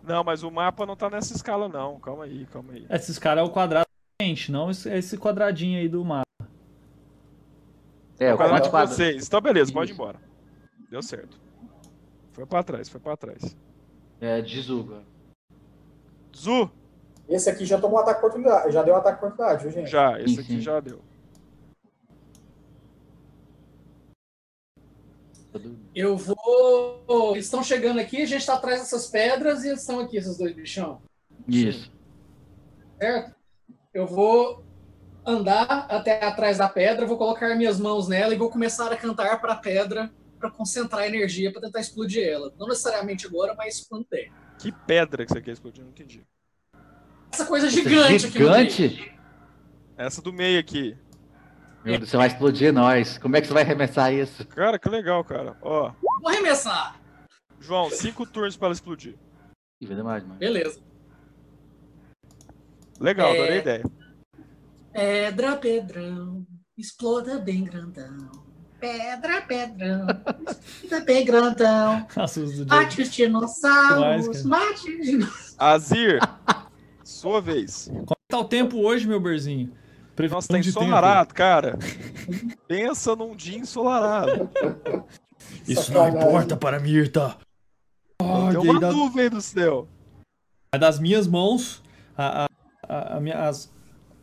Não, 0.03 0.22
mas 0.22 0.43
o 0.43 0.51
mapa 0.51 0.87
não 0.87 0.97
tá 0.97 1.11
nessa 1.11 1.34
escala, 1.34 1.68
não. 1.68 1.99
Calma 1.99 2.24
aí, 2.24 2.47
calma 2.47 2.72
aí. 2.72 2.87
Esses 2.89 3.18
caras 3.18 3.45
é 3.45 3.47
o 3.47 3.53
quadrado 3.53 3.87
da 4.18 4.24
gente, 4.24 4.53
não 4.53 4.70
esse, 4.70 4.89
esse 4.89 5.18
quadradinho 5.18 5.80
aí 5.80 5.89
do 5.89 6.05
mapa. 6.05 6.24
É, 8.18 8.32
o 8.32 8.37
Quadrado 8.37 8.64
de 8.64 8.70
vocês. 8.70 9.26
Então, 9.26 9.41
beleza, 9.41 9.72
pode 9.72 9.93
ir 9.93 9.95
embora. 9.95 10.18
Deu 10.91 11.03
certo. 11.03 11.39
Foi 12.32 12.47
pra 12.47 12.62
trás, 12.62 12.89
foi 12.89 13.01
pra 13.01 13.16
trás. 13.16 13.57
É, 14.20 14.41
de 14.41 14.61
Zuga. 14.61 15.03
Zu, 16.34 16.70
Esse 17.28 17.51
aqui 17.51 17.66
já 17.66 17.78
tomou 17.78 17.99
ataque 17.99 18.20
de 18.20 18.26
oportunidade. 18.26 18.72
Já 18.72 18.82
deu 18.82 18.95
ataque 18.95 19.20
de 19.20 19.26
oportunidade, 19.26 19.62
viu, 19.64 19.72
gente? 19.72 19.91
já, 19.91 20.20
esse 20.20 20.41
aqui 20.41 20.61
já 20.61 20.80
deu. 20.80 21.01
Eu 25.97 26.14
vou. 26.14 27.32
Eles 27.32 27.47
estão 27.47 27.62
chegando 27.62 27.99
aqui, 27.99 28.20
a 28.20 28.26
gente 28.26 28.44
tá 28.44 28.53
atrás 28.53 28.80
dessas 28.80 29.07
pedras 29.07 29.64
e 29.64 29.68
eles 29.68 29.80
estão 29.80 29.99
aqui, 29.99 30.18
esses 30.18 30.36
dois 30.36 30.55
bichão. 30.55 31.01
Isso. 31.49 31.90
certo? 32.99 33.34
Eu 33.94 34.07
vou 34.07 34.62
andar 35.24 35.86
até 35.88 36.22
atrás 36.22 36.59
da 36.59 36.68
pedra, 36.68 37.07
vou 37.07 37.16
colocar 37.16 37.57
minhas 37.57 37.80
mãos 37.80 38.09
nela 38.09 38.34
e 38.34 38.36
vou 38.36 38.51
começar 38.51 38.92
a 38.92 38.97
cantar 38.97 39.40
para 39.40 39.55
a 39.55 39.57
pedra 39.57 40.12
para 40.38 40.51
concentrar 40.51 41.07
energia 41.07 41.51
para 41.51 41.62
tentar 41.62 41.80
explodir 41.80 42.28
ela. 42.28 42.53
Não 42.59 42.68
necessariamente 42.68 43.26
agora, 43.26 43.55
mas 43.55 43.80
quando 43.88 44.07
der. 44.11 44.30
Que 44.59 44.70
pedra 44.70 45.24
que 45.24 45.32
você 45.32 45.40
quer 45.40 45.53
explodir? 45.53 45.82
Não 45.82 45.90
entendi. 45.90 46.22
Essa 47.32 47.47
coisa 47.47 47.70
gigante, 47.70 48.26
aqui 48.26 48.38
no 48.38 48.51
meio. 48.51 48.70
Gigante? 48.70 49.18
Essa 49.97 50.20
do 50.20 50.30
meio 50.30 50.61
aqui. 50.61 50.94
Meu 51.87 51.99
Deus, 51.99 52.11
você 52.11 52.16
vai 52.16 52.26
explodir 52.26 52.72
nós. 52.72 53.16
Como 53.16 53.37
é 53.37 53.41
que 53.41 53.47
você 53.47 53.53
vai 53.55 53.62
arremessar 53.62 54.12
isso? 54.12 54.45
Cara, 54.49 54.76
que 54.78 54.89
legal, 54.89 55.22
cara. 55.22 55.57
Ó, 55.62 55.93
Vou 56.20 56.28
arremessar. 56.28 57.01
João, 57.61 57.89
cinco 57.91 58.26
turnos 58.26 58.57
pra 58.57 58.66
ela 58.66 58.74
explodir. 58.74 59.14
Ih, 59.80 59.87
vai 59.87 59.97
demais. 59.97 60.24
Beleza. 60.24 60.80
Legal, 62.99 63.28
É. 63.28 63.32
adorei 63.34 63.53
a 63.59 63.61
ideia. 63.61 63.84
Pedra, 64.93 65.57
pedrão, 65.57 66.45
exploda 66.76 67.39
bem 67.39 67.62
grandão. 67.64 68.32
Pedra, 68.80 69.43
pedrão, 69.43 70.07
exploda 70.82 71.05
bem 71.05 71.24
grandão. 71.24 72.07
Mate 72.68 73.03
os 73.03 73.12
dinossauros, 73.12 74.45
mate 74.45 74.91
os 74.91 75.07
dinossauros. 75.07 75.55
Azir, 75.59 76.18
sua 77.05 77.41
vez. 77.41 77.89
Como 77.93 78.16
tá 78.28 78.39
o 78.39 78.45
tempo 78.45 78.78
hoje, 78.78 79.07
meu 79.07 79.20
berzinho? 79.20 79.72
Previsão 80.17 80.39
Nossa, 80.39 80.49
tá 80.49 80.59
ensolarado, 80.59 81.35
cara. 81.35 81.79
Pensa 82.67 83.14
num 83.14 83.37
dia 83.37 83.59
ensolarado. 83.59 84.49
Isso 85.69 85.93
não 85.93 86.05
Sacanagem. 86.05 86.29
importa 86.29 86.57
para 86.57 86.81
Mirta. 86.81 87.37
Oh, 88.21 88.49
Tem 88.51 88.59
uma 88.71 88.81
da- 88.81 88.91
nuvem 88.93 89.29
do 89.29 89.41
céu. 89.43 89.87
Aí 90.73 90.81
das 90.81 90.99
minhas 90.99 91.27
mãos, 91.27 91.83
a, 92.17 92.45
a- 92.45 92.49
a- 92.89 93.17
a 93.17 93.21
minha- 93.21 93.47
as 93.47 93.71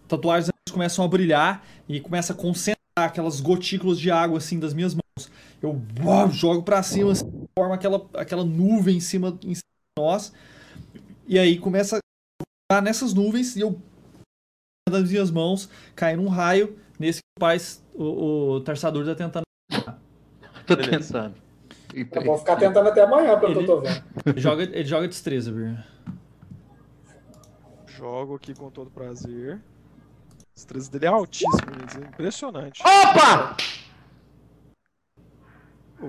tatuagens 0.08 0.50
começam 0.72 1.06
a 1.06 1.08
brilhar 1.08 1.64
e 1.88 2.00
começa 2.02 2.34
a 2.34 2.36
concentrar 2.36 2.78
aquelas 2.98 3.39
gotículas 3.39 4.00
de 4.00 4.10
água 4.10 4.39
assim 4.39 4.60
das 4.60 4.74
minhas 4.74 4.94
mãos. 4.96 5.32
Eu 5.62 5.80
uau, 6.04 6.30
jogo 6.32 6.64
pra 6.64 6.82
cima, 6.84 7.12
assim, 7.12 7.30
forma 7.58 7.76
aquela, 7.76 8.10
aquela 8.16 8.44
nuvem 8.44 8.98
em 8.98 9.00
cima, 9.00 9.30
em 9.44 9.54
cima 9.54 9.62
de 9.98 10.02
nós. 10.04 10.34
E 11.28 11.38
aí 11.39 11.58
começa 11.58 12.00
a 12.72 12.82
nessas 12.82 13.14
nuvens 13.14 13.56
e 13.56 13.62
eu 13.62 13.80
das 14.90 15.10
minhas 15.10 15.32
mãos 15.32 15.70
cai 15.96 16.16
num 16.16 16.28
raio 16.28 16.78
nesse 17.00 17.20
que 17.20 17.38
o 17.38 17.40
pai, 17.40 17.58
o, 17.94 18.56
o 18.56 18.62
Tarsador 18.62 19.06
tá 19.06 19.16
tentando. 19.16 19.44
Tô 20.68 20.76
tentando. 20.76 21.36
Eu 21.94 22.24
vou 22.24 22.38
ficar 22.38 22.56
tentando 22.56 22.90
até 22.90 23.04
amanhã, 23.04 23.38
pelo 23.40 23.54
que 23.54 23.60
eu 23.60 23.66
tô 23.66 23.82
vendo. 23.82 24.04
Ele 24.26 24.42
joga, 24.42 24.64
ele 24.64 24.86
joga 24.86 25.08
destreza, 25.08 25.52
Vir. 25.52 25.78
Jogo 27.86 28.36
aqui 28.36 28.56
com 28.56 28.72
todo 28.72 28.90
prazer. 28.90 29.62
A 30.40 30.56
destreza 30.56 30.92
dele 30.92 31.06
é 31.06 31.10
altíssimo, 31.10 31.62
gente. 31.80 31.98
É 31.98 32.08
impressionante. 32.08 32.82
Opa! 32.82 33.56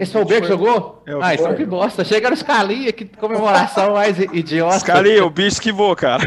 Esse 0.01 0.12
foi 0.12 0.22
o 0.22 0.25
B 0.25 0.41
que 0.41 0.49
jogou? 0.49 1.03
É, 1.07 1.12
ah, 1.20 1.35
então 1.35 1.55
que 1.55 1.66
bosta. 1.66 2.03
Chega 2.03 2.31
no 2.31 2.35
escalinha, 2.35 2.91
que 2.93 3.05
comemoração 3.05 3.93
mais 3.93 4.18
idiota. 4.18 4.79
Scali, 4.79 5.20
o 5.20 5.29
bicho 5.29 5.49
esquivou, 5.49 5.95
cara. 5.95 6.25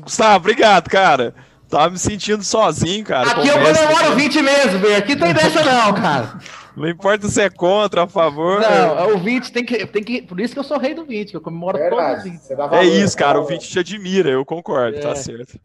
Gustavo, 0.00 0.36
obrigado, 0.36 0.88
cara. 0.88 1.34
Tava 1.70 1.90
me 1.90 1.98
sentindo 1.98 2.42
sozinho, 2.42 3.04
cara. 3.04 3.30
Aqui 3.30 3.46
eu 3.48 3.54
o 3.54 3.58
comemoro 3.58 4.06
aqui. 4.12 4.14
20 4.22 4.42
mesmo, 4.42 4.78
B. 4.80 4.94
Aqui 4.96 5.14
tem 5.16 5.32
dessa 5.32 5.62
não, 5.62 5.94
cara. 5.94 6.38
Não 6.76 6.88
importa 6.88 7.28
se 7.28 7.40
é 7.40 7.48
contra, 7.48 8.04
a 8.04 8.08
favor. 8.08 8.60
Não, 8.60 9.14
o 9.14 9.18
20 9.18 9.52
tem 9.52 9.64
que, 9.64 9.86
tem 9.86 10.02
que. 10.02 10.22
Por 10.22 10.40
isso 10.40 10.52
que 10.52 10.58
eu 10.58 10.64
sou 10.64 10.78
rei 10.78 10.94
do 10.94 11.04
20, 11.04 11.30
que 11.30 11.36
eu 11.36 11.40
comemoro 11.40 11.78
todos 11.78 11.92
os 11.92 11.96
Verdade. 11.98 12.30
20. 12.30 12.40
Você 12.40 12.56
dá 12.56 12.64
É 12.64 12.68
valor, 12.68 12.84
isso, 12.84 13.16
cara. 13.16 13.38
O 13.38 13.42
valor. 13.44 13.52
20 13.58 13.68
te 13.70 13.78
admira, 13.78 14.30
eu 14.30 14.44
concordo, 14.44 14.96
É. 14.98 15.00
tá 15.00 15.14
certo. 15.14 15.60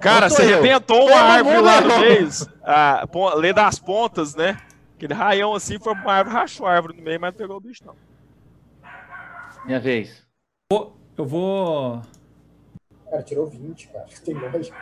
Cara, 0.00 0.28
Não 0.28 0.34
você 0.36 0.42
eu. 0.44 0.58
arrebentou 0.58 0.98
Todo 1.00 1.10
uma 1.12 1.20
árvore 1.20 1.58
lá 1.60 1.80
no 1.80 1.90
errou. 1.90 2.00
meio. 2.00 2.28
A 2.62 3.06
pon- 3.06 3.34
lei 3.34 3.52
das 3.52 3.78
pontas, 3.78 4.34
né? 4.34 4.56
Aquele 4.96 5.14
raião 5.14 5.54
assim 5.54 5.78
foi 5.78 5.94
pra 5.94 6.02
uma 6.02 6.12
árvore, 6.14 6.36
rachou 6.36 6.66
a 6.66 6.72
árvore 6.72 6.96
no 6.96 7.02
meio, 7.02 7.20
mas 7.20 7.32
não 7.32 7.38
pegou 7.38 7.56
o 7.56 7.60
bicho, 7.60 7.82
não. 7.84 7.94
Minha 9.66 9.78
vez. 9.80 10.22
Eu 10.72 11.26
vou. 11.26 12.00
Cara, 13.10 13.22
tirou 13.22 13.46
20, 13.46 13.88
cara. 13.88 14.06
Tem 14.24 14.34
lógica. 14.34 14.76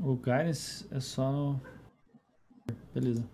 O 0.00 0.16
Guidance 0.16 0.86
é 0.90 1.00
só 1.00 1.30
no. 1.30 1.60
Beleza. 2.92 3.24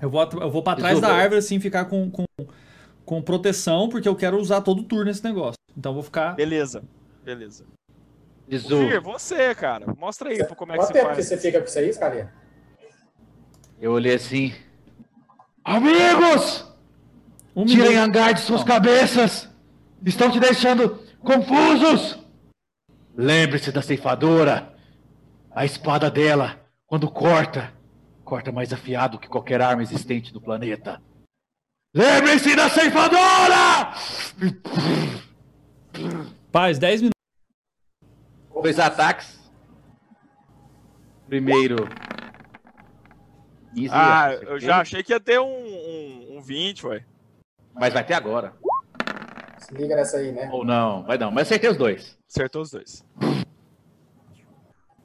Eu 0.00 0.10
vou, 0.10 0.22
eu 0.22 0.50
vou 0.50 0.62
pra 0.62 0.76
trás 0.76 1.00
da 1.00 1.12
árvore, 1.12 1.38
assim, 1.38 1.58
ficar 1.58 1.84
com, 1.86 2.10
com, 2.10 2.24
com 3.04 3.22
proteção, 3.22 3.88
porque 3.88 4.08
eu 4.08 4.14
quero 4.14 4.38
usar 4.38 4.60
todo 4.60 4.80
o 4.80 4.84
turno 4.84 5.06
nesse 5.06 5.24
negócio. 5.24 5.56
Então 5.76 5.90
eu 5.90 5.94
vou 5.94 6.02
ficar. 6.02 6.34
Beleza, 6.34 6.82
beleza. 7.24 7.64
Bizu. 8.46 9.00
Você, 9.02 9.54
cara. 9.54 9.94
Mostra 9.96 10.30
aí 10.30 10.44
como 10.54 10.72
é 10.72 10.76
que 10.76 10.80
Quanto 10.80 10.86
você 10.86 10.92
tempo 10.92 11.08
que 11.08 11.14
faz. 11.14 11.26
você 11.28 11.36
fica 11.36 11.60
com 11.60 11.66
isso 11.66 11.78
aí, 11.78 11.92
Scalia? 11.92 12.32
Eu 13.80 13.92
olhei 13.92 14.14
assim. 14.14 14.52
Amigos! 15.64 16.64
Um 17.54 17.64
Tirem 17.66 17.88
minuto. 17.90 18.04
hangar 18.04 18.32
de 18.32 18.40
suas 18.40 18.60
Não. 18.60 18.66
cabeças! 18.66 19.48
Estão 20.04 20.30
te 20.30 20.40
deixando 20.40 20.98
confusos! 21.20 22.18
Lembre-se 23.16 23.72
da 23.72 23.82
ceifadora. 23.82 24.74
A 25.50 25.64
espada 25.64 26.10
dela, 26.10 26.60
quando 26.86 27.10
corta, 27.10 27.72
corta 28.24 28.52
mais 28.52 28.72
afiado 28.72 29.18
que 29.18 29.28
qualquer 29.28 29.60
arma 29.60 29.82
existente 29.82 30.32
do 30.32 30.40
planeta. 30.40 31.02
Lembre-se 31.94 32.54
da 32.54 32.68
ceifadora! 32.68 33.94
Paz, 36.52 36.78
10 36.78 37.02
minutos. 37.02 37.18
Dois 38.62 38.78
ataques. 38.78 39.38
Primeiro. 41.26 41.88
15, 43.74 43.88
Ah, 43.92 44.32
eu 44.32 44.58
já 44.58 44.80
achei 44.80 45.02
que 45.02 45.12
ia 45.12 45.20
ter 45.20 45.38
um, 45.38 45.44
um, 45.46 46.36
um 46.36 46.40
20, 46.40 46.86
ué. 46.86 47.04
Mas 47.74 47.92
vai 47.92 48.04
ter 48.04 48.14
agora. 48.14 48.54
Se 49.58 49.74
liga 49.74 49.96
nessa 49.96 50.18
aí, 50.18 50.32
né? 50.32 50.48
Ou 50.52 50.64
não, 50.64 51.02
vai 51.04 51.18
não. 51.18 51.30
Mas 51.30 51.48
acertei 51.48 51.70
os 51.70 51.76
dois. 51.76 52.18
Acertou 52.28 52.62
os 52.62 52.70
dois. 52.70 53.04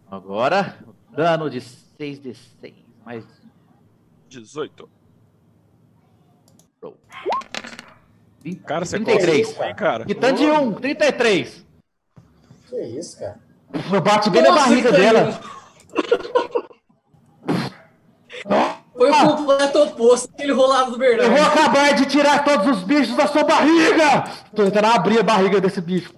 Agora, 0.10 0.78
dano 1.12 1.50
de 1.50 1.60
6d6. 1.60 2.74
Mais 3.06 3.26
18. 4.30 4.90
Roll. 6.82 6.98
20, 8.42 8.60
Cara, 8.64 8.86
você 8.86 8.98
33. 9.00 9.46
conseguiu, 9.48 9.66
hein, 9.66 9.76
cara? 9.76 10.06
Quitando 10.06 10.38
de 10.38 10.46
1, 10.46 10.74
33. 10.74 11.66
Que 12.68 12.82
isso, 12.82 13.20
cara? 13.20 13.40
Eu 13.92 14.02
bati 14.02 14.30
bem 14.30 14.42
na 14.42 14.52
barriga 14.52 14.92
dela. 14.92 15.40
Foi 18.96 19.10
o 19.10 19.14
oposto 20.06 20.34
que 20.34 20.44
ele 20.44 20.54
rolava 20.54 20.92
do 20.92 21.04
Eu 21.04 21.18
vou 21.20 21.30
Bernardo. 21.30 21.60
acabar 21.60 21.94
de 21.96 22.06
tirar 22.06 22.44
todos 22.44 22.68
os 22.78 22.84
bichos 22.84 23.16
da 23.16 23.28
sua 23.28 23.44
barriga! 23.44 24.24
Tô 24.56 24.64
tentando 24.66 24.88
abrir 24.88 25.20
a 25.20 25.24
barriga 25.24 25.60
desse 25.62 25.82
bicho. 25.82 26.14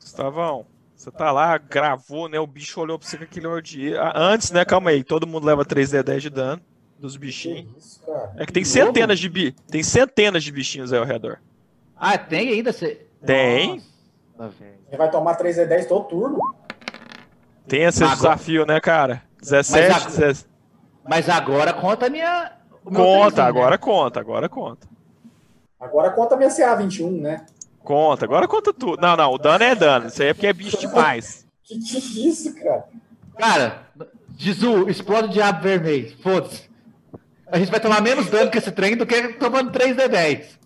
Gustavão, 0.00 0.66
você 0.94 1.10
tá 1.10 1.30
lá, 1.32 1.56
gravou, 1.58 2.28
né? 2.28 2.38
O 2.38 2.46
bicho 2.46 2.80
olhou 2.80 2.98
pra 2.98 3.08
você 3.08 3.16
com 3.16 3.24
aquele 3.24 3.62
de... 3.62 3.96
Ah, 3.96 4.12
Antes, 4.14 4.50
né? 4.50 4.64
Calma 4.64 4.90
aí. 4.90 5.02
Todo 5.02 5.26
mundo 5.26 5.46
leva 5.46 5.64
3D10 5.64 6.18
de 6.20 6.30
dano 6.30 6.62
dos 6.98 7.14
Que 7.14 7.18
bichinhos. 7.20 7.66
isso, 7.76 8.00
cara? 8.06 8.32
É 8.36 8.46
que 8.46 8.52
tem 8.52 8.64
centenas 8.64 9.18
de 9.18 9.28
bi... 9.28 9.52
Tem 9.70 9.82
centenas 9.82 10.44
de 10.44 10.52
bichinhos 10.52 10.92
aí 10.92 10.98
ao 10.98 11.04
redor. 11.04 11.38
Ah, 11.96 12.16
tem 12.18 12.50
ainda? 12.50 12.72
Cê... 12.72 13.06
Tem. 13.24 13.82
Nossa, 14.38 14.50
velho. 14.58 14.72
Ele 14.88 14.96
vai 14.96 15.10
tomar 15.10 15.34
3 15.36 15.58
e 15.58 15.66
10 15.66 15.86
todo 15.86 16.04
turno? 16.08 16.38
Tem 17.66 17.82
esse 17.84 18.02
Agora- 18.02 18.16
desafio, 18.16 18.66
né, 18.66 18.80
cara? 18.80 19.22
17, 19.40 19.88
Mas 19.92 20.02
a- 20.02 20.08
17. 20.08 20.51
Mas 21.08 21.28
agora 21.28 21.72
conta 21.72 22.06
a 22.06 22.10
minha. 22.10 22.52
meu 22.84 22.92
Conta, 23.04 23.30
trezinho, 23.36 23.46
agora 23.48 23.70
né? 23.72 23.78
conta, 23.78 24.20
agora 24.20 24.48
conta. 24.48 24.88
Agora 25.80 26.10
conta 26.10 26.36
minha 26.36 26.48
CA21, 26.48 27.20
né? 27.20 27.44
Conta, 27.82 28.24
agora 28.24 28.46
conta 28.46 28.72
tudo. 28.72 29.00
Não, 29.02 29.16
não, 29.16 29.32
o 29.32 29.38
dano 29.38 29.64
é 29.64 29.74
dano. 29.74 30.06
Isso 30.06 30.22
aí 30.22 30.28
é 30.28 30.34
porque 30.34 30.46
é 30.46 30.52
bicho 30.52 30.78
demais. 30.78 31.42
Que 31.64 31.78
que 31.78 31.96
é 31.96 32.26
isso, 32.28 32.54
cara? 32.56 32.84
Cara, 33.38 33.86
Jizu, 34.36 34.88
explode 34.90 35.28
o 35.28 35.30
diabo 35.30 35.62
vermelho. 35.62 36.14
Foda-se. 36.20 36.68
A 37.46 37.56
gente 37.58 37.70
vai 37.70 37.78
tomar 37.80 38.02
menos 38.02 38.28
dano 38.28 38.50
com 38.50 38.58
esse 38.58 38.72
trem 38.72 38.96
do 38.96 39.06
que 39.06 39.28
tomando 39.34 39.70
3D10. 39.70 40.58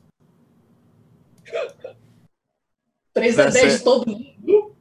3 3.13 3.39
a 3.39 3.51
10 3.51 3.79
de 3.79 3.85
todo 3.85 4.11
mundo. 4.11 4.75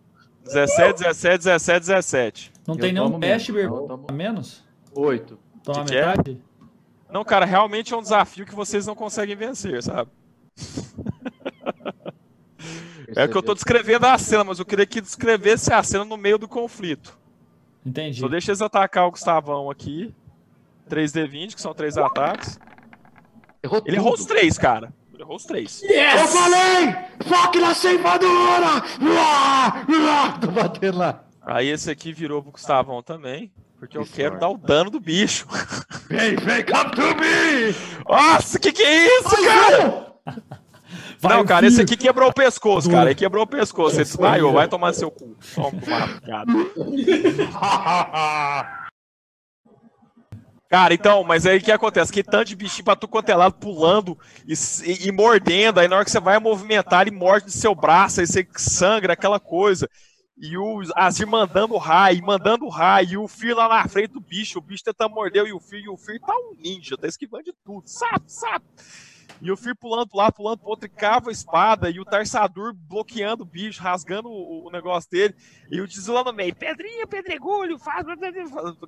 17, 0.45 0.99
17, 1.03 1.37
17, 1.43 1.79
17. 1.79 2.51
Não 2.67 2.75
Eu 2.75 2.79
tem 2.79 2.93
nenhum 2.93 3.05
tomo 3.11 3.19
teste, 3.19 3.51
menos, 3.51 3.61
Bergo? 3.69 3.83
eu 3.83 3.87
tomo- 3.87 4.07
A 4.09 4.13
menos? 4.13 4.63
8. 4.93 5.39
Toma 5.65 5.83
Que 5.85 5.91
que 5.91 5.97
é? 5.97 6.05
metade? 6.07 6.41
Não, 7.11 7.23
cara, 7.23 7.45
realmente 7.45 7.93
é 7.93 7.97
um 7.97 8.01
desafio 8.01 8.45
que 8.45 8.55
vocês 8.55 8.85
não 8.85 8.95
conseguem 8.95 9.35
vencer, 9.35 9.81
sabe? 9.83 10.09
É 13.15 13.27
que 13.27 13.35
eu 13.37 13.43
tô 13.43 13.53
descrevendo 13.53 14.05
a 14.05 14.17
cena, 14.17 14.43
mas 14.43 14.59
eu 14.59 14.65
queria 14.65 14.85
que 14.85 14.99
descrevesse 14.99 15.71
a 15.71 15.81
cena 15.83 16.03
no 16.03 16.17
meio 16.17 16.37
do 16.37 16.47
conflito. 16.47 17.17
Entendi. 17.85 18.19
Só 18.19 18.27
deixa 18.27 18.51
eles 18.51 18.61
atacar 18.61 19.07
o 19.07 19.11
Gustavão 19.11 19.69
aqui. 19.69 20.13
3D20, 20.89 21.53
que 21.55 21.61
são 21.61 21.73
três 21.73 21.97
ataques. 21.97 22.59
Errou 23.63 23.77
Ele 23.79 23.85
tudo. 23.85 23.95
errou 23.95 24.13
os 24.13 24.25
três, 24.25 24.57
cara. 24.57 24.93
Ele 25.13 25.21
errou 25.23 25.35
os 25.35 25.45
três. 25.45 25.81
Eu 25.83 25.89
Yes! 25.91 26.33
falei! 26.33 26.95
Foque 27.27 27.59
na 27.59 27.73
ceifadora! 27.73 28.81
Tô 30.41 30.47
batendo 30.51 30.97
lá. 30.97 31.23
Aí 31.41 31.67
esse 31.67 31.89
aqui 31.91 32.11
virou 32.11 32.41
pro 32.41 32.51
Gustavão 32.51 33.01
também. 33.03 33.51
Porque 33.85 33.97
eu 33.97 34.03
Que 34.03 34.13
quero 34.13 34.39
dar 34.39 34.49
o 34.49 34.57
dano 34.57 34.89
do 34.89 34.99
bicho. 34.99 35.45
Vem, 36.09 36.35
vem, 36.35 36.63
come 36.65 36.91
to 36.91 37.01
me! 37.15 37.75
Nossa, 38.07 38.59
que 38.59 38.71
que 38.71 38.83
é 38.83 39.19
isso, 39.19 39.35
cara? 39.43 40.13
Vai, 41.19 41.37
não, 41.37 41.45
cara, 41.45 41.61
filho. 41.65 41.73
esse 41.73 41.81
aqui 41.81 41.97
quebrou 41.97 42.29
o 42.29 42.33
pescoço, 42.33 42.89
cara. 42.89 43.09
Ele 43.09 43.15
quebrou 43.15 43.43
o 43.43 43.47
pescoço. 43.47 43.95
Ele 43.95 44.03
desmaiou. 44.03 44.53
Vai 44.53 44.67
tomar 44.67 44.93
seu 44.93 45.09
cu. 45.09 45.35
Toma. 45.55 45.81
Cara, 50.69 50.93
então, 50.93 51.23
mas 51.23 51.45
aí 51.45 51.59
o 51.59 51.61
que 51.61 51.71
acontece? 51.71 52.11
Que 52.11 52.23
tanto 52.23 52.49
de 52.49 52.55
bichinho 52.55 52.83
pra 52.83 52.95
tu 52.95 53.07
quanto 53.07 53.29
é 53.29 53.35
lado 53.35 53.53
pulando 53.55 54.17
e, 54.47 54.53
e- 54.83 55.07
e 55.07 55.11
mordendo. 55.11 55.79
Aí 55.79 55.87
na 55.87 55.95
hora 55.95 56.05
que 56.05 56.11
você 56.11 56.19
vai 56.19 56.37
movimentar, 56.39 57.01
ele 57.03 57.11
morde 57.15 57.45
no 57.45 57.51
seu 57.51 57.73
braço, 57.73 58.19
aí 58.19 58.27
você 58.27 58.45
sangra, 58.57 59.13
aquela 59.13 59.39
coisa. 59.39 59.87
E 60.37 60.57
o 60.57 60.81
Azir 60.95 61.25
mandando 61.25 61.77
raio, 61.77 62.23
mandando 62.25 62.67
raio, 62.67 63.09
e 63.09 63.17
o 63.17 63.27
Fir 63.27 63.55
lá 63.55 63.69
na 63.69 63.87
frente 63.87 64.11
do 64.11 64.19
bicho, 64.19 64.59
o 64.59 64.61
bicho 64.61 64.83
tentando 64.83 65.15
morder 65.15 65.45
e 65.45 65.53
o 65.53 65.59
Fir, 65.59 65.79
e 65.79 65.89
o 65.89 65.95
Fir 65.95 66.19
tá 66.19 66.33
um 66.35 66.55
ninja, 66.57 66.97
tá 66.97 67.07
esquivando 67.07 67.45
de 67.45 67.53
tudo, 67.53 67.87
sabe, 67.87 68.25
sabe? 68.27 68.65
E 69.41 69.49
o 69.49 69.55
Fir 69.55 69.75
pulando 69.75 70.09
lado, 70.13 70.33
pulando 70.33 70.59
pro 70.59 70.69
outro, 70.69 70.87
e 70.87 70.89
cava 70.89 71.29
a 71.29 71.31
espada, 71.31 71.89
e 71.89 72.01
o 72.01 72.05
Tarsador 72.05 72.73
bloqueando 72.73 73.43
o 73.43 73.45
bicho, 73.45 73.81
rasgando 73.81 74.27
o, 74.29 74.67
o 74.67 74.71
negócio 74.71 75.09
dele, 75.09 75.33
e 75.71 75.79
o 75.79 75.87
Tizu 75.87 76.11
lá 76.11 76.23
no 76.23 76.33
meio, 76.33 76.53
pedrinha, 76.53 77.07
pedregulho, 77.07 77.79
faz, 77.79 78.05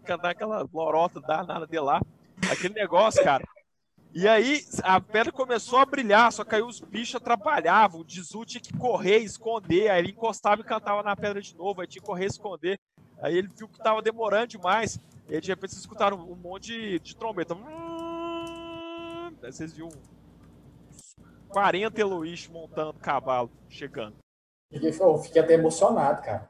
cantar 0.03 0.31
aquela 0.31 0.67
lorota 0.73 1.21
danada 1.21 1.65
dele 1.65 1.83
lá, 1.83 2.01
aquele 2.51 2.73
negócio, 2.73 3.23
cara. 3.23 3.47
E 4.13 4.27
aí 4.27 4.65
a 4.83 4.99
pedra 4.99 5.31
começou 5.31 5.77
a 5.79 5.85
brilhar, 5.85 6.31
só 6.31 6.43
que 6.43 6.55
aí 6.55 6.61
os 6.61 6.79
bichos 6.79 7.15
atrapalhavam. 7.15 8.01
O 8.01 8.05
Dizu 8.05 8.45
tinha 8.45 8.61
que 8.61 8.75
correr, 8.75 9.19
esconder. 9.19 9.89
Aí 9.89 9.99
ele 9.99 10.11
encostava 10.11 10.61
e 10.61 10.65
cantava 10.65 11.03
na 11.03 11.15
pedra 11.15 11.41
de 11.41 11.55
novo. 11.55 11.81
Aí 11.81 11.87
tinha 11.87 12.01
que 12.01 12.07
correr 12.07 12.25
e 12.25 12.27
esconder. 12.27 12.79
Aí 13.21 13.37
ele 13.37 13.47
viu 13.47 13.67
que 13.67 13.77
tava 13.77 14.01
demorando 14.01 14.47
demais. 14.47 14.99
E 15.29 15.35
aí 15.35 15.41
de 15.41 15.49
repente 15.49 15.71
vocês 15.71 15.81
escutaram 15.81 16.17
um 16.17 16.35
monte 16.35 16.67
de, 16.67 16.99
de 16.99 17.15
trombeta. 17.15 17.55
Aí 19.43 19.51
vocês 19.51 19.73
viram 19.73 19.89
uns 19.89 21.15
40 21.49 21.99
Eloís 21.99 22.47
montando 22.47 22.93
cavalo, 22.93 23.51
chegando. 23.69 24.15
Eu 24.71 25.17
fiquei 25.19 25.41
até 25.41 25.53
emocionado, 25.53 26.21
cara. 26.21 26.49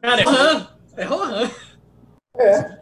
Cara, 0.00 0.20
é 0.20 0.24
Rohan. 0.24 0.68
É 0.96 1.04
Rohan. 1.04 1.50
É, 2.36 2.80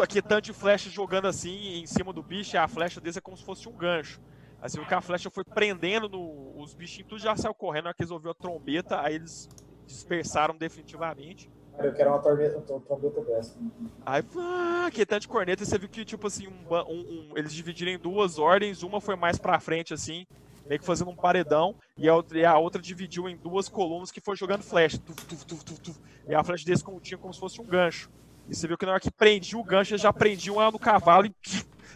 Aqui 0.00 0.22
tanto 0.22 0.44
de 0.44 0.52
flecha 0.52 0.88
jogando 0.88 1.26
assim 1.26 1.80
em 1.80 1.86
cima 1.86 2.12
do 2.12 2.22
bicho, 2.22 2.54
e 2.54 2.58
a 2.58 2.68
flecha 2.68 3.00
desse 3.00 3.18
é 3.18 3.20
como 3.20 3.36
se 3.36 3.44
fosse 3.44 3.68
um 3.68 3.72
gancho. 3.72 4.20
Aí 4.60 4.70
você 4.70 4.78
viu 4.78 4.86
que 4.86 4.94
a 4.94 5.00
flecha 5.00 5.28
foi 5.28 5.42
prendendo 5.44 6.08
no, 6.08 6.56
os 6.60 6.72
bichinhos, 6.72 7.08
tudo 7.08 7.20
já 7.20 7.36
saiu 7.36 7.54
correndo, 7.54 7.92
que 7.94 8.02
eles 8.02 8.10
ouviram 8.12 8.30
a 8.30 8.34
trombeta, 8.34 9.00
aí 9.00 9.16
eles 9.16 9.48
dispersaram 9.86 10.56
definitivamente. 10.56 11.50
eu 11.78 11.92
quero 11.92 12.10
uma 12.10 12.20
tormenta, 12.20 12.58
uma 12.72 12.80
trombeta 12.80 13.20
dessa. 13.22 13.58
Aí, 14.04 14.22
ah, 14.38 14.88
que 14.92 15.04
tanto 15.04 15.22
de 15.22 15.28
corneta, 15.28 15.62
e 15.62 15.66
você 15.66 15.78
viu 15.78 15.88
que, 15.88 16.04
tipo 16.04 16.26
assim, 16.28 16.46
um 16.46 16.74
um- 16.74 17.30
um- 17.32 17.32
eles 17.36 17.52
dividiram 17.52 17.90
em 17.92 17.98
duas 17.98 18.38
ordens, 18.38 18.82
uma 18.84 19.00
foi 19.00 19.16
mais 19.16 19.36
pra 19.36 19.58
frente, 19.58 19.92
assim, 19.92 20.26
meio 20.66 20.78
que 20.80 20.86
fazendo 20.86 21.10
um 21.10 21.16
paredão, 21.16 21.74
e 21.98 22.08
a 22.08 22.14
outra, 22.14 22.38
e 22.38 22.44
a 22.44 22.56
outra 22.56 22.80
dividiu 22.80 23.28
em 23.28 23.36
duas 23.36 23.68
colunas 23.68 24.10
que 24.12 24.20
foi 24.20 24.36
jogando 24.36 24.62
flecha. 24.62 24.98
Tuf, 24.98 25.26
tuf, 25.26 25.44
tuf, 25.80 26.00
e 26.28 26.34
a 26.34 26.42
flecha 26.44 26.64
desse 26.64 26.84
como- 26.84 27.00
tinha 27.00 27.18
como 27.18 27.34
se 27.34 27.40
fosse 27.40 27.60
um 27.60 27.64
gancho. 27.64 28.08
E 28.48 28.54
você 28.54 28.68
viu 28.68 28.78
que 28.78 28.86
na 28.86 28.92
hora 28.92 29.00
que 29.00 29.10
prendia 29.10 29.58
o 29.58 29.64
gancho, 29.64 29.92
eles 29.92 30.02
já 30.02 30.12
prendiam 30.12 30.60
ela 30.60 30.70
no 30.70 30.78
cavalo 30.78 31.26
e. 31.26 31.34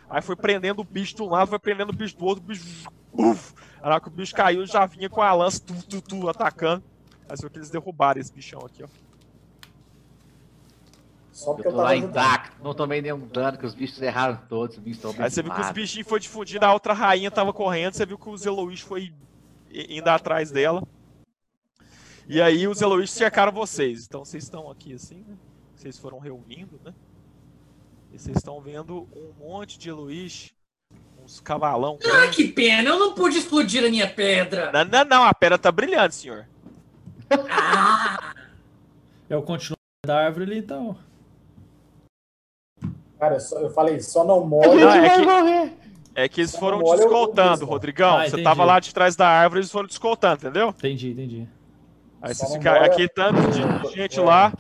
Aí 0.09 0.21
foi 0.21 0.35
prendendo 0.35 0.81
o 0.81 0.85
bicho 0.85 1.15
de 1.15 1.23
um 1.23 1.29
lado, 1.29 1.49
foi 1.49 1.59
prendendo 1.59 1.91
o 1.91 1.97
bicho 1.97 2.17
do 2.17 2.25
outro, 2.25 2.43
o 2.43 2.47
bicho. 2.47 2.89
Uf, 3.13 3.55
na 3.81 3.91
hora 3.91 4.01
que 4.01 4.09
o 4.09 4.11
bicho 4.11 4.35
caiu, 4.35 4.67
já 4.67 4.85
vinha 4.85 5.09
com 5.09 5.23
a 5.23 5.33
lança, 5.33 5.63
tu, 5.65 5.75
tu, 5.87 6.03
tu, 6.03 6.29
atacando. 6.29 6.83
Aí 7.29 7.37
você 7.37 7.43
viu 7.43 7.51
que 7.51 7.59
eles 7.59 7.71
derrubaram 7.71 8.21
esse 8.21 8.33
bichão 8.33 8.61
aqui, 8.61 8.83
ó. 8.83 8.89
Só 11.31 11.53
Eu 11.53 11.55
porque 11.55 11.69
eu, 11.69 11.73
tô 11.73 11.79
tava 11.79 11.89
lá 11.91 11.97
intacto, 11.97 12.57
não 12.63 12.75
tomei 12.75 13.01
nenhum 13.01 13.25
dano, 13.29 13.57
que 13.57 13.65
os 13.65 13.75
bichos 13.75 14.03
erraram 14.03 14.41
todos, 14.49 14.77
os 14.77 14.83
bichos 14.83 15.05
estão 15.05 15.25
Aí 15.25 15.31
você 15.31 15.43
viu 15.43 15.55
que 15.55 15.61
os 15.61 15.71
bichinhos 15.71 16.09
foi 16.09 16.19
difundindo, 16.19 16.65
a 16.67 16.73
outra 16.73 16.93
rainha 16.93 17.31
tava 17.31 17.53
correndo, 17.53 17.95
você 17.95 18.05
viu 18.05 18.19
que 18.19 18.29
os 18.29 18.45
Eloís 18.45 18.81
foi 18.81 19.13
indo 19.73 20.09
atrás 20.09 20.51
dela. 20.51 20.83
E 22.29 22.43
aí 22.43 22.67
os 22.67 22.83
Eloís 22.83 23.11
cercaram 23.11 23.53
vocês. 23.53 24.05
Então 24.07 24.25
vocês 24.25 24.45
estão 24.45 24.71
aqui 24.71 24.93
assim, 24.93 25.25
né? 25.27 25.37
Vocês 25.81 25.97
foram 25.97 26.19
reunindo, 26.19 26.79
né? 26.85 26.93
E 28.13 28.19
vocês 28.19 28.37
estão 28.37 28.61
vendo 28.61 29.09
um 29.17 29.33
monte 29.43 29.79
de 29.79 29.89
Eloís, 29.89 30.53
uns 31.25 31.41
cavalão. 31.41 31.99
Ah, 32.05 32.29
que 32.29 32.49
pena. 32.49 32.91
Eu 32.91 32.99
não 32.99 33.15
pude 33.15 33.39
explodir 33.39 33.83
a 33.83 33.89
minha 33.89 34.07
pedra. 34.07 34.71
Não, 34.73 34.85
não, 34.85 35.05
não, 35.07 35.25
a 35.25 35.33
pedra 35.33 35.57
tá 35.59 35.73
brilhando, 35.73 36.13
senhor. 36.13 36.47
Ah, 37.51 38.35
Eu 39.27 39.41
continuo 39.43 39.79
da 40.05 40.19
árvore 40.27 40.45
ali, 40.45 40.59
então. 40.59 40.99
Cara, 43.19 43.37
eu, 43.37 43.41
só- 43.41 43.59
eu 43.61 43.71
falei, 43.71 44.01
só 44.01 44.23
não 44.23 44.45
molha. 44.47 44.75
Não, 44.75 44.91
é 44.93 45.11
que- 45.17 45.23
morrer. 45.25 45.73
É 46.15 46.29
que 46.29 46.41
eles 46.43 46.51
Só 46.51 46.59
foram 46.59 46.79
não 46.79 46.85
te 46.85 46.91
olha 46.91 47.01
o- 47.01 47.05
o 47.05 47.07
escoltando, 47.07 47.53
bicho. 47.61 47.65
Rodrigão. 47.71 48.19
Ah, 48.19 48.23
Você 48.25 48.27
entendi. 48.29 48.43
tava 48.43 48.65
lá 48.67 48.81
de 48.81 48.93
trás 48.93 49.17
da 49.17 49.29
árvore, 49.29 49.61
eles 49.61 49.71
foram 49.71 49.89
te 49.89 49.93
escoltando, 49.93 50.35
entendeu? 50.43 50.69
Entendi, 50.71 51.11
entendi. 51.13 51.49
Aí 52.21 52.35
Só 52.35 52.47
molha- 52.51 52.85
aqui 52.85 53.09
tanto 53.09 53.41
de 53.51 53.95
gente 53.95 54.19
É. 54.19 54.23
lá. 54.23 54.53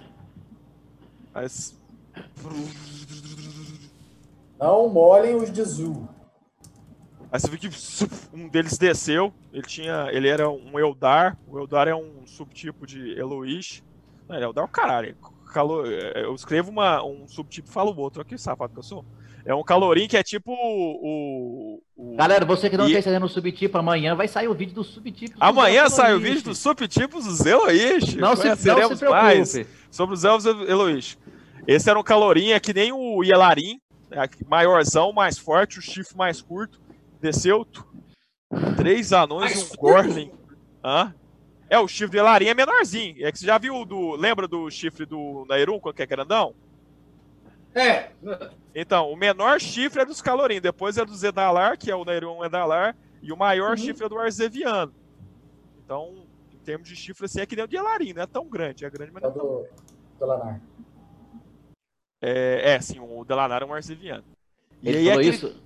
Aí... 1.34 1.44
s- 1.46 1.74
Não 4.58 4.88
molhem 4.88 5.36
os 5.36 5.50
de 5.52 5.62
Zu. 5.64 6.08
Aí 7.32 7.38
você 7.40 7.48
viu 7.48 7.58
que 7.58 7.70
um 8.34 8.48
deles 8.48 8.76
desceu. 8.76 9.32
Ele 9.52 9.62
tinha. 9.62 10.08
Ele 10.10 10.28
era 10.28 10.48
um 10.50 10.78
Eldar. 10.78 11.38
O 11.46 11.58
Eldar 11.58 11.88
é 11.88 11.94
um 11.94 12.26
subtipo 12.26 12.86
de 12.86 13.12
Eloish. 13.18 13.82
Não, 14.28 14.36
ele 14.36 14.44
é 14.44 14.48
Eldar 14.48 14.64
é 14.64 14.66
o 14.66 14.70
caralho. 14.70 15.16
Calo- 15.52 15.86
é, 15.86 16.24
Eu 16.24 16.34
escrevo 16.34 16.70
uma, 16.70 17.02
um 17.04 17.26
subtipo 17.26 17.68
e 17.68 17.72
falo 17.72 17.92
o 17.92 17.98
outro. 18.00 18.20
Olha 18.20 18.28
que 18.28 18.36
safado 18.36 18.72
que 18.72 18.78
eu 18.78 18.82
sou. 18.82 19.04
É 19.44 19.54
um 19.54 19.62
calorim 19.62 20.06
que 20.06 20.16
é 20.16 20.22
tipo 20.22 20.52
o. 20.52 21.80
o- 21.96 22.16
Galera, 22.16 22.44
você 22.44 22.68
que 22.68 22.76
não 22.76 22.88
E- 22.88 22.92
tá 22.92 22.98
entendendo 22.98 23.24
o 23.24 23.28
subtipo, 23.28 23.78
amanhã 23.78 24.14
vai 24.14 24.28
sair 24.28 24.48
o 24.48 24.54
vídeo 24.54 24.74
do 24.74 24.84
subtipo. 24.84 25.34
Amanhã 25.40 25.88
sai 25.88 26.14
o 26.14 26.20
vídeo 26.20 26.42
dos 26.42 26.58
subtipos 26.58 27.24
dos 27.24 27.44
Eloish. 27.46 28.16
Não 28.16 28.36
se, 28.36 28.48
não 28.48 28.56
se 28.56 28.62
preocupe. 28.62 29.04
mais 29.08 29.54
sobre 29.90 30.14
os 30.14 30.24
elfos 30.24 30.46
Eloish. 30.46 31.18
Esse 31.66 31.90
era 31.90 31.98
um 31.98 32.02
calorim, 32.02 32.50
é 32.50 32.60
que 32.60 32.72
nem 32.72 32.92
o 32.92 33.22
Yelarim. 33.22 33.80
é 34.10 34.28
maiorzão, 34.48 35.12
mais 35.12 35.38
forte, 35.38 35.78
o 35.78 35.82
chifre 35.82 36.16
mais 36.16 36.40
curto. 36.40 36.80
Desceu. 37.20 37.66
Três 38.76 39.12
anões 39.12 39.60
e 39.60 39.72
um 39.72 39.76
Gorlin. 39.76 40.32
Hã? 40.82 41.14
É, 41.68 41.78
o 41.78 41.86
chifre 41.86 42.08
do 42.12 42.16
Yelarim 42.16 42.46
é 42.46 42.54
menorzinho. 42.54 43.24
É 43.24 43.30
que 43.30 43.38
você 43.38 43.46
já 43.46 43.58
viu 43.58 43.84
do. 43.84 44.16
Lembra 44.16 44.48
do 44.48 44.68
chifre 44.70 45.06
do 45.06 45.44
Nairum, 45.48 45.78
que 45.94 46.02
é 46.02 46.06
grandão? 46.06 46.54
é. 47.74 48.10
Então, 48.74 49.10
o 49.12 49.16
menor 49.16 49.60
chifre 49.60 50.02
é 50.02 50.04
dos 50.04 50.20
Calorim, 50.22 50.60
depois 50.60 50.96
é 50.96 51.04
do 51.04 51.14
Zedalar, 51.14 51.76
que 51.78 51.90
é 51.90 51.94
o 51.94 52.04
Nairon 52.04 52.44
Edalar, 52.44 52.96
e 53.22 53.32
o 53.32 53.36
maior 53.36 53.70
Uhum. 53.70 53.76
chifre 53.76 54.06
é 54.06 54.08
do 54.08 54.18
Arzeviano. 54.18 54.92
Então, 55.84 56.24
termos 56.70 56.88
de 56.88 56.94
chifre, 56.94 57.24
assim, 57.26 57.40
é 57.40 57.46
que 57.46 57.56
nem 57.56 57.64
o 57.64 57.68
de 57.68 57.76
Elarim, 57.76 58.12
não 58.12 58.22
é 58.22 58.26
tão 58.26 58.46
grande, 58.48 58.84
é 58.84 58.90
grande, 58.90 59.10
mas 59.12 59.24
É 59.24 59.26
não 59.26 59.32
é 59.32 59.36
tão 59.38 59.46
do, 59.46 59.66
do 60.20 60.26
Lanar. 60.26 60.60
É, 62.22 62.74
é, 62.74 62.80
sim, 62.80 63.00
o 63.00 63.24
Delanar 63.24 63.62
é 63.62 63.64
um 63.64 63.74
Arzeviano. 63.74 64.22
E 64.80 64.88
Ele 64.88 64.98
aí 64.98 65.04
falou 65.06 65.18
aquele- 65.20 65.34
isso. 65.36 65.62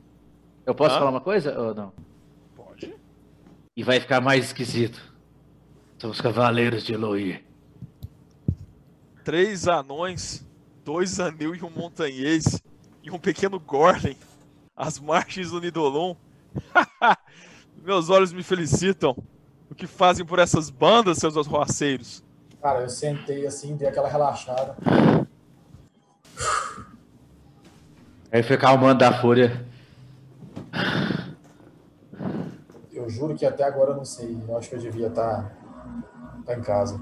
Eu 0.65 0.75
posso 0.75 0.95
Hã? 0.95 0.99
falar 1.01 1.11
uma 1.11 1.21
coisa 1.21 1.61
ou 1.61 1.75
não? 1.75 1.93
Pode. 2.57 2.95
E 3.77 3.83
vai 3.83 4.01
ficar 4.01 4.23
mais 4.23 4.47
esquisito. 4.47 4.99
São 5.99 6.09
os 6.11 6.21
cavaleiros 6.23 6.85
de 6.85 6.95
Eloí. 6.95 7.45
Três 9.23 9.69
anões, 9.69 10.43
dois 10.85 11.21
anil 11.21 11.55
e 11.55 11.63
um 11.63 11.71
montanhês, 11.71 12.63
e 13.03 13.11
um 13.11 13.19
pequeno 13.19 13.61
Gorlin, 13.61 14.17
as 14.75 14.99
margens 14.99 15.51
do 15.51 15.61
Nidolon. 15.61 16.17
Meus 17.83 18.09
olhos 18.09 18.33
me 18.33 18.43
felicitam. 18.43 19.15
O 19.75 19.77
que 19.77 19.89
fazem 19.89 20.25
por 20.25 20.39
essas 20.39 20.71
bandas, 20.71 21.19
seus 21.19 21.37
arroaceiros? 21.37 22.23
Cara, 22.63 22.83
eu 22.83 22.89
sentei 22.89 23.45
assim, 23.45 23.77
dei 23.77 23.89
aquela 23.89 24.09
relaxada. 24.09 24.77
Aí 28.31 28.41
foi 28.45 28.57
calmando 28.57 29.01
da 29.01 29.21
fúria. 29.21 29.67
Eu 32.93 33.11
juro 33.11 33.35
que 33.35 33.45
até 33.45 33.65
agora 33.65 33.91
eu 33.91 33.97
não 33.97 34.05
sei. 34.05 34.39
Eu 34.47 34.57
acho 34.57 34.69
que 34.69 34.77
eu 34.77 34.79
devia 34.79 35.09
estar 35.09 35.53
tá, 36.47 36.57
em 36.57 36.63
casa. 36.63 37.01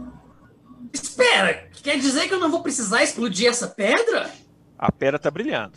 Espera, 0.94 1.68
quer 1.82 1.98
dizer 1.98 2.26
que 2.26 2.32
eu 2.32 2.40
não 2.40 2.50
vou 2.50 2.62
precisar 2.62 3.02
explodir 3.02 3.50
essa 3.50 3.68
pedra? 3.68 4.30
A 4.78 4.90
pedra 4.90 5.18
tá 5.18 5.30
brilhando. 5.30 5.76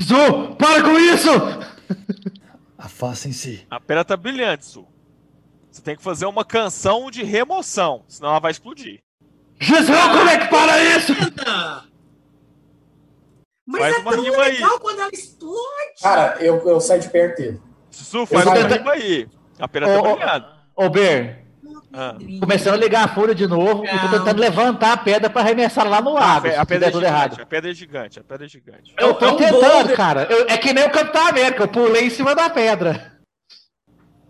Zu, 0.00 0.54
para 0.54 0.80
com 0.84 0.96
isso! 0.96 1.28
Afastem-se. 2.78 3.66
A 3.68 3.80
pedra 3.80 4.04
tá 4.04 4.16
brilhante, 4.16 4.64
Su. 4.64 4.89
Você 5.70 5.82
tem 5.82 5.96
que 5.96 6.02
fazer 6.02 6.26
uma 6.26 6.44
canção 6.44 7.10
de 7.10 7.22
remoção, 7.22 8.04
senão 8.08 8.30
ela 8.30 8.40
vai 8.40 8.50
explodir. 8.50 8.98
Jesus, 9.60 9.98
como 10.00 10.28
é 10.28 10.38
que 10.38 10.48
para 10.48 10.82
isso? 10.96 11.12
Mas 13.66 13.80
Faz 13.82 13.94
é 13.94 13.98
uma 13.98 14.12
tão 14.12 14.22
rima 14.24 14.42
aí. 14.42 14.52
legal 14.54 14.80
quando 14.80 15.00
ela 15.00 15.10
explode! 15.12 15.60
Cara, 16.02 16.36
eu, 16.40 16.56
eu 16.66 16.80
saí 16.80 16.98
de 16.98 17.08
perto 17.08 17.36
dele. 17.36 17.60
Su, 17.90 18.26
faz 18.26 18.44
Eu 18.46 18.52
uma 18.52 18.66
rima 18.66 18.92
aí. 18.92 19.28
A 19.58 19.68
pedra 19.68 19.88
tá 19.92 19.98
Ô, 20.00 20.16
brilhando. 20.16 20.46
Ô, 20.74 20.88
Ber, 20.88 21.40
Ah. 21.92 22.16
começando 22.40 22.74
a 22.74 22.76
ligar 22.76 23.04
a 23.04 23.08
fúria 23.08 23.34
de 23.34 23.46
novo 23.46 23.84
e 23.84 23.88
tô 23.88 23.94
Não. 23.96 24.10
tentando 24.10 24.40
levantar 24.40 24.92
a 24.92 24.96
pedra 24.96 25.28
pra 25.30 25.42
arremessar 25.42 25.88
lá 25.88 26.00
no 26.00 26.16
A, 26.16 26.20
lago. 26.20 26.42
pe- 26.42 26.52
se 26.52 26.56
a 26.56 26.64
pedra 26.66 26.88
é 26.88 26.92
gigante, 26.92 27.06
errado. 27.12 27.40
a 27.42 27.46
pedra 27.46 27.70
é 27.70 27.74
gigante, 27.74 28.18
a 28.20 28.24
pedra 28.24 28.46
é 28.46 28.48
gigante. 28.48 28.94
Eu 28.98 29.14
tô 29.14 29.24
É 29.24 29.28
um 29.32 29.36
tentando, 29.36 29.60
boulder. 29.60 29.96
cara. 29.96 30.26
Eu- 30.30 30.46
é 30.48 30.56
que 30.56 30.72
nem 30.72 30.84
o 30.84 30.90
Capitão 30.90 31.26
América, 31.28 31.64
eu 31.64 31.68
pulei 31.68 32.04
em 32.06 32.10
cima 32.10 32.34
da 32.34 32.48
pedra. 32.48 33.19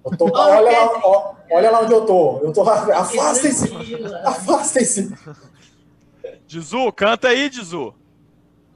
Eu 0.05 0.17
tô, 0.17 0.25
olha, 0.33 0.61
lá, 0.61 1.01
ó, 1.05 1.35
olha 1.51 1.71
lá 1.71 1.81
onde 1.83 1.93
eu 1.93 2.07
tô. 2.07 2.39
Eu 2.39 2.53
tô. 2.53 2.63
Afastem-se! 2.63 3.71
Afastem-se! 4.25 5.13
Dizu, 6.47 6.91
canta 6.93 7.29
aí, 7.29 7.49
Dizu. 7.51 7.95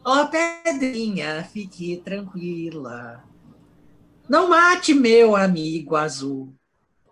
Ó, 0.05 0.27
pedrinha, 0.27 1.43
fique 1.53 1.97
tranquila. 2.05 3.25
Não 4.29 4.49
mate 4.49 4.93
meu 4.95 5.35
amigo 5.35 5.97
azul. 5.97 6.53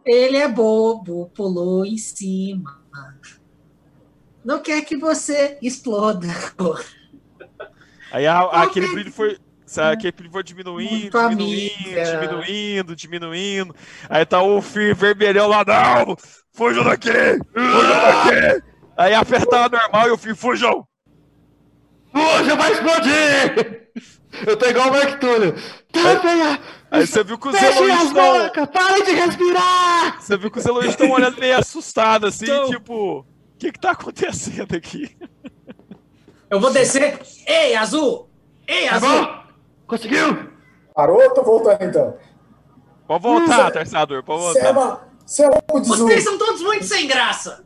Ele 0.05 0.37
é 0.37 0.49
bobo, 0.49 1.31
pulou 1.35 1.85
em 1.87 1.97
cima. 1.97 2.83
Não 4.45 4.61
quer 4.61 4.83
que 4.85 4.97
você 4.97 5.57
exploda. 5.63 6.27
Aí 8.11 8.27
a- 8.27 8.45
Ô, 8.45 8.49
aquele 8.51 8.87
Pedro. 8.87 8.95
brilho 8.95 9.13
foi. 9.13 9.39
Sabe, 9.73 9.95
aquele 9.95 10.13
brilho 10.13 10.31
foi 10.33 10.43
diminuindo, 10.43 10.91
Muito 10.91 11.29
diminuindo, 11.31 11.73
amiga. 11.87 12.05
diminuindo, 12.21 12.95
diminuindo. 12.97 13.75
Aí 14.11 14.27
tá 14.27 14.43
o 14.43 14.61
Fir 14.61 14.95
vermelhão 14.95 15.49
lá, 15.49 15.65
não! 15.67 16.15
Fujam 16.53 16.85
daqui! 16.85 17.09
Fujam 17.55 17.81
daqui! 17.91 18.63
Aí 18.99 19.15
apertava 19.15 19.75
normal 19.79 20.09
e 20.09 20.11
o 20.11 20.19
Fir, 20.19 20.37
fujam! 20.37 20.87
Hoje 22.15 22.55
vai 22.57 22.73
explodir! 22.73 23.89
Eu 24.47 24.57
tô 24.59 24.67
igual 24.67 24.89
o 24.89 24.93
Mark 24.93 25.19
Túlio. 25.19 25.55
Tá, 25.91 26.15
venha! 26.23 26.61
Aí 26.91 27.07
você 27.07 27.25
viu 27.25 27.39
que 27.39 27.49
os 27.49 27.55
as 27.55 27.63
estão. 27.81 28.13
bocas! 28.43 28.69
Parem 28.71 29.05
de 29.05 29.11
respirar! 29.13 30.21
Você 30.21 30.37
viu 30.37 30.51
que 30.51 30.59
os 30.59 30.67
Eloís 30.67 30.91
estão 30.91 31.11
olhando 31.11 31.39
meio 31.41 31.57
assustados, 31.59 32.35
assim, 32.35 32.45
Então- 32.45 32.69
tipo. 32.69 33.21
O 33.21 33.27
que 33.59 33.73
que 33.73 33.81
tá 33.81 33.93
acontecendo 33.93 34.75
aqui? 34.77 35.17
Eu 36.51 36.61
vou 36.61 36.71
descer. 36.71 37.19
Ei, 37.47 37.75
azul! 37.75 38.29
Ei, 38.69 38.89
Tá 38.89 38.97
azul! 38.97 39.09
bom? 39.09 39.42
Conseguiu? 39.93 40.51
Parou? 40.95 41.35
Tô 41.35 41.43
voltando 41.43 41.85
então. 41.85 42.17
Pode 43.07 43.23
voltar, 43.23 43.65
Usa- 43.65 43.71
Terçador, 43.73 44.23
pode 44.25 44.43
Você 44.43 44.59
é, 44.61 44.73
voltar. 44.73 44.81
uma- 44.89 45.09
você 45.27 45.45
é 45.45 45.49
zoom. 45.85 46.07
Vocês 46.07 46.25
são 46.25 46.39
todos 46.39 46.63
muito 46.63 46.85
sem 46.87 47.07
graça. 47.07 47.63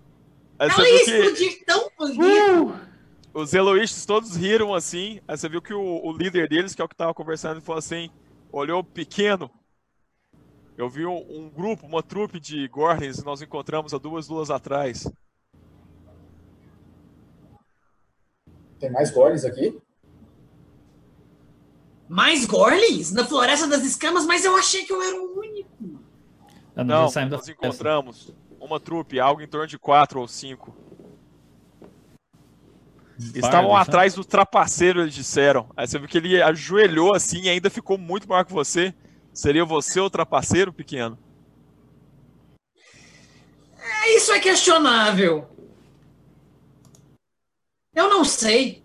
Aí 0.58 0.68
Ela 0.68 0.88
ia 0.88 1.04
que 1.04 1.10
explodir 1.12 1.64
tão 1.64 1.88
bonito. 1.96 2.64
Uh! 2.64 2.86
os 3.32 3.54
Eloístas 3.54 4.04
todos 4.04 4.34
riram 4.34 4.74
assim. 4.74 5.20
Aí 5.28 5.38
você 5.38 5.48
viu 5.48 5.62
que 5.62 5.72
o, 5.72 5.80
o 6.04 6.12
líder 6.16 6.48
deles, 6.48 6.74
que 6.74 6.82
é 6.82 6.84
o 6.84 6.88
que 6.88 6.96
tava 6.96 7.14
conversando, 7.14 7.60
falou 7.60 7.78
assim: 7.78 8.10
olhou 8.50 8.82
pequeno. 8.82 9.48
Eu 10.76 10.88
vi 10.90 11.06
um, 11.06 11.24
um 11.30 11.48
grupo, 11.48 11.86
uma 11.86 12.02
trupe 12.02 12.40
de 12.40 12.66
Gorlins, 12.66 13.22
nós 13.22 13.40
encontramos 13.40 13.94
há 13.94 13.98
duas 13.98 14.26
luas 14.26 14.50
atrás. 14.50 15.08
Tem 18.80 18.90
mais 18.90 19.12
goles 19.12 19.44
aqui? 19.44 19.80
Mais 22.08 22.44
Gorlins 22.44 23.12
na 23.12 23.24
Floresta 23.24 23.66
das 23.66 23.84
Escamas, 23.84 24.24
mas 24.24 24.44
eu 24.44 24.56
achei 24.56 24.84
que 24.84 24.92
eu 24.92 25.02
era 25.02 25.16
o 25.16 25.38
único. 25.38 26.00
Ah, 26.74 26.84
nós 26.84 27.14
Não, 27.14 27.28
nós 27.28 27.48
encontramos 27.48 28.32
uma 28.60 28.78
trupe, 28.78 29.18
algo 29.18 29.40
em 29.40 29.48
torno 29.48 29.66
de 29.66 29.78
quatro 29.78 30.20
ou 30.20 30.28
cinco. 30.28 30.76
Estavam 33.34 33.72
né? 33.72 33.80
atrás 33.80 34.14
do 34.14 34.24
trapaceiro, 34.24 35.00
eles 35.00 35.14
disseram. 35.14 35.70
Aí 35.76 35.86
você 35.86 35.98
viu 35.98 36.08
que 36.08 36.18
ele 36.18 36.42
ajoelhou 36.42 37.14
assim 37.14 37.42
e 37.42 37.48
ainda 37.48 37.70
ficou 37.70 37.96
muito 37.96 38.28
maior 38.28 38.44
que 38.44 38.52
você. 38.52 38.94
Seria 39.32 39.64
você 39.64 40.00
o 40.00 40.10
trapaceiro, 40.10 40.72
pequeno? 40.72 41.18
É, 43.78 44.16
Isso 44.16 44.32
é 44.32 44.40
questionável. 44.40 45.48
Eu 47.94 48.10
não 48.10 48.24
sei. 48.24 48.84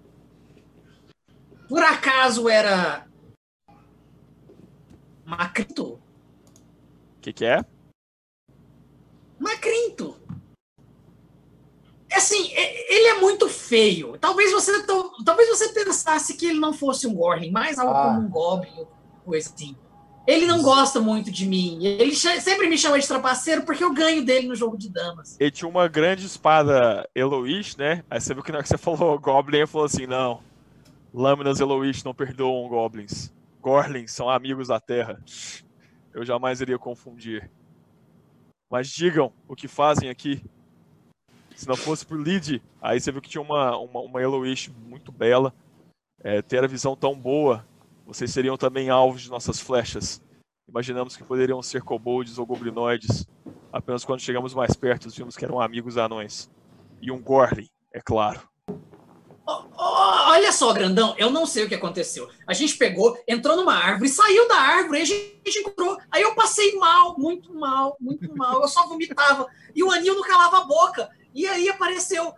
Por 1.67 1.83
acaso 1.83 2.47
era. 2.47 3.05
Macrinto? 5.31 5.83
O 5.93 5.99
que, 7.21 7.31
que 7.31 7.45
é? 7.45 7.63
Macrinto. 9.39 10.15
Assim, 12.11 12.47
e- 12.51 12.93
ele 12.93 13.07
é 13.07 13.19
muito 13.21 13.47
feio. 13.47 14.17
Talvez 14.17 14.51
você, 14.51 14.83
to- 14.85 15.23
talvez 15.23 15.47
você 15.47 15.69
pensasse 15.69 16.35
que 16.35 16.47
ele 16.47 16.59
não 16.59 16.73
fosse 16.73 17.07
um 17.07 17.13
Gorlin, 17.13 17.49
mais 17.49 17.79
algo 17.79 17.93
Ah. 17.93 18.03
como 18.13 18.27
um 18.27 18.29
Goblin, 18.29 18.71
ou 18.79 18.87
coisa 19.23 19.49
assim. 19.53 19.73
Ele 20.27 20.45
não 20.45 20.61
gosta 20.61 20.99
muito 20.99 21.31
de 21.31 21.47
mim. 21.47 21.83
Ele 21.83 22.13
sempre 22.13 22.67
me 22.67 22.77
chama 22.77 22.99
de 22.99 23.07
trapaceiro 23.07 23.63
porque 23.63 23.83
eu 23.83 23.93
ganho 23.93 24.23
dele 24.25 24.47
no 24.47 24.55
jogo 24.55 24.77
de 24.77 24.89
damas. 24.89 25.37
Ele 25.39 25.49
tinha 25.49 25.67
uma 25.67 25.87
grande 25.87 26.25
espada 26.25 27.09
Eloish, 27.15 27.75
né? 27.77 28.03
Aí 28.09 28.19
você 28.19 28.33
viu 28.33 28.43
que 28.43 28.51
na 28.51 28.57
hora 28.57 28.63
que 28.63 28.69
você 28.69 28.77
falou 28.77 29.17
Goblin, 29.17 29.59
ele 29.59 29.67
falou 29.67 29.85
assim: 29.85 30.05
não. 30.05 30.41
Lâminas 31.13 31.59
Eloish 31.59 32.03
não 32.03 32.13
perdoam 32.13 32.67
Goblins. 32.67 33.31
Gorlins 33.61 34.11
são 34.11 34.29
amigos 34.29 34.67
da 34.67 34.79
Terra. 34.79 35.23
Eu 36.13 36.25
jamais 36.25 36.59
iria 36.59 36.77
confundir. 36.77 37.49
Mas 38.69 38.89
digam 38.89 39.31
o 39.47 39.55
que 39.55 39.67
fazem 39.67 40.09
aqui. 40.09 40.43
Se 41.55 41.67
não 41.67 41.75
fosse 41.75 42.05
por 42.05 42.19
Lid, 42.19 42.61
aí 42.81 42.99
você 42.99 43.11
viu 43.11 43.21
que 43.21 43.29
tinha 43.29 43.41
uma, 43.41 43.77
uma, 43.77 43.99
uma 44.01 44.21
Eloish 44.21 44.69
muito 44.69 45.11
bela. 45.11 45.53
É, 46.23 46.41
ter 46.41 46.63
a 46.63 46.67
visão 46.67 46.95
tão 46.95 47.15
boa, 47.15 47.65
vocês 48.05 48.31
seriam 48.31 48.57
também 48.57 48.89
alvos 48.89 49.21
de 49.21 49.29
nossas 49.29 49.59
flechas. 49.59 50.21
Imaginamos 50.67 51.15
que 51.15 51.23
poderiam 51.23 51.61
ser 51.61 51.81
kobolds 51.83 52.37
ou 52.37 52.45
goblinoides. 52.45 53.27
Apenas 53.71 54.03
quando 54.03 54.21
chegamos 54.21 54.53
mais 54.53 54.75
perto, 54.75 55.09
vimos 55.09 55.37
que 55.37 55.45
eram 55.45 55.59
amigos 55.59 55.97
anões. 55.97 56.49
E 57.01 57.11
um 57.11 57.21
Gorlin, 57.21 57.67
é 57.93 58.01
claro. 58.01 58.50
Olha 59.77 60.51
só, 60.51 60.73
grandão, 60.73 61.15
eu 61.17 61.29
não 61.29 61.45
sei 61.45 61.65
o 61.65 61.67
que 61.69 61.75
aconteceu. 61.75 62.29
A 62.47 62.53
gente 62.53 62.77
pegou, 62.77 63.17
entrou 63.27 63.55
numa 63.55 63.73
árvore, 63.73 64.09
saiu 64.09 64.47
da 64.47 64.55
árvore, 64.55 64.97
aí 64.97 65.03
a 65.03 65.05
gente 65.05 65.59
encontrou. 65.59 65.97
Aí 66.11 66.21
eu 66.21 66.35
passei 66.35 66.75
mal, 66.75 67.17
muito 67.17 67.53
mal, 67.53 67.97
muito 67.99 68.35
mal. 68.35 68.61
Eu 68.61 68.67
só 68.67 68.87
vomitava. 68.87 69.47
E 69.75 69.83
o 69.83 69.91
anil 69.91 70.15
não 70.15 70.23
calava 70.23 70.59
a 70.59 70.63
boca. 70.63 71.09
E 71.33 71.47
aí 71.47 71.69
apareceu 71.69 72.33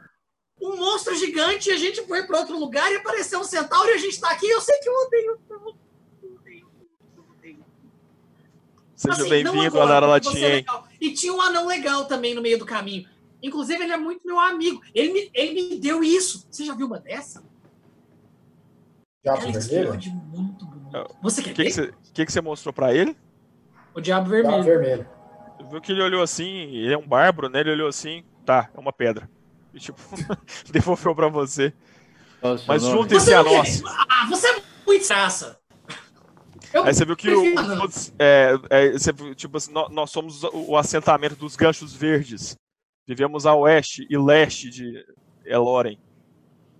um 0.62 0.78
monstro 0.78 1.16
gigante, 1.16 1.70
e 1.70 1.74
a 1.74 1.78
gente 1.78 2.06
foi 2.06 2.24
para 2.24 2.40
outro 2.40 2.58
lugar 2.58 2.92
e 2.92 2.96
apareceu 2.96 3.40
um 3.40 3.44
centauro 3.44 3.90
e 3.90 3.94
a 3.94 3.98
gente 3.98 4.20
tá 4.20 4.30
aqui. 4.30 4.48
Eu 4.48 4.62
sei 4.62 4.78
que 4.80 4.88
eu 4.88 4.94
odeio. 4.94 5.40
Eu 5.50 6.36
odeio, 6.36 6.68
eu 7.18 7.26
odeio. 7.30 7.66
Seja 8.96 9.14
Assim, 9.14 9.30
bem-vindo 9.30 9.56
não 9.56 9.64
a 9.64 9.68
agora, 9.68 9.86
Nara 9.88 10.22
porque 10.22 10.38
você 10.38 10.46
é 10.46 10.56
Latinha. 10.66 10.84
E 11.02 11.14
tinha 11.14 11.34
um 11.34 11.42
anão 11.42 11.68
legal 11.68 12.06
também 12.06 12.34
no 12.34 12.42
meio 12.42 12.58
do 12.58 12.66
caminho. 12.66 13.10
Inclusive, 13.44 13.84
ele 13.84 13.92
é 13.92 13.98
muito 13.98 14.26
meu 14.26 14.40
amigo. 14.40 14.82
Ele 14.96 15.12
me, 15.14 15.32
ele 15.34 15.70
me 15.70 15.80
deu 15.80 16.02
isso. 16.04 16.48
Você 16.50 16.64
já 16.66 16.74
viu 16.74 16.88
uma 16.88 17.00
dessa? 17.00 17.44
Diabo 19.24 19.42
Ela 19.44 19.52
vermelho? 19.52 19.80
explode 19.84 20.10
muito 20.10 20.66
bonito. 20.66 20.96
Ah, 20.98 21.08
Você 21.22 21.44
quer 21.44 21.52
O 21.52 21.54
que, 21.54 21.64
que, 21.66 21.70
ver? 21.70 21.74
você, 21.74 21.82
o 22.10 22.14
que 22.14 22.26
que 22.26 22.32
você 22.32 22.42
mostrou 22.42 22.74
pra 22.74 22.94
ele? 22.94 23.16
O 23.94 24.02
Diabo 24.02 24.30
Diabo 24.30 24.30
Vermelho. 24.30 24.64
vermelho. 24.64 25.08
Você 25.60 25.64
viu 25.70 25.82
que 25.82 25.92
ele 25.92 26.02
olhou 26.02 26.22
assim, 26.24 26.46
ele 26.46 26.94
é 26.94 26.98
um 26.98 27.08
bárbaro, 27.08 27.50
né? 27.50 27.60
Ele 27.60 27.72
olhou 27.72 27.88
assim, 27.88 28.24
tá, 28.46 28.70
é 28.74 28.80
uma 28.80 28.92
pedra. 28.94 29.30
E 29.74 29.80
tipo, 29.80 30.00
devolveu 30.72 31.14
pra 31.16 31.28
você. 31.28 31.74
Mas 32.68 32.84
juntem-se 32.84 33.28
Você 33.28 33.34
a 33.34 33.44
nós. 33.44 33.84
Ah, 33.86 34.26
você 34.30 34.48
é 34.48 34.62
muito 34.86 35.08
traça. 35.08 35.60
Eu 36.74 36.84
Aí 36.84 36.94
você 36.94 37.06
viu 37.06 37.16
que 37.16 37.30
o, 37.30 37.42
prefiro 37.42 37.82
outros, 37.82 38.12
é, 38.18 38.54
é, 38.70 38.92
você 38.92 39.14
tipo 39.36 39.58
assim, 39.58 39.72
nó- 39.72 39.88
nós, 39.90 40.10
somos 40.10 40.44
o, 40.44 40.72
o 40.72 40.78
assentamento 40.78 41.36
dos 41.36 41.56
ganchos 41.56 41.94
verdes. 41.94 42.58
Vivemos 43.06 43.46
a 43.46 43.54
oeste 43.56 44.08
e 44.10 44.18
leste 44.18 44.70
de 44.70 45.06
Eloren. 45.46 46.00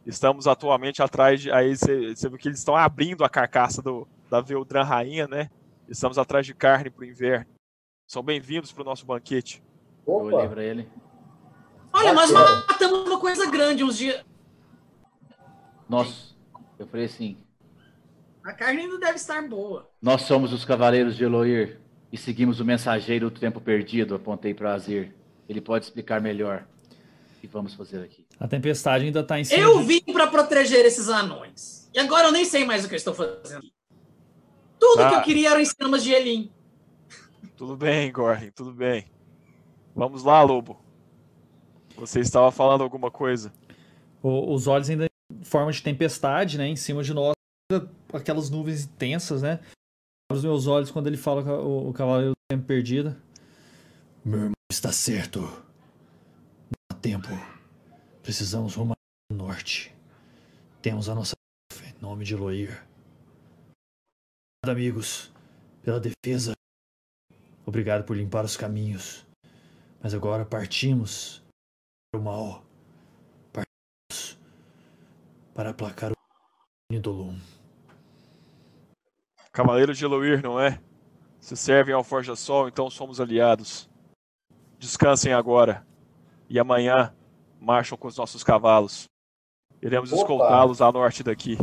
Estamos 0.06 0.48
atualmente 0.48 1.02
atrás 1.02 1.42
de. 1.42 1.52
Aí 1.52 1.76
você, 1.76 2.16
você 2.16 2.30
viu 2.30 2.38
que 2.38 2.48
eles 2.48 2.60
estão 2.60 2.76
abrindo 2.76 3.24
a 3.24 3.30
carcaça 3.30 3.82
do, 3.82 4.08
da 4.30 4.42
Veldran 4.42 4.84
Rainha, 4.84 5.28
né? 5.28 5.50
Estamos 5.88 6.18
atrás 6.18 6.46
de 6.46 6.54
carne 6.54 6.90
pro 6.90 7.06
inverno. 7.06 7.48
São 8.08 8.24
bem-vindos 8.24 8.72
pro 8.72 8.84
nosso 8.84 9.06
banquete. 9.06 9.62
Eu 10.06 10.14
olhei 10.14 10.40
Opa, 10.40 10.50
pra 10.50 10.64
ele. 10.64 10.90
Olha, 11.92 12.14
nós 12.14 12.32
matamos 12.32 13.08
uma 13.08 13.20
coisa 13.20 13.50
grande 13.50 13.84
uns 13.84 13.98
dias. 13.98 14.24
Nós, 15.88 16.36
eu 16.80 16.88
falei 16.88 17.06
assim, 17.06 17.38
A 18.44 18.54
carne 18.54 18.82
ainda 18.82 18.98
deve 18.98 19.16
estar 19.16 19.42
boa. 19.48 19.90
nós 20.02 20.22
somos 20.24 20.52
os 20.52 20.66
cavaleiros 20.66 21.16
de 21.16 21.24
Eloir 21.24 21.80
e 22.12 22.18
seguimos 22.18 22.60
o 22.60 22.66
mensageiro 22.66 23.30
do 23.30 23.40
tempo 23.40 23.62
perdido, 23.62 24.16
apontei 24.16 24.54
para 24.54 24.74
Azir. 24.74 25.14
Ele 25.48 25.62
pode 25.62 25.86
explicar 25.86 26.22
melhor 26.22 26.66
o 27.38 27.42
que 27.42 27.48
vamos 27.48 27.74
fazer 27.74 28.02
aqui. 28.04 28.26
A 28.40 28.48
tempestade 28.48 29.06
ainda 29.06 29.24
tá 29.24 29.40
em 29.40 29.44
cima. 29.44 29.62
Eu 29.62 29.82
vim 29.84 30.02
pra 30.02 30.28
proteger 30.28 30.86
esses 30.86 31.10
anões. 31.10 31.90
E 31.94 32.00
agora 32.00 32.28
eu 32.28 32.32
nem 32.32 32.46
sei 32.46 32.66
mais 32.66 32.84
o 32.86 32.88
que 32.88 32.94
eu 32.96 32.98
estou 32.98 33.14
fazendo. 33.14 33.64
Tudo 34.80 34.98
Tá. 34.98 35.10
que 35.10 35.16
eu 35.16 35.22
queria 35.22 35.50
eram 35.52 35.62
escamas 35.62 36.04
de 36.04 36.12
Elim. 36.12 36.52
Tudo 37.56 37.76
bem, 37.78 38.12
Gorlin, 38.12 38.52
tudo 38.52 38.74
bem. 38.74 39.06
Vamos 39.96 40.24
lá, 40.24 40.42
Lobo. 40.42 40.80
Você 41.96 42.20
estava 42.20 42.52
falando 42.52 42.82
alguma 42.84 43.12
coisa? 43.12 43.54
O- 44.22 44.54
os 44.54 44.66
olhos 44.68 44.90
ainda 44.90 45.06
em 45.32 45.44
forma 45.44 45.72
de 45.72 45.82
tempestade, 45.84 46.58
né? 46.58 46.68
Em 46.68 46.76
cima 46.76 47.04
de 47.04 47.14
nós, 47.14 47.34
ainda 47.72 47.90
aquelas 48.12 48.50
nuvens 48.50 48.86
intensas, 48.86 49.42
né? 49.42 49.60
Os 50.32 50.44
meus 50.44 50.66
olhos 50.68 50.90
quando 50.90 51.08
ele 51.08 51.18
fala 51.18 51.44
o, 51.62 51.90
o 51.90 51.94
cavaleiro 51.94 52.32
do 52.32 52.38
tempo 52.50 52.66
perdido. 52.66 53.16
Meu 54.26 54.40
irmão 54.40 54.54
está 54.74 54.92
certo. 54.92 55.42
Não 55.42 56.80
há 56.92 56.96
tempo. 56.96 57.28
Precisamos 58.22 58.76
rumar 58.76 58.98
ao 59.32 59.38
norte. 59.38 59.96
Temos 60.82 61.08
a 61.10 61.16
nossa 61.16 61.34
em 61.84 62.02
nome 62.02 62.26
de 62.26 62.36
Loir. 62.36 62.86
Obrigado, 64.64 64.78
amigos, 64.78 65.32
pela 65.84 66.00
defesa. 66.00 66.54
Obrigado 67.66 68.04
por 68.04 68.18
limpar 68.18 68.44
os 68.44 68.58
caminhos. 68.58 69.26
Mas 70.02 70.14
agora 70.14 70.46
partimos 70.46 71.44
para 72.12 72.20
o 72.20 72.24
mal 72.24 72.66
para 75.54 75.70
aplacar 75.70 76.12
o 76.12 76.16
Nidolum. 76.92 77.40
Cavaleiro 79.52 79.94
de 79.94 80.04
Eloir, 80.04 80.42
não 80.42 80.60
é? 80.60 80.82
Se 81.40 81.56
servem 81.56 81.94
ao 81.94 82.04
Forja 82.04 82.36
Sol, 82.36 82.68
então 82.68 82.90
somos 82.90 83.22
aliados. 83.22 83.88
Descansem 84.88 85.32
agora. 85.32 85.88
E 86.50 86.60
amanhã 86.60 87.16
marcham 87.58 87.98
com 87.98 88.10
os 88.10 88.18
nossos 88.18 88.44
cavalos. 88.44 89.06
Iremos 89.82 90.12
escoltá-los 90.12 90.82
a 90.82 90.92
norte 90.92 91.24
daqui. 91.24 91.58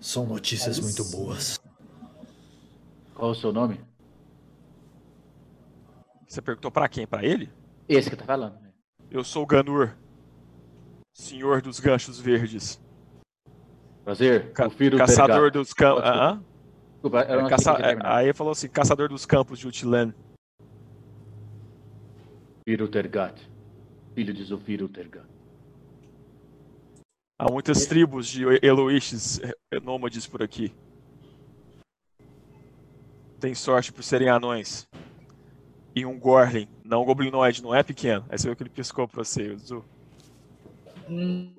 São 0.00 0.24
notícias 0.24 0.78
Aí 0.78 0.84
muito 0.84 1.04
boas. 1.06 1.60
Qual 3.12 3.32
o 3.32 3.34
seu 3.34 3.52
nome? 3.52 3.80
Você 6.28 6.40
perguntou 6.40 6.70
pra 6.70 6.88
quem? 6.88 7.08
Pra 7.08 7.24
ele? 7.24 7.52
Esse 7.88 8.08
que 8.08 8.14
tá 8.14 8.24
falando. 8.24 8.54
né? 8.60 8.70
Eu 9.10 9.24
sou 9.24 9.44
Ganur, 9.44 9.90
senhor 11.12 11.60
dos 11.60 11.80
ganchos 11.80 12.20
verdes, 12.20 12.80
Prazer, 14.04 14.52
Ca- 14.52 14.70
caçador 14.96 15.50
dos 15.50 15.72
campos. 15.72 16.04
Desculpa. 16.04 16.42
Desculpa, 16.92 17.20
eu 17.22 17.42
não 17.42 17.48
Caça... 17.48 17.74
terminado. 17.74 18.14
Aí 18.14 18.32
falou 18.32 18.52
assim, 18.52 18.68
caçador 18.68 19.08
dos 19.08 19.26
campos 19.26 19.58
de 19.58 19.66
Utilan. 19.66 20.14
Zufiro 22.64 22.86
Tergat, 22.88 23.34
filho 24.14 24.32
de 24.32 24.44
Zufiro 24.44 24.88
Tergat. 24.88 25.26
Há 27.38 27.50
muitas 27.50 27.86
tribos 27.86 28.28
de 28.28 28.44
Eloiches 28.64 29.40
eh, 29.40 29.80
nômades 29.82 30.28
por 30.28 30.42
aqui. 30.42 30.72
Tem 33.40 33.52
sorte 33.54 33.92
por 33.92 34.04
serem 34.04 34.28
anões. 34.28 34.86
E 35.94 36.06
um 36.06 36.16
Gorlin, 36.18 36.68
não 36.84 37.04
goblinoide, 37.04 37.62
não 37.62 37.74
é 37.74 37.82
pequeno. 37.82 38.24
Aí 38.30 38.38
você 38.38 38.46
viu 38.46 38.54
que 38.56 38.62
ele 38.62 38.70
piscou 38.70 39.08
pra 39.08 39.24
você, 39.24 39.56
Zu. 39.56 39.84
Hum, 41.10 41.52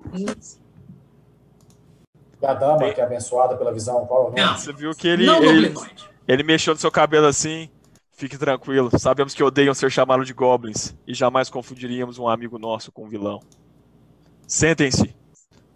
E 2.42 2.46
a 2.46 2.54
dama 2.54 2.90
que 2.92 3.00
é 3.00 3.04
abençoada 3.04 3.56
pela 3.58 3.72
visão, 3.72 4.06
qual 4.06 4.20
é 4.20 4.26
o 4.26 4.30
nome? 4.30 4.40
Não, 4.40 4.56
Você 4.56 4.72
viu 4.72 4.92
que 4.94 5.06
ele, 5.06 5.26
não 5.26 5.36
ele, 5.44 5.68
goblinoide. 5.68 6.10
ele 6.26 6.42
mexeu 6.42 6.72
no 6.72 6.80
seu 6.80 6.90
cabelo 6.90 7.26
assim. 7.26 7.68
Fique 8.16 8.38
tranquilo, 8.38 8.96
sabemos 8.96 9.34
que 9.34 9.42
odeiam 9.42 9.74
ser 9.74 9.90
chamados 9.90 10.26
de 10.26 10.32
goblins 10.32 10.96
e 11.04 11.12
jamais 11.12 11.50
confundiríamos 11.50 12.16
um 12.16 12.28
amigo 12.28 12.60
nosso 12.60 12.92
com 12.92 13.06
um 13.06 13.08
vilão. 13.08 13.40
Sentem-se. 14.46 15.16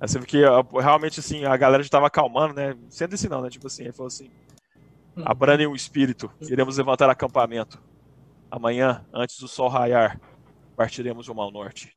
Aí 0.00 0.08
você 0.08 0.18
viu 0.18 0.26
que 0.26 0.44
ah, 0.44 0.64
realmente 0.80 1.18
assim, 1.18 1.44
a 1.44 1.56
galera 1.56 1.82
já 1.82 1.88
tava 1.88 2.06
acalmando, 2.06 2.54
né? 2.54 2.76
Sentem-se 2.88 3.28
não, 3.28 3.42
né? 3.42 3.50
Tipo 3.50 3.66
assim, 3.66 3.82
ele 3.82 3.92
falou 3.92 4.06
assim: 4.06 4.30
abrandem 5.24 5.66
o 5.66 5.74
espírito, 5.74 6.30
iremos 6.42 6.78
levantar 6.78 7.10
acampamento. 7.10 7.82
Amanhã, 8.48 9.04
antes 9.12 9.40
do 9.40 9.48
sol 9.48 9.68
raiar, 9.68 10.20
partiremos 10.76 11.26
rumo 11.26 11.42
ao 11.42 11.50
norte. 11.50 11.92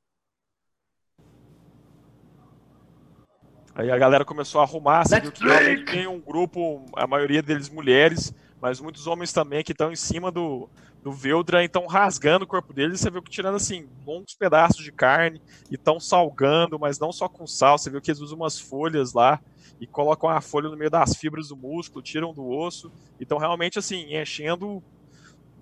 Aí 3.75 3.91
a 3.91 3.97
galera 3.97 4.25
começou 4.25 4.59
a 4.59 4.63
arrumar, 4.63 5.05
você 5.05 5.19
viu 5.19 5.31
que 5.31 5.85
tem 5.85 6.07
um 6.07 6.19
grupo, 6.19 6.83
a 6.95 7.05
maioria 7.05 7.41
deles 7.41 7.69
mulheres, 7.69 8.33
mas 8.61 8.79
muitos 8.79 9.07
homens 9.07 9.33
também 9.33 9.63
que 9.63 9.71
estão 9.71 9.91
em 9.91 9.95
cima 9.95 10.31
do, 10.31 10.69
do 11.03 11.11
Veldra 11.11 11.63
e 11.63 11.65
estão 11.65 11.87
rasgando 11.87 12.45
o 12.45 12.47
corpo 12.47 12.71
deles. 12.71 12.99
Você 12.99 13.09
viu 13.09 13.21
que 13.21 13.31
tirando 13.31 13.55
assim 13.55 13.89
longos 14.05 14.35
pedaços 14.35 14.83
de 14.83 14.91
carne 14.91 15.41
e 15.69 15.75
estão 15.75 15.99
salgando, 15.99 16.77
mas 16.77 16.99
não 16.99 17.11
só 17.11 17.27
com 17.27 17.47
sal. 17.47 17.77
Você 17.77 17.89
viu 17.89 17.99
que 17.99 18.11
eles 18.11 18.21
usam 18.21 18.37
umas 18.37 18.59
folhas 18.59 19.13
lá 19.13 19.39
e 19.79 19.87
colocam 19.87 20.29
a 20.29 20.39
folha 20.41 20.69
no 20.69 20.77
meio 20.77 20.91
das 20.91 21.15
fibras 21.15 21.47
do 21.47 21.57
músculo, 21.57 22.03
tiram 22.03 22.33
do 22.33 22.47
osso 22.47 22.91
e 23.19 23.23
estão 23.23 23.39
realmente 23.39 23.79
assim 23.79 24.15
enchendo. 24.15 24.83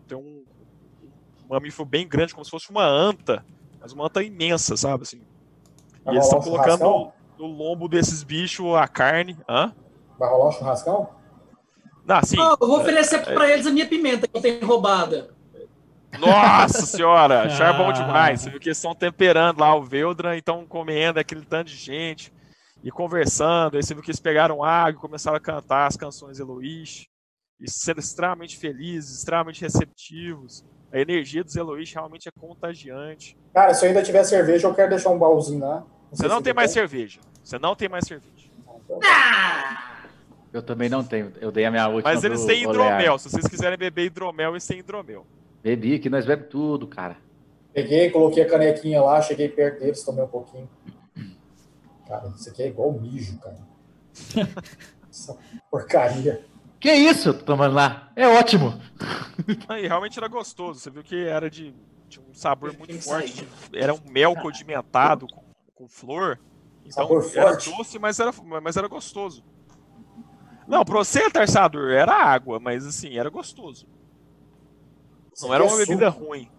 Tem 0.06 0.18
um, 0.18 0.44
um 1.46 1.48
mamífero 1.48 1.86
bem 1.86 2.06
grande, 2.06 2.34
como 2.34 2.44
se 2.44 2.52
fosse 2.52 2.70
uma 2.70 2.86
anta, 2.86 3.46
mas 3.80 3.94
uma 3.94 4.08
anta 4.08 4.22
imensa, 4.22 4.76
sabe 4.76 5.04
assim. 5.04 5.22
E 6.06 6.10
eles 6.10 6.26
estão 6.26 6.42
colocando 6.42 6.80
churrascão? 6.80 7.14
no 7.38 7.46
lombo 7.46 7.88
desses 7.88 8.24
bichos 8.24 8.76
a 8.76 8.90
carne. 8.90 9.38
Hã? 9.48 9.74
Vai 10.18 10.30
rolar 10.30 10.50
um 10.50 10.52
churrascão? 10.52 11.19
Ah, 12.08 12.26
sim. 12.26 12.38
Ah, 12.40 12.56
eu 12.60 12.68
vou 12.68 12.80
oferecer 12.80 13.20
pra 13.24 13.50
eles 13.50 13.68
a 13.68 13.72
minha 13.72 13.88
pimenta 13.88 14.28
que 14.28 14.36
eu 14.36 14.42
tenho 14.42 14.66
roubada. 14.66 15.30
Nossa 16.18 16.86
senhora, 16.86 17.44
achar 17.46 17.74
bom 17.74 17.92
demais. 17.92 18.42
Você 18.42 18.50
viu 18.50 18.60
que 18.60 18.70
eles 18.70 18.78
estão 18.78 18.96
temperando 18.96 19.60
lá 19.60 19.76
o 19.76 19.84
Veldran, 19.84 20.36
então 20.38 20.66
comendo 20.66 21.20
aquele 21.20 21.46
tanto 21.46 21.68
de 21.70 21.76
gente 21.76 22.34
e 22.84 22.90
conversando. 22.90 23.78
Aí 23.78 23.84
você 23.84 23.94
viu 23.94 24.04
que 24.04 24.10
eles 24.10 24.20
pegaram 24.20 24.64
água 24.64 24.98
e 24.98 25.02
começaram 25.02 25.38
a 25.38 25.42
cantar 25.42 25.88
as 25.88 25.96
canções 25.96 26.40
Eloís 26.40 27.06
e 27.60 27.70
sendo 27.70 28.00
extremamente 28.00 28.58
felizes, 28.58 29.18
extremamente 29.18 29.62
receptivos. 29.62 30.64
A 30.92 31.00
energia 31.00 31.44
dos 31.44 31.56
Eloís 31.56 31.92
realmente 31.94 32.28
é 32.28 32.32
contagiante. 32.32 33.38
Cara, 33.54 33.74
se 33.74 33.86
eu 33.86 33.90
ainda 33.90 34.02
tiver 34.02 34.24
cerveja, 34.24 34.68
eu 34.68 34.74
quero 34.74 34.90
deixar 34.90 35.10
um 35.10 35.20
baúzinho 35.20 35.60
lá. 35.60 35.86
Você 36.10 36.24
sei 36.24 36.30
não 36.30 36.42
tem 36.42 36.54
mais 36.54 36.72
cerveja. 36.72 37.20
Você 37.44 37.60
não 37.60 37.76
tem 37.76 37.88
mais 37.88 38.08
cerveja. 38.08 38.50
Ah! 39.04 39.89
Eu 40.52 40.64
também 40.64 40.90
não 40.90 41.04
tenho. 41.04 41.32
Eu 41.40 41.52
dei 41.52 41.66
a 41.66 41.72
minha 41.72 41.88
última 41.88 42.12
Mas 42.12 42.24
eles 42.24 42.44
têm 42.46 42.66
Olear. 42.66 42.94
hidromel. 42.96 43.20
Se 43.20 43.30
vocês 43.30 43.48
quiserem 43.48 43.78
beber 43.78 44.06
hidromel, 44.06 44.52
eles 44.52 44.66
têm 44.66 44.80
hidromel. 44.80 45.26
Bebi, 45.62 46.00
que 46.00 46.10
nós 46.10 46.26
bebemos 46.26 46.50
tudo, 46.52 46.88
cara. 46.88 47.18
Peguei, 47.74 48.10
coloquei 48.10 48.44
a 48.44 48.50
canequinha 48.50 49.02
lá, 49.02 49.22
cheguei 49.22 49.48
perto 49.50 49.80
deles, 49.80 50.04
tomei 50.04 50.24
um 50.24 50.28
pouquinho. 50.28 50.68
Cara, 52.08 52.28
isso 52.36 52.50
aqui 52.50 52.64
é 52.64 52.68
igual 52.68 52.92
mijo, 52.92 53.38
cara. 53.40 53.60
Essa 55.10 55.38
porcaria. 55.70 56.44
Que 56.80 56.92
isso? 56.92 57.34
Tomando 57.34 57.76
lá. 57.76 58.12
É 58.16 58.28
ótimo. 58.28 58.80
Aí 59.68 59.86
realmente 59.88 60.18
era 60.18 60.28
gostoso. 60.28 60.80
Você 60.80 60.90
viu 60.90 61.04
que 61.04 61.26
era 61.26 61.50
de, 61.50 61.76
de 62.08 62.20
um 62.20 62.34
sabor 62.34 62.76
muito 62.78 63.00
forte. 63.04 63.48
era 63.74 63.94
um 63.94 64.00
mel 64.10 64.34
condimentado 64.36 65.28
com, 65.28 65.44
com 65.76 65.88
flor. 65.88 66.40
Então 66.86 67.04
Sabor 67.04 67.30
era 67.36 67.50
forte. 67.52 67.70
doce, 67.78 68.00
mas 68.00 68.20
era, 68.20 68.32
mas 68.64 68.78
era 68.78 68.88
gostoso. 68.88 69.44
Não, 70.70 70.86
pra 70.86 71.00
você, 71.00 71.32
Tarsador, 71.32 71.90
era 71.90 72.14
água, 72.14 72.60
mas 72.60 72.86
assim, 72.86 73.18
era 73.18 73.28
gostoso. 73.28 73.88
Não 75.42 75.52
era 75.52 75.64
é 75.64 75.68
uma 75.68 75.78
bebida 75.78 76.12
suco. 76.12 76.26
ruim. 76.26 76.52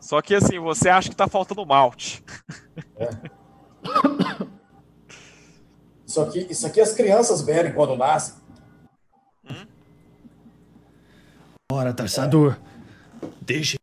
Só 0.00 0.20
que 0.20 0.34
assim, 0.34 0.58
você 0.58 0.88
acha 0.88 1.08
que 1.08 1.14
tá 1.14 1.28
faltando 1.28 1.64
malte. 1.64 2.24
Isso 6.04 6.20
aqui, 6.20 6.46
isso 6.50 6.66
aqui 6.66 6.80
as 6.80 6.92
crianças 6.92 7.42
bebem 7.42 7.72
quando 7.72 7.96
nascem. 7.96 8.42
Ora, 11.70 11.92
Tarsador, 11.92 12.58
deixe 13.40 13.76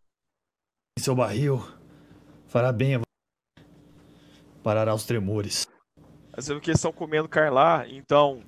em 0.98 1.02
seu 1.02 1.16
barril. 1.16 1.66
Fará 2.48 2.72
bem 2.72 2.96
a 2.96 3.02
Parará 4.64 4.94
os 4.94 5.06
tremores. 5.06 5.68
Mas 6.36 6.46
você 6.46 6.54
viu 6.54 6.62
que 6.62 6.70
eles 6.70 6.80
estão 6.80 6.92
comendo 6.92 7.30
carne 7.30 7.52
lá, 7.52 7.88
então, 7.88 8.42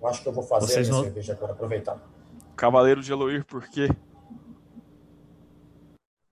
Eu 0.00 0.08
acho 0.08 0.22
que 0.22 0.28
eu 0.28 0.32
vou 0.32 0.42
fazer 0.42 0.66
Vocês 0.66 0.88
a 0.88 0.90
minha 0.90 1.02
não- 1.02 1.04
cerveja 1.04 1.32
agora, 1.32 1.52
aproveitar. 1.52 2.00
Cavaleiro 2.56 3.02
de 3.02 3.12
Eloir, 3.12 3.44
por 3.44 3.68
quê? 3.68 3.88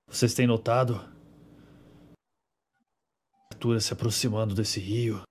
Vocês 0.09 0.33
têm 0.35 0.47
notado? 0.47 1.01
Criatura 3.51 3.81
se 3.81 3.93
aproximando 3.93 4.55
desse 4.55 4.81
rio. 4.81 5.23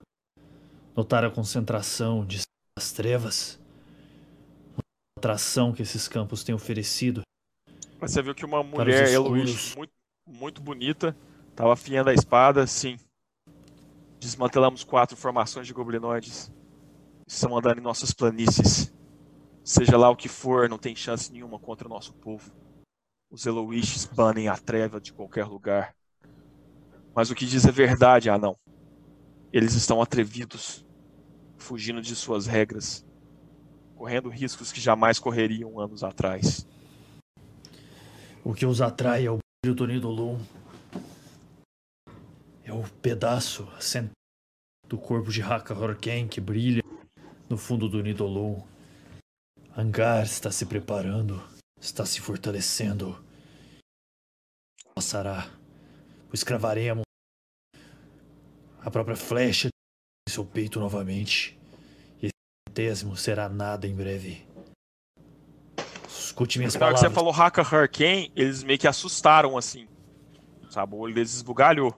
Notaram 0.95 1.27
a 1.27 1.31
concentração 1.31 2.25
de 2.25 2.41
as 2.77 2.91
trevas? 2.91 3.59
A 4.77 5.19
atração 5.19 5.73
que 5.73 5.81
esses 5.81 6.07
campos 6.07 6.43
têm 6.43 6.53
oferecido. 6.53 7.21
Mas 7.99 8.11
você 8.11 8.21
viu 8.21 8.35
que 8.35 8.45
uma 8.45 8.61
mulher. 8.63 9.09
Eloís 9.09 9.75
muito, 9.75 9.93
muito 10.27 10.61
bonita 10.61 11.15
Tava 11.55 11.73
afiando 11.73 12.09
a 12.09 12.13
espada, 12.13 12.65
sim. 12.65 12.97
Desmantelamos 14.19 14.83
quatro 14.83 15.15
formações 15.15 15.67
de 15.67 15.73
goblinoides. 15.73 16.51
Estão 17.27 17.57
andando 17.57 17.79
em 17.79 17.83
nossas 17.83 18.11
planícies. 18.11 18.93
Seja 19.63 19.97
lá 19.97 20.09
o 20.09 20.15
que 20.15 20.27
for, 20.27 20.69
não 20.69 20.77
tem 20.77 20.95
chance 20.95 21.31
nenhuma 21.31 21.57
contra 21.57 21.87
o 21.87 21.89
nosso 21.89 22.13
povo. 22.13 22.51
Os 23.31 23.45
Eloish 23.45 24.05
banem 24.13 24.47
a 24.47 24.57
treva 24.57 24.99
de 24.99 25.13
qualquer 25.13 25.45
lugar. 25.45 25.95
Mas 27.15 27.29
o 27.29 27.35
que 27.35 27.45
diz 27.45 27.65
é 27.65 27.71
verdade, 27.71 28.29
anão. 28.29 28.57
Eles 29.51 29.73
estão 29.73 30.01
atrevidos, 30.01 30.85
fugindo 31.57 32.01
de 32.01 32.15
suas 32.15 32.45
regras, 32.45 33.05
correndo 33.95 34.29
riscos 34.29 34.71
que 34.71 34.81
jamais 34.81 35.17
correriam 35.17 35.79
anos 35.79 36.03
atrás. 36.03 36.67
O 38.43 38.53
que 38.53 38.65
os 38.65 38.81
atrai 38.81 39.25
é 39.25 39.31
o 39.31 39.37
brilho 39.63 39.75
do 39.75 39.87
Nidolum. 39.87 40.39
É 42.65 42.73
o 42.73 42.83
pedaço 43.01 43.67
do 44.87 44.97
corpo 44.97 45.31
de 45.31 45.41
Haka 45.41 45.73
Horken 45.73 46.27
que 46.27 46.41
brilha 46.41 46.83
no 47.49 47.57
fundo 47.57 47.89
do 47.89 48.01
Nidolum. 48.01 48.61
Angar 49.75 50.23
está 50.23 50.51
se 50.51 50.65
preparando, 50.65 51.41
está 51.79 52.05
se 52.05 52.21
fortalecendo. 52.21 53.17
Passará, 54.93 55.49
pois 56.29 56.43
cravaremos 56.43 57.03
a 58.79 58.91
própria 58.91 59.15
flecha 59.15 59.69
em 60.27 60.31
seu 60.31 60.45
peito 60.45 60.79
novamente. 60.79 61.57
E 62.21 62.27
esse 62.27 62.33
centésimo 62.69 63.17
será 63.17 63.49
nada 63.49 63.87
em 63.87 63.95
breve. 63.95 64.45
Escute 66.07 66.59
minhas 66.59 66.75
hora 66.75 66.79
que 66.79 66.99
palavras. 66.99 67.01
você 67.01 67.09
falou 67.09 67.33
Haka 67.33 67.61
Hurricane, 67.61 68.31
eles 68.35 68.63
meio 68.63 68.77
que 68.77 68.87
assustaram 68.87 69.57
assim. 69.57 69.87
Sabe? 70.69 70.95
O 70.95 70.99
olho 70.99 71.13
deles 71.13 71.33
esbugalhou. 71.33 71.95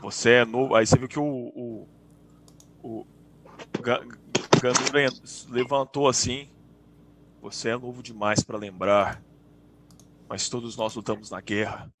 Você 0.00 0.30
é 0.30 0.44
novo. 0.44 0.74
Aí 0.74 0.86
você 0.86 0.98
viu 0.98 1.08
que 1.08 1.18
o. 1.18 1.24
O, 1.24 1.88
o 2.82 3.06
Ganura 3.82 5.04
en- 5.04 5.22
levantou 5.48 6.08
assim. 6.08 6.50
Você 7.40 7.68
é 7.70 7.76
novo 7.76 8.02
demais 8.02 8.42
para 8.42 8.58
lembrar. 8.58 9.22
Mas 10.28 10.48
todos 10.48 10.76
nós 10.76 10.94
lutamos 10.94 11.30
na 11.30 11.40
guerra. 11.40 11.92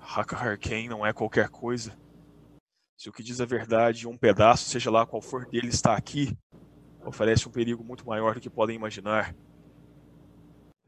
Haka 0.00 0.36
Hurricane 0.36 0.88
não 0.88 1.06
é 1.06 1.12
qualquer 1.12 1.48
coisa. 1.48 1.96
Se 2.96 3.08
o 3.08 3.12
que 3.12 3.22
diz 3.22 3.40
a 3.40 3.44
verdade, 3.44 4.08
um 4.08 4.16
pedaço, 4.16 4.64
seja 4.64 4.90
lá 4.90 5.06
qual 5.06 5.22
for 5.22 5.46
dele, 5.46 5.68
está 5.68 5.94
aqui, 5.94 6.36
oferece 7.04 7.46
um 7.46 7.52
perigo 7.52 7.84
muito 7.84 8.04
maior 8.04 8.34
do 8.34 8.40
que 8.40 8.50
podem 8.50 8.74
imaginar. 8.74 9.36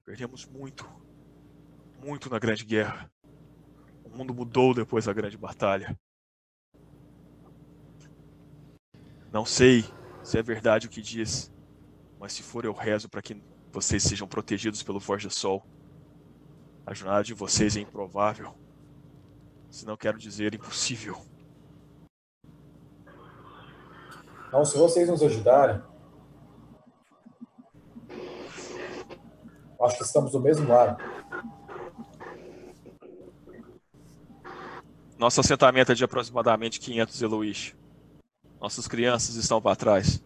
Perdemos 0.05 0.44
muito, 0.47 0.88
muito 2.02 2.28
na 2.28 2.40
Grande 2.40 2.64
Guerra. 2.64 3.09
O 4.05 4.09
mundo 4.16 4.34
mudou 4.34 4.74
depois 4.74 5.05
da 5.05 5.12
Grande 5.12 5.36
Batalha. 5.38 5.97
Não 9.32 9.44
sei 9.44 9.85
se 10.24 10.39
é 10.39 10.43
verdade 10.43 10.86
o 10.86 10.90
que 10.90 11.01
diz, 11.01 11.52
mas 12.19 12.32
se 12.32 12.43
for 12.43 12.65
eu 12.65 12.73
rezo 12.73 13.09
para 13.09 13.23
que 13.23 13.40
vocês 13.73 14.02
sejam 14.02 14.27
protegidos 14.27 14.82
pelo 14.82 14.98
Forja 14.98 15.31
Sol. 15.31 15.65
A 16.85 16.93
jornada 16.93 17.23
de 17.23 17.32
vocês 17.32 17.77
é 17.77 17.81
improvável. 17.81 18.55
Se 19.70 19.86
não 19.86 19.97
quero 19.97 20.19
dizer 20.19 20.55
impossível. 20.55 21.16
Então, 24.48 24.65
se 24.65 24.77
vocês 24.77 25.09
nos 25.09 25.23
ajudarem, 25.23 25.81
acho 29.81 29.97
que 29.97 30.02
estamos 30.02 30.32
do 30.32 30.40
mesmo 30.40 30.69
lado. 30.69 31.01
Nosso 35.16 35.40
assentamento 35.40 35.93
é 35.93 35.94
de 35.94 36.02
aproximadamente 36.02 36.81
500 36.81 37.23
Eloish. 37.23 37.80
Nossas 38.61 38.87
crianças 38.87 39.37
estão 39.37 39.61
para 39.61 39.74
trás. 39.77 40.23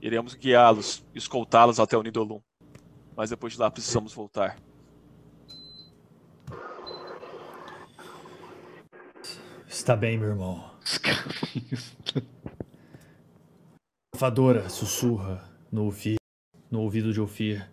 Iremos 0.00 0.34
guiá-los, 0.34 1.04
escoltá-los 1.14 1.80
até 1.80 1.96
o 1.96 2.02
Nidolum. 2.02 2.40
Mas 3.16 3.30
depois 3.30 3.54
de 3.54 3.58
lá 3.58 3.70
precisamos 3.70 4.12
voltar. 4.12 4.56
Está 9.66 9.96
bem, 9.96 10.18
meu 10.18 10.28
irmão. 10.28 10.70
Fadora 14.16 14.68
sussurra 14.68 15.42
no, 15.72 15.84
ouvi- 15.84 16.16
no 16.70 16.80
ouvido 16.82 17.12
de 17.12 17.20
Ophir. 17.20 17.70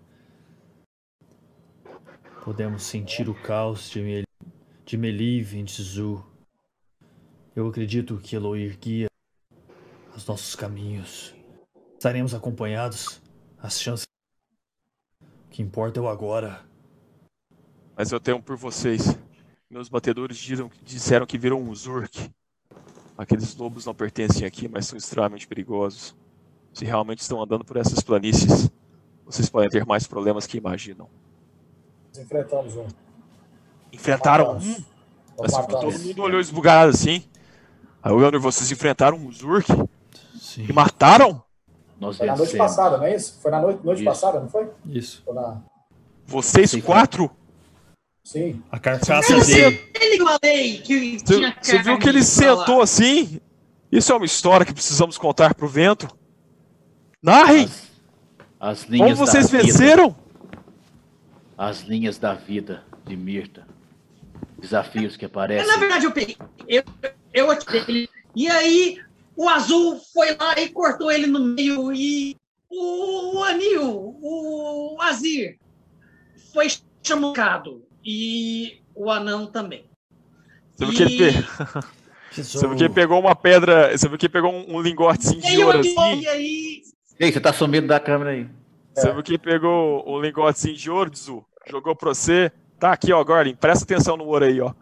Podemos 2.43 2.83
sentir 2.83 3.27
o 3.27 3.33
caos 3.33 3.89
de, 3.89 4.01
Mel 4.01 4.23
de 4.85 4.97
Meliv 4.97 5.55
em 5.55 5.65
Tzu. 5.65 6.25
Eu 7.53 7.67
acredito 7.67 8.17
que 8.17 8.35
Eloir 8.35 8.77
guia 8.77 9.06
nossos 10.27 10.55
caminhos. 10.55 11.33
Estaremos 11.93 12.33
acompanhados. 12.33 13.21
As 13.61 13.79
chances. 13.79 14.07
O 15.21 15.49
que 15.49 15.61
importa 15.61 15.99
é 15.99 16.03
o 16.03 16.07
agora. 16.07 16.61
Mas 17.95 18.11
eu 18.11 18.19
temo 18.19 18.41
por 18.41 18.55
vocês. 18.55 19.17
Meus 19.69 19.89
batedores 19.89 20.37
disseram, 20.37 20.71
disseram 20.83 21.25
que 21.25 21.37
viram 21.37 21.61
um 21.61 21.73
Zurk. 21.73 22.31
Aqueles 23.17 23.55
lobos 23.55 23.85
não 23.85 23.95
pertencem 23.95 24.45
aqui, 24.45 24.67
mas 24.67 24.85
são 24.85 24.97
extremamente 24.97 25.47
perigosos. 25.47 26.15
Se 26.71 26.85
realmente 26.85 27.19
estão 27.19 27.41
andando 27.41 27.65
por 27.65 27.75
essas 27.75 28.01
planícies, 28.01 28.69
vocês 29.25 29.49
podem 29.49 29.69
ter 29.69 29.85
mais 29.85 30.05
problemas 30.05 30.45
que 30.45 30.57
imaginam. 30.57 31.09
Nós 32.09 32.23
enfrentamos 32.23 32.75
um. 32.75 32.87
Enfrentaram 33.91 34.57
um? 34.57 34.75
Assim, 35.43 35.67
todo 35.67 35.99
mundo 35.99 36.21
olhou 36.21 36.39
esbugado 36.39 36.91
assim. 36.91 37.23
Aí 38.01 38.11
o 38.11 38.17
Leandro, 38.17 38.39
vocês 38.39 38.71
enfrentaram 38.71 39.17
um 39.17 39.31
Zurk 39.31 39.67
Sim. 40.47 40.65
e 40.69 40.71
mataram? 40.73 41.43
Nós 41.99 42.17
Foi 42.17 42.27
na 42.27 42.35
noite 42.37 42.55
passada, 42.55 42.97
não 42.97 43.03
é 43.05 43.15
isso? 43.15 43.37
Foi 43.41 43.51
na 43.51 43.59
noite, 43.59 43.83
noite 43.83 43.97
Isso. 43.97 44.05
passada, 44.05 44.39
não 44.39 44.47
foi? 44.47 44.69
Isso. 44.85 45.21
Foi 45.25 45.33
na... 45.33 45.61
Vocês 46.25 46.71
Sim, 46.71 46.79
quatro? 46.81 47.29
Sim. 48.23 48.61
A 48.71 48.79
carcaça 48.79 49.35
Você- 49.35 49.69
dele. 49.71 49.91
Ele 49.99 50.15
que 50.15 50.21
eu 50.21 50.27
falei 50.27 50.77
que 50.81 51.19
Você 51.19 51.25
tinha 51.25 51.57
você 51.61 51.77
viu 51.79 51.97
que 51.99 52.07
ele 52.07 52.19
pra 52.23 52.53
lá. 52.53 52.59
sentou 52.59 52.81
assim? 52.81 53.41
Isso 53.91 54.11
é 54.11 54.15
uma 54.15 54.25
história 54.25 54.65
que 54.65 54.73
precisamos 54.73 55.17
contar 55.17 55.53
pro 55.53 55.67
vento. 55.67 56.07
Narrem! 57.21 57.65
As, 57.65 57.89
as 58.59 58.83
Como 58.85 58.93
linhas 58.95 59.17
vocês 59.17 59.49
da 59.49 59.57
vida, 59.57 59.63
venceram? 59.71 60.15
As 61.57 61.81
linhas 61.81 62.17
da 62.17 62.33
vida 62.35 62.83
de 63.05 63.17
Mirta. 63.17 63.65
Desafios 64.59 65.17
que 65.17 65.25
aparecem. 65.25 65.67
Na 65.67 65.77
verdade, 65.77 66.05
eu 66.05 66.11
peguei. 66.11 66.37
Eu, 66.67 66.83
eu 67.33 67.51
atirei. 67.51 68.07
E 68.35 68.47
aí, 68.49 68.99
o 69.37 69.47
azul 69.47 69.99
foi 70.13 70.35
lá 70.35 70.59
e 70.59 70.69
cortou 70.69 71.11
ele 71.11 71.27
no 71.27 71.39
meio. 71.39 71.93
E 71.93 72.35
o, 72.69 73.43
Anil, 73.43 74.17
o 74.21 74.97
Azir, 75.01 75.57
foi 76.53 76.67
chamucado. 77.03 77.85
E 78.03 78.81
o 78.95 79.09
anão 79.11 79.47
também. 79.47 79.85
Você 80.75 80.85
viu 80.85 80.93
que 80.95 81.03
ele, 81.03 81.15
E- 81.15 81.33
pe... 81.33 82.43
você 82.43 82.67
viu 82.67 82.75
que 82.75 82.83
ele 82.83 82.93
pegou 82.93 83.19
uma 83.19 83.35
pedra. 83.35 83.95
Você 83.97 84.07
viu 84.07 84.17
que 84.17 84.25
ele 84.25 84.33
pegou 84.33 84.51
um, 84.51 84.75
um 84.77 84.81
lingotezinho 84.81 85.39
E 85.39 85.51
de 85.51 85.63
ouro 85.63 85.79
assim? 85.79 86.21
e 86.21 86.27
aí 86.27 86.81
Ei, 87.19 87.31
você 87.31 87.39
tá 87.39 87.51
sumindo 87.51 87.87
da 87.87 87.99
câmera 87.99 88.31
aí. 88.31 88.47
Você 88.95 89.11
viu 89.13 89.21
que 89.23 89.31
ele 89.31 89.37
pegou 89.39 90.03
um 90.07 90.19
lingotezinho 90.21 90.75
de 90.75 90.89
ouro, 90.89 91.11
Zu? 91.15 91.45
Jogou 91.69 91.95
pra 91.95 92.09
você. 92.09 92.51
Tá 92.79 92.91
aqui, 92.93 93.11
ó, 93.11 93.23
Gordon. 93.23 93.55
Presta 93.55 93.83
atenção 93.83 94.15
no 94.17 94.25
ouro 94.25 94.45
aí, 94.45 94.61
ó. 94.61 94.73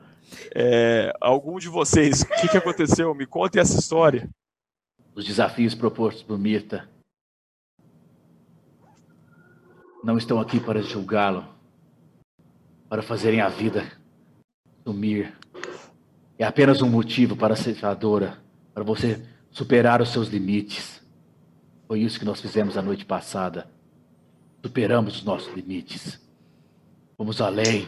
É, 0.53 1.13
algum 1.21 1.57
de 1.59 1.67
vocês, 1.69 2.21
o 2.23 2.27
que, 2.27 2.49
que 2.49 2.57
aconteceu? 2.57 3.13
Me 3.15 3.25
contem 3.25 3.61
essa 3.61 3.77
história. 3.79 4.29
Os 5.15 5.23
desafios 5.23 5.73
propostos 5.73 6.21
por 6.23 6.37
Mirta 6.37 6.89
não 10.03 10.17
estão 10.17 10.41
aqui 10.41 10.59
para 10.59 10.81
julgá-lo, 10.81 11.45
para 12.89 13.01
fazerem 13.01 13.39
a 13.39 13.47
vida 13.47 13.89
sumir. 14.85 15.33
É 16.37 16.43
apenas 16.43 16.81
um 16.81 16.89
motivo 16.89 17.37
para 17.37 17.53
a 17.53 17.57
ceifadora, 17.57 18.43
para 18.73 18.83
você 18.83 19.25
superar 19.49 20.01
os 20.01 20.09
seus 20.09 20.27
limites. 20.27 21.01
Foi 21.87 22.01
isso 22.01 22.19
que 22.19 22.25
nós 22.25 22.41
fizemos 22.41 22.77
a 22.77 22.81
noite 22.81 23.05
passada. 23.05 23.71
Superamos 24.61 25.19
os 25.19 25.23
nossos 25.23 25.53
limites. 25.55 26.19
Fomos 27.15 27.39
além 27.39 27.87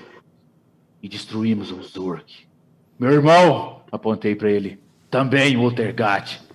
e 1.03 1.09
destruímos 1.09 1.71
um 1.71 1.83
Zurk. 1.83 2.47
Meu 2.97 3.11
irmão, 3.11 3.83
apontei 3.91 4.33
para 4.33 4.49
ele, 4.49 4.81
também 5.09 5.57
o 5.57 5.63
Ultergat, 5.63 6.46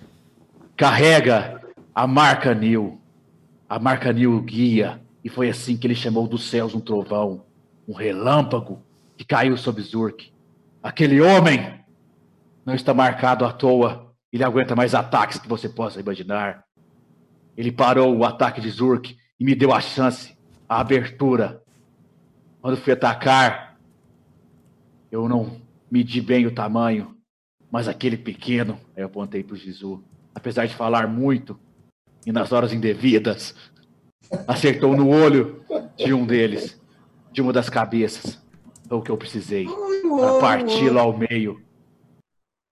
carrega 0.75 1.61
a 1.93 2.07
marca 2.07 2.53
Nil. 2.53 2.99
A 3.69 3.79
marca 3.79 4.11
Nil 4.11 4.35
o 4.35 4.41
guia, 4.41 5.01
e 5.23 5.29
foi 5.29 5.49
assim 5.49 5.77
que 5.77 5.87
ele 5.87 5.95
chamou 5.95 6.27
dos 6.27 6.49
céus 6.49 6.75
um 6.75 6.79
trovão, 6.79 7.45
um 7.87 7.93
relâmpago 7.93 8.81
que 9.17 9.25
caiu 9.25 9.55
sobre 9.57 9.81
Zurk. 9.81 10.31
Aquele 10.81 11.21
homem 11.21 11.79
não 12.65 12.73
está 12.73 12.93
marcado 12.93 13.45
à 13.45 13.51
toa. 13.51 14.13
Ele 14.31 14.43
aguenta 14.43 14.75
mais 14.75 14.93
ataques 14.93 15.37
que 15.37 15.47
você 15.47 15.69
possa 15.69 15.99
imaginar. 15.99 16.65
Ele 17.55 17.71
parou 17.71 18.15
o 18.17 18.25
ataque 18.25 18.59
de 18.59 18.69
Zurk 18.69 19.17
e 19.39 19.45
me 19.45 19.55
deu 19.55 19.73
a 19.73 19.79
chance, 19.79 20.35
a 20.67 20.79
abertura. 20.79 21.61
Quando 22.61 22.77
fui 22.77 22.93
atacar, 22.93 23.77
Eu 25.11 25.29
não 25.29 25.61
medi 25.91 26.19
bem 26.19 26.47
o 26.47 26.55
tamanho, 26.55 27.15
mas 27.69 27.87
aquele 27.87 28.17
pequeno, 28.17 28.79
aí 28.95 29.03
eu 29.03 29.05
apontei 29.05 29.43
pro 29.43 29.55
Jizu, 29.55 30.03
apesar 30.33 30.65
de 30.65 30.75
falar 30.75 31.07
muito 31.07 31.59
e 32.25 32.31
nas 32.31 32.51
horas 32.51 32.73
indevidas, 32.73 33.55
acertou 34.47 34.95
no 34.95 35.09
olho 35.09 35.63
de 35.97 36.13
um 36.13 36.25
deles, 36.25 36.79
de 37.31 37.41
uma 37.41 37.53
das 37.53 37.69
cabeças. 37.69 38.41
Foi 38.87 38.97
o 38.97 39.01
que 39.01 39.11
eu 39.11 39.17
precisei 39.17 39.65
para 39.65 40.39
parti-lo 40.39 40.99
ao 40.99 41.17
meio. 41.17 41.61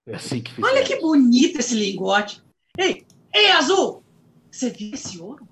É 0.07 0.15
assim 0.15 0.41
que. 0.41 0.63
Olha 0.63 0.83
que 0.83 0.99
bonito 0.99 1.59
esse 1.59 1.75
lingote. 1.75 2.41
Ei, 2.77 3.05
ei, 3.33 3.51
Azul! 3.51 4.03
Você 4.49 4.69
viu 4.69 4.93
esse 4.93 5.19
ouro? 5.19 5.47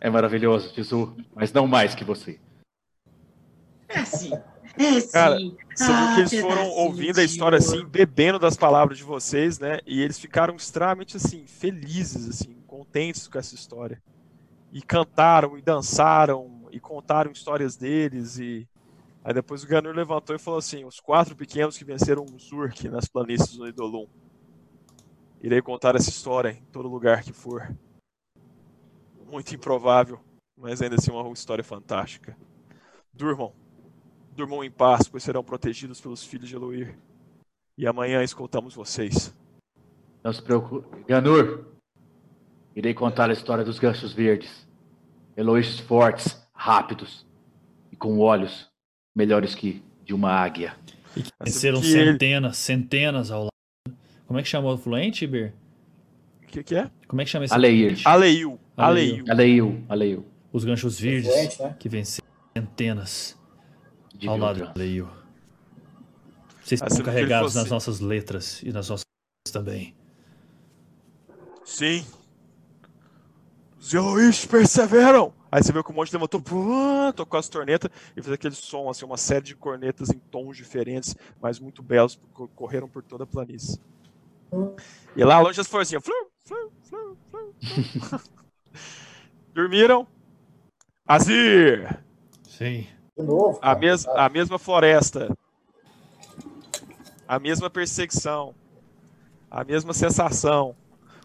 É 0.00 0.10
maravilhoso, 0.10 0.72
Jizu, 0.74 1.16
mas 1.34 1.52
não 1.52 1.66
mais 1.66 1.94
que 1.94 2.04
você. 2.04 2.40
É 3.88 4.04
sim. 4.04 4.32
É 4.78 5.00
sim. 5.00 5.10
Cara, 5.10 5.36
viu 5.36 5.56
Ah, 5.80 6.14
que 6.14 6.20
eles 6.20 6.40
foram 6.40 6.68
ouvindo 6.70 7.20
a 7.20 7.24
história 7.24 7.58
assim, 7.58 7.84
bebendo 7.84 8.38
das 8.38 8.56
palavras 8.56 8.98
de 8.98 9.04
vocês, 9.04 9.58
né? 9.58 9.80
E 9.86 10.00
eles 10.00 10.18
ficaram 10.18 10.54
extremamente 10.56 11.16
assim, 11.16 11.46
felizes, 11.46 12.28
assim, 12.28 12.56
contentes 12.66 13.28
com 13.28 13.38
essa 13.38 13.54
história. 13.54 14.02
E 14.72 14.80
cantaram, 14.80 15.58
e 15.58 15.62
dançaram, 15.62 16.66
e 16.70 16.80
contaram 16.80 17.30
histórias 17.30 17.76
deles. 17.76 18.38
E 18.38 18.66
aí 19.22 19.34
depois 19.34 19.62
o 19.62 19.66
Ganur 19.66 19.94
levantou 19.94 20.34
e 20.34 20.38
falou 20.38 20.58
assim: 20.58 20.84
os 20.84 21.00
quatro 21.00 21.36
pequenos 21.36 21.76
que 21.76 21.84
venceram 21.84 22.24
o 22.24 22.38
Zurk 22.38 22.88
nas 22.88 23.06
planícies 23.06 23.56
do 23.56 23.68
Idolum. 23.68 24.06
Irei 25.42 25.60
contar 25.60 25.96
essa 25.96 26.08
história 26.08 26.50
em 26.50 26.64
todo 26.72 26.88
lugar 26.88 27.22
que 27.22 27.32
for. 27.32 27.74
Muito 29.30 29.54
improvável, 29.54 30.20
mas 30.56 30.80
ainda 30.80 30.94
assim 30.96 31.10
uma 31.10 31.30
história 31.32 31.64
fantástica. 31.64 32.36
Durmam. 33.12 33.52
Durmam 34.36 34.64
em 34.64 34.70
paz, 34.70 35.08
pois 35.08 35.22
serão 35.22 35.44
protegidos 35.44 36.00
pelos 36.00 36.24
filhos 36.24 36.48
de 36.48 36.54
Eloir. 36.54 36.96
E 37.76 37.86
amanhã 37.86 38.22
escoltamos 38.22 38.74
vocês. 38.74 39.34
Não 40.24 40.32
se 40.32 40.42
preocupe. 40.42 41.04
Ganur, 41.06 41.66
irei 42.74 42.94
contar 42.94 43.28
a 43.30 43.32
história 43.32 43.64
dos 43.64 43.78
ganchos 43.78 44.12
verdes. 44.12 44.66
Eloísios 45.36 45.80
fortes, 45.80 46.40
rápidos 46.54 47.26
e 47.90 47.96
com 47.96 48.18
olhos 48.18 48.70
melhores 49.14 49.54
que 49.54 49.82
de 50.04 50.14
uma 50.14 50.30
águia. 50.30 50.76
Venceram 51.42 51.80
que 51.80 51.92
ele- 51.92 52.12
centenas, 52.12 52.56
centenas 52.56 53.30
ao 53.30 53.42
lado. 53.44 53.52
Como 54.26 54.38
é 54.38 54.42
que 54.42 54.48
chamou 54.48 54.74
o 54.74 54.78
fluente, 54.78 55.24
Iber? 55.24 55.52
O 56.42 56.46
que, 56.46 56.62
que 56.62 56.74
é? 56.74 56.90
Como 57.08 57.20
é 57.20 57.24
que 57.24 57.30
chama 57.30 57.44
esse 57.46 57.54
Aleir. 57.54 57.88
fluente? 57.90 58.08
Aleiu. 58.08 58.58
Aleiu. 58.76 59.14
Aleiu. 59.16 59.24
Aleiu, 59.30 59.84
Aleiu. 59.88 60.26
Os 60.52 60.64
ganchos 60.64 60.98
verdes 61.00 61.30
Fluente, 61.32 61.62
né? 61.62 61.76
que 61.78 61.88
venceram 61.88 62.28
centenas 62.56 63.38
De 64.22 64.28
ao 64.28 64.36
lado. 64.38 64.64
Aleio. 64.74 65.10
Vocês 66.62 66.80
Ah, 66.80 66.86
estão 66.86 66.98
ele 66.98 67.04
carregados 67.04 67.54
nas 67.54 67.68
nossas 67.68 68.00
letras 68.00 68.62
e 68.62 68.72
nas 68.72 68.88
nossas 68.88 69.04
também. 69.52 69.94
Sim. 71.64 72.06
Os 73.80 73.92
Eloís 73.92 74.46
perseveram. 74.46 75.34
Aí 75.50 75.62
você 75.62 75.72
viu 75.72 75.82
que 75.84 75.90
o 75.90 75.94
monte 75.94 76.12
levantou, 76.12 76.40
tocou 77.14 77.38
as 77.38 77.48
tornetas 77.48 77.90
e 78.16 78.22
fez 78.22 78.32
aquele 78.32 78.54
som, 78.54 78.88
assim, 78.88 79.04
uma 79.04 79.16
série 79.16 79.44
de 79.44 79.56
cornetas 79.56 80.08
em 80.10 80.18
tons 80.18 80.56
diferentes, 80.56 81.14
mas 81.42 81.58
muito 81.58 81.82
belos, 81.82 82.18
co- 82.32 82.48
correram 82.48 82.88
por 82.88 83.02
toda 83.02 83.24
a 83.24 83.26
planície. 83.26 83.78
E 85.16 85.24
lá 85.24 85.40
longe 85.40 85.60
as 85.60 85.74
assim, 85.74 86.00
flu, 86.00 86.14
flu, 86.44 86.72
flu, 86.84 87.16
flu, 87.28 87.54
flu. 88.00 88.20
Dormiram. 89.52 90.06
Azir! 91.06 92.02
Sim. 92.48 92.86
De 93.16 93.22
novo. 93.24 93.58
A, 93.60 93.68
cara. 93.74 93.78
mes 93.78 94.06
a 94.06 94.28
mesma 94.28 94.58
floresta. 94.58 95.36
A 97.28 97.38
mesma 97.38 97.68
perseguição. 97.70 98.54
A 99.50 99.64
mesma 99.64 99.92
sensação. 99.92 100.74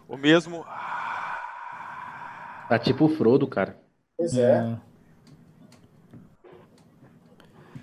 O 0.08 0.16
mesmo. 0.16 0.64
Tá 2.68 2.78
tipo 2.78 3.06
o 3.06 3.08
Frodo, 3.16 3.46
cara. 3.46 3.78
Pois 4.16 4.36
é. 4.36 4.58
Ah. 4.60 4.78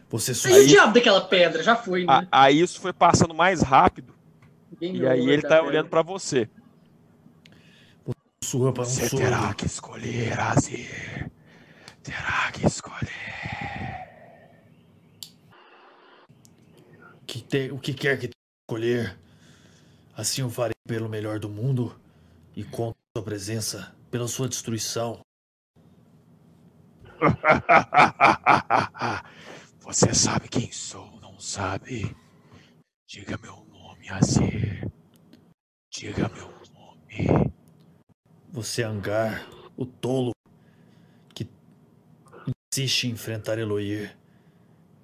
Você 0.10 0.32
e 0.32 0.36
só 0.36 0.50
o 0.50 0.68
diabo 0.68 0.94
daquela 0.94 1.22
pedra? 1.22 1.64
Já 1.64 1.76
foi, 1.76 2.06
né? 2.06 2.28
A- 2.32 2.44
Aí 2.44 2.62
isso 2.62 2.80
foi 2.80 2.94
passando 2.94 3.34
mais 3.34 3.62
rápido. 3.62 4.14
Ninguém 4.80 5.02
E 5.02 5.08
aí 5.08 5.30
ele 5.30 5.42
tá 5.42 5.50
pedra. 5.50 5.66
olhando 5.66 5.90
pra 5.90 6.02
você. 6.04 6.48
sussurra 8.44 8.72
para 8.72 8.84
um 8.84 8.86
Você 8.86 9.10
terá 9.10 9.54
que 9.56 9.66
escolher, 9.66 10.40
Azir. 10.40 11.32
Terá 12.04 12.52
que 12.54 12.66
escolher. 12.68 13.35
Que 17.36 17.42
te- 17.42 17.70
o 17.70 17.78
que 17.78 17.94
quer 17.94 18.18
que 18.18 18.30
escolher. 18.64 19.20
Assim 20.16 20.40
eu 20.40 20.50
farei 20.50 20.74
pelo 20.88 21.10
melhor 21.10 21.38
do 21.38 21.50
mundo 21.50 21.94
e 22.56 22.64
conto 22.64 22.96
sua 23.14 23.26
presença 23.26 23.94
pela 24.10 24.26
sua 24.26 24.48
destruição. 24.48 25.20
Você 29.82 30.14
sabe 30.14 30.48
quem 30.48 30.72
sou, 30.72 31.20
não 31.20 31.38
sabe? 31.38 32.16
Diga 33.06 33.38
meu 33.38 33.66
nome, 33.66 34.08
Azir. 34.08 34.90
Diga 35.92 36.30
meu 36.30 36.50
nome. 36.74 37.52
Você 38.50 38.82
é 38.82 38.86
Angar, 38.86 39.46
o 39.76 39.86
tolo 39.86 40.32
que 41.34 41.50
insiste 42.74 43.08
em 43.08 43.12
enfrentar 43.12 43.60
Eloir, 43.60 44.18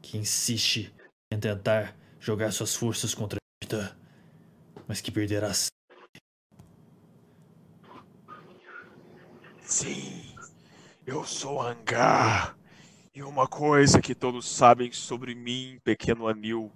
que 0.02 0.18
insiste 0.18 0.96
em 1.30 1.38
tentar 1.38 2.00
jogar 2.22 2.52
suas 2.52 2.76
forças 2.76 3.16
contra 3.16 3.40
Titã, 3.64 3.98
mas 4.88 5.02
que 5.02 5.12
perderá. 5.12 5.52
Sim, 9.62 10.36
eu 11.06 11.24
sou 11.24 11.60
Angar. 11.60 12.56
E 13.14 13.24
uma 13.24 13.48
coisa 13.48 14.00
que 14.00 14.16
todos 14.16 14.48
sabem 14.48 14.92
sobre 14.92 15.36
mim, 15.36 15.80
pequeno 15.84 16.28
anil, 16.28 16.72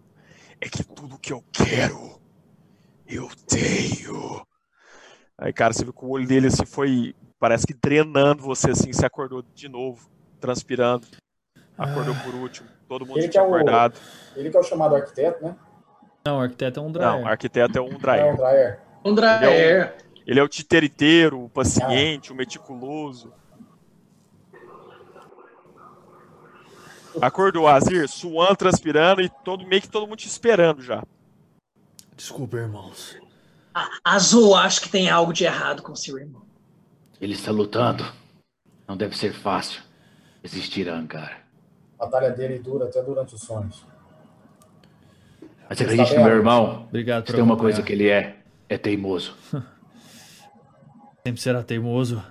é 0.59 0.67
que 0.67 0.83
tudo 0.83 1.19
que 1.19 1.31
eu 1.31 1.43
quero, 1.53 2.19
eu 3.07 3.29
tenho. 3.47 4.45
Aí, 5.37 5.53
cara, 5.53 5.73
você 5.73 5.83
viu 5.83 5.93
que 5.93 6.03
o 6.03 6.09
olho 6.09 6.27
dele 6.27 6.47
assim 6.47 6.65
foi, 6.65 7.15
parece 7.39 7.67
que 7.67 7.73
drenando 7.73 8.41
você 8.41 8.71
assim, 8.71 8.91
se 8.91 9.05
acordou 9.05 9.43
de 9.53 9.69
novo, 9.69 10.09
transpirando. 10.39 11.07
Acordou 11.77 12.15
por 12.23 12.33
último, 12.35 12.69
todo 12.87 13.05
mundo 13.05 13.17
Ele 13.19 13.27
que 13.27 13.37
é 13.37 13.41
tinha 13.41 13.43
o- 13.43 13.47
acordado. 13.53 13.99
Ele 14.35 14.49
que 14.49 14.57
é 14.57 14.59
o 14.59 14.63
chamado 14.63 14.95
arquiteto, 14.95 15.43
né? 15.43 15.55
Não, 16.25 16.37
o 16.37 16.41
arquiteto 16.41 16.79
é 16.79 16.83
um 16.83 16.91
Dryer. 16.91 17.11
Não, 17.11 17.27
arquiteto 17.27 17.77
é 17.77 17.81
um 17.81 17.91
É, 17.91 17.95
o 17.95 17.99
Draer. 17.99 18.35
Dryer. 18.37 18.79
André, 19.05 19.35
Ele 19.37 19.45
é 19.45 19.71
é, 19.81 19.97
Ele 20.25 20.39
é 20.39 20.43
o 20.43 20.47
titeriteiro, 20.47 21.43
o 21.43 21.49
paciente, 21.49 22.31
o 22.31 22.35
meticuloso. 22.35 23.31
Acordou, 27.21 27.67
Azir, 27.67 28.07
suando, 28.09 28.55
transpirando 28.57 29.21
e 29.21 29.29
todo, 29.29 29.65
meio 29.65 29.81
que 29.81 29.87
todo 29.89 30.07
mundo 30.07 30.17
te 30.17 30.27
esperando 30.27 30.81
já. 30.81 31.01
Desculpa, 32.15 32.57
irmãos. 32.57 33.15
A- 33.73 33.89
Azul, 34.03 34.55
acho 34.55 34.81
que 34.81 34.89
tem 34.89 35.09
algo 35.09 35.31
de 35.31 35.43
errado 35.45 35.81
com 35.81 35.95
seu 35.95 36.17
irmão. 36.17 36.41
Ele 37.21 37.33
está 37.33 37.51
lutando. 37.51 38.05
Não 38.87 38.97
deve 38.97 39.15
ser 39.17 39.33
fácil 39.33 39.81
resistir 40.43 40.89
a 40.89 40.95
Angar. 40.95 41.31
A 41.31 41.44
batalha 42.05 42.31
dele 42.31 42.59
dura 42.59 42.85
até 42.85 43.01
durante 43.01 43.35
os 43.35 43.41
sonhos. 43.41 43.85
Mas 45.69 45.81
acredite 45.81 46.15
no 46.15 46.23
meu 46.23 46.35
irmão. 46.35 46.85
Obrigado 46.87 47.31
tem 47.31 47.41
uma 47.41 47.57
coisa 47.57 47.81
que 47.81 47.91
ele 47.91 48.07
é, 48.09 48.37
é 48.69 48.77
teimoso. 48.77 49.35
Sempre 51.25 51.41
será 51.41 51.63
teimoso. 51.63 52.23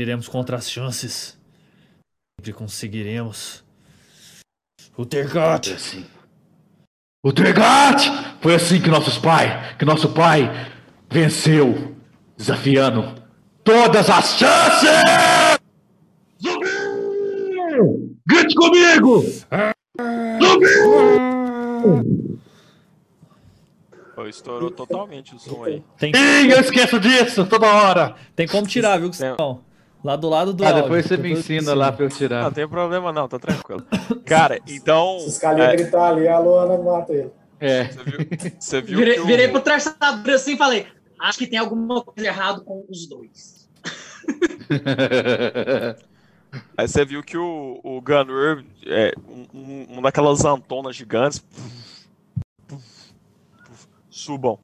Iremos 0.00 0.28
contra 0.28 0.56
as 0.56 0.70
chances. 0.70 1.36
Sempre 2.38 2.52
conseguiremos. 2.52 3.64
O 4.92 5.02
Foi 5.02 5.06
Tergat! 5.06 5.72
assim. 5.72 6.06
O 7.24 7.32
Tregat! 7.32 8.04
Foi 8.40 8.54
assim 8.54 8.80
que 8.80 8.88
nossos 8.88 9.18
pai, 9.18 9.76
que 9.76 9.84
nosso 9.84 10.10
pai 10.10 10.48
venceu, 11.10 11.96
desafiando 12.36 13.20
todas 13.64 14.08
as 14.08 14.36
chances! 14.38 15.37
Grite 18.28 18.54
comigo! 18.54 19.24
Pô, 24.14 24.26
estourou 24.26 24.70
totalmente 24.70 25.34
o 25.34 25.38
som 25.38 25.64
aí. 25.64 25.82
Tem, 25.96 26.12
Sim, 26.12 26.48
eu 26.50 26.60
esqueço 26.60 26.98
disso 26.98 27.46
toda 27.46 27.66
hora! 27.66 28.16
tem 28.34 28.46
como 28.48 28.66
tirar, 28.66 28.98
viu, 28.98 29.08
Gustavo? 29.08 29.62
Lá 30.02 30.14
do 30.16 30.28
lado 30.28 30.52
do 30.52 30.64
Ah, 30.64 30.68
áudio. 30.68 30.82
depois 30.82 31.06
você 31.06 31.16
me 31.16 31.32
ensina 31.32 31.74
lá 31.74 31.90
pra 31.90 32.04
eu 32.04 32.08
tirar. 32.08 32.44
Não 32.44 32.52
tem 32.52 32.68
problema 32.68 33.12
não, 33.12 33.26
tá 33.28 33.38
tranquilo. 33.38 33.84
Cara, 34.24 34.60
então. 34.68 35.18
Se 35.20 35.32
Scalia 35.32 35.64
é, 35.64 35.76
gritar 35.76 36.10
ali, 36.10 36.28
a 36.28 36.38
Luana 36.38 36.78
mata 36.82 37.12
ele. 37.12 37.30
É. 37.60 37.84
você 37.84 38.02
viu, 38.04 38.28
você 38.60 38.80
viu 38.80 38.98
Virei, 38.98 39.18
o- 39.20 39.26
virei 39.26 39.48
pro 39.48 39.60
traçador 39.60 40.34
assim 40.34 40.54
e 40.54 40.56
falei: 40.56 40.86
acho 41.20 41.38
que 41.38 41.48
tem 41.48 41.58
alguma 41.58 42.00
coisa 42.04 42.28
errada 42.28 42.60
com 42.60 42.84
os 42.88 43.08
dois. 43.08 43.68
Aí 46.76 46.88
você 46.88 47.04
viu 47.04 47.22
que 47.22 47.36
o, 47.36 47.80
o 47.84 48.00
Gunner 48.00 48.64
é 48.86 49.12
um, 49.28 49.46
um- 49.58 49.86
uma 49.90 50.02
daquelas 50.02 50.44
antonas 50.44 50.96
gigantes. 50.96 51.44
Subam. 54.10 54.58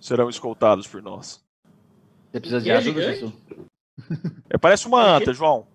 Serão 0.00 0.28
escoltados 0.28 0.86
por 0.86 1.02
nós. 1.02 1.42
Você 2.30 2.40
precisa 2.40 2.60
de 2.60 2.70
é 2.70 2.76
ajuda? 2.76 3.02
Jesus? 3.02 3.32
É, 4.50 4.58
parece 4.58 4.86
uma 4.88 5.00
anta, 5.02 5.32
João. 5.32 5.66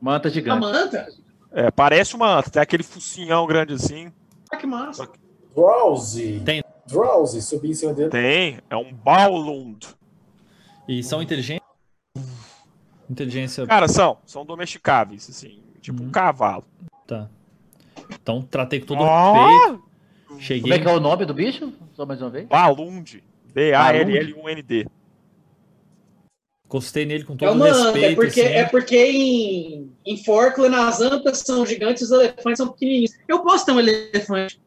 Manta 0.00 0.28
A 0.28 0.30
gigante. 0.30 0.60
manta? 0.60 1.08
É, 1.50 1.70
parece 1.72 2.14
uma 2.14 2.38
anta. 2.38 2.50
Tem 2.50 2.62
aquele 2.62 2.84
focinhão 2.84 3.44
grande 3.48 3.74
assim. 3.74 4.12
Ah, 4.50 4.56
que 4.56 4.64
massa. 4.66 5.08
Drowsy. 5.54 6.40
Tem. 6.44 6.62
Drowsy, 6.86 7.42
subir 7.42 7.70
em 7.70 7.74
cima 7.74 7.92
dele. 7.92 8.10
Tem. 8.10 8.60
É 8.70 8.76
um 8.76 8.92
Baulund. 8.92 9.88
E 10.88 11.02
são 11.02 11.20
inteligentes? 11.20 11.63
Inteligência. 13.10 13.66
Cara, 13.66 13.86
são. 13.88 14.18
São 14.24 14.44
domesticáveis, 14.46 15.28
assim. 15.28 15.60
Tipo 15.80 16.02
um 16.02 16.06
Uhum. 16.06 16.10
cavalo. 16.12 16.64
Tá. 17.06 17.28
Então 18.10 18.42
tratei 18.42 18.80
com 18.80 18.86
todo 18.86 19.00
Ó! 19.02 19.32
respeito. 19.34 19.84
Como 20.28 20.40
Cheguei. 20.40 20.72
é 20.72 20.78
que 20.78 20.88
é 20.88 20.92
o 20.92 21.00
nome 21.00 21.24
do 21.26 21.34
bicho? 21.34 21.72
Só 21.94 22.04
mais 22.06 22.20
uma 22.20 22.30
vez. 22.30 22.46
Balund. 22.48 23.22
B-A-L-L-U-N-D. 23.52 24.86
Encostei 26.66 27.04
nele 27.04 27.24
com 27.24 27.34
É 27.34 27.36
todo 27.36 27.54
uma 27.56 27.66
anta, 27.68 27.82
respeito. 27.92 28.06
é 28.06 28.14
porque, 28.14 28.40
assim. 28.40 28.52
é 28.54 28.64
porque 28.64 28.96
em, 29.06 29.92
em 30.04 30.24
Forkland 30.24 30.74
as 30.74 31.00
antas 31.00 31.38
são 31.38 31.64
gigantes 31.64 32.02
e 32.02 32.04
os 32.06 32.10
elefantes 32.10 32.56
são 32.58 32.68
pequenininhos. 32.68 33.12
Eu 33.28 33.42
posso 33.42 33.64
ter 33.66 33.72
um 33.72 33.78
elefante 33.78 34.60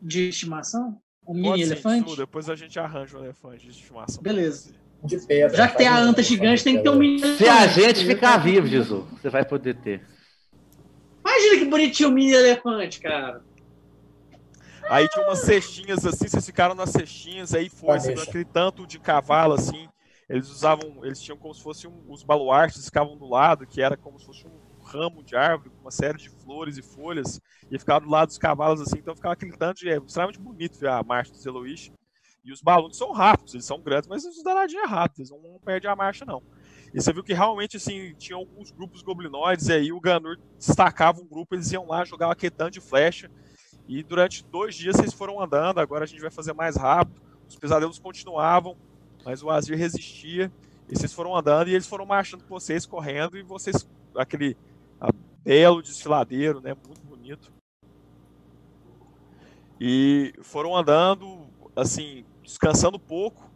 de 0.00 0.28
estimação? 0.28 0.98
Um 1.26 1.34
mini 1.34 1.48
Pode 1.48 1.62
elefante? 1.62 2.16
Depois 2.16 2.48
a 2.48 2.54
gente 2.56 2.78
arranja 2.78 3.18
um 3.18 3.24
elefante 3.24 3.64
de 3.66 3.70
estimação. 3.72 4.22
Beleza. 4.22 4.72
De 5.04 5.18
pedra. 5.26 5.56
Já 5.56 5.68
que 5.68 5.76
tem 5.76 5.88
a 5.88 5.98
anta 5.98 6.22
gigante, 6.22 6.62
tem 6.62 6.76
que 6.76 6.82
ter 6.82 6.88
um 6.90 6.96
mini 6.96 7.20
elefante. 7.20 7.38
Se 7.38 7.48
a 7.48 7.66
gente 7.66 8.04
ficar 8.06 8.36
vivo, 8.38 8.66
Jesus, 8.66 9.04
você 9.10 9.28
vai 9.28 9.44
poder 9.44 9.74
ter. 9.76 10.00
Imagina 11.20 11.58
que 11.58 11.64
bonitinho 11.64 12.08
o 12.08 12.12
mini 12.12 12.32
elefante, 12.32 13.00
cara. 13.00 13.42
Aí 14.88 15.08
tinha 15.08 15.26
umas 15.26 15.40
cestinhas 15.40 16.04
assim, 16.04 16.28
vocês 16.28 16.44
ficaram 16.44 16.74
nas 16.74 16.90
cestinhas, 16.90 17.54
aí 17.54 17.68
foi, 17.68 17.98
você 17.98 18.08
viu 18.08 18.16
Deixa. 18.16 18.30
aquele 18.30 18.44
tanto 18.44 18.86
de 18.86 18.98
cavalo 18.98 19.54
assim. 19.54 19.88
Eles 20.28 20.48
usavam, 20.48 21.04
eles 21.04 21.20
tinham 21.20 21.36
como 21.36 21.54
se 21.54 21.62
fossem 21.62 21.90
um- 21.90 22.12
os 22.12 22.22
baluartes, 22.22 22.84
ficavam 22.84 23.16
do 23.16 23.28
lado, 23.28 23.66
que 23.66 23.80
era 23.82 23.96
como 23.96 24.18
se 24.18 24.26
fosse 24.26 24.46
um 24.46 24.84
ramo 24.84 25.22
de 25.22 25.36
árvore 25.36 25.70
com 25.70 25.80
uma 25.80 25.90
série 25.90 26.18
de 26.18 26.28
flores 26.28 26.76
e 26.78 26.82
folhas, 26.82 27.40
e 27.70 27.78
ficava 27.78 28.00
do 28.04 28.10
lado 28.10 28.28
dos 28.28 28.38
cavalos 28.38 28.80
assim, 28.80 28.98
então 28.98 29.14
ficava 29.14 29.34
aquele 29.34 29.52
tanto 29.52 29.78
de. 29.78 29.88
É 29.88 29.96
extremamente 29.98 30.38
bonito 30.40 30.78
ver 30.78 30.88
a 30.88 31.02
marcha 31.02 31.32
dos 31.32 31.44
Eloís. 31.46 31.90
E 32.44 32.52
os 32.52 32.60
balões 32.60 32.96
são 32.96 33.12
rápidos, 33.12 33.54
eles 33.54 33.66
são 33.66 33.80
grandes, 33.80 34.08
mas 34.08 34.24
os 34.24 34.42
danadinhos 34.42 34.84
é 34.84 34.86
rápido, 34.86 35.20
eles 35.20 35.30
não 35.30 35.60
perdem 35.64 35.90
a 35.90 35.96
marcha, 35.96 36.24
não. 36.24 36.42
E 36.92 37.00
você 37.00 37.12
viu 37.12 37.22
que 37.22 37.32
realmente, 37.32 37.76
assim, 37.76 38.14
tinha 38.16 38.36
alguns 38.36 38.70
grupos 38.70 39.00
goblinoides, 39.02 39.68
e 39.68 39.72
aí 39.72 39.92
o 39.92 40.00
Ganur 40.00 40.36
destacava 40.58 41.20
um 41.20 41.26
grupo, 41.26 41.54
eles 41.54 41.70
iam 41.72 41.86
lá, 41.86 42.04
jogavam 42.04 42.32
aquele 42.32 42.70
de 42.70 42.80
flecha, 42.80 43.30
e 43.88 44.02
durante 44.02 44.44
dois 44.44 44.74
dias 44.74 44.96
vocês 44.96 45.12
foram 45.12 45.40
andando, 45.40 45.78
agora 45.78 46.04
a 46.04 46.06
gente 46.06 46.20
vai 46.20 46.30
fazer 46.30 46.52
mais 46.52 46.76
rápido. 46.76 47.20
Os 47.48 47.56
pesadelos 47.56 47.98
continuavam, 47.98 48.76
mas 49.24 49.42
o 49.42 49.50
Azir 49.50 49.76
resistia. 49.76 50.52
E 50.88 50.96
vocês 50.96 51.12
foram 51.12 51.36
andando 51.36 51.68
e 51.68 51.74
eles 51.74 51.86
foram 51.86 52.04
marchando 52.04 52.42
com 52.44 52.48
vocês, 52.48 52.86
correndo, 52.86 53.36
e 53.36 53.42
vocês, 53.42 53.88
aquele 54.16 54.56
ah, 55.00 55.10
belo 55.42 55.82
desfiladeiro, 55.82 56.60
né? 56.60 56.74
Muito 56.86 57.02
bonito. 57.02 57.52
E 59.80 60.32
foram 60.42 60.76
andando, 60.76 61.46
assim, 61.74 62.24
descansando 62.42 62.98
pouco, 62.98 63.50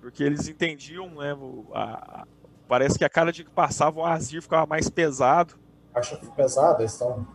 porque 0.00 0.22
eles 0.22 0.48
entendiam, 0.48 1.08
né? 1.14 1.32
a- 1.72 2.20
a- 2.22 2.26
parece 2.68 2.98
que 2.98 3.04
a 3.04 3.08
cada 3.08 3.32
dia 3.32 3.44
que 3.44 3.50
passava 3.50 4.00
o 4.00 4.04
Azir 4.04 4.42
ficava 4.42 4.66
mais 4.66 4.88
pesado. 4.88 5.54
Acho 5.94 6.16
pesado, 6.32 6.82
eles 6.82 6.92
estão. 6.92 7.26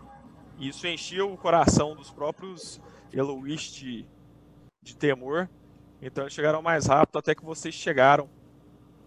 E 0.57 0.69
isso 0.69 0.87
enchia 0.87 1.25
o 1.25 1.37
coração 1.37 1.95
dos 1.95 2.09
próprios 2.11 2.81
Eloís 3.11 3.61
de, 3.63 4.07
de 4.81 4.95
temor. 4.95 5.49
Então 6.01 6.23
eles 6.23 6.33
chegaram 6.33 6.61
mais 6.61 6.85
rápido 6.85 7.17
até 7.19 7.35
que 7.35 7.43
vocês 7.43 7.73
chegaram, 7.75 8.29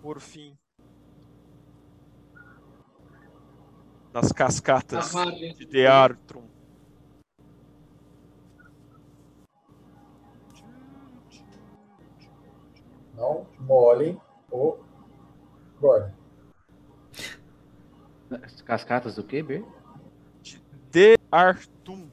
por 0.02 0.20
fim, 0.20 0.56
nas 4.12 4.32
cascatas 4.32 5.12
de 5.56 5.66
Deartrum. 5.66 6.48
Não 13.18 13.48
molhem 13.58 14.20
o 14.48 14.78
Gordon. 15.80 16.12
Cascatas 18.64 19.16
do 19.16 19.24
quê, 19.24 19.42
B? 19.42 19.64
De 20.40 20.62
Deartum. 20.92 22.08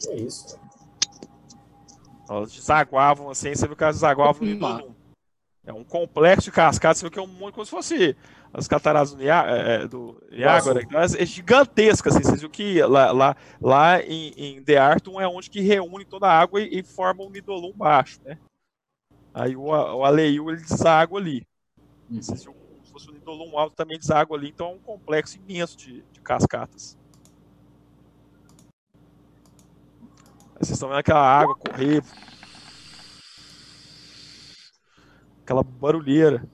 Que 0.00 0.14
isso? 0.14 0.58
Elas 2.26 2.52
desaguavam 2.52 3.28
assim, 3.28 3.54
você 3.54 3.66
viu 3.66 3.76
que 3.76 3.84
elas 3.84 3.96
desaguavam 3.96 4.48
no. 4.48 4.96
É 5.66 5.74
um 5.74 5.84
complexo 5.84 6.44
de 6.44 6.52
cascatas, 6.52 6.98
você 6.98 7.04
viu 7.04 7.10
que 7.10 7.18
é 7.18 7.22
um 7.22 7.26
monte 7.26 7.54
como 7.54 7.66
se 7.66 7.70
fosse 7.70 8.16
as 8.52 8.66
cataratas 8.66 9.12
do, 9.12 9.18
Nia, 9.18 9.44
é, 9.46 9.74
é, 9.74 9.86
do 9.86 10.20
Niágara. 10.30 10.80
Elas 10.90 11.14
É 11.14 11.24
gigantesca, 11.24 12.10
assim, 12.10 12.22
vocês 12.22 12.40
viram 12.40 12.50
que 12.50 12.82
lá, 12.82 13.12
lá, 13.12 13.36
lá 13.60 14.02
em, 14.02 14.32
em 14.36 14.62
The 14.62 14.76
Arton 14.76 15.20
é 15.20 15.28
onde 15.28 15.48
que 15.48 15.60
reúne 15.60 16.04
toda 16.04 16.26
a 16.26 16.38
água 16.38 16.60
e, 16.60 16.80
e 16.80 16.82
forma 16.82 17.22
um 17.22 17.30
Nidolum 17.30 17.72
baixo, 17.72 18.20
né? 18.24 18.38
Aí 19.32 19.54
o, 19.54 19.66
o 19.66 20.04
Aleiu, 20.04 20.50
ele 20.50 20.60
deságua 20.60 21.20
ali. 21.20 21.46
Uhum. 22.10 22.20
Vocês 22.20 22.40
viram 22.40 22.54
como 22.54 22.84
se 22.84 22.92
fosse 22.92 23.10
um 23.10 23.12
Nidolum 23.12 23.56
alto 23.56 23.76
também 23.76 23.98
deságua 23.98 24.36
ali, 24.36 24.48
então 24.48 24.70
é 24.70 24.74
um 24.74 24.78
complexo 24.78 25.38
imenso 25.38 25.76
de, 25.76 26.02
de 26.12 26.20
cascatas. 26.20 26.98
Aí 30.56 30.66
vocês 30.66 30.70
estão 30.70 30.88
vendo 30.88 30.98
aquela 30.98 31.22
água 31.22 31.54
correr. 31.54 32.02
Aquela 35.42 35.62
barulheira. 35.62 36.44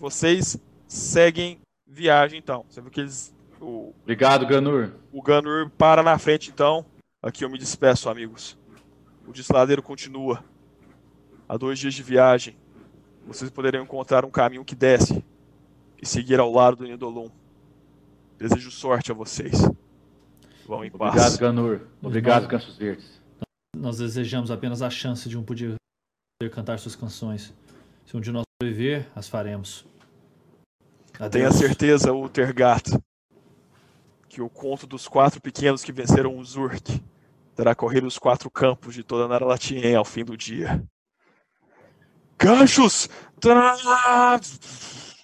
Vocês 0.00 0.58
seguem 0.88 1.60
viagem 1.86 2.38
então. 2.38 2.64
Você 2.68 2.80
viu 2.80 2.90
que 2.90 3.00
eles. 3.00 3.34
O, 3.60 3.92
Obrigado, 4.02 4.46
Ganur. 4.46 4.92
o 5.12 5.22
Ganur 5.22 5.70
para 5.70 6.02
na 6.02 6.18
frente 6.18 6.50
então. 6.50 6.84
Aqui 7.22 7.44
eu 7.44 7.50
me 7.50 7.58
despeço, 7.58 8.08
amigos. 8.08 8.58
O 9.26 9.32
desladeiro 9.32 9.82
continua. 9.82 10.42
Há 11.46 11.58
dois 11.58 11.78
dias 11.78 11.92
de 11.92 12.02
viagem. 12.02 12.56
Vocês 13.26 13.50
poderão 13.50 13.82
encontrar 13.82 14.24
um 14.24 14.30
caminho 14.30 14.64
que 14.64 14.74
desce 14.74 15.22
e 16.00 16.06
seguir 16.06 16.40
ao 16.40 16.50
lado 16.50 16.78
do 16.78 16.84
Nidolum. 16.84 17.30
Desejo 18.38 18.70
sorte 18.70 19.12
a 19.12 19.14
vocês. 19.14 19.52
Vão 20.66 20.82
em 20.82 20.90
paz. 20.90 21.14
Obrigado, 21.14 21.38
Ganur. 21.38 21.80
Obrigado, 22.02 22.48
Cansos 22.48 22.78
Verdes. 22.78 23.20
Nós 23.76 23.98
desejamos 23.98 24.50
apenas 24.50 24.80
a 24.80 24.88
chance 24.88 25.28
de 25.28 25.36
um 25.36 25.42
poder 25.42 25.74
poder 26.40 26.50
cantar 26.50 26.78
suas 26.78 26.96
canções. 26.96 27.52
Se 28.06 28.16
um 28.16 28.20
de 28.20 28.32
nós 28.32 28.44
sobreviver, 28.62 29.06
as 29.14 29.28
faremos. 29.28 29.89
Tenha 31.28 31.48
Adeus. 31.48 31.56
certeza, 31.56 32.14
Uthergat, 32.14 32.98
que 34.28 34.40
o 34.40 34.48
conto 34.48 34.86
dos 34.86 35.06
quatro 35.06 35.40
pequenos 35.40 35.84
que 35.84 35.92
venceram 35.92 36.38
o 36.38 36.44
Zurk 36.44 37.02
terá 37.54 37.74
corrido 37.74 38.06
os 38.06 38.18
quatro 38.18 38.50
campos 38.50 38.94
de 38.94 39.04
toda 39.04 39.28
Naralatien 39.28 39.94
ao 39.94 40.04
fim 40.04 40.24
do 40.24 40.34
dia. 40.34 40.82
Ganchos! 42.38 43.08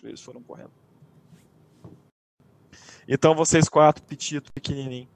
Eles 0.02 0.20
foram 0.20 0.42
correndo. 0.42 0.72
Então 3.08 3.34
vocês 3.34 3.66
quatro, 3.66 4.04
petito, 4.04 4.52
pequenininho. 4.52 5.08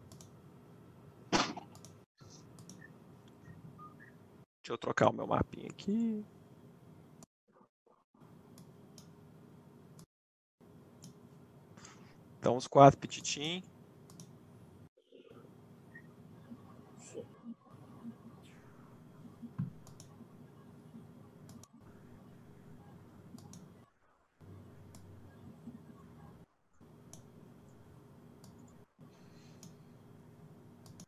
Deixa 4.63 4.71
eu 4.71 4.79
trocar 4.79 5.11
o 5.11 5.13
meu 5.13 5.27
mapinha 5.27 5.69
aqui. 5.69 6.25
Então 12.41 12.57
os 12.57 12.67
quatro 12.67 12.99
petitinhos. 12.99 13.63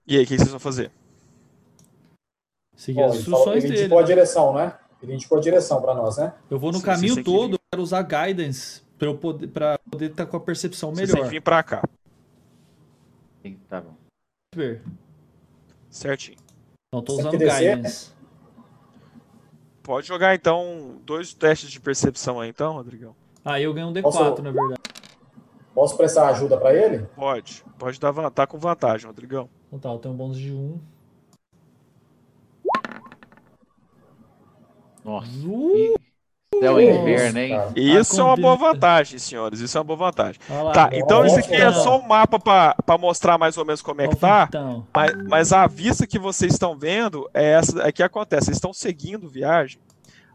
E 0.07 0.19
aí, 0.19 0.25
o 0.25 0.27
que 0.27 0.37
vocês 0.37 0.51
vão 0.51 0.61
fazer? 0.61 0.93
Seguir 2.77 3.01
Ó, 3.01 3.07
as 3.07 3.13
ele, 3.13 3.19
instruções 3.21 3.65
ele 3.65 3.69
dele. 3.73 3.81
indicou 3.85 3.99
a 3.99 4.03
direção, 4.03 4.53
né? 4.53 4.79
Ele 5.03 5.15
indicou 5.15 5.39
a 5.39 5.41
direção 5.41 5.81
pra 5.81 5.95
nós, 5.95 6.19
né? 6.19 6.35
Eu 6.51 6.59
vou 6.59 6.71
no 6.71 6.79
Sim, 6.79 6.85
caminho 6.85 7.17
que 7.17 7.25
todo, 7.25 7.59
quero 7.71 7.83
usar 7.83 8.03
guidance 8.03 8.83
pra 9.03 9.09
eu 9.09 9.19
poder 9.19 9.49
para 9.49 9.79
poder 9.91 10.11
estar 10.13 10.27
com 10.27 10.37
a 10.37 10.41
percepção 10.41 10.93
melhor. 10.93 11.25
que 11.25 11.29
vir 11.29 11.43
pra 11.43 11.61
cá. 11.61 11.83
Sim, 13.43 13.59
tá 13.69 13.81
bom. 13.81 13.97
Ver. 14.55 14.81
Certinho. 15.91 16.39
Então 16.89 17.03
tô 17.03 17.17
Tem 17.17 17.27
usando 17.27 17.39
Guidance. 17.39 18.13
Pode 19.83 20.07
jogar 20.07 20.37
então 20.37 21.01
dois 21.05 21.35
testes 21.35 21.69
de 21.69 21.81
percepção 21.81 22.39
aí 22.39 22.49
então, 22.49 22.75
Rodrigão. 22.75 23.17
Aí 23.45 23.65
eu 23.65 23.75
ganho 23.75 23.89
um 23.89 23.93
D4, 23.93 24.03
Posso- 24.03 24.43
na 24.43 24.53
verdade. 24.53 24.81
Posso 25.75 25.97
prestar 25.97 26.29
ajuda 26.29 26.57
pra 26.57 26.73
ele? 26.73 27.05
Pode. 27.17 27.65
Pode 27.77 27.99
dar 27.99 28.31
tá 28.31 28.47
com 28.47 28.57
vantagem, 28.57 29.09
Rodrigão. 29.09 29.49
Então 29.67 29.81
tá, 29.81 29.89
eu 29.89 29.99
tenho 29.99 30.15
um 30.15 30.17
bônus 30.17 30.39
de 30.39 30.53
1. 30.53 30.79
Nossa. 35.05 35.29
Uh, 35.45 35.95
É 36.61 36.71
o 36.71 36.77
Que 36.77 36.83
inverno, 36.85 37.39
hein? 37.39 37.61
isso 37.75 38.21
é 38.21 38.25
uma 38.25 38.37
boa 38.37 38.57
vantagem, 38.57 39.19
senhores. 39.19 39.61
Isso 39.61 39.77
é 39.77 39.81
uma 39.81 39.85
boa 39.85 39.97
vantagem. 40.11 40.41
lá, 40.49 40.73
Tá, 40.73 40.91
então 40.93 41.25
isso 41.25 41.39
aqui 41.39 41.55
é 41.55 41.73
só 41.73 41.99
um 41.99 42.07
mapa 42.07 42.39
pra 42.39 42.75
pra 42.85 42.99
mostrar 42.99 43.39
mais 43.39 43.57
ou 43.57 43.65
menos 43.65 43.83
como 43.83 44.01
é 44.01 44.09
que 44.09 44.17
tá. 44.17 44.45
Vitão. 44.45 44.87
Mas, 44.95 45.13
mas 45.29 45.53
a 45.53 45.67
vista 45.67 46.07
que 46.07 46.19
vocês 46.19 46.53
estão 46.53 46.77
vendo 46.77 47.29
é 47.33 47.53
essa 47.53 47.83
é 47.83 47.91
que 47.91 48.03
acontece. 48.03 48.47
Vocês 48.47 48.57
estão 48.59 48.73
seguindo 48.73 49.29
viagem. 49.29 49.81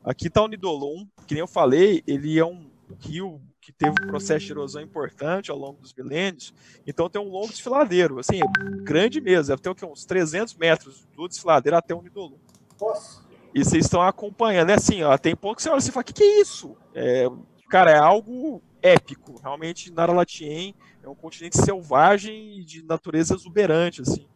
Aqui 0.03 0.27
está 0.27 0.41
o 0.41 0.47
Nidolum, 0.47 1.05
que 1.25 1.33
nem 1.33 1.41
eu 1.41 1.47
falei, 1.47 2.01
ele 2.07 2.39
é 2.39 2.45
um 2.45 2.69
rio 2.99 3.41
que 3.61 3.73
teve 3.73 3.91
um 4.01 4.07
processo 4.07 4.45
de 4.45 4.51
erosão 4.53 4.81
importante 4.81 5.51
ao 5.51 5.57
longo 5.57 5.81
dos 5.81 5.93
milênios. 5.93 6.53
Então 6.85 7.09
tem 7.09 7.21
um 7.21 7.29
longo 7.29 7.49
desfiladeiro, 7.49 8.17
assim, 8.17 8.39
grande 8.83 9.19
mesmo. 9.19 9.49
Deve 9.49 9.61
ter 9.61 9.69
o 9.69 9.75
quê? 9.75 9.85
uns 9.85 10.05
300 10.05 10.55
metros 10.55 11.05
do 11.15 11.27
desfiladeiro 11.27 11.75
até 11.75 11.93
o 11.93 12.01
Nidolum. 12.01 12.37
Nossa. 12.79 13.26
E 13.57 13.65
vocês 13.65 13.85
estão 13.85 14.03
acompanhando. 14.03 14.69
É 14.69 14.75
assim, 14.75 15.01
ó, 15.01 15.17
tem 15.17 15.35
pouco 15.35 15.55
que 15.55 15.63
você 15.63 15.69
olha 15.69 15.79
e 15.79 15.91
fala, 15.91 16.01
o 16.01 16.03
que, 16.05 16.13
que 16.13 16.23
é 16.23 16.41
isso? 16.41 16.77
É, 16.93 17.27
cara, 17.71 17.89
é 17.89 17.97
algo 17.97 18.61
épico. 18.83 19.39
Realmente, 19.41 19.91
Naralatien 19.91 20.75
é 21.01 21.09
um 21.09 21.15
continente 21.15 21.57
selvagem 21.57 22.59
e 22.59 22.63
de 22.63 22.83
natureza 22.83 23.33
exuberante, 23.33 24.03
assim. 24.03 24.27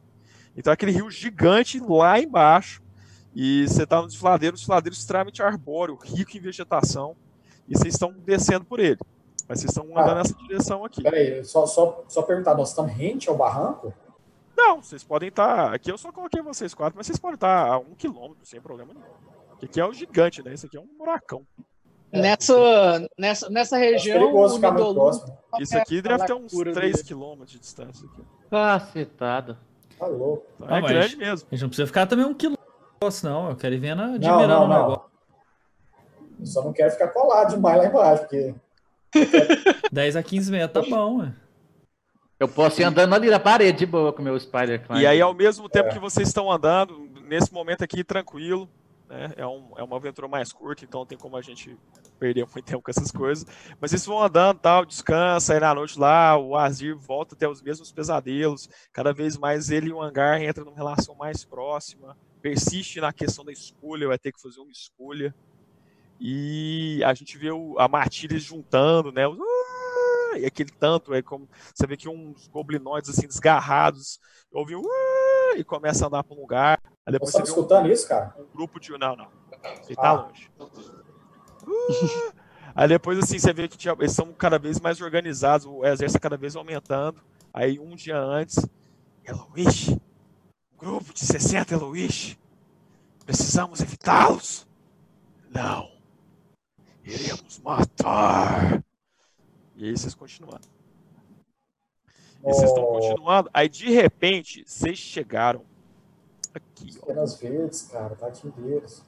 Então, 0.57 0.73
aquele 0.73 0.91
rio 0.91 1.11
gigante 1.11 1.79
lá 1.79 2.19
embaixo. 2.19 2.81
E 3.35 3.67
você 3.67 3.83
está 3.83 4.01
no 4.01 4.07
desfiladeiro, 4.07 4.55
um 4.55 4.57
desfiladeiro 4.57 4.95
extremamente 4.95 5.43
arbóreo, 5.43 5.99
rico 6.03 6.35
em 6.35 6.41
vegetação. 6.41 7.15
E 7.69 7.77
vocês 7.77 7.93
estão 7.93 8.11
descendo 8.25 8.65
por 8.65 8.79
ele. 8.79 8.97
Mas 9.47 9.59
vocês 9.59 9.69
estão 9.71 9.85
andando 9.85 10.09
Ah. 10.09 10.15
nessa 10.15 10.33
direção 10.33 10.83
aqui. 10.83 11.03
Peraí, 11.03 11.45
só, 11.45 11.67
só, 11.67 12.03
só 12.07 12.23
perguntar, 12.23 12.55
nós 12.55 12.69
estamos 12.69 12.91
rente 12.91 13.29
ao 13.29 13.37
barranco? 13.37 13.93
Não, 14.63 14.81
vocês 14.81 15.03
podem 15.03 15.29
estar. 15.29 15.73
Aqui 15.73 15.91
eu 15.91 15.97
só 15.97 16.11
coloquei 16.11 16.41
vocês 16.41 16.73
quatro, 16.73 16.95
mas 16.97 17.07
vocês 17.07 17.17
podem 17.19 17.35
estar 17.35 17.67
a 17.67 17.77
um 17.79 17.95
quilômetro 17.95 18.45
sem 18.45 18.61
problema 18.61 18.93
nenhum. 18.93 19.05
Porque 19.49 19.65
aqui 19.65 19.79
é 19.81 19.85
o 19.85 19.93
gigante, 19.93 20.43
né? 20.43 20.53
Esse 20.53 20.65
aqui 20.67 20.77
é 20.77 20.79
um 20.79 20.87
buracão. 20.97 21.45
Nessa, 22.13 23.07
nessa, 23.17 23.49
nessa 23.49 23.77
É 23.77 23.91
região, 23.91 24.19
perigoso 24.19 24.53
o 24.53 24.57
ficar 24.57 24.71
muito 24.71 24.87
Nidolum 24.87 24.99
próximo. 25.09 25.37
Isso 25.59 25.77
aqui 25.77 26.01
deve 26.01 26.25
ter 26.25 26.33
uns 26.33 26.51
loucura 26.51 26.73
3 26.73 26.91
dele. 26.93 27.07
quilômetros 27.07 27.51
de 27.51 27.59
distância. 27.59 28.07
Aqui. 28.07 28.21
Cacetada. 28.49 29.57
Tá 29.97 30.07
louco. 30.07 30.45
Tá? 30.57 30.77
É 30.77 30.81
grande 30.81 31.15
mesmo. 31.15 31.47
A 31.49 31.55
gente 31.55 31.61
não 31.61 31.69
precisa 31.69 31.87
ficar 31.87 32.05
também 32.07 32.25
um 32.25 32.33
quilômetro, 32.33 32.59
não. 33.23 33.49
Eu 33.49 33.55
quero 33.55 33.73
ir 33.75 33.79
vendo, 33.79 33.99
Não, 34.05 34.13
admirando 34.15 34.47
não, 34.47 34.63
o 34.65 34.67
negócio. 34.67 35.01
não. 35.03 35.11
Eu 36.39 36.45
só 36.45 36.63
não 36.63 36.73
quero 36.73 36.91
ficar 36.91 37.07
colado 37.09 37.51
demais 37.55 37.77
lá 37.77 37.85
embaixo, 37.85 38.23
porque 38.23 38.53
10 39.91 40.15
a 40.15 40.23
15 40.23 40.51
metros, 40.51 40.89
tá 40.89 40.95
bom, 40.95 41.19
ué. 41.19 41.33
Eu 42.41 42.47
posso 42.47 42.81
ir 42.81 42.83
andando 42.85 43.13
ali 43.13 43.29
na 43.29 43.39
parede 43.39 43.77
de 43.77 43.85
boa 43.85 44.11
com 44.11 44.19
o 44.19 44.25
meu 44.25 44.39
Spider 44.39 44.83
Climb. 44.83 44.99
E 44.99 45.05
aí, 45.05 45.21
ao 45.21 45.31
mesmo 45.31 45.69
tempo 45.69 45.89
É. 45.89 45.91
que 45.93 45.99
vocês 45.99 46.27
estão 46.27 46.51
andando, 46.51 47.07
nesse 47.27 47.53
momento 47.53 47.83
aqui, 47.83 48.03
tranquilo, 48.03 48.67
né? 49.07 49.31
É, 49.37 49.45
um, 49.45 49.71
é 49.77 49.83
uma 49.83 49.95
aventura 49.97 50.27
mais 50.27 50.51
curta, 50.51 50.83
então 50.83 51.01
não 51.01 51.05
tem 51.05 51.19
como 51.19 51.37
a 51.37 51.41
gente 51.43 51.77
perder 52.17 52.43
muito 52.51 52.63
tempo 52.65 52.81
com 52.81 52.89
essas 52.89 53.11
coisas. 53.11 53.45
Mas 53.79 53.91
vocês 53.91 54.03
vão 54.07 54.19
andando, 54.23 54.57
tal, 54.57 54.83
descansa, 54.85 55.53
aí 55.53 55.59
na 55.59 55.75
noite 55.75 55.99
lá, 55.99 56.35
o 56.35 56.55
Azir 56.57 56.97
volta 56.97 57.35
até 57.35 57.47
os 57.47 57.61
mesmos 57.61 57.91
pesadelos. 57.91 58.67
Cada 58.91 59.13
vez 59.13 59.37
mais 59.37 59.69
ele 59.69 59.89
e 59.89 59.93
o 59.93 60.01
Hangar 60.01 60.41
entram 60.41 60.65
numa 60.65 60.75
relação 60.75 61.13
mais 61.13 61.45
próxima. 61.45 62.17
Persiste 62.41 62.99
na 62.99 63.13
questão 63.13 63.45
da 63.45 63.51
escolha, 63.51 64.07
vai 64.07 64.17
ter 64.17 64.31
que 64.31 64.41
fazer 64.41 64.59
uma 64.61 64.71
escolha. 64.71 65.31
E 66.19 67.03
a 67.05 67.13
gente 67.13 67.37
vê 67.37 67.51
o, 67.51 67.75
a 67.77 67.87
Matilha 67.87 68.39
juntando, 68.39 69.11
né? 69.11 69.27
os- 69.27 69.37
"Ah!" 70.31 70.37
E 70.39 70.45
aquele 70.45 70.71
tanto, 70.71 71.13
é 71.13 71.21
como 71.21 71.47
você 71.73 71.85
vê 71.87 71.95
que 71.97 72.07
uns 72.09 72.47
goblinoides 72.47 73.09
assim 73.09 73.27
desgarrados 73.27 74.19
ouvem 74.51 74.75
um 74.75 74.83
"Ah!" 74.85 75.57
e 75.57 75.63
começa 75.63 76.05
a 76.05 76.07
andar 76.07 76.23
para 76.23 76.35
um 76.35 76.41
lugar. 76.41 76.79
Aí 77.05 77.13
depois 77.13 77.31
você 77.31 77.37
tá 77.39 77.43
vê 77.43 77.49
um, 77.49 77.53
escutando 77.53 77.91
isso, 77.91 78.07
cara? 78.07 78.35
um 78.39 78.45
grupo 78.55 78.79
de. 78.79 78.91
Não, 78.97 79.15
não. 79.15 79.27
Ele 79.87 79.95
tá 79.95 80.09
Ah. 80.09 80.13
longe. 80.13 80.49
Uh! 81.67 82.33
Aí 82.73 82.87
depois 82.87 83.19
assim, 83.19 83.37
você 83.37 83.51
vê 83.53 83.67
que 83.67 83.77
tinha- 83.77 83.95
eles 83.99 84.13
são 84.13 84.31
cada 84.33 84.57
vez 84.57 84.79
mais 84.79 85.01
organizados, 85.01 85.65
o 85.67 85.85
exército 85.85 86.21
cada 86.21 86.37
vez 86.37 86.55
aumentando. 86.55 87.21
Aí 87.53 87.77
um 87.79 87.95
dia 87.95 88.17
antes, 88.17 88.65
Eloish, 89.25 89.89
um 89.91 90.77
grupo 90.77 91.13
de 91.13 91.19
60 91.19 91.73
Eloish, 91.73 92.39
precisamos 93.25 93.81
evitá-los? 93.81 94.65
Não. 95.49 95.91
Iremos 97.03 97.59
matar. 97.59 98.81
E 99.81 99.85
aí 99.85 99.97
vocês 99.97 100.13
continuando. 100.13 100.67
E 102.39 102.43
vocês 102.43 102.69
estão 102.69 102.83
Oh. 102.83 102.99
continuando, 102.99 103.49
aí 103.51 103.67
de 103.67 103.89
repente, 103.89 104.63
vocês 104.65 104.95
chegaram 104.99 105.65
aqui, 106.53 106.99
ó. 107.01 107.05
Penas 107.07 107.39
verdes, 107.39 107.81
cara, 107.91 108.15
tá 108.15 108.27
aqui 108.27 108.47
deles. 108.51 109.03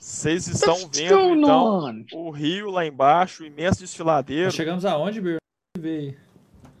Vocês 0.00 0.46
estão 0.48 0.74
What's 0.74 0.98
vendo, 0.98 1.34
então, 1.36 1.84
on? 1.84 2.04
o 2.14 2.30
rio 2.30 2.70
lá 2.70 2.86
embaixo, 2.86 3.42
o 3.42 3.46
imenso 3.46 3.80
desfiladeiro. 3.80 4.46
Nós 4.46 4.54
chegamos 4.54 4.84
aonde, 4.84 5.20
Bir? 5.20 6.18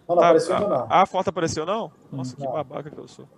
Não, 0.08 0.16
não, 0.16 0.22
Tá, 0.22 0.26
apareceu 0.28 0.54
a, 0.54 0.58
ainda 0.58 0.68
não. 0.70 0.86
a 0.90 1.06
foto 1.06 1.28
apareceu, 1.28 1.66
não? 1.66 1.92
Nossa, 2.10 2.34
que 2.34 2.42
Não. 2.42 2.52
babaca 2.52 2.90
que 2.90 2.98
eu 2.98 3.06
sou. 3.06 3.28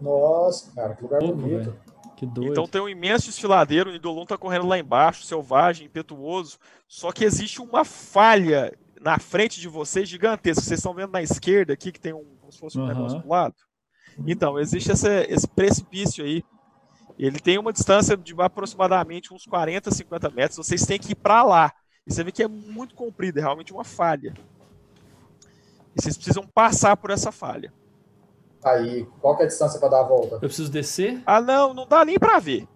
Nossa, 0.00 0.72
cara, 0.74 0.94
que 0.94 1.02
lugar 1.02 1.20
bonito. 1.22 1.70
velho. 1.70 1.89
Que 2.20 2.26
doido. 2.26 2.50
Então 2.52 2.68
tem 2.68 2.82
um 2.82 2.88
imenso 2.88 3.26
desfiladeiro, 3.26 3.88
o 3.88 3.92
Nidolum 3.94 4.26
tá 4.26 4.36
correndo 4.36 4.66
lá 4.66 4.78
embaixo, 4.78 5.24
selvagem, 5.24 5.86
impetuoso. 5.86 6.58
Só 6.86 7.10
que 7.12 7.24
existe 7.24 7.62
uma 7.62 7.82
falha 7.82 8.76
na 9.00 9.18
frente 9.18 9.58
de 9.58 9.66
vocês 9.68 10.06
gigantesca. 10.06 10.62
Vocês 10.62 10.80
estão 10.80 10.92
vendo 10.92 11.12
na 11.12 11.22
esquerda 11.22 11.72
aqui 11.72 11.90
que 11.90 11.98
tem 11.98 12.12
um, 12.12 12.36
como 12.38 12.52
se 12.52 12.58
fosse 12.58 12.78
um 12.78 12.82
Aham. 12.84 12.92
negócio 12.92 13.20
do 13.20 13.28
lado? 13.28 13.54
Então, 14.26 14.58
existe 14.58 14.92
essa- 14.92 15.24
esse 15.32 15.48
precipício 15.48 16.22
aí. 16.22 16.44
Ele 17.18 17.40
tem 17.40 17.56
uma 17.56 17.72
distância 17.72 18.14
de 18.18 18.34
aproximadamente 18.38 19.32
uns 19.32 19.46
40, 19.46 19.90
50 19.90 20.28
metros. 20.28 20.56
Vocês 20.58 20.84
têm 20.84 20.98
que 20.98 21.12
ir 21.12 21.14
para 21.14 21.42
lá. 21.42 21.72
E 22.06 22.12
você 22.12 22.22
vê 22.22 22.30
que 22.32 22.42
é 22.42 22.48
muito 22.48 22.94
comprido, 22.94 23.38
é 23.38 23.40
realmente 23.40 23.72
uma 23.72 23.84
falha. 23.84 24.34
E 25.96 26.02
vocês 26.02 26.16
precisam 26.18 26.46
passar 26.46 26.98
por 26.98 27.10
essa 27.10 27.32
falha. 27.32 27.72
Aí, 28.64 29.06
qual 29.20 29.36
que 29.36 29.42
é 29.42 29.46
a 29.46 29.48
distância 29.48 29.80
pra 29.80 29.88
dar 29.88 30.00
a 30.00 30.04
volta? 30.04 30.34
Eu 30.36 30.40
preciso 30.40 30.70
descer, 30.70 31.22
Ah, 31.24 31.40
não, 31.40 31.72
não 31.72 31.86
dá 31.86 32.04
nem 32.04 32.18
para 32.18 32.38
ver. 32.38 32.66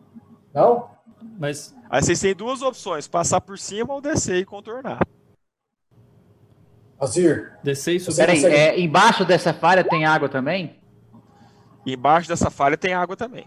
Não? 0.52 0.90
mas 1.38 1.74
Aí 1.90 2.02
vocês 2.02 2.20
têm 2.20 2.34
duas 2.34 2.62
opções: 2.62 3.06
passar 3.06 3.40
por 3.40 3.58
cima 3.58 3.92
ou 3.94 4.00
descer 4.00 4.36
e 4.36 4.44
contornar. 4.44 5.00
Azir, 6.98 7.52
descer 7.62 7.96
e 7.96 8.00
subir. 8.00 8.16
Peraí, 8.16 8.36
consegue- 8.36 8.56
é, 8.56 8.80
embaixo 8.80 9.24
dessa 9.24 9.52
falha 9.52 9.84
tem 9.84 10.04
água 10.06 10.28
também? 10.28 10.80
E 11.84 11.92
embaixo 11.94 12.28
dessa 12.28 12.50
falha 12.50 12.76
tem 12.78 12.94
água 12.94 13.16
também. 13.16 13.44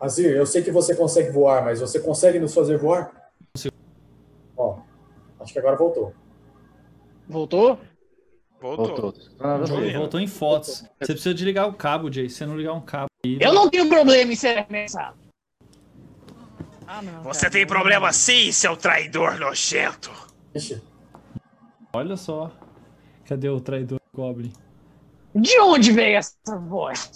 Azir, 0.00 0.30
eu 0.36 0.46
sei 0.46 0.62
que 0.62 0.70
você 0.70 0.94
consegue 0.94 1.30
voar, 1.30 1.64
mas 1.64 1.80
você 1.80 1.98
consegue 1.98 2.38
nos 2.38 2.54
fazer 2.54 2.78
voar? 2.78 3.10
Consigo. 3.52 3.74
Ó, 4.56 4.78
acho 5.40 5.52
que 5.52 5.58
agora 5.58 5.76
voltou. 5.76 6.14
Voltou? 7.28 7.80
Voltou. 8.60 8.86
Voltou. 8.86 9.14
Voltou, 9.38 9.92
voltou 9.92 10.20
em 10.20 10.26
fotos. 10.26 10.84
Você 11.00 11.12
precisa 11.12 11.34
de 11.34 11.44
ligar 11.44 11.66
o 11.66 11.72
cabo, 11.72 12.12
Jay. 12.12 12.28
Se 12.28 12.36
você 12.36 12.46
não 12.46 12.56
ligar 12.56 12.72
um 12.72 12.80
cabo 12.80 13.08
aí. 13.24 13.38
Eu 13.40 13.52
não 13.52 13.70
tenho 13.70 13.88
problema 13.88 14.32
em 14.32 14.36
ser 14.36 14.58
arremessado. 14.58 15.16
Ah, 16.86 17.02
não. 17.02 17.22
Você 17.22 17.42
cara. 17.42 17.52
tem 17.52 17.66
problema 17.66 18.12
sim, 18.12 18.50
seu 18.50 18.76
traidor 18.76 19.38
nojento. 19.38 20.10
Ixi, 20.54 20.82
Olha 21.92 22.16
só. 22.16 22.50
Cadê 23.26 23.48
o 23.48 23.60
traidor 23.60 24.00
Goblin? 24.14 24.52
De 25.34 25.60
onde 25.60 25.92
veio 25.92 26.16
essa 26.16 26.56
voz? 26.58 27.10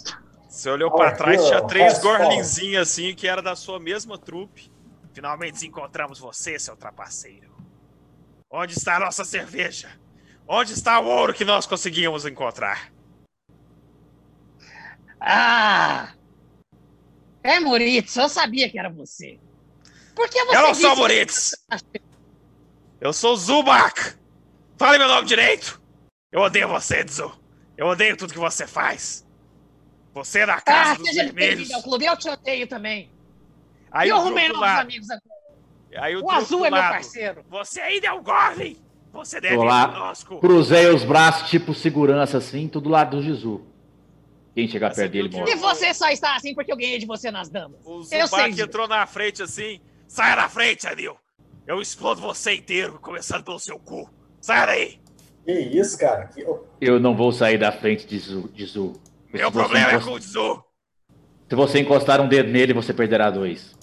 Você 0.47 0.69
olhou 0.69 0.91
pra 0.91 1.11
trás, 1.15 1.43
tinha 1.43 1.61
três 1.63 1.99
gorlinzinhos 1.99 2.87
assim, 2.87 3.15
que 3.15 3.27
era 3.27 3.41
da 3.41 3.55
sua 3.55 3.79
mesma 3.79 4.17
trupe. 4.17 4.71
Finalmente 5.11 5.65
encontramos 5.65 6.19
você, 6.19 6.59
seu 6.59 6.75
trapaceiro. 6.77 7.51
Onde 8.51 8.73
está 8.73 8.97
a 8.97 8.99
nossa 8.99 9.25
cerveja? 9.25 9.89
Onde 10.47 10.73
está 10.73 10.99
o 10.99 11.05
ouro 11.05 11.33
que 11.33 11.45
nós 11.45 11.65
conseguimos 11.65 12.25
encontrar? 12.25 12.91
Ah! 15.19 16.13
É, 17.41 17.59
Moritz, 17.59 18.15
eu 18.15 18.29
sabia 18.29 18.69
que 18.69 18.77
era 18.77 18.89
você. 18.89 19.39
Por 20.15 20.29
que 20.29 20.43
você 20.45 20.57
Eu 20.57 20.61
não 20.61 20.75
sou 20.75 20.95
Moritz! 20.95 21.51
Eu 23.01 23.13
sou 23.13 23.35
Zubak! 23.35 24.15
Fale 24.77 24.97
meu 24.97 25.07
nome 25.07 25.27
direito! 25.27 25.81
Eu 26.31 26.41
odeio 26.41 26.67
você, 26.67 27.05
Zu. 27.07 27.31
Eu 27.77 27.87
odeio 27.87 28.17
tudo 28.17 28.33
que 28.33 28.39
você 28.39 28.67
faz. 28.67 29.25
Você 30.13 30.39
é 30.41 30.45
da 30.45 30.61
casa 30.61 30.91
Ah, 30.91 30.95
dos 30.95 31.07
seja 31.07 31.23
vermelhos. 31.25 31.71
ao 31.71 31.81
clube. 31.81 32.05
Eu 32.05 32.17
te 32.17 32.29
odeio 32.29 32.67
também. 32.67 33.11
Aí 33.91 34.07
e 34.07 34.11
eu 34.11 34.17
o 34.17 34.19
arrumei 34.19 34.47
novos 34.49 34.63
amigos 34.67 35.09
agora. 35.09 36.03
Aí 36.03 36.15
o, 36.15 36.23
O 36.23 36.31
azul 36.31 36.65
é 36.65 36.71
meu 36.71 36.79
lado. 36.79 36.93
parceiro. 36.93 37.45
Você 37.49 37.81
ainda 37.81 38.07
é 38.07 38.11
o 38.13 38.21
Goblin! 38.21 38.82
Você 39.13 39.39
deve 39.39 39.55
Tô 39.55 39.63
lá. 39.63 39.87
conosco. 39.89 40.39
Cruzei 40.39 40.87
os 40.87 41.03
braços, 41.05 41.49
tipo 41.49 41.73
segurança 41.73 42.39
assim, 42.39 42.67
tudo 42.67 42.89
lado 42.89 43.15
do 43.17 43.23
Jesus. 43.23 43.61
Quem 44.55 44.67
chegar 44.67 44.91
Você 44.93 45.01
perto 45.01 45.11
dele 45.13 45.29
morre. 45.29 45.51
E 45.51 45.55
você 45.55 45.93
só 45.93 46.09
está 46.09 46.35
assim 46.35 46.53
porque 46.53 46.71
eu 46.71 46.77
ganhei 46.77 46.97
de 46.99 47.05
você 47.05 47.31
nas 47.31 47.49
damas. 47.49 47.79
O 47.85 47.99
Eu 47.99 48.03
sei 48.03 48.25
Zubac 48.25 48.61
entrou 48.61 48.87
na 48.87 49.05
frente 49.05 49.41
assim. 49.43 49.79
Saia 50.07 50.35
da 50.35 50.49
frente, 50.49 50.85
Anil. 50.87 51.15
Eu 51.65 51.81
explodo 51.81 52.21
você 52.21 52.55
inteiro, 52.55 52.99
começando 53.01 53.43
pelo 53.43 53.59
seu 53.59 53.79
cu. 53.79 54.09
Saia 54.41 54.65
daí. 54.65 54.99
Que 55.45 55.51
isso, 55.53 55.97
cara? 55.97 56.25
Que- 56.27 56.45
Eu 56.81 56.99
não 56.99 57.15
vou 57.15 57.31
sair 57.31 57.57
da 57.57 57.71
frente 57.71 58.05
de 58.05 58.19
Zu. 58.19 58.47
De 58.49 58.65
Zu. 58.65 58.93
Se 59.31 59.37
Meu 59.37 59.49
você 59.51 59.59
problema 59.59 59.87
é 59.91 59.95
encost- 59.95 60.07
com 60.07 60.13
o 60.15 60.19
Zu. 60.19 60.63
Se 61.49 61.55
você 61.55 61.79
encostar 61.79 62.19
um 62.21 62.27
dedo 62.27 62.49
nele, 62.51 62.73
você 62.73 62.93
perderá 62.93 63.29
dois. 63.29 63.75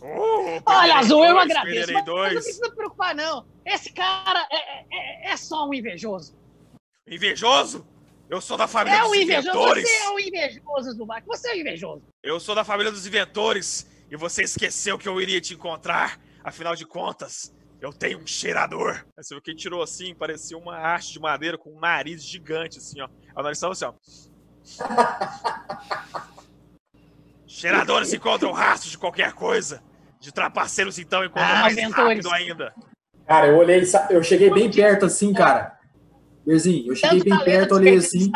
Uh, 0.00 0.62
Olha, 0.64 0.96
Azul, 0.96 1.24
eu 1.24 1.38
agradeço. 1.38 1.92
Mas, 1.92 2.04
mas 2.04 2.14
não 2.14 2.28
precisa 2.28 2.64
se 2.66 2.74
preocupar, 2.74 3.14
não. 3.14 3.44
Esse 3.68 3.92
cara 3.92 4.46
é, 4.50 5.28
é- 5.28 5.30
é 5.32 5.36
só 5.36 5.68
um 5.68 5.74
invejoso. 5.74 6.36
Invejoso? 7.06 7.86
Eu 8.30 8.40
sou 8.40 8.56
da 8.56 8.66
família 8.68 8.98
É 8.98 9.04
um 9.04 9.08
dos 9.08 9.16
invejoso. 9.18 9.48
inventores. 9.48 9.88
Você 9.88 9.96
é 9.96 10.10
um 10.10 10.18
invejoso, 10.18 10.92
Zubac. 10.92 11.26
Você 11.26 11.48
é 11.48 11.52
um 11.54 11.56
invejoso. 11.60 12.02
Eu 12.22 12.38
sou 12.40 12.54
da 12.54 12.64
família 12.64 12.90
dos 12.92 13.06
inventores. 13.06 13.86
E 14.10 14.16
você 14.16 14.42
esqueceu 14.42 14.98
que 14.98 15.06
eu 15.08 15.20
iria 15.20 15.38
te 15.40 15.52
encontrar. 15.54 16.18
Afinal 16.42 16.74
de 16.74 16.86
contas, 16.86 17.54
eu 17.80 17.92
tenho 17.92 18.18
um 18.18 18.26
cheirador. 18.26 19.04
Aí 19.16 19.22
Você 19.22 19.34
viu 19.34 19.42
que 19.42 19.50
ele 19.50 19.58
tirou 19.58 19.82
assim, 19.82 20.14
parecia 20.14 20.56
uma 20.56 20.78
haste 20.78 21.12
de 21.12 21.20
madeira 21.20 21.58
com 21.58 21.74
um 21.76 21.78
nariz 21.80 22.22
gigante, 22.24 22.78
assim, 22.78 23.00
ó. 23.02 23.08
O 23.36 23.42
nariz 23.42 23.60
tava 23.60 23.72
assim, 23.74 23.84
ó. 23.84 23.92
Cheiradores 27.46 28.12
encontram 28.12 28.52
rastros 28.52 28.92
de 28.92 28.98
qualquer 28.98 29.32
coisa. 29.32 29.82
De 30.20 30.32
trapaceiros, 30.32 30.98
então, 30.98 31.24
encontram 31.24 31.44
Ah, 31.56 31.60
mais 31.60 31.72
inventores. 31.76 32.24
rápido 32.24 32.30
ainda. 32.32 32.74
Cara, 33.28 33.48
eu 33.48 33.58
olhei, 33.58 33.82
eu 34.08 34.22
cheguei 34.22 34.50
bem 34.50 34.70
perto 34.70 35.04
assim, 35.04 35.34
cara. 35.34 35.78
Berzinho, 36.46 36.90
eu 36.90 36.96
cheguei 36.96 37.22
bem 37.22 37.38
perto, 37.44 37.74
olhei 37.74 37.96
assim. 37.96 38.32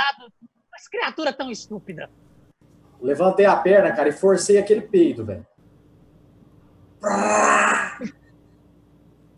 Mas 0.71 0.87
criatura 0.87 1.33
tão 1.33 1.51
estúpida. 1.51 2.11
levantei 3.01 3.47
a 3.47 3.57
perna, 3.57 3.91
cara, 3.93 4.11
e 4.11 4.13
forcei 4.13 4.59
aquele 4.59 4.83
peido, 4.83 5.25
velho. 5.25 5.47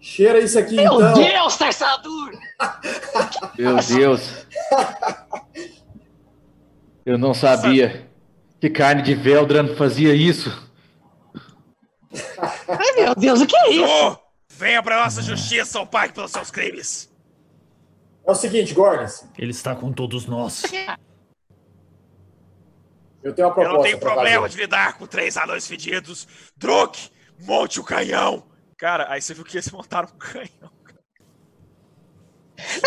Cheira 0.00 0.40
isso 0.40 0.58
aqui, 0.58 0.74
Meu 0.74 0.96
então. 0.96 1.14
Deus, 1.14 1.56
Tarsador! 1.56 2.32
Meu 3.56 3.76
Deus. 3.76 4.46
Eu 7.06 7.16
não 7.16 7.32
sabia 7.32 8.10
que 8.60 8.68
carne 8.68 9.02
de 9.02 9.14
Veldran 9.14 9.76
fazia 9.76 10.14
isso. 10.14 10.50
Ai, 12.68 12.92
meu 12.96 13.14
Deus, 13.14 13.40
o 13.40 13.46
que 13.46 13.56
é 13.56 13.70
isso? 13.70 14.23
Venha 14.56 14.82
pra 14.82 15.02
nossa 15.04 15.20
justiça 15.22 15.78
ou 15.80 15.86
pague 15.86 16.12
pelos 16.12 16.30
seus 16.30 16.50
crimes. 16.50 17.12
É 18.26 18.30
o 18.30 18.34
seguinte, 18.34 18.72
Gornes, 18.72 19.26
Ele 19.36 19.50
está 19.50 19.74
com 19.74 19.92
todos 19.92 20.26
nós. 20.26 20.62
eu 23.22 23.34
tenho 23.34 23.48
uma 23.48 23.50
Eu 23.50 23.54
proposta 23.54 23.72
não 23.76 23.82
tenho 23.82 23.98
problema 23.98 24.42
fazer. 24.42 24.54
de 24.56 24.60
lidar 24.62 24.96
com 24.98 25.06
três 25.06 25.36
anões 25.36 25.66
fedidos. 25.66 26.26
Druk, 26.56 27.10
monte 27.40 27.80
o 27.80 27.84
canhão. 27.84 28.46
Cara, 28.78 29.10
aí 29.10 29.20
você 29.20 29.34
viu 29.34 29.44
que 29.44 29.56
eles 29.56 29.70
montaram 29.70 30.08
um 30.14 30.18
canhão. 30.18 30.72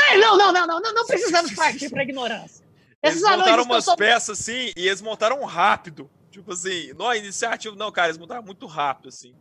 Ai, 0.10 0.18
não, 0.18 0.38
não, 0.38 0.52
não, 0.54 0.66
não, 0.66 0.80
não, 0.80 0.94
não 0.94 1.06
precisamos 1.06 1.54
partir 1.54 1.90
pra 1.90 2.04
ignorância. 2.04 2.66
Eles 3.04 3.18
Esses 3.18 3.24
anões 3.24 3.40
montaram 3.40 3.64
umas 3.64 3.96
peças 3.96 4.40
assim 4.40 4.72
e 4.76 4.88
eles 4.88 5.02
montaram 5.02 5.44
rápido. 5.44 6.10
Tipo 6.32 6.54
assim, 6.54 6.94
não 6.94 7.10
a 7.10 7.18
iniciativa, 7.18 7.76
não, 7.76 7.92
cara, 7.92 8.08
eles 8.08 8.18
montaram 8.18 8.44
muito 8.44 8.66
rápido, 8.66 9.10
assim. 9.10 9.36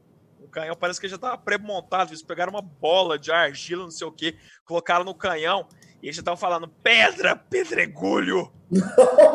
O 0.46 0.48
canhão 0.48 0.76
parece 0.76 1.00
que 1.00 1.08
já 1.08 1.18
tava 1.18 1.36
pré-montado. 1.36 2.10
Eles 2.10 2.22
pegaram 2.22 2.52
uma 2.52 2.62
bola 2.62 3.18
de 3.18 3.32
argila, 3.32 3.82
não 3.82 3.90
sei 3.90 4.06
o 4.06 4.12
que, 4.12 4.38
colocaram 4.64 5.04
no 5.04 5.14
canhão 5.14 5.66
e 6.00 6.06
eles 6.06 6.16
já 6.16 6.20
estavam 6.20 6.38
falando 6.38 6.68
pedra, 6.68 7.34
pedregulho. 7.34 8.52
Não, 8.70 8.80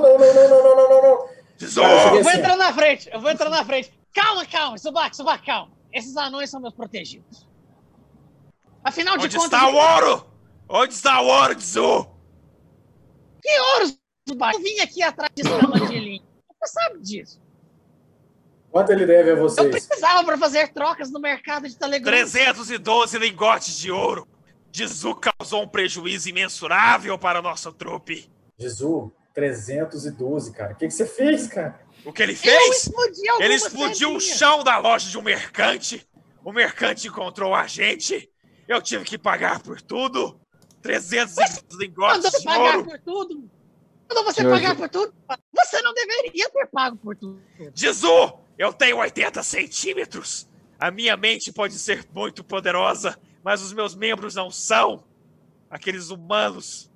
não, 0.02 0.18
não, 0.18 0.34
não, 0.34 0.50
não, 0.50 0.76
não, 0.76 0.90
não, 0.90 1.02
não. 1.02 1.30
Tesouro! 1.58 1.90
Cara, 1.90 2.16
eu 2.16 2.24
vou 2.24 2.30
assim, 2.32 2.40
entrar 2.40 2.56
na 2.56 2.74
frente, 2.74 3.10
eu 3.12 3.20
vou 3.20 3.30
entrar 3.30 3.50
na 3.50 3.66
frente. 3.66 3.94
Calma, 4.14 4.46
calma, 4.46 4.78
Subac, 4.78 5.16
Subac, 5.16 5.46
calma. 5.46 5.72
Esses 5.94 6.16
anões 6.16 6.50
são 6.50 6.62
meus 6.62 6.74
protegidos. 6.74 7.46
Afinal 8.84 9.18
de 9.18 9.26
Onde 9.26 9.38
contas, 9.38 9.52
está 9.52 9.70
o 9.70 9.76
ouro? 9.76 10.26
Onde 10.70 10.94
está 10.94 11.22
o 11.22 11.28
ouro, 11.28 11.56
Tzu? 11.56 12.10
que 13.44 13.60
ouro, 13.60 13.94
Subac? 14.28 14.56
Eu 14.56 14.64
vim 14.64 14.80
aqui 14.80 15.04
atrás 15.04 15.30
de 15.36 15.42
escamadilhinho. 15.42 16.24
Você 16.62 16.74
sabe 16.74 17.02
disso. 17.02 17.42
Quanto 18.72 18.91
ele 18.91 19.06
deve 19.06 19.31
a 19.31 19.34
Eu 19.34 19.38
vocês? 19.38 19.69
precisava 19.69 20.23
para 20.23 20.38
fazer 20.38 20.69
trocas 20.69 21.11
no 21.11 21.19
mercado 21.19 21.68
de 21.68 21.77
Telegram. 21.77 22.11
312 22.11 23.18
lingotes 23.18 23.77
de 23.77 23.91
ouro. 23.91 24.27
Tzu 24.72 25.15
causou 25.15 25.64
um 25.64 25.68
prejuízo 25.68 26.30
imensurável 26.30 27.18
para 27.19 27.39
a 27.39 27.41
nossa 27.41 27.72
trupe. 27.73 28.31
Jesus, 28.57 29.11
312, 29.34 30.53
cara. 30.53 30.73
O 30.73 30.76
que, 30.77 30.88
que 30.88 30.93
você 30.93 31.06
fez, 31.06 31.48
cara? 31.48 31.81
O 32.06 32.14
que 32.14 32.23
ele 32.23 32.31
Eu 32.31 32.38
fez? 32.38 32.89
Ele 33.39 33.53
explodiu 33.53 34.15
o 34.15 34.19
chão 34.22 34.64
da 34.64 34.77
loja 34.77 35.10
de 35.10 35.18
um 35.18 35.22
mercante. 35.22 36.07
O 36.43 36.53
mercante 36.53 37.07
encontrou 37.07 37.53
a 37.53 37.68
gente. 37.68 38.30
Eu 38.68 38.81
tive 38.81 39.03
que 39.03 39.18
pagar 39.18 39.61
por 39.61 39.81
tudo. 39.81 40.39
300 40.81 41.35
lingotes 41.73 42.23
Mandou 42.23 42.39
de 42.39 42.45
pagar 42.45 42.76
ouro. 42.77 42.85
por 42.85 42.99
tudo. 42.99 43.52
Mandou 44.10 44.23
você 44.23 44.41
Senhor 44.41 44.53
pagar 44.53 44.76
por 44.76 44.89
tudo. 44.89 45.14
Você 45.56 45.81
não 45.81 45.93
deveria 45.93 46.49
ter 46.49 46.68
pago 46.68 46.98
por 46.98 47.15
tudo. 47.15 47.41
Dizu, 47.73 48.34
eu 48.62 48.72
tenho 48.72 48.98
80 48.98 49.42
centímetros. 49.42 50.48
A 50.80 50.92
minha 50.92 51.18
mente 51.18 51.52
pode 51.52 51.80
ser 51.80 52.08
muito 52.14 52.44
poderosa, 52.44 53.18
mas 53.44 53.60
os 53.60 53.74
meus 53.74 53.96
membros 53.96 54.36
não 54.36 54.52
são. 54.52 55.04
Aqueles 55.68 56.12
humanos. 56.12 56.92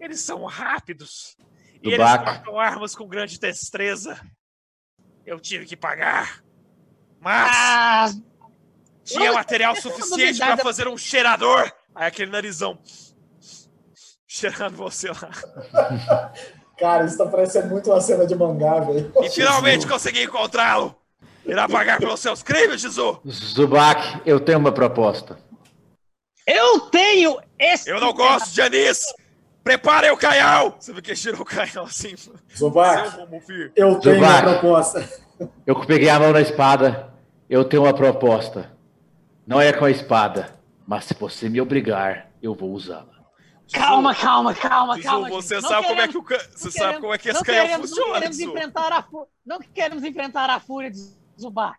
Eles 0.00 0.20
são 0.20 0.42
rápidos. 0.46 1.36
E 1.82 1.90
eles 1.90 2.16
cortam 2.16 2.58
armas 2.58 2.96
com 2.96 3.06
grande 3.06 3.38
destreza. 3.38 4.18
Eu 5.26 5.38
tive 5.38 5.66
que 5.66 5.76
pagar. 5.76 6.42
Mas 7.20 7.50
Ah, 7.54 8.06
tinha 9.04 9.34
material 9.34 9.76
suficiente 9.76 10.38
para 10.38 10.56
fazer 10.56 10.88
um 10.88 10.96
cheirador. 10.96 11.70
Aí 11.94 12.06
aquele 12.06 12.30
narizão. 12.30 12.82
Cheirando 14.26 14.76
você 14.76 15.10
lá. 15.10 15.30
Cara, 16.78 17.04
isso 17.04 17.16
tá 17.16 17.26
parecendo 17.26 17.68
muito 17.68 17.90
uma 17.90 18.00
cena 18.00 18.26
de 18.26 18.34
mangá, 18.34 18.80
velho. 18.80 19.10
E 19.22 19.30
finalmente 19.30 19.86
consegui 19.86 20.24
encontrá-lo. 20.24 20.94
Irá 21.44 21.68
pagar 21.68 21.98
pelos 21.98 22.20
seus 22.20 22.42
crimes, 22.42 22.80
Dizu? 22.80 23.20
Zubac, 23.26 24.20
eu 24.26 24.40
tenho 24.40 24.58
uma 24.58 24.72
proposta. 24.72 25.38
eu 26.46 26.80
tenho 26.90 27.38
esse. 27.58 27.88
Eu 27.88 28.00
não 28.00 28.12
gosto 28.12 28.52
de 28.52 28.60
anis! 28.60 29.00
Preparem 29.62 30.10
o 30.10 30.16
canhão! 30.16 30.74
Você 30.78 30.92
viu 30.92 31.02
que 31.02 31.10
ele 31.10 31.18
tirou 31.18 31.40
o 31.40 31.44
canhão 31.44 31.84
assim? 31.84 32.14
Zubac, 32.56 33.18
eu 33.74 33.98
tenho 34.00 34.18
uma 34.18 34.30
Zubac. 34.30 34.42
proposta. 34.42 35.08
Eu 35.66 35.74
peguei 35.86 36.08
a 36.08 36.18
mão 36.18 36.32
na 36.32 36.40
espada. 36.40 37.12
Eu 37.48 37.64
tenho 37.64 37.84
uma 37.84 37.94
proposta. 37.94 38.70
Não 39.46 39.60
é 39.60 39.72
com 39.72 39.84
a 39.84 39.90
espada, 39.90 40.52
mas 40.86 41.04
se 41.04 41.14
você 41.14 41.48
me 41.48 41.60
obrigar, 41.60 42.28
eu 42.42 42.54
vou 42.54 42.70
usá-la. 42.72 43.15
Calma, 43.72 44.14
calma, 44.14 44.54
calma, 44.54 45.00
calma. 45.00 45.28
você 45.28 45.54
gente. 45.56 45.62
Não 45.62 45.68
sabe 45.70 45.86
como 45.88 46.00
é 46.00 46.06
queremos- 46.08 46.28
que 46.28 46.34
o. 46.34 46.38
Você 46.38 46.64
não 46.64 46.70
sabe 46.72 46.72
queremos- 46.72 47.00
como 47.00 47.14
é 47.14 47.18
que 47.18 47.28
esse 47.28 47.38
não 47.38 47.44
canhão 47.44 47.64
queremos- 47.66 47.90
Não 47.90 47.96
funciona, 47.96 48.14
queremos, 48.20 48.36
Dizu. 48.36 48.50
enfrentar 48.50 48.92
a 48.92 49.08
não 49.44 49.58
queremos 49.60 50.04
enfrentar 50.04 50.50
a 50.50 50.60
fúria 50.60 50.90
de 50.90 51.00
Zubar. 51.40 51.78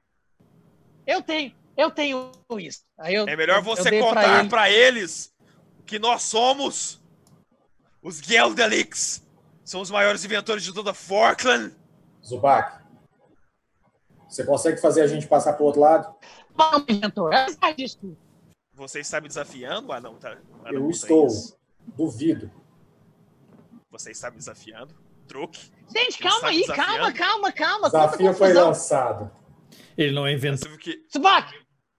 Eu 1.06 1.22
tenho, 1.22 1.56
eu 1.78 1.90
tenho 1.90 2.32
isso. 2.60 2.82
Aí 3.00 3.16
eu- 3.16 3.28
É 3.28 3.36
melhor 3.36 3.62
você 3.62 4.00
contar 4.00 4.40
ele. 4.40 4.50
pra 4.50 4.70
eles 4.70 5.34
que 5.86 5.98
nós 5.98 6.24
somos 6.24 7.02
os 8.02 8.18
Geldelix. 8.20 9.26
São 9.64 9.82
os 9.82 9.90
maiores 9.90 10.24
inventores 10.24 10.64
de 10.64 10.74
toda 10.74 10.94
Forkland. 10.94 11.74
Zubac, 12.26 12.82
você 14.28 14.44
consegue 14.46 14.80
fazer 14.82 15.02
a 15.02 15.08
gente 15.08 15.26
passar 15.28 15.54
pro 15.54 15.66
outro 15.66 15.82
lado? 15.82 16.14
Vamos, 16.56 16.86
inventor. 16.90 17.34
É. 17.34 17.46
Você 18.74 19.00
está 19.00 19.20
me 19.22 19.28
desafiando, 19.28 19.92
Anão? 19.92 20.16
Tá, 20.16 20.38
Anão 20.66 20.72
Eu 20.74 20.90
estou. 20.90 21.28
Duvido. 21.96 22.52
Você 23.90 24.12
está 24.12 24.30
me 24.30 24.38
desafiando? 24.38 24.94
Truque? 25.28 25.72
Gente, 25.94 26.20
calma 26.20 26.48
aí, 26.50 26.66
calma, 26.66 27.12
calma, 27.14 27.52
calma. 27.52 27.88
O 27.88 27.92
desafio 27.92 28.34
foi 28.34 28.54
lançado. 28.54 29.32
Ele 29.98 30.14
não 30.14 30.28
é 30.28 30.36
viu 30.36 30.56
que 30.78 31.04
Zubac, 31.12 31.54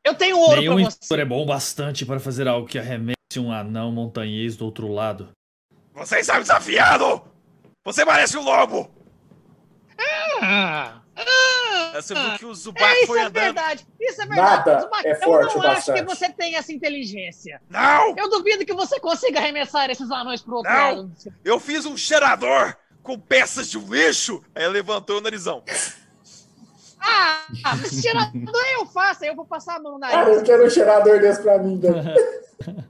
eu 0.04 0.14
tenho 0.14 0.38
ouro 0.38 0.60
Nenhum 0.60 0.74
pra 0.74 0.82
inventor 0.82 0.98
você. 1.00 1.20
é 1.20 1.24
bom 1.24 1.44
bastante 1.44 2.06
para 2.06 2.20
fazer 2.20 2.46
algo 2.46 2.66
que 2.66 2.78
arremesse 2.78 3.16
um 3.38 3.52
anão 3.52 3.90
montanhês 3.90 4.56
do 4.56 4.64
outro 4.64 4.88
lado. 4.88 5.30
Você 5.94 6.20
está 6.20 6.34
me 6.34 6.40
desafiando! 6.40 7.22
Você 7.84 8.06
parece 8.06 8.36
um 8.36 8.42
lobo! 8.42 8.90
Ah, 10.40 11.02
ah, 11.16 11.22
Você 11.94 12.14
ah. 12.14 12.28
viu 12.28 12.38
que 12.38 12.46
o 12.46 12.54
Zubac 12.54 12.84
É, 12.84 12.98
isso 12.98 13.06
foi 13.06 13.18
é 13.18 13.22
andando. 13.22 13.44
verdade. 13.44 13.86
Isso 14.00 14.22
é 14.22 14.26
verdade. 14.26 14.66
Nada 14.68 14.80
Zubac, 14.80 15.06
é 15.06 15.18
eu 15.22 15.62
não 15.62 15.70
acho 15.70 15.92
que 15.92 16.02
você 16.02 16.28
tem 16.30 16.56
essa 16.56 16.72
inteligência. 16.72 17.60
Não! 17.68 18.14
Eu 18.16 18.28
duvido 18.28 18.64
que 18.64 18.74
você 18.74 18.98
consiga 19.00 19.38
arremessar 19.38 19.90
esses 19.90 20.10
anões 20.10 20.42
pro 20.42 20.56
outro 20.56 20.72
Não. 20.72 20.96
lado. 20.96 21.12
Eu 21.44 21.58
fiz 21.60 21.84
um 21.86 21.96
cheirador 21.96 22.76
com 23.02 23.18
peças 23.18 23.70
de 23.70 23.78
lixo! 23.78 24.42
Aí 24.54 24.64
ela 24.64 24.72
levantou 24.72 25.18
o 25.18 25.20
narizão. 25.20 25.62
Ah, 27.00 27.46
ah, 27.64 27.76
mas 27.76 28.00
cheirador 28.00 28.64
eu 28.74 28.86
faço, 28.86 29.22
aí 29.22 29.30
eu 29.30 29.36
vou 29.36 29.46
passar 29.46 29.76
a 29.76 29.80
mão 29.80 29.98
na 29.98 30.08
Ah, 30.08 30.28
eu 30.28 30.42
quero 30.42 30.66
um 30.66 30.70
cheirador 30.70 31.20
desse 31.20 31.42
pra 31.42 31.58
mim, 31.58 31.78
velho. 31.78 31.94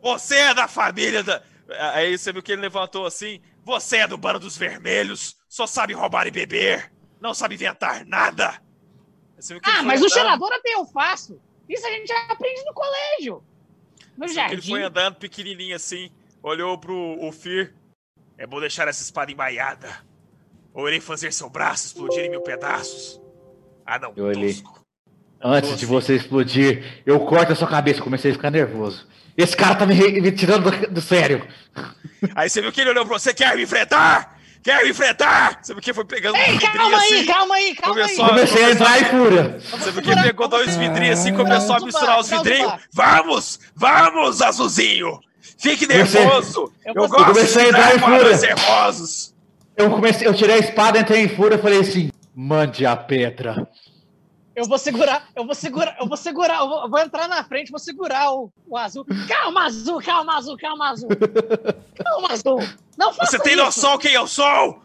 Você 0.00 0.36
é 0.36 0.54
da 0.54 0.68
família 0.68 1.22
da. 1.22 1.42
Aí 1.94 2.16
você 2.16 2.30
viu 2.30 2.42
que 2.42 2.52
ele 2.52 2.60
levantou 2.60 3.06
assim. 3.06 3.40
Você 3.64 3.96
é 3.96 4.06
do 4.06 4.18
bando 4.18 4.40
dos 4.40 4.58
vermelhos, 4.58 5.34
só 5.48 5.66
sabe 5.66 5.94
roubar 5.94 6.26
e 6.26 6.30
beber, 6.30 6.92
não 7.24 7.34
sabe 7.34 7.54
inventar 7.54 8.04
nada. 8.06 8.60
Você 9.38 9.54
viu 9.54 9.60
que 9.62 9.68
ele 9.68 9.78
Ah, 9.78 9.82
mas 9.82 10.00
o 10.00 10.04
andando, 10.04 10.12
cheirador 10.14 10.52
até 10.52 10.74
eu 10.74 10.84
faço. 10.84 11.40
Isso 11.68 11.86
a 11.86 11.90
gente 11.90 12.06
já 12.06 12.26
aprende 12.28 12.62
no 12.64 12.74
colégio. 12.74 13.42
No 14.16 14.28
você 14.28 14.34
viu 14.34 14.34
que 14.34 14.40
Ele 14.40 14.50
jardim. 14.60 14.70
foi 14.70 14.82
andando 14.82 15.14
pequenininho 15.16 15.74
assim, 15.74 16.10
olhou 16.42 16.76
pro 16.78 16.94
o 16.94 17.32
Fir. 17.32 17.74
É 18.36 18.46
bom 18.46 18.60
deixar 18.60 18.86
essa 18.88 19.02
espada 19.02 19.32
embaiada. 19.32 19.88
Ou 20.74 20.86
irei 20.86 21.00
fazer 21.00 21.32
seu 21.32 21.48
braço 21.48 21.86
explodir 21.86 22.24
em 22.24 22.30
mil 22.30 22.42
pedaços. 22.42 23.20
Ah, 23.86 23.98
não, 23.98 24.12
Eu 24.16 24.26
olhei. 24.26 24.52
tosco. 24.52 24.84
Antes 25.40 25.76
de 25.78 25.86
você 25.86 26.16
explodir, 26.16 27.02
eu 27.06 27.20
corto 27.20 27.52
a 27.52 27.56
sua 27.56 27.68
cabeça. 27.68 28.02
Comecei 28.02 28.30
a 28.30 28.34
ficar 28.34 28.50
nervoso. 28.50 29.06
Esse 29.36 29.56
cara 29.56 29.74
tá 29.74 29.86
me, 29.86 29.94
me 30.20 30.32
tirando 30.32 30.70
do, 30.70 30.90
do 30.94 31.00
sério. 31.00 31.46
Aí 32.34 32.48
você 32.48 32.60
viu 32.62 32.72
que 32.72 32.80
ele 32.80 32.90
olhou 32.90 33.04
pra 33.06 33.18
você, 33.18 33.32
quer 33.34 33.54
me 33.56 33.62
enfrentar? 33.62 34.33
Quer 34.64 34.82
me 34.82 34.90
enfrentar? 34.90 35.58
Você 35.62 35.74
viu 35.74 35.82
que 35.82 35.92
foi 35.92 36.04
pegando 36.06 36.36
Ei, 36.38 36.52
vidrinho 36.52 36.72
calma 36.72 36.96
aí, 36.98 37.14
assim. 37.14 37.26
calma 37.26 37.54
aí, 37.54 37.74
calma 37.74 37.94
Começou 37.94 38.24
aí. 38.24 38.30
Comecei 38.30 38.64
a 38.64 38.70
entrar 38.70 39.00
em 39.02 39.04
fúria. 39.04 39.58
Você 39.70 39.90
viu 39.90 40.02
que 40.02 40.22
pegou 40.22 40.48
dois 40.48 40.76
vidrinhos 40.76 41.20
assim, 41.20 41.34
começou 41.34 41.76
a 41.76 41.80
misturar 41.80 42.18
os 42.18 42.30
vidrinhos. 42.30 42.72
Vamos, 42.90 43.60
vamos, 43.76 44.40
Azulzinho. 44.40 45.20
Fique 45.58 45.86
nervoso. 45.86 46.72
Eu 46.84 46.94
Eu, 46.94 47.08
gosto 47.08 47.24
comecei 47.26 47.60
a 47.60 47.64
de 47.64 47.70
entrar 47.70 47.94
em 47.94 47.98
fúria. 47.98 48.36
nervosos. 48.38 49.34
Eu 49.76 49.90
comecei, 49.90 50.26
eu 50.26 50.32
tirei 50.34 50.56
a 50.56 50.58
espada, 50.58 50.98
entrei 50.98 51.20
em 51.22 51.28
fúria 51.28 51.56
e 51.56 51.58
falei 51.58 51.80
assim: 51.80 52.10
mande 52.34 52.86
a 52.86 52.96
pedra. 52.96 53.68
Eu 54.56 54.66
vou 54.66 54.78
segurar, 54.78 55.28
eu 55.34 55.44
vou 55.44 55.54
segurar, 55.54 55.96
eu 56.00 56.06
vou 56.06 56.16
segurar, 56.16 56.58
eu 56.60 56.68
vou, 56.68 56.82
eu 56.84 56.90
vou 56.90 57.00
entrar 57.00 57.26
na 57.28 57.42
frente, 57.42 57.70
vou 57.72 57.78
segurar 57.78 58.32
o, 58.32 58.52
o 58.68 58.76
azul. 58.78 59.04
Calma, 59.26 59.64
azul, 59.66 60.00
calma, 60.00 60.36
azul, 60.36 60.56
calma, 60.56 60.90
azul. 60.90 61.08
Calma, 62.04 62.28
azul. 62.32 62.60
Não 62.96 63.12
faça 63.12 63.32
Você 63.32 63.38
tem 63.40 63.54
isso. 63.54 63.64
noção 63.64 63.98
quem 63.98 64.12
eu 64.12 64.26
sou? 64.28 64.80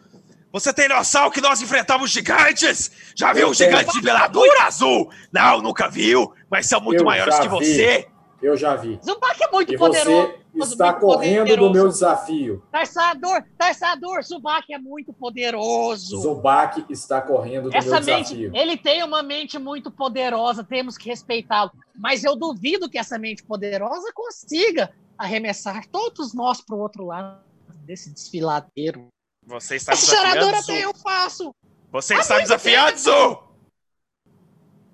Você 0.52 0.72
tem 0.72 0.88
noção 0.88 1.30
que 1.30 1.40
nós 1.40 1.62
enfrentamos 1.62 2.10
gigantes? 2.10 2.90
Já 3.14 3.32
viu 3.32 3.42
Eu 3.42 3.50
um 3.50 3.54
gigante 3.54 3.92
de 3.92 4.02
peladura 4.02 4.64
azul? 4.64 5.08
Não, 5.32 5.62
nunca 5.62 5.88
viu, 5.88 6.34
mas 6.50 6.66
são 6.66 6.80
muito 6.80 7.02
Eu 7.02 7.04
maiores 7.04 7.36
que 7.38 7.48
vi. 7.48 7.48
você. 7.48 8.08
Eu 8.42 8.56
já 8.56 8.74
vi. 8.76 8.98
Zubac 9.04 9.42
é 9.42 9.50
muito 9.50 9.72
E 9.74 9.76
poderoso. 9.78 10.32
você 10.54 10.72
está 10.72 10.86
muito 10.92 11.00
correndo 11.00 11.44
do 11.44 11.48
poderoso. 11.48 11.72
meu 11.72 11.88
desafio. 11.88 12.62
Tarçador, 12.72 13.44
Tarçador, 13.58 14.22
Zubac 14.22 14.72
é 14.72 14.78
muito 14.78 15.12
poderoso. 15.12 16.18
Zubac 16.20 16.84
está 16.88 17.20
correndo 17.20 17.68
do 17.70 17.76
Essa 17.76 18.00
meu 18.00 18.04
mente, 18.16 18.34
desafio. 18.34 18.50
ele 18.56 18.76
tem 18.78 19.02
uma 19.04 19.22
mente 19.22 19.58
muito 19.58 19.90
poderosa, 19.90 20.64
temos 20.64 20.96
que 20.96 21.08
respeitá-lo. 21.08 21.70
Mas 21.94 22.24
eu 22.24 22.34
duvido 22.34 22.88
que 22.88 22.96
essa 22.98 23.18
mente 23.18 23.42
poderosa 23.44 24.10
consiga 24.14 24.90
arremessar 25.18 25.86
todos 25.88 26.32
nós 26.32 26.62
para 26.62 26.74
o 26.76 26.80
outro 26.80 27.04
lado 27.06 27.40
desse 27.84 28.10
desfiladeiro. 28.10 29.06
Você 29.46 29.76
está 29.76 29.92
desafiando, 29.92 30.56
até 30.56 30.84
eu 30.84 30.94
faço. 30.94 31.54
Você 31.92 32.14
está 32.14 32.38
desafiando. 32.38 32.96
Zu. 32.98 33.38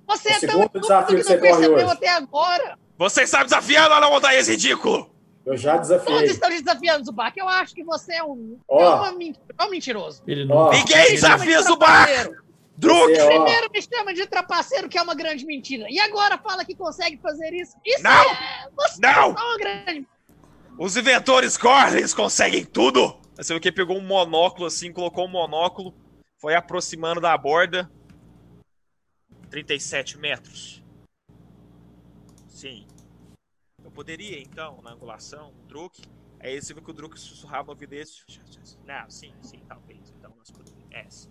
Você 0.08 0.28
O 0.28 0.32
é 0.32 0.40
tão 0.68 0.80
desafio 0.80 1.16
que 1.16 1.22
que 1.22 1.28
você 1.28 1.34
não 1.36 1.40
corre 1.40 1.50
percebeu 1.52 1.74
hoje. 1.86 1.92
até 1.92 2.08
agora. 2.08 2.78
Você 2.98 3.22
está 3.22 3.42
desafiando 3.44 3.94
a 3.94 4.10
montanha 4.10 4.42
ridículo. 4.42 5.10
Eu 5.44 5.56
já 5.56 5.74
Todos 5.74 5.88
desafiei. 5.88 6.24
estão 6.24 6.50
te 6.50 6.58
desafiando, 6.62 7.04
Zubac. 7.04 7.38
Eu 7.38 7.48
acho 7.48 7.74
que 7.74 7.84
você 7.84 8.14
é 8.14 8.24
um, 8.24 8.58
Ó. 8.66 8.80
é 8.82 8.88
uma 9.10 9.34
é 9.58 9.64
um 9.64 9.70
mentiroso. 9.70 10.22
Ele 10.26 10.44
não. 10.44 10.70
Ninguém 10.70 10.96
ele- 11.04 11.10
desafia 11.12 11.58
de 11.58 11.64
Zubac. 11.64 12.06
trapaceiro. 12.06 12.46
Druk. 12.78 13.14
Você, 13.14 13.22
ó, 13.22 13.26
Primeiro 13.28 13.70
me 13.72 13.80
chama 13.82 14.12
de 14.12 14.26
trapaceiro, 14.26 14.88
que 14.88 14.98
é 14.98 15.02
uma 15.02 15.14
grande 15.14 15.46
mentira. 15.46 15.86
E 15.88 15.98
agora 16.00 16.36
fala 16.36 16.64
que 16.64 16.74
consegue 16.74 17.16
fazer 17.18 17.54
isso. 17.54 17.74
Isso 17.86 18.02
Não. 18.02 18.10
é... 18.30 18.68
Você 18.76 19.00
Não. 19.00 19.12
é 19.12 19.42
uma 19.42 19.56
grande... 19.58 20.06
Os 20.78 20.94
inventores 20.96 21.56
Corlins 21.56 22.12
conseguem 22.12 22.64
tudo. 22.64 23.18
Você 23.36 23.54
viu 23.54 23.60
que 23.62 23.68
ele 23.68 23.76
pegou 23.76 23.96
um 23.96 24.02
monóculo 24.06 24.66
assim, 24.66 24.92
colocou 24.92 25.24
um 25.26 25.30
monóculo, 25.30 25.94
foi 26.38 26.54
aproximando 26.54 27.18
da 27.20 27.36
borda. 27.38 27.90
37 29.50 30.18
metros. 30.18 30.75
Sim. 32.56 32.86
Eu 33.84 33.90
poderia, 33.90 34.40
então, 34.40 34.80
na 34.80 34.92
angulação, 34.92 35.50
o 35.50 35.68
Druk. 35.68 36.00
Aí 36.40 36.58
você 36.58 36.72
viu 36.72 36.82
que 36.82 36.90
o 36.90 36.94
Druk 36.94 37.20
sussurrava 37.20 37.64
no 37.64 37.72
ouvido 37.72 37.90
dele. 37.90 38.08
Não, 38.82 39.10
sim, 39.10 39.34
sim, 39.42 39.62
talvez. 39.68 40.10
Então 40.12 40.34
nós 40.34 40.50
poderíamos. 40.50 40.90
É, 40.90 41.10
sim. 41.10 41.30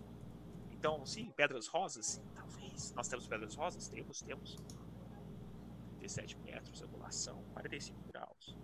Então, 0.71 1.03
sim, 1.03 1.31
pedras 1.35 1.65
rosas? 1.65 2.05
Sim, 2.05 2.21
talvez. 2.35 2.93
Nós 2.93 3.07
temos 3.07 3.27
pedras 3.27 3.55
rosas? 3.55 3.87
Temos, 3.87 4.21
temos. 4.21 4.55
37 5.97 6.37
metros, 6.45 6.83
angulação, 6.83 7.43
45 7.53 7.99
graus. 8.13 8.55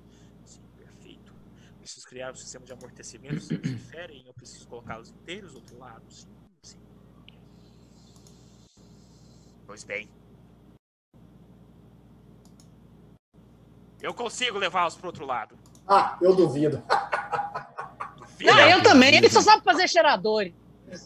Sim, 0.46 0.62
perfeito. 0.78 1.34
Preciso 1.80 2.08
criar 2.08 2.32
um 2.32 2.36
sistema 2.36 2.64
de 2.64 2.74
amortecimentos 2.74 3.48
que 3.48 3.58
diferem. 3.58 4.28
Eu 4.28 4.36
preciso 4.36 4.68
colocá-los 4.68 5.10
inteiros 5.10 5.54
do 5.54 5.58
outro 5.58 5.80
lado. 5.80 6.06
Sim, 6.12 6.30
sim. 6.62 6.80
Pois 9.66 9.84
bem. 9.84 10.20
Eu 14.02 14.14
consigo 14.14 14.57
levá-los 14.57 14.95
pro 14.95 15.07
outro 15.07 15.26
lado. 15.26 15.56
Ah, 15.88 16.18
eu 16.22 16.36
duvido. 16.36 16.82
Duvido. 18.18 18.52
Não, 18.52 18.60
eu 18.69 18.82
também. 18.82 19.15
Ele 19.15 19.30
só 19.30 19.41
sabe 19.41 19.64
fazer 19.64 19.88
cheirador. 19.88 20.49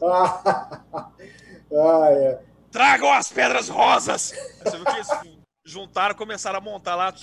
Ah, 0.01 0.79
ah, 1.71 2.07
é. 2.11 2.39
Tragam 2.71 3.11
as 3.11 3.31
pedras 3.31 3.69
rosas! 3.69 4.33
Você 4.63 4.77
viu 4.77 4.85
que 4.85 4.91
eles 4.91 5.07
juntaram, 5.63 6.15
começaram 6.15 6.57
a 6.57 6.61
montar 6.61 6.95
lá. 6.95 7.13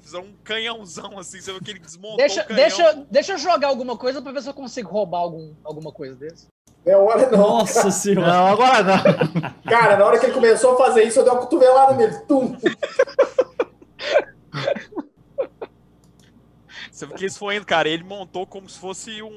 Fizeram 0.00 0.24
um 0.24 0.36
canhãozão 0.42 1.18
assim. 1.18 1.40
Você 1.40 1.52
viu 1.52 1.60
que 1.60 1.70
ele 1.70 1.78
desmontou 1.78 2.16
Deixa, 2.16 2.42
o 2.42 2.46
canhão. 2.46 2.56
deixa, 2.56 3.06
deixa 3.10 3.32
eu 3.32 3.38
jogar 3.38 3.68
alguma 3.68 3.96
coisa 3.96 4.20
pra 4.20 4.32
ver 4.32 4.42
se 4.42 4.48
eu 4.48 4.54
consigo 4.54 4.90
roubar 4.90 5.20
algum, 5.20 5.54
alguma 5.62 5.92
coisa 5.92 6.16
desse. 6.16 6.48
É 6.84 6.96
hora 6.96 7.30
não. 7.30 7.38
Nossa 7.38 7.90
senhora. 7.90 8.26
Não, 8.26 8.46
agora 8.46 8.82
não. 8.82 9.70
Cara, 9.70 9.96
na 9.96 10.04
hora 10.04 10.18
que 10.18 10.26
ele 10.26 10.34
começou 10.34 10.74
a 10.74 10.76
fazer 10.76 11.04
isso, 11.04 11.20
eu 11.20 11.24
dei 11.24 11.32
uma 11.32 11.40
cotovelada 11.40 11.94
nele. 11.94 12.18
Tum. 12.26 12.56
Você 16.90 17.06
viu 17.06 17.14
que 17.14 17.28
foram 17.30 17.56
indo, 17.56 17.66
cara. 17.66 17.88
Ele 17.88 18.04
montou 18.04 18.46
como 18.46 18.68
se 18.68 18.78
fosse 18.78 19.22
um, 19.22 19.28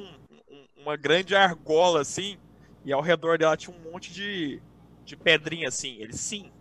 um- 0.49 0.65
uma 0.77 0.95
grande 0.95 1.35
argola, 1.35 2.02
assim. 2.02 2.38
E 2.85 2.91
ao 2.94 3.02
redor 3.02 3.38
dela 3.38 3.57
tinha 3.57 3.76
um 3.76 3.91
monte 3.91 4.14
de, 4.14 4.61
de 5.06 5.15
pedrinha, 5.15 5.68
assim. 5.68 5.98
Ele, 5.99 6.14
sim. 6.14 6.52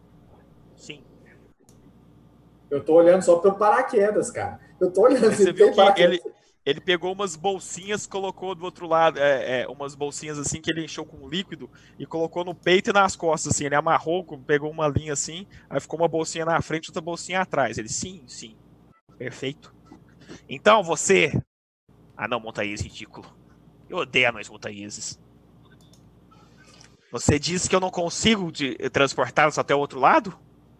Sim. 0.77 1.03
Eu 2.71 2.85
tô 2.85 2.95
olhando 2.95 3.23
só 3.23 3.39
pelo 3.39 3.55
paraquedas, 3.55 4.31
cara. 4.31 4.59
Eu 4.81 4.91
tô 4.91 5.03
olhando 5.03 5.31
Aí 5.31 5.37
se 5.37 5.45
você 5.45 5.53
viu 5.53 5.73
que 5.95 6.03
ele, 6.03 6.21
ele 6.67 6.81
pegou 6.81 7.13
umas 7.13 7.37
bolsinhas, 7.37 8.09
colocou 8.09 8.53
do 8.53 8.65
outro 8.65 8.89
lado, 8.89 9.21
é, 9.21 9.63
é, 9.63 9.69
umas 9.69 9.95
bolsinhas 9.95 10.37
assim 10.37 10.61
que 10.61 10.69
ele 10.69 10.85
encheu 10.85 11.07
com 11.07 11.29
líquido 11.29 11.71
e 11.97 12.05
colocou 12.05 12.45
no 12.45 12.57
peito 12.57 12.91
e 12.91 12.93
nas 12.93 13.15
costas, 13.15 13.55
assim. 13.55 13.67
Ele 13.67 13.77
amarrou, 13.77 14.25
pegou 14.45 14.69
uma 14.69 14.89
linha 14.89 15.13
assim, 15.13 15.47
aí 15.71 15.81
ficou 15.81 16.01
uma 16.01 16.09
bolsinha 16.09 16.45
na 16.45 16.61
frente 16.61 16.87
e 16.87 16.91
outra 16.91 17.01
bolsinha 17.01 17.41
atrás. 17.41 17.79
Ele, 17.79 17.89
sim, 17.89 18.25
sim. 18.27 18.57
Perfeito. 19.17 19.73
Então 20.49 20.83
você. 20.83 21.33
Ah, 22.17 22.27
não, 22.27 22.41
montanhês 22.41 22.81
ridículo. 22.81 23.33
Eu 23.89 23.99
odeio 23.99 24.29
anões 24.29 24.49
montanheses. 24.49 25.21
Você 27.13 27.39
disse 27.39 27.69
que 27.69 27.77
eu 27.77 27.81
não 27.81 27.91
consigo 27.91 28.51
de- 28.51 28.75
transportá-los 28.91 29.57
até 29.57 29.73
o 29.73 29.79
outro 29.79 30.01
lado? 30.01 30.37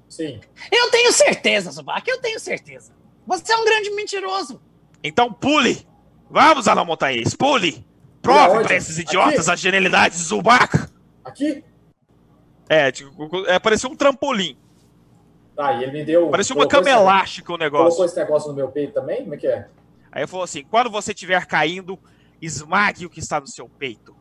Sim. 0.09 0.41
Eu 0.73 0.91
tenho 0.91 1.13
certeza, 1.13 1.71
Zubac, 1.71 2.09
eu 2.11 2.21
tenho 2.21 2.41
certeza. 2.41 2.93
Você 3.25 3.53
é 3.53 3.57
um 3.57 3.65
grande 3.65 3.91
mentiroso. 3.91 4.61
Então 5.07 5.33
pule! 5.33 5.87
Vamos, 6.29 6.67
anão 6.67 6.85
montanhês, 6.85 7.35
pule! 7.35 7.87
Prove 8.21 8.65
pra 8.65 8.75
esses 8.75 8.99
idiotas 8.99 9.49
Aqui? 9.49 9.51
a 9.51 9.57
genialidade 9.57 10.17
de 10.17 10.23
Zubac! 10.23 10.89
Aqui? 11.25 11.65
É, 12.69 12.91
tipo, 12.91 13.47
é, 13.47 13.59
parecia 13.61 13.89
um 13.89 13.95
trampolim. 13.95 14.59
Tá, 15.55 15.75
e 15.75 15.85
ele 15.85 15.93
me 15.93 16.05
deu. 16.05 16.29
Parecia 16.29 16.55
uma 16.55 16.67
colocou 16.67 16.81
cama 16.83 16.91
esse- 16.91 17.01
elástica 17.01 17.53
o 17.53 17.57
Colocou 17.57 17.79
negócio. 17.81 18.05
esse 18.05 18.17
negócio 18.17 18.49
no 18.51 18.57
meu 18.57 18.69
peito 18.69 18.93
também? 18.95 19.23
Como 19.23 19.35
é 19.35 19.39
que 19.39 19.47
é? 19.47 19.69
Aí 20.11 20.23
ele 20.23 20.27
falou 20.27 20.43
assim: 20.45 20.65
quando 20.65 20.91
você 20.91 21.13
estiver 21.13 21.47
caindo, 21.47 21.97
esmague 22.43 23.07
o 23.07 23.11
que 23.11 23.21
está 23.21 23.39
no 23.41 23.47
seu 23.47 23.69
peito. 23.69 24.15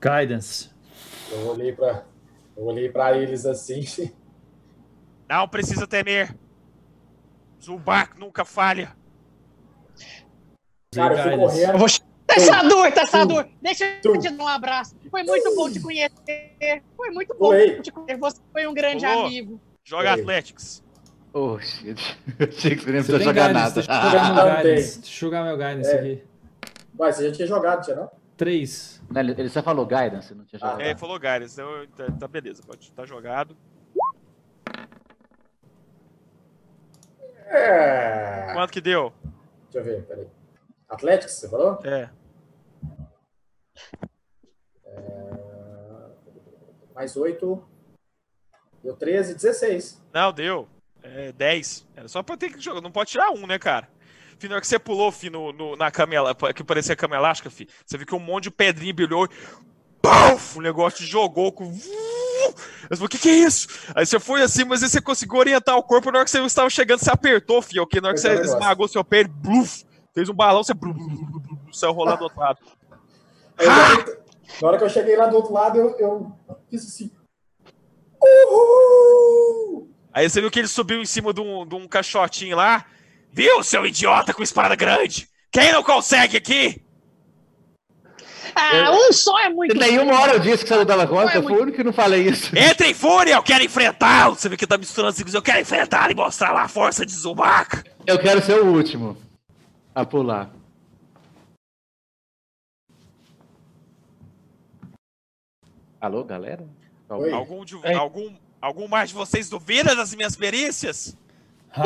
Guidance. 0.00 0.70
Eu 1.30 1.46
olhei 1.48 1.72
olhei 2.56 2.88
pra 2.88 3.16
eles 3.16 3.44
assim. 3.44 4.10
Não 5.28 5.46
precisa 5.46 5.86
temer. 5.86 6.34
Zubac 7.62 8.18
nunca 8.18 8.44
falha. 8.44 8.94
Cara, 10.94 11.14
eu 11.14 11.22
fui 11.22 11.30
Guidance. 11.30 11.54
correndo. 11.54 11.72
Eu 11.72 11.78
vou... 11.78 11.88
Taçador, 12.26 12.92
Taçador, 12.92 13.48
deixa 13.60 13.84
Tum. 14.02 14.14
eu 14.14 14.20
te 14.20 14.30
dar 14.30 14.44
um 14.44 14.46
abraço. 14.48 14.94
Foi 15.10 15.24
muito 15.24 15.52
bom 15.56 15.68
te 15.68 15.80
conhecer. 15.80 16.82
Foi 16.96 17.10
muito 17.10 17.34
bom 17.36 17.48
Oi. 17.48 17.80
te 17.82 17.90
conhecer. 17.90 18.16
Você 18.18 18.40
foi 18.52 18.66
um 18.68 18.72
grande 18.74 19.04
Pulou. 19.04 19.26
amigo. 19.26 19.60
Joga 19.84 20.14
Ei. 20.14 20.20
Athletics. 20.20 20.80
Oh, 21.32 21.58
shit. 21.60 21.98
Achei 22.38 22.76
que 22.76 22.84
você 22.84 22.92
nem 22.92 23.02
Você 23.02 23.12
precisa 23.12 23.18
tem 23.18 23.24
jogar 23.24 23.48
guidance, 23.48 23.54
nada. 23.54 23.74
deixa 23.74 23.90
eu 23.92 24.10
jogar 24.10 24.34
meu 24.34 24.42
Ah, 24.42 24.56
guidance. 24.62 24.98
Deixa 25.00 25.10
eu 25.16 25.20
jogar 25.28 25.44
meu 25.44 25.56
guidance 25.56 25.90
É. 25.90 25.98
aqui. 25.98 26.24
Ué, 27.00 27.12
você 27.12 27.26
já 27.28 27.32
tinha 27.34 27.48
jogado, 27.48 27.84
tinha 27.84 27.96
não? 27.96 28.10
Três. 28.36 29.02
Não, 29.10 29.20
Ele, 29.20 29.32
ele 29.36 29.48
só 29.48 29.62
falou 29.62 29.84
guidance, 29.84 30.32
não 30.34 30.44
tinha 30.44 30.58
Ah, 30.62 30.66
jogado. 30.70 30.80
É, 30.82 30.90
ele 30.90 30.98
falou 30.98 31.18
Gaius, 31.18 31.52
então 31.52 31.86
tá, 31.96 32.06
tá 32.12 32.28
beleza, 32.28 32.62
pode 32.64 32.92
tá 32.92 33.04
jogado. 33.04 33.56
É. 37.50 38.52
Quanto 38.52 38.72
que 38.72 38.80
deu? 38.80 39.12
Deixa 39.64 39.78
eu 39.78 39.84
ver, 39.84 40.06
peraí. 40.06 40.28
Atlético, 40.88 41.30
você 41.30 41.48
falou? 41.48 41.80
É. 41.84 42.08
Mais 46.94 47.16
8. 47.16 47.68
Deu 48.82 48.96
13, 48.96 49.34
16. 49.34 50.02
Não, 50.12 50.32
deu. 50.32 50.68
É 51.02 51.32
10. 51.32 51.86
Era 51.96 52.08
só 52.08 52.22
pra 52.22 52.36
ter 52.36 52.50
que 52.50 52.60
jogar. 52.60 52.80
Não 52.80 52.92
pode 52.92 53.10
tirar 53.10 53.30
um, 53.30 53.46
né, 53.46 53.58
cara? 53.58 53.88
Fih, 54.38 54.48
na 54.48 54.54
hora 54.54 54.60
que 54.60 54.66
você 54.66 54.78
pulou, 54.78 55.12
Fih, 55.12 55.28
no, 55.28 55.76
na 55.76 55.90
cama, 55.90 56.34
que 56.54 56.64
parecia 56.64 56.96
cama 56.96 57.16
elástica, 57.16 57.50
Fih, 57.50 57.68
você 57.84 57.98
viu 57.98 58.06
que 58.06 58.14
um 58.14 58.18
monte 58.20 58.44
de 58.44 58.50
pedrinha 58.50 58.94
brilhou 58.94 59.26
e. 59.26 59.28
Puf! 60.00 60.58
O 60.58 60.62
negócio 60.62 61.04
jogou 61.04 61.52
com. 61.52 61.70
Eu 62.90 62.96
falei, 62.96 63.06
o 63.06 63.08
que, 63.08 63.18
que 63.18 63.28
é 63.28 63.34
isso? 63.34 63.68
Aí 63.94 64.04
você 64.06 64.18
foi 64.20 64.42
assim, 64.42 64.64
mas 64.64 64.82
aí 64.82 64.88
você 64.88 65.00
conseguiu 65.00 65.38
orientar 65.38 65.76
o 65.76 65.82
corpo. 65.82 66.10
Na 66.10 66.18
hora 66.18 66.24
que 66.24 66.30
você 66.30 66.40
estava 66.42 66.68
chegando, 66.70 66.98
você 67.00 67.10
apertou, 67.10 67.60
Fih, 67.62 67.80
ok? 67.80 68.00
Na 68.00 68.08
hora 68.08 68.14
que 68.16 68.20
é, 68.20 68.22
você 68.22 68.28
o 68.28 68.34
negócio. 68.40 68.56
esmagou 68.58 68.88
seu 68.88 69.04
pé, 69.04 69.20
ele 69.20 69.28
bluf, 69.28 69.84
fez 70.14 70.28
um 70.28 70.34
balão, 70.34 70.62
você 70.62 70.74
bluf, 70.74 70.96
bluf, 70.98 71.24
bluf, 71.24 71.46
bluf, 71.46 71.76
saiu 71.78 71.92
rolando 71.92 72.18
do 72.18 72.24
outro 72.24 72.40
lado. 72.40 72.58
Aí 73.58 73.66
eu- 73.66 74.20
na 74.60 74.68
hora 74.68 74.78
que 74.78 74.84
eu 74.84 74.90
cheguei 74.90 75.16
lá 75.16 75.26
do 75.26 75.36
outro 75.36 75.52
lado, 75.52 75.78
eu, 75.78 75.96
eu 75.98 76.36
fiz 76.68 76.84
assim. 76.86 77.10
Uhul! 78.22 79.90
Aí 80.12 80.28
você 80.28 80.40
viu 80.40 80.50
que 80.50 80.58
ele 80.58 80.68
subiu 80.68 81.00
em 81.00 81.06
cima 81.06 81.32
de 81.32 81.40
um, 81.40 81.66
de 81.66 81.74
um 81.74 81.86
caixotinho 81.86 82.56
lá. 82.56 82.84
Viu, 83.32 83.62
seu 83.62 83.86
idiota 83.86 84.34
com 84.34 84.42
espada 84.42 84.74
grande? 84.74 85.28
Quem 85.52 85.72
não 85.72 85.82
consegue 85.82 86.36
aqui? 86.36 86.82
Ah, 88.54 88.90
um 88.92 89.12
só 89.12 89.38
é 89.40 89.48
muito. 89.48 89.76
Nenhuma 89.76 90.20
hora 90.20 90.34
eu 90.34 90.38
disse 90.38 90.62
que 90.62 90.68
você 90.68 90.76
não 90.76 90.84
dava 90.84 91.06
conta, 91.06 91.24
Não 91.26 91.30
é 91.32 91.36
eu 91.38 91.42
fui 91.42 91.52
o 91.52 91.62
único 91.62 91.76
que 91.76 91.84
não 91.84 91.92
falei 91.92 92.28
isso. 92.28 92.50
Entra 92.56 92.86
em 92.86 92.94
fúria, 92.94 93.34
eu 93.34 93.42
quero 93.42 93.64
enfrentá-lo. 93.64 94.34
Você 94.34 94.48
vê 94.48 94.56
que 94.56 94.66
tá 94.66 94.76
misturando 94.78 95.12
signos, 95.14 95.34
eu 95.34 95.42
quero 95.42 95.60
enfrentá-lo 95.60 96.12
e 96.12 96.14
mostrar 96.14 96.52
lá 96.52 96.62
a 96.62 96.68
força 96.68 97.04
de 97.04 97.12
Zubaca. 97.12 97.84
Eu 98.06 98.18
quero 98.18 98.42
ser 98.42 98.60
o 98.60 98.66
último 98.66 99.16
a 99.94 100.04
pular. 100.04 100.50
Alô, 106.00 106.24
galera? 106.24 106.66
Oi. 107.10 107.32
Algum, 107.32 107.64
de, 107.64 107.78
É. 107.84 107.94
algum, 107.94 108.32
algum 108.60 108.88
mais 108.88 109.10
de 109.10 109.14
vocês 109.14 109.48
duvida 109.48 109.94
das 109.94 110.14
minhas 110.14 110.34
perícias? 110.36 111.14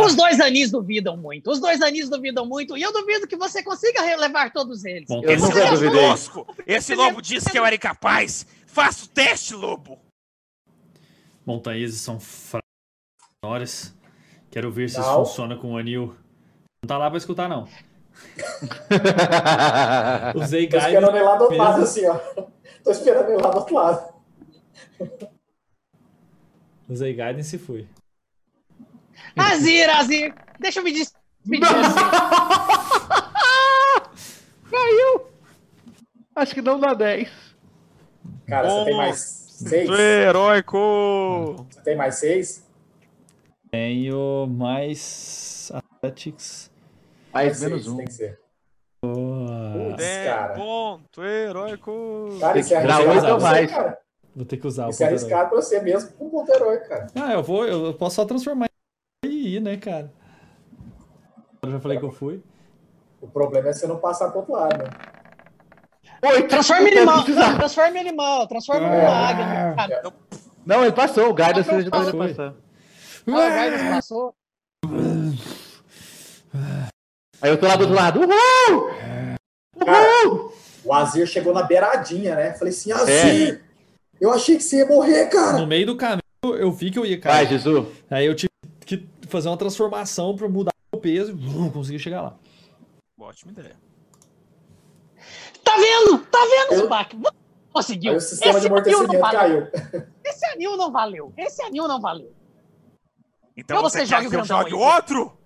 Os 0.02 0.14
dois 0.16 0.40
anis 0.40 0.70
duvidam 0.70 1.14
muito. 1.16 1.50
Os 1.50 1.60
dois 1.60 1.80
anis 1.82 2.08
duvidam 2.08 2.46
muito. 2.46 2.76
E 2.76 2.82
eu 2.82 2.92
duvido 2.92 3.26
que 3.26 3.36
você 3.36 3.62
consiga 3.62 4.00
relevar 4.02 4.50
todos 4.52 4.84
eles. 4.84 5.06
Bom, 5.08 5.22
Eu 5.22 5.30
Esse 5.32 5.42
nunca 5.44 5.64
lobo 5.64 5.70
duvidei. 5.76 6.00
tosco, 6.08 6.56
esse 6.66 6.94
lobo 6.94 7.20
disse 7.20 7.50
que 7.50 7.58
eu 7.58 7.66
era 7.66 7.74
incapaz. 7.76 8.46
Faça 8.66 9.04
o 9.04 9.08
teste, 9.08 9.54
lobo. 9.54 9.98
montanheses 11.44 12.00
são 12.00 12.18
fracos. 12.18 12.64
Quero 14.50 14.70
ver 14.72 14.88
se 14.88 14.98
isso 14.98 15.06
Não. 15.08 15.24
funciona 15.26 15.56
com 15.56 15.74
o 15.74 15.76
anil. 15.76 16.16
Não 16.82 16.88
tá 16.88 16.96
lá 16.96 17.10
pra 17.10 17.18
escutar, 17.18 17.48
não. 17.48 17.68
Usei 20.34 20.66
Tô 20.68 20.76
esperando 20.78 21.14
ele 21.16 21.24
lá 21.24 21.36
do 21.36 21.42
outro 21.44 21.58
lado, 21.58 21.82
assim, 21.82 22.06
ó. 22.06 22.18
Tô 22.82 22.90
esperando 22.90 23.30
ele 23.30 23.42
lá 23.42 23.50
do 23.50 23.58
outro 23.58 23.74
lado. 23.74 24.14
Usei 26.88 27.12
guidance 27.12 27.56
e 27.56 27.58
fui. 27.58 27.86
Azir, 29.36 29.90
Azir, 29.90 30.34
deixa 30.60 30.80
eu 30.80 30.84
me 30.84 30.92
despedir. 30.92 31.64
Azir. 31.64 31.94
Caiu! 34.70 35.26
Acho 36.34 36.54
que 36.54 36.62
não 36.62 36.78
dá 36.80 36.94
10. 36.94 37.28
Cara, 38.48 38.68
você 38.68 38.84
tem 38.84 38.92
Bom. 38.94 38.98
mais 38.98 39.18
seis? 39.20 39.88
Heróico. 39.90 41.66
Você 41.70 41.80
tem 41.82 41.96
mais 41.96 42.14
seis? 42.16 42.64
Tenho 43.70 44.46
mais 44.48 45.70
Athletics. 45.72 46.70
Mais 47.32 47.60
menos 47.60 47.86
um. 47.88 47.96
Tem 47.96 48.06
que 48.06 48.12
ser. 48.12 48.38
Boa. 49.02 49.72
Putz, 49.72 49.96
Tem 50.04 50.24
cara. 50.24 50.54
ponto 50.54 51.22
heróico. 51.24 52.28
Cara, 52.40 52.58
isso 52.58 52.72
é 52.74 52.76
arriscado 52.78 53.40
mais. 53.42 53.70
cara. 53.70 53.98
Vou 54.34 54.44
ter 54.46 54.56
que 54.56 54.66
usar 54.66 54.88
Isso 54.88 55.02
é 55.02 55.06
o 55.06 55.10
ponto 55.10 55.20
herói. 55.20 55.32
arriscado 55.34 55.50
pra 55.50 55.60
você 55.62 55.80
mesmo 55.80 56.12
com 56.12 56.26
um 56.26 56.30
ponto 56.30 56.52
herói, 56.52 56.78
cara. 56.80 57.06
Ah, 57.14 57.32
eu 57.34 57.42
vou, 57.42 57.64
eu 57.66 57.94
posso 57.94 58.16
só 58.16 58.24
transformar 58.24 58.66
em 59.26 59.46
ir, 59.56 59.60
né, 59.60 59.76
cara? 59.76 60.12
Eu 61.62 61.70
já 61.70 61.80
falei 61.80 61.98
que 61.98 62.04
eu 62.04 62.12
fui. 62.12 62.42
O 63.20 63.26
problema 63.26 63.68
é 63.68 63.72
você 63.72 63.86
não 63.86 63.96
passar 63.96 64.28
pro 64.28 64.40
outro 64.40 64.52
lado, 64.52 64.76
né? 64.78 64.90
Oito! 66.22 66.48
Transforma 66.48 66.88
ele 66.88 66.98
Eu 67.00 67.06
mal, 67.06 67.22
precisava. 67.24 67.58
transforma 67.58 67.98
ele 67.98 68.12
mal, 68.12 68.46
transforma 68.46 68.86
É. 68.88 69.06
águia. 69.06 69.74
cara? 69.76 70.12
Não, 70.64 70.82
ele 70.82 70.92
passou. 70.92 71.30
O 71.30 71.36
já 71.36 71.52
tava 71.90 72.10
foi. 72.10 72.28
passando. 72.28 72.56
Ah, 73.26 73.30
o 73.30 73.32
Guidance 73.32 73.90
passou. 73.90 74.34
Aí 77.42 77.50
eu 77.50 77.58
tô 77.58 77.66
lá 77.66 77.76
do 77.76 77.80
outro 77.82 77.96
lado. 77.96 78.20
Uhul! 78.20 78.90
Cara, 79.84 80.50
o 80.84 80.94
Azir 80.94 81.26
chegou 81.26 81.52
na 81.52 81.62
beiradinha, 81.62 82.34
né? 82.36 82.52
Falei 82.54 82.72
assim, 82.72 82.92
Azir, 82.92 83.62
eu 84.20 84.32
achei 84.32 84.56
que 84.56 84.62
você 84.62 84.78
ia 84.78 84.86
morrer, 84.86 85.26
cara. 85.26 85.58
No 85.58 85.66
meio 85.66 85.86
do 85.86 85.96
caminho, 85.96 86.20
eu 86.44 86.70
vi 86.72 86.90
que 86.90 86.98
eu 86.98 87.04
ia 87.04 87.16
Vai, 87.20 87.44
cair. 87.44 87.48
Jesus. 87.48 87.86
Aí 88.10 88.24
eu 88.26 88.34
tive 88.34 88.48
fazer 89.28 89.48
uma 89.48 89.56
transformação 89.56 90.34
pra 90.36 90.48
mudar 90.48 90.72
o 90.94 90.98
peso 90.98 91.30
e 91.30 91.34
vum, 91.34 91.70
consegui 91.70 91.98
chegar 91.98 92.22
lá. 92.22 92.36
Ótima 93.20 93.52
ideia. 93.52 93.76
Tá 95.62 95.76
vendo? 95.76 96.18
Tá 96.26 96.38
vendo, 96.44 96.72
Eu- 96.72 96.78
Zubac? 96.82 97.16
Conseguiu. 97.72 98.12
Aí 98.12 98.16
o 98.18 98.20
sistema 98.20 98.60
de 98.60 98.66
Esse 98.66 98.66
anil 98.66 98.98
não 98.98 99.04
amortecimento 99.06 99.20
valeu. 99.20 99.70
caiu. 99.70 100.12
Esse 100.24 100.46
anil 100.46 100.76
não 100.76 100.92
valeu. 100.92 101.32
Esse 101.36 101.62
anil 101.62 101.88
não 101.88 102.00
valeu. 102.00 102.32
Então 103.56 103.76
Então 103.78 103.82
você, 103.82 104.00
você 104.00 104.04
quer 104.06 104.16
joga 104.22 104.26
o 104.26 104.30
que 104.30 104.36
eu 104.36 104.40
grandão 104.40 104.58
jogue 104.58 104.74
aí. 104.74 104.94
outro? 104.96 105.38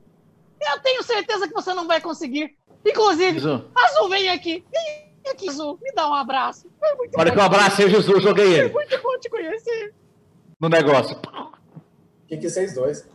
Eu 0.60 0.80
tenho 0.80 1.02
certeza 1.02 1.46
que 1.48 1.54
você 1.54 1.72
não 1.72 1.86
vai 1.86 2.00
conseguir. 2.00 2.56
Inclusive, 2.84 3.38
Jesus. 3.38 3.62
Azul, 3.74 4.08
vem 4.10 4.28
aqui. 4.28 4.64
Vem 4.70 5.14
aqui, 5.30 5.48
Azul. 5.48 5.78
Me 5.80 5.92
dá 5.92 6.08
um 6.08 6.14
abraço. 6.14 6.68
Foi 6.78 6.94
muito 6.96 7.16
bom 7.16 7.24
que 7.24 7.30
eu 7.38 7.42
abracei 7.42 7.86
o 7.86 7.90
Jesus, 7.90 8.22
joguei 8.22 8.54
ele 8.58 8.72
Muito 8.72 9.02
bom 9.02 9.18
te 9.18 9.30
conhecer. 9.30 9.94
no 10.60 10.68
negócio. 10.68 11.18
Quem 12.26 12.38
que 12.40 12.48
vocês 12.50 12.74
dois? 12.74 13.08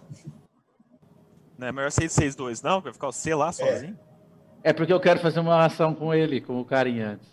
Não 1.64 1.70
é 1.70 1.72
melhor 1.72 1.92
662, 1.94 2.62
não? 2.62 2.82
Vai 2.82 2.92
ficar 2.92 3.08
o 3.08 3.12
C 3.14 3.34
lá 3.34 3.50
sozinho? 3.54 3.98
É 4.62 4.74
porque 4.74 4.92
eu 4.92 5.00
quero 5.00 5.22
fazer 5.22 5.40
uma 5.40 5.64
ação 5.64 5.96
com 5.96 6.14
ele, 6.14 6.42
com 6.42 6.60
o 6.60 6.66
carinha 6.66 7.12
antes. 7.12 7.30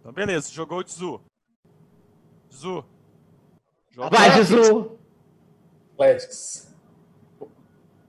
Então, 0.00 0.12
beleza. 0.12 0.50
Jogou 0.50 0.78
o 0.78 0.82
Tzu. 0.84 1.20
Tzu. 2.48 2.82
Joga 3.90 4.16
Vai. 4.16 4.32
Jesus! 4.32 4.86
Atléticos. 5.92 6.68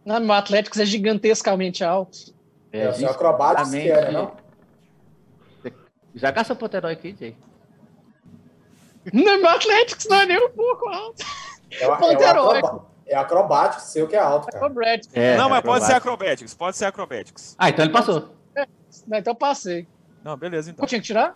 Não, 0.06 0.22
meu 0.22 0.34
Atlético 0.36 0.82
é 0.82 0.86
gigantescamente 0.86 1.84
alto. 1.84 2.34
É, 2.72 2.88
o 2.88 2.94
seu 2.94 3.10
acrobático 3.10 3.72
que 3.72 3.90
era, 3.90 4.10
não? 4.10 4.38
Já 6.16 6.32
gasta 6.32 6.54
o 6.54 6.56
ponto 6.56 6.78
herói 6.78 6.94
aqui, 6.94 7.14
Jay. 7.20 7.36
Não, 9.12 9.38
meu 9.38 9.50
Atlético 9.50 10.02
não 10.10 10.18
é 10.22 10.26
nem 10.28 10.46
um 10.46 10.50
pouco 10.52 10.88
alto. 10.88 11.26
É, 11.72 11.86
o- 11.88 11.92
é, 11.92 12.72
o 12.72 12.93
é 13.06 13.16
acrobático 13.16 13.82
seu 13.82 14.08
que 14.08 14.16
é 14.16 14.20
alto, 14.20 14.48
É 14.50 14.52
cara. 14.54 14.66
o 14.66 14.70
Brad. 14.70 15.02
É, 15.14 15.38
não, 15.38 15.50
mas 15.50 15.62
pode 15.62 15.86
ser 15.86 15.94
acrobático. 15.94 16.14
acrobatics. 16.24 16.54
Pode 16.54 16.78
ser 16.78 16.86
acrobatics. 16.86 17.56
Ah, 17.58 17.70
então 17.70 17.86
ele 17.86 17.94
passou. 17.94 18.36
Não, 19.08 19.18
então 19.18 19.32
eu 19.34 19.36
passei. 19.38 19.88
Não, 20.24 20.38
beleza, 20.38 20.72
então. 20.72 20.84
Eu 20.84 20.88
tinha 20.88 21.02
que 21.02 21.08
tirar? 21.08 21.34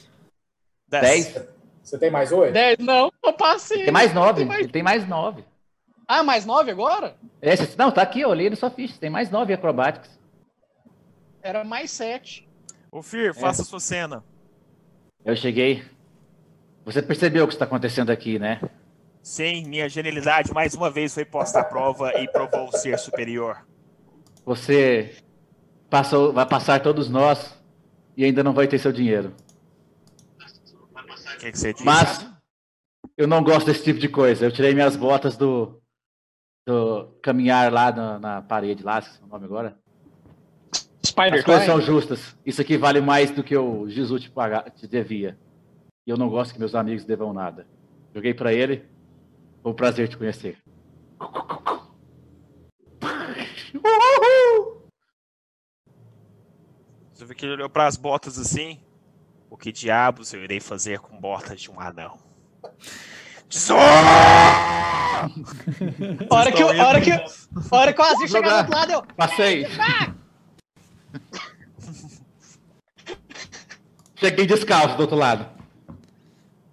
10. 0.88 1.34
10. 1.34 1.48
Você 1.84 1.98
tem 1.98 2.12
mais 2.12 2.32
oito? 2.32 2.54
10. 2.54 2.78
Não, 2.80 3.12
eu 3.24 3.34
passei. 3.34 3.84
Tem 3.86 3.92
mais 3.94 4.14
9. 4.14 4.34
Tem 4.40 4.46
mais- 4.46 4.60
Ele 4.62 4.72
tem 4.72 4.84
mais 4.84 5.08
9. 5.08 5.44
Ah, 6.08 6.24
mais 6.24 6.46
9 6.46 6.72
agora? 6.72 7.16
Esse, 7.42 7.78
não, 7.78 7.92
tá 7.92 8.02
aqui, 8.02 8.22
eu 8.22 8.30
olhei 8.30 8.50
na 8.50 8.56
sua 8.56 8.70
ficha. 8.70 8.98
Tem 9.00 9.10
mais 9.10 9.30
9 9.30 9.54
acrobáticos. 9.54 10.10
Era 11.42 11.64
mais 11.64 11.92
7. 11.92 12.48
Ô, 12.92 13.02
Fir, 13.02 13.34
faça 13.34 13.62
a 13.62 13.66
sua 13.66 13.80
cena. 13.80 14.24
Eu 15.26 15.36
cheguei. 15.36 15.84
Você 16.86 17.02
percebeu 17.02 17.44
o 17.44 17.48
que 17.48 17.54
está 17.54 17.66
acontecendo 17.66 18.10
aqui, 18.10 18.40
né? 18.40 18.62
Sim, 19.28 19.66
minha 19.66 19.90
genialidade 19.90 20.54
mais 20.54 20.74
uma 20.74 20.90
vez 20.90 21.14
foi 21.14 21.26
posta 21.26 21.60
à 21.60 21.64
prova 21.64 22.18
e 22.18 22.32
provou 22.32 22.72
ser 22.72 22.98
superior. 22.98 23.68
Você 24.46 25.18
passou, 25.90 26.32
vai 26.32 26.46
passar 26.48 26.82
todos 26.82 27.10
nós 27.10 27.54
e 28.16 28.24
ainda 28.24 28.42
não 28.42 28.54
vai 28.54 28.70
ter 28.70 28.80
seu 28.80 28.94
dinheiro. 28.94 29.36
O 30.40 31.40
que, 31.40 31.52
que? 31.52 31.84
Mas 31.84 32.26
eu 33.18 33.28
não 33.28 33.44
gosto 33.44 33.68
desse 33.68 33.84
tipo 33.84 34.00
de 34.00 34.08
coisa. 34.08 34.46
Eu 34.46 34.52
tirei 34.52 34.74
minhas 34.74 34.96
botas 34.96 35.36
do, 35.36 35.78
do 36.66 37.08
caminhar 37.22 37.70
lá 37.70 37.92
na, 37.92 38.20
na 38.20 38.42
parede, 38.42 38.82
lá, 38.82 39.00
esqueci 39.00 39.22
o 39.22 39.28
nome 39.28 39.44
agora. 39.44 39.78
Spider 41.06 41.40
As 41.40 41.44
coisas 41.44 41.66
são 41.66 41.82
justas. 41.82 42.38
Isso 42.46 42.62
aqui 42.62 42.78
vale 42.78 43.02
mais 43.02 43.30
do 43.30 43.44
que 43.44 43.58
o 43.58 43.90
Jesus 43.90 44.22
te, 44.22 44.32
pagar, 44.32 44.72
te 44.72 44.88
devia. 44.88 45.38
E 46.08 46.12
eu 46.12 46.16
não 46.16 46.30
gosto 46.30 46.54
que 46.54 46.60
meus 46.60 46.74
amigos 46.74 47.04
devam 47.04 47.34
nada. 47.34 47.68
Joguei 48.16 48.34
pra 48.34 48.54
ele. 48.54 48.96
Foi 49.68 49.74
um 49.74 49.76
prazer 49.76 50.08
te 50.08 50.16
conhecer. 50.16 50.58
Você 57.12 57.26
vê 57.26 57.36
que 57.36 57.46
ele 57.46 57.56
olhou 57.56 57.70
pras 57.70 57.98
botas 57.98 58.40
assim. 58.40 58.80
O 59.50 59.58
que 59.58 59.74
diabos 59.74 60.32
eu 60.32 60.42
irei 60.42 60.62
fazer 60.62 61.00
com 61.00 61.20
botas 61.20 61.60
de 61.60 61.70
um 61.70 61.82
anão? 61.82 62.18
Hora 66.30 66.52
que, 66.52 66.64
hora 66.64 67.02
que, 67.02 67.12
hora 67.72 67.92
que 67.92 68.02
o 68.02 68.04
Azir 68.04 68.30
chegar 68.30 68.50
do 68.50 68.58
outro 68.58 68.76
lado, 68.76 68.92
eu. 68.92 69.02
Passei. 69.16 69.66
Cheguei 74.16 74.46
descalço 74.46 74.96
do 74.96 75.02
outro 75.02 75.18
lado. 75.18 75.50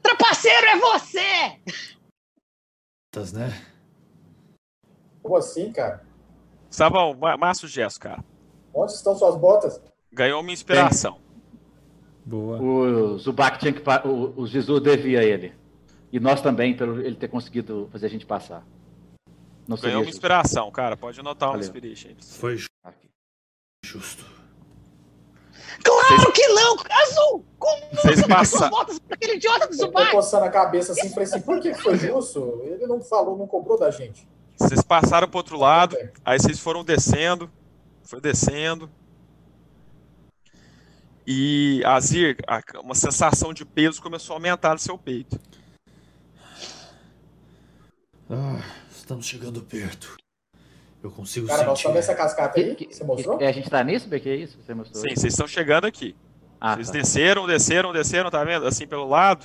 Trapaceiro 0.02 0.66
é 0.66 0.78
você! 0.78 1.58
Né? 3.32 3.50
Como 5.22 5.36
assim, 5.36 5.72
cara? 5.72 6.04
Sabão, 6.70 7.14
ma- 7.14 7.36
massa 7.36 7.66
o 7.66 7.68
gesto, 7.68 8.00
cara. 8.00 8.22
Onde 8.72 8.92
estão 8.92 9.14
suas 9.16 9.36
botas? 9.36 9.80
Ganhou 10.12 10.40
uma 10.40 10.52
inspiração. 10.52 11.18
Boa. 12.24 12.60
O 12.60 13.18
Zubac 13.18 13.58
tinha 13.58 13.72
que. 13.72 13.82
O, 14.06 14.42
o 14.42 14.46
Jesus 14.46 14.82
devia 14.82 15.22
ele. 15.22 15.54
E 16.12 16.18
nós 16.20 16.40
também, 16.40 16.76
pelo 16.76 17.00
ele 17.00 17.16
ter 17.16 17.28
conseguido 17.28 17.88
fazer 17.92 18.06
a 18.06 18.10
gente 18.10 18.24
passar. 18.26 18.66
Não 19.66 19.76
Ganhou 19.76 19.98
uma 19.98 20.04
justo. 20.04 20.16
inspiração, 20.16 20.70
cara. 20.70 20.96
Pode 20.96 21.18
anotar 21.20 21.50
uma 21.50 21.58
inspiration. 21.58 22.08
aí. 22.08 22.16
Foi 22.22 22.56
ju- 22.56 22.68
Aqui. 22.84 23.08
justo. 23.84 24.24
Claro 25.82 26.32
que 26.32 26.46
não! 26.48 26.76
Azul! 27.02 27.44
Como 27.58 27.82
Vocês 27.92 28.20
você 28.20 28.26
dá 28.28 28.44
suas 28.44 28.60
passa- 28.60 28.68
botas 28.70 28.98
pra 28.98 29.14
aquele 29.14 29.34
idiota 29.36 29.66
do 29.68 29.74
Eu 29.82 29.90
tô 29.92 30.10
coçando 30.10 30.44
a 30.44 30.50
cabeça 30.50 30.92
assim, 30.92 31.08
falei 31.10 31.24
assim, 31.24 31.40
por 31.40 31.60
que 31.60 31.72
foi 31.74 31.96
justo? 31.96 32.60
Ele 32.64 32.86
não 32.86 33.00
falou, 33.00 33.36
não 33.38 33.46
cobrou 33.46 33.78
da 33.78 33.90
gente. 33.90 34.28
Vocês 34.56 34.82
passaram 34.82 35.28
pro 35.28 35.38
outro 35.38 35.58
lado, 35.58 35.96
É. 35.96 36.12
aí 36.24 36.38
vocês 36.38 36.60
foram 36.60 36.84
descendo, 36.84 37.50
foi 38.04 38.20
descendo. 38.20 38.88
E 41.26 41.82
Azir, 41.86 42.36
a- 42.46 42.60
uma 42.80 42.94
sensação 42.94 43.52
de 43.54 43.64
peso 43.64 44.00
começou 44.02 44.34
a 44.34 44.36
aumentar 44.36 44.74
no 44.74 44.78
seu 44.78 44.98
peito. 44.98 45.40
Ah, 48.30 48.62
estamos 48.90 49.26
chegando 49.26 49.60
perto. 49.62 50.16
Eu 51.04 51.10
consigo 51.10 51.46
Cara, 51.46 51.58
nós 51.64 51.78
sentir. 51.78 51.88
estamos 51.90 51.96
nessa 51.96 52.14
cascata 52.14 52.58
aí, 52.58 52.74
Que- 52.74 52.86
que- 52.86 52.94
você 52.96 53.04
mostrou? 53.04 53.38
é, 53.40 53.46
a 53.46 53.52
gente 53.52 53.68
tá 53.68 53.84
nisso, 53.84 54.08
BQ? 54.08 54.28
É 54.30 54.36
isso? 54.36 54.58
Você 54.60 54.72
mostrou? 54.72 55.02
Sim, 55.02 55.14
vocês 55.14 55.34
estão 55.34 55.46
chegando 55.46 55.84
aqui. 55.84 56.16
Ah, 56.58 56.74
Vocês 56.76 56.86
tá. 56.86 56.92
desceram, 56.94 57.46
desceram, 57.46 57.92
desceram, 57.92 58.30
tá 58.30 58.42
vendo? 58.42 58.66
Assim 58.66 58.86
pelo 58.86 59.06
lado. 59.06 59.44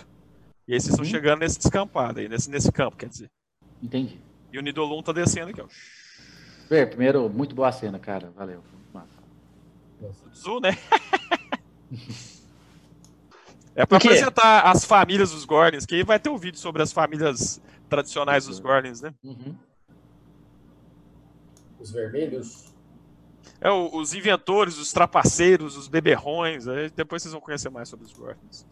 E 0.66 0.74
aí 0.74 0.80
vocês 0.80 0.94
estão 0.94 1.04
Uhum. 1.04 1.12
chegando 1.12 1.40
nesse 1.40 1.58
descampado 1.58 2.20
aí, 2.22 2.30
nesse, 2.30 2.50
nesse 2.50 2.72
campo, 2.72 2.96
quer 2.96 3.10
dizer. 3.10 3.30
Entendi. 3.84 4.22
E 4.54 4.58
o 4.58 4.62
Nidolum 4.62 5.04
tá 5.04 5.12
descendo 5.12 5.50
aqui, 5.52 5.60
ó. 5.62 5.68
Bem, 6.70 6.88
primeiro, 6.88 7.30
muito 7.30 7.54
boa 7.54 7.72
cena, 7.74 8.00
cara. 8.00 8.32
Valeu. 8.38 8.64
Massa. 8.94 9.10
O 10.02 10.34
Zu, 10.34 10.60
né? 10.62 10.78
É 13.76 13.86
pra 13.86 13.98
apresentar 13.98 14.62
as 14.62 14.84
famílias 14.84 15.32
dos 15.32 15.46
Gordons, 15.46 15.86
que 15.86 15.96
aí 15.96 16.04
vai 16.04 16.20
ter 16.20 16.30
um 16.30 16.38
vídeo 16.38 16.60
sobre 16.60 16.82
as 16.82 16.92
famílias 16.92 17.62
tradicionais 17.90 18.46
dos 18.46 18.60
Gordons, 18.60 19.02
né? 19.02 19.14
Uhum. 19.24 19.56
Os 21.80 21.92
vermelhos. 21.92 22.74
É, 23.62 23.70
os 23.72 24.14
inventores, 24.14 24.78
os 24.78 24.92
trapaceiros, 24.92 25.78
os 25.78 25.88
beberrões, 25.88 26.68
aí 26.68 26.90
depois 26.90 27.22
vocês 27.22 27.34
vão 27.34 27.42
conhecer 27.42 27.70
mais 27.70 27.90
sobre 27.90 28.06
os 28.06 28.14
Gordons. 28.14 28.66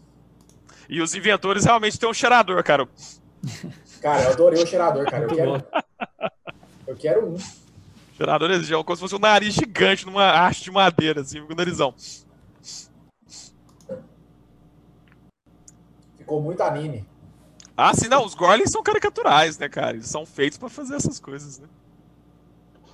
E 0.89 1.01
os 1.01 1.13
inventores 1.13 1.65
realmente 1.65 1.99
têm 1.99 2.09
um 2.09 2.13
cheirador, 2.13 2.63
cara. 2.63 2.87
Cara, 4.01 4.23
eu 4.23 4.31
adorei 4.31 4.63
o 4.63 4.67
cheirador, 4.67 5.09
cara. 5.09 5.23
Eu 5.23 5.27
quero, 5.27 5.63
eu 6.85 6.95
quero 6.95 7.29
um. 7.29 7.37
Cheirador 8.15 8.51
eles 8.51 8.69
é 8.69 8.83
como 8.83 8.95
se 8.95 9.01
fosse 9.01 9.15
um 9.15 9.19
nariz 9.19 9.55
gigante 9.55 10.05
numa 10.05 10.31
haste 10.31 10.65
de 10.65 10.71
madeira, 10.71 11.21
assim, 11.21 11.43
com 11.43 11.53
o 11.53 11.55
narizão. 11.55 11.93
Ficou 16.15 16.41
muito 16.41 16.61
anime. 16.61 17.07
Ah, 17.75 17.93
sim, 17.93 18.07
não, 18.07 18.23
os 18.23 18.35
Gorlins 18.35 18.71
são 18.71 18.83
caricaturais, 18.83 19.57
né, 19.57 19.67
cara? 19.67 19.97
Eles 19.97 20.07
são 20.07 20.25
feitos 20.25 20.57
pra 20.57 20.69
fazer 20.69 20.95
essas 20.95 21.19
coisas, 21.19 21.59
né? 21.59 21.67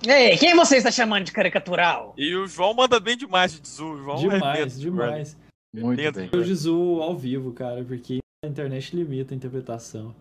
Ei, 0.06 0.36
quem 0.36 0.54
você 0.54 0.76
está 0.76 0.90
chamando 0.90 1.24
de 1.24 1.32
caricatural? 1.32 2.14
E 2.16 2.34
o 2.34 2.46
João 2.46 2.74
manda 2.74 3.00
bem 3.00 3.16
demais 3.16 3.58
de 3.58 3.66
Zu. 3.66 3.84
O 3.84 4.02
João 4.02 4.16
é 4.18 4.34
Demais, 4.34 4.58
dentro 4.58 4.90
do 4.90 4.96
Gorlin. 4.96 5.10
demais. 5.12 5.36
Muito 5.72 5.96
Dentro 5.96 6.20
bem. 6.20 6.30
Eu 6.32 6.44
Jizu 6.44 7.00
ao 7.02 7.16
vivo, 7.16 7.52
cara, 7.52 7.82
porque 7.82 8.18
a 8.44 8.48
internet 8.48 8.94
limita 8.94 9.34
a 9.34 9.36
interpretação. 9.36 10.14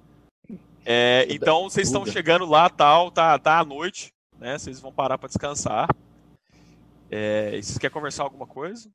É, 0.86 1.28
então 1.30 1.64
vocês 1.64 1.88
estão 1.88 2.06
chegando 2.06 2.46
lá, 2.46 2.70
tal, 2.70 3.12
tá, 3.12 3.38
tá 3.38 3.60
à 3.60 3.64
noite, 3.66 4.12
né? 4.40 4.58
Vocês 4.58 4.80
vão 4.80 4.92
parar 4.92 5.18
pra 5.18 5.28
descansar. 5.28 5.88
É, 7.12 7.56
e 7.56 7.64
vocês 7.64 7.78
querem 7.78 7.94
conversar 7.94 8.24
alguma 8.24 8.48
coisa? 8.48 8.90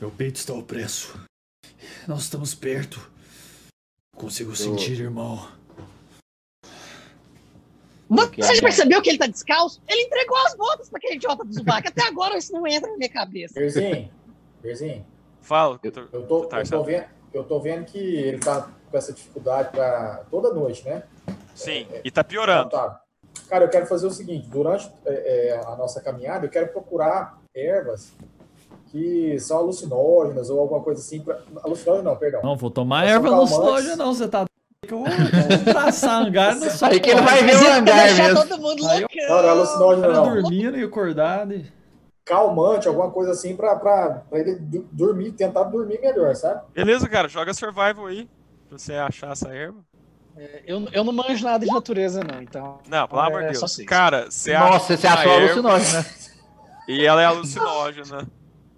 Meu 0.00 0.10
peito 0.10 0.36
está 0.36 0.52
opresso. 0.52 1.18
Nós 2.06 2.22
estamos 2.24 2.54
perto. 2.54 3.10
Consigo 4.16 4.54
sentir, 4.54 5.00
irmão. 5.00 5.48
Você 8.14 8.42
já 8.42 8.54
né? 8.54 8.60
percebeu 8.60 9.02
que 9.02 9.10
ele 9.10 9.18
tá 9.18 9.26
descalço? 9.26 9.82
Ele 9.88 10.02
entregou 10.02 10.36
as 10.38 10.54
botas 10.54 10.88
pra 10.88 10.98
aquele 10.98 11.16
idiota 11.16 11.44
do 11.44 11.52
Zubac. 11.52 11.86
Até 11.86 12.06
agora 12.06 12.36
isso 12.36 12.52
não 12.52 12.66
entra 12.66 12.90
na 12.90 12.96
minha 12.96 13.08
cabeça. 13.08 13.54
Berzinho, 13.54 14.10
Berzinho, 14.62 15.06
Fala. 15.40 15.78
eu 15.82 15.92
tô, 15.92 16.00
eu, 16.12 16.46
Tarzan. 16.46 16.78
tô 16.78 16.84
vendo, 16.84 17.04
eu 17.32 17.44
tô 17.44 17.60
vendo 17.60 17.84
que 17.84 17.98
ele 17.98 18.38
tá 18.38 18.68
com 18.90 18.96
essa 18.96 19.12
dificuldade 19.12 19.70
pra 19.70 20.24
toda 20.30 20.52
noite, 20.52 20.84
né? 20.84 21.02
Sim, 21.54 21.86
e 22.02 22.10
tá 22.10 22.24
piorando. 22.24 22.70
Tá. 22.70 23.00
Cara, 23.48 23.64
eu 23.64 23.68
quero 23.68 23.86
fazer 23.86 24.06
o 24.06 24.10
seguinte: 24.10 24.48
durante 24.48 24.90
é, 25.04 25.48
é, 25.48 25.60
a 25.66 25.76
nossa 25.76 26.00
caminhada, 26.00 26.46
eu 26.46 26.50
quero 26.50 26.68
procurar 26.68 27.38
ervas 27.54 28.12
que 28.90 29.38
são 29.40 29.58
alucinógenas 29.58 30.50
ou 30.50 30.60
alguma 30.60 30.80
coisa 30.80 31.00
assim. 31.00 31.20
Pra... 31.20 31.40
Alucinógeno 31.62 32.10
não, 32.10 32.16
perdão. 32.16 32.40
Não, 32.42 32.56
vou 32.56 32.70
tomar 32.70 33.04
erva 33.06 33.46
soja, 33.46 33.96
não. 33.96 34.14
Você 34.14 34.28
tá. 34.28 34.44
Que 34.84 34.94
Eu 34.94 34.98
vou 34.98 35.08
eu 35.08 35.58
vou 35.58 35.72
traçar 35.72 36.22
hangar 36.22 36.54
no 36.54 36.60
soja. 36.70 36.86
Aí 36.92 37.00
que 37.00 37.10
ele 37.10 37.20
vai 37.22 37.42
ver 37.44 37.56
o 37.56 37.72
hangar 37.72 38.04
deixar 38.06 38.22
mesmo. 38.34 38.42
todo 38.48 38.60
mundo 38.60 38.82
loucão. 38.82 39.08
Não, 39.28 39.36
não 39.42 39.44
é 39.44 39.48
alucinógeno, 39.50 40.00
Cara 40.02 40.12
não. 40.14 40.34
dormindo 40.42 40.78
e 40.78 40.82
acordado. 40.84 41.54
e- 41.54 41.72
Calmante, 42.24 42.88
alguma 42.88 43.10
coisa 43.10 43.32
assim 43.32 43.54
pra, 43.54 43.76
pra, 43.76 44.22
pra 44.30 44.38
ele 44.38 44.58
dormir, 44.90 45.32
tentar 45.32 45.64
dormir 45.64 46.00
melhor, 46.00 46.34
sabe? 46.34 46.62
Beleza, 46.74 47.06
cara, 47.08 47.28
joga 47.28 47.52
survival 47.52 48.06
aí. 48.06 48.28
Pra 48.68 48.78
você 48.78 48.94
achar 48.94 49.32
essa 49.32 49.48
erva. 49.54 49.78
Eu, 50.66 50.88
eu 50.90 51.04
não 51.04 51.12
manjo 51.12 51.44
nada 51.44 51.64
de 51.64 51.70
natureza, 51.70 52.22
não, 52.24 52.40
então. 52.42 52.78
Não, 52.88 53.06
pelo 53.06 53.20
É, 53.20 53.26
amor 53.26 53.42
de 53.44 53.52
Deus. 53.58 53.76
Cara, 53.86 54.30
você 54.30 54.52
Nossa, 54.54 54.94
acha 54.94 54.96
você 54.96 55.06
uma 55.06 55.14
achou 55.14 55.32
erva 55.32 55.44
alucinógeno, 55.68 55.92
né? 55.98 56.06
E 56.88 57.06
ela 57.06 57.22
é 57.22 57.24
alucinógena. 57.26 58.26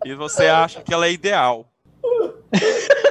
e 0.04 0.14
você 0.14 0.46
acha 0.48 0.82
que 0.82 0.92
ela 0.92 1.06
é 1.06 1.12
ideal. 1.12 1.66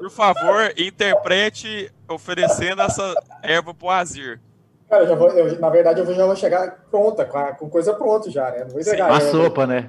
Por 0.00 0.10
favor, 0.10 0.72
interprete 0.76 1.92
oferecendo 2.08 2.82
essa 2.82 3.14
erva 3.42 3.72
pro 3.74 3.88
Azir. 3.90 4.40
Cara, 4.88 5.04
eu 5.04 5.08
já 5.08 5.14
vou, 5.14 5.28
eu- 5.30 5.60
na 5.60 5.70
verdade, 5.70 6.00
eu 6.00 6.14
já 6.14 6.26
vou 6.26 6.34
chegar 6.36 6.84
pronta, 6.90 7.24
com, 7.24 7.38
a- 7.38 7.52
com 7.54 7.70
coisa 7.70 7.94
pronta 7.94 8.30
já, 8.30 8.50
né? 8.50 8.60
Não 8.64 8.70
vou 8.70 8.80
entregar. 8.80 9.06
Uma 9.08 9.18
a 9.18 9.20
sopa, 9.20 9.66
né? 9.66 9.88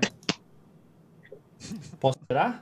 Posso 1.99 2.17
tirar? 2.27 2.61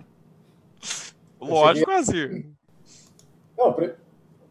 Lógico, 1.40 1.91
Azir. 1.91 2.46
Não, 3.58 3.74
pre- 3.74 3.96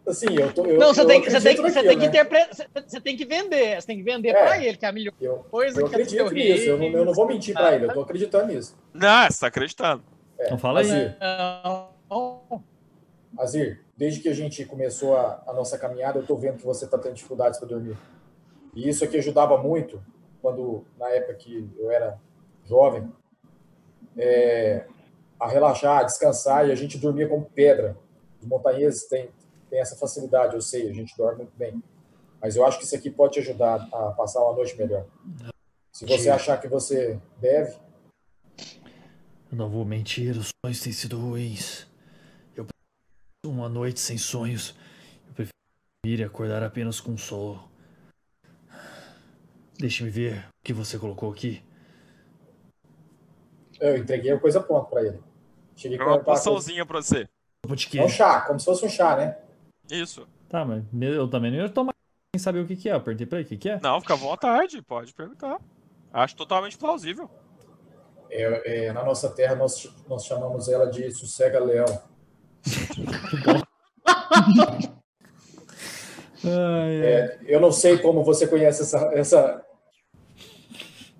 assim, 0.06 0.26
eu 0.38 0.52
tô. 0.52 0.64
Eu, 0.64 0.78
Não, 0.78 0.92
você 0.94 1.04
tem, 1.06 1.20
que- 1.22 1.30
você 1.30 1.40
tem, 1.40 1.56
você 1.56 1.82
tem 1.82 1.90
que 1.90 1.96
né? 1.96 2.06
interpretar. 2.06 2.68
Você, 2.86 3.00
tem 3.00 3.16
que 3.16 3.24
vender. 3.24 3.80
Você 3.80 3.86
tem 3.86 3.96
que 3.98 4.02
vender 4.02 4.28
É. 4.30 4.32
pra 4.42 4.62
ele, 4.64 4.76
que 4.76 4.84
é 4.84 4.88
a 4.88 4.92
melhor 4.92 5.12
Eu, 5.20 5.36
coisa 5.50 5.80
eu 5.80 5.88
que 5.88 5.94
é 5.94 5.98
acredito 6.02 6.30
nisso, 6.32 6.68
eu 6.70 6.78
não, 6.78 6.86
eu 6.86 7.04
não 7.04 7.12
vou 7.14 7.26
mentir 7.26 7.54
pra 7.54 7.74
ele, 7.74 7.86
eu 7.86 7.92
tô 7.94 8.00
acreditando 8.02 8.46
nisso. 8.52 8.76
Não, 8.92 9.26
você 9.30 9.40
tá 9.40 9.46
acreditando. 9.48 10.02
É, 10.38 10.46
Então 10.46 10.58
fala 10.58 10.80
aí. 10.80 10.90
Azir, 10.90 11.16
Não. 11.20 11.88
Azir, 13.38 13.84
desde 13.96 14.20
que 14.20 14.28
a 14.28 14.34
gente 14.34 14.64
começou 14.64 15.16
a, 15.16 15.42
a 15.46 15.52
nossa 15.52 15.78
caminhada, 15.78 16.18
eu 16.18 16.26
tô 16.26 16.36
vendo 16.36 16.58
que 16.58 16.64
você 16.64 16.86
tá 16.86 16.98
tendo 16.98 17.14
dificuldades 17.14 17.58
para 17.58 17.68
dormir. 17.68 17.96
E 18.74 18.88
isso 18.88 19.04
aqui 19.04 19.18
ajudava 19.18 19.56
muito 19.58 20.02
quando, 20.40 20.84
na 20.98 21.08
época 21.10 21.34
que 21.34 21.70
eu 21.78 21.90
era 21.90 22.18
jovem, 22.64 23.12
é, 24.16 24.86
a 25.38 25.48
relaxar, 25.48 25.98
a 25.98 26.02
descansar, 26.02 26.66
e 26.68 26.72
a 26.72 26.74
gente 26.74 26.98
dormia 26.98 27.28
como 27.28 27.44
pedra. 27.44 27.96
Os 28.40 28.46
montanheses 28.46 29.06
têm, 29.08 29.30
têm 29.68 29.80
essa 29.80 29.96
facilidade, 29.96 30.54
eu 30.54 30.60
sei, 30.60 30.88
a 30.88 30.92
gente 30.92 31.16
dorme 31.16 31.38
muito 31.38 31.56
bem. 31.56 31.82
Mas 32.40 32.56
eu 32.56 32.64
acho 32.64 32.78
que 32.78 32.84
isso 32.84 32.94
aqui 32.94 33.10
pode 33.10 33.34
te 33.34 33.40
ajudar 33.40 33.88
a 33.92 34.12
passar 34.12 34.42
uma 34.44 34.54
noite 34.54 34.76
melhor. 34.76 35.04
Se 35.92 36.06
você 36.06 36.30
achar 36.30 36.60
que 36.60 36.68
você 36.68 37.18
deve, 37.40 37.76
Eu 39.50 39.56
não 39.56 39.68
vou 39.70 39.84
mentir, 39.84 40.36
os 40.36 40.50
sonhos 40.64 40.80
têm 40.80 40.92
sido 40.92 41.18
ruins. 41.18 41.86
Uma 43.46 43.68
noite 43.68 44.00
sem 44.00 44.18
sonhos. 44.18 44.74
Eu 45.28 45.34
prefiro 45.34 45.52
dormir 46.04 46.20
e 46.20 46.24
acordar 46.24 46.62
apenas 46.62 47.00
com 47.00 47.16
sol. 47.16 47.68
Deixe-me 49.78 50.10
ver 50.10 50.40
o 50.48 50.64
que 50.64 50.72
você 50.72 50.98
colocou 50.98 51.30
aqui. 51.30 51.62
eu 53.80 53.96
entreguei 53.96 54.32
a 54.32 54.40
coisa 54.40 54.60
pronta 54.60 54.90
para 54.90 55.04
ele. 55.06 55.22
Cheguei 55.76 55.96
É 55.96 56.00
com 56.00 56.10
uma 56.10 56.16
a 56.16 56.24
coisa- 56.24 56.40
poçãozinha 56.42 56.84
pra 56.84 57.00
você. 57.00 57.28
Quê? 57.88 57.98
É 58.00 58.04
um 58.04 58.08
chá, 58.08 58.40
como 58.40 58.58
se 58.58 58.64
fosse 58.64 58.84
um 58.84 58.88
chá, 58.88 59.16
né? 59.16 59.38
Isso. 59.88 60.26
Tá, 60.48 60.64
mas 60.64 60.82
eu 61.00 61.28
também 61.30 61.52
não 61.52 61.58
ia 61.58 61.68
tomar 61.68 61.92
sem 62.34 62.42
saber 62.42 62.60
o 62.60 62.66
que, 62.66 62.74
que 62.74 62.88
é. 62.88 62.94
Eu 62.94 63.00
perguntei 63.00 63.26
pra 63.26 63.38
ele 63.38 63.46
o 63.46 63.48
que, 63.48 63.56
que 63.56 63.68
é. 63.68 63.78
Não, 63.80 64.00
fica 64.00 64.14
à 64.14 64.16
vontade, 64.16 64.82
pode 64.82 65.14
perguntar. 65.14 65.60
Acho 66.12 66.34
totalmente 66.34 66.76
plausível. 66.76 67.30
É, 68.30 68.86
é, 68.86 68.92
na 68.92 69.04
nossa 69.04 69.30
terra, 69.30 69.54
nós, 69.54 69.88
nós 70.08 70.24
chamamos 70.24 70.68
ela 70.68 70.86
de 70.90 71.08
sossega-leão. 71.12 71.86
É, 76.44 77.38
eu 77.42 77.60
não 77.60 77.72
sei 77.72 77.98
como 77.98 78.22
você 78.22 78.46
conhece 78.46 78.82
essa, 78.82 78.98
essa, 79.12 79.66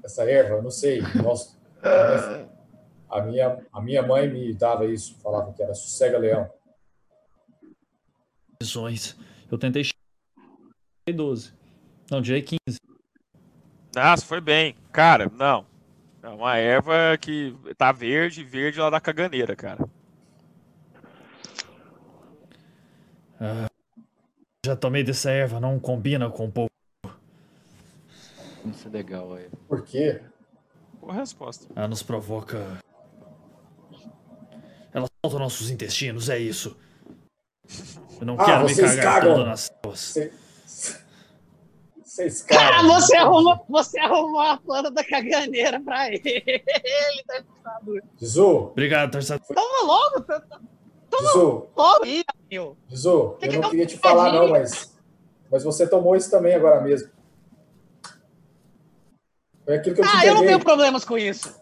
essa 0.02 0.30
erva, 0.30 0.56
eu 0.56 0.62
não 0.62 0.70
sei. 0.70 1.02
Nós, 1.22 1.58
a, 3.10 3.20
minha, 3.22 3.58
a 3.72 3.80
minha 3.80 4.02
mãe 4.02 4.28
me 4.28 4.54
dava 4.54 4.86
isso, 4.86 5.18
falava 5.20 5.52
que 5.52 5.62
era 5.62 5.74
sossega-leão. 5.74 6.48
Visões. 8.62 9.16
Eu 9.50 9.58
tentei 9.58 9.84
chegar 9.84 11.16
12. 11.16 11.52
Não, 12.10 12.22
tirei 12.22 12.42
15. 12.42 12.58
Nossa, 13.94 14.24
foi 14.24 14.40
bem. 14.40 14.76
Cara, 14.92 15.30
não. 15.34 15.66
É 16.22 16.28
uma 16.28 16.56
erva 16.56 17.16
que 17.20 17.56
tá 17.76 17.92
verde, 17.92 18.44
verde 18.44 18.80
lá 18.80 18.90
da 18.90 19.00
caganeira, 19.00 19.56
cara. 19.56 19.88
Já 24.64 24.76
tomei 24.76 25.02
dessa 25.04 25.30
erva, 25.30 25.60
não 25.60 25.78
combina 25.78 26.28
com 26.30 26.46
o 26.46 26.50
povo. 26.52 26.70
Isso 28.66 28.88
é 28.88 28.90
legal 28.90 29.32
aí. 29.34 29.48
Por 29.68 29.82
quê? 29.82 30.20
Boa 31.00 31.14
resposta. 31.14 31.66
Ela 31.74 31.88
nos 31.88 32.02
provoca. 32.02 32.78
Ela 34.92 35.06
solta 35.24 35.38
nossos 35.38 35.70
intestinos, 35.70 36.28
é 36.28 36.38
isso. 36.38 36.76
Eu 38.20 38.26
não 38.26 38.34
Ah, 38.40 38.44
quero 38.44 38.64
me 38.66 38.74
cagar 38.74 39.04
cagam. 39.20 39.34
todo 39.36 39.46
nas. 39.46 39.70
Cê- 39.94 40.32
Vocês 42.02 42.42
Ah, 42.42 42.46
caram. 42.48 42.88
você 42.88 43.16
arrumou, 43.16 43.64
você 43.68 43.98
arrumou 44.00 44.40
a 44.40 44.56
planta 44.56 44.90
da 44.90 45.04
caganeira 45.04 45.80
pra 45.80 46.08
ele. 46.08 46.20
Ele 46.24 47.24
tá. 47.26 47.44
Zizu, 48.18 48.46
Obrigado, 48.72 49.12
torcedor. 49.12 49.46
Toma 49.54 49.86
logo, 49.86 50.20
tá- 50.22 50.42
Aí, 52.02 52.24
meu. 52.50 52.76
Zizu, 52.90 53.36
Que 53.40 53.46
eu 53.46 53.50
que 53.50 53.58
não 53.58 53.70
queria 53.70 53.86
te 53.86 53.96
falar 53.98 54.32
não, 54.32 54.48
mas, 54.48 54.94
mas 55.50 55.64
você 55.64 55.86
tomou 55.86 56.14
isso 56.16 56.30
também 56.30 56.54
agora 56.54 56.80
mesmo. 56.80 57.08
Foi 59.64 59.76
aquilo 59.76 59.94
que 59.96 60.00
eu 60.00 60.06
te 60.06 60.10
Ah, 60.14 60.26
eu 60.26 60.34
não 60.34 60.42
tenho 60.44 60.60
problemas 60.60 61.04
com 61.04 61.18
isso. 61.18 61.54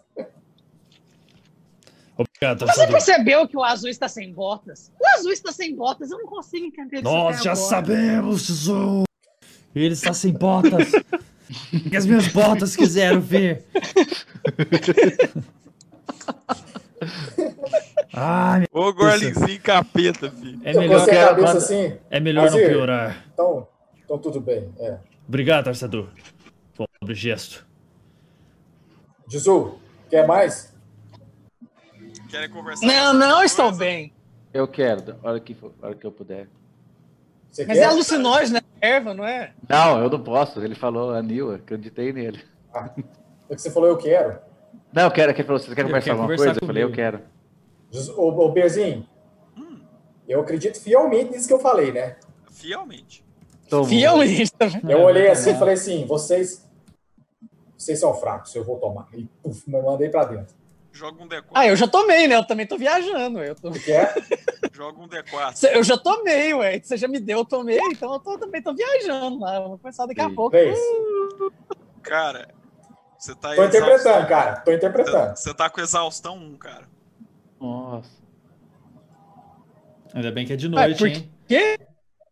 Obrigado, 2.18 2.60
Você 2.60 2.66
torcedor. 2.66 2.92
percebeu 2.92 3.46
que 3.48 3.56
o 3.56 3.62
azul 3.62 3.90
está 3.90 4.08
sem 4.08 4.32
botas? 4.32 4.90
O 4.98 5.06
azul 5.18 5.32
está 5.32 5.52
sem 5.52 5.74
botas, 5.76 6.10
eu 6.10 6.18
não 6.18 6.26
consigo 6.26 6.64
entender 6.64 6.96
isso 6.96 7.04
Nós 7.04 7.42
já 7.42 7.52
agora. 7.52 7.68
sabemos, 7.68 8.42
Jesus. 8.46 9.04
Ele 9.74 9.92
está 9.92 10.14
sem 10.14 10.32
botas. 10.32 10.92
O 11.72 11.90
que 11.90 11.96
as 11.96 12.06
minhas 12.06 12.26
botas 12.28 12.74
quiseram 12.74 13.20
ver. 13.20 13.64
Ah, 18.16 18.60
Ô, 18.72 18.92
Gorlinzinho 18.94 19.60
capeta, 19.60 20.30
filho. 20.30 20.58
é 20.64 20.72
melhor, 20.72 21.04
quero- 21.04 21.28
cabeça 21.36 21.58
assim, 21.58 21.98
é 22.10 22.18
melhor 22.18 22.50
não 22.50 22.58
piorar. 22.58 23.24
então, 23.34 23.68
então 24.04 24.18
tudo 24.18 24.40
bem. 24.40 24.72
É. 24.78 24.98
Obrigado, 25.28 25.64
torcedor. 25.64 26.08
Pobre 26.74 27.14
gesto. 27.14 27.66
Zizu, 29.30 29.78
quer 30.08 30.26
mais? 30.26 30.72
Querem 32.30 32.48
conversar? 32.48 32.86
Não, 32.86 33.12
não 33.12 33.42
estou 33.42 33.70
bem. 33.72 34.12
Eu 34.52 34.66
quero, 34.66 35.16
a 35.22 35.28
hora 35.30 35.40
que, 35.40 35.54
for- 35.54 35.74
a 35.82 35.86
hora 35.88 35.94
que 35.94 36.06
eu 36.06 36.12
puder. 36.12 36.48
Você 37.50 37.66
Mas 37.66 37.76
quer? 37.78 37.82
é 37.84 37.86
alucinógeno, 37.86 38.54
né? 38.54 38.60
Erva, 38.80 39.14
não 39.14 39.24
é? 39.24 39.52
Não, 39.68 40.00
eu 40.02 40.08
não 40.10 40.22
posso. 40.22 40.60
Ele 40.60 40.74
falou 40.74 41.12
anil, 41.12 41.50
eu 41.50 41.56
acreditei 41.56 42.12
nele. 42.12 42.42
É 43.48 43.54
que 43.54 43.60
você 43.62 43.70
falou 43.70 43.88
eu 43.88 43.96
quero. 43.96 44.38
Não, 44.92 45.04
eu 45.04 45.10
quero 45.10 45.34
que 45.34 45.40
ele 45.40 45.46
falou, 45.46 45.60
você 45.60 45.74
quer 45.74 45.84
conversar 45.84 46.12
alguma 46.12 46.28
coisa? 46.36 46.58
Eu 46.60 46.66
falei, 46.66 46.82
eu 46.82 46.88
comigo. 46.88 46.94
quero. 47.02 47.20
Ô, 48.16 48.28
ô 48.28 48.48
Berzinho, 48.50 49.06
eu 50.28 50.40
acredito 50.40 50.80
fielmente 50.80 51.30
nisso 51.30 51.46
que 51.46 51.54
eu 51.54 51.60
falei, 51.60 51.92
né? 51.92 52.16
Fielmente. 52.50 53.24
Fielmente. 53.88 54.52
Eu 54.88 55.00
olhei 55.02 55.28
assim 55.28 55.50
e 55.50 55.58
falei 55.58 55.74
assim, 55.74 56.06
vocês, 56.06 56.68
vocês 57.76 57.98
são 57.98 58.14
fracos, 58.14 58.54
eu 58.54 58.64
vou 58.64 58.78
tomar. 58.78 59.08
E 59.12 59.24
puf, 59.42 59.68
me 59.68 59.80
mandei 59.80 60.08
pra 60.08 60.24
dentro. 60.24 60.54
Joga 60.92 61.22
um 61.22 61.28
D4. 61.28 61.44
Ah, 61.54 61.66
eu 61.66 61.76
já 61.76 61.86
tomei, 61.86 62.26
né? 62.26 62.36
Eu 62.36 62.46
também 62.46 62.66
tô 62.66 62.78
viajando. 62.78 63.42
Eu, 63.42 63.54
tô... 63.54 63.70
Você 63.70 63.80
quer? 63.80 64.14
Joga 64.72 64.98
um 64.98 65.06
D4. 65.06 65.68
eu 65.74 65.84
já 65.84 65.98
tomei, 65.98 66.54
ué. 66.54 66.80
Você 66.80 66.96
já 66.96 67.06
me 67.06 67.20
deu, 67.20 67.38
eu 67.38 67.44
tomei, 67.44 67.78
então 67.90 68.14
eu 68.14 68.18
tô, 68.18 68.38
também 68.38 68.62
tô 68.62 68.74
viajando 68.74 69.40
lá. 69.40 69.56
Eu 69.56 69.68
vou 69.68 69.78
começar 69.78 70.06
daqui 70.06 70.22
a 70.22 70.30
pouco. 70.30 70.50
Três. 70.50 70.78
Cara, 72.02 72.48
você 73.18 73.34
tá 73.34 73.54
Tô 73.54 73.64
interpretando, 73.64 74.26
cara. 74.26 74.56
Tô 74.60 74.72
interpretando. 74.72 75.36
Você 75.36 75.52
tá 75.52 75.68
com 75.68 75.80
exaustão 75.80 76.36
1, 76.38 76.56
cara. 76.56 76.95
Nossa. 77.60 78.10
Ainda 80.14 80.30
bem 80.30 80.46
que 80.46 80.52
é 80.52 80.56
de 80.56 80.66
Ah, 80.66 80.70
noite, 80.70 80.98
por 80.98 81.08
hein? 81.08 81.32
quê? 81.48 81.78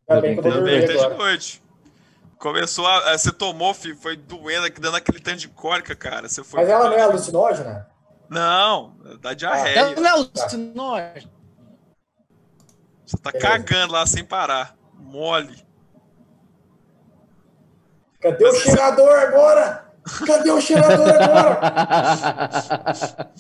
Ainda 0.08 0.20
bem 0.22 0.36
que 0.36 0.42
vou 0.42 0.52
Também 0.52 0.80
dormir 0.80 0.98
tá 0.98 1.08
de 1.08 1.14
noite. 1.16 1.62
Começou 2.38 2.86
a. 2.86 3.12
a- 3.12 3.18
Você 3.18 3.32
tomou, 3.32 3.72
filho, 3.74 3.96
foi 3.96 4.16
doendo, 4.16 4.66
aqui, 4.66 4.80
dando 4.80 4.96
aquele 4.96 5.20
tanto 5.20 5.38
de 5.38 5.48
cólica, 5.48 5.94
cara. 5.94 6.28
Você 6.28 6.44
foi. 6.44 6.60
Mas 6.60 6.68
ela 6.68 6.88
não 6.90 6.96
é 6.96 7.00
alucinógena? 7.02 7.88
Não, 8.28 8.96
dá 9.20 9.30
Ela 9.30 9.34
diarreia. 9.34 9.94
Não 9.94 10.06
é 10.06 10.10
alucinógeno. 10.10 11.32
Você 13.06 13.16
tá 13.18 13.30
Beleza. 13.30 13.48
cagando 13.50 13.92
lá 13.92 14.06
sem 14.06 14.24
parar. 14.24 14.74
Mole. 14.94 15.62
Cadê 18.20 18.44
o 18.46 18.52
cheirador 18.54 19.18
agora? 19.18 19.92
Cadê 20.26 20.50
o 20.50 20.60
cheirador 20.60 21.08
agora? 21.10 21.60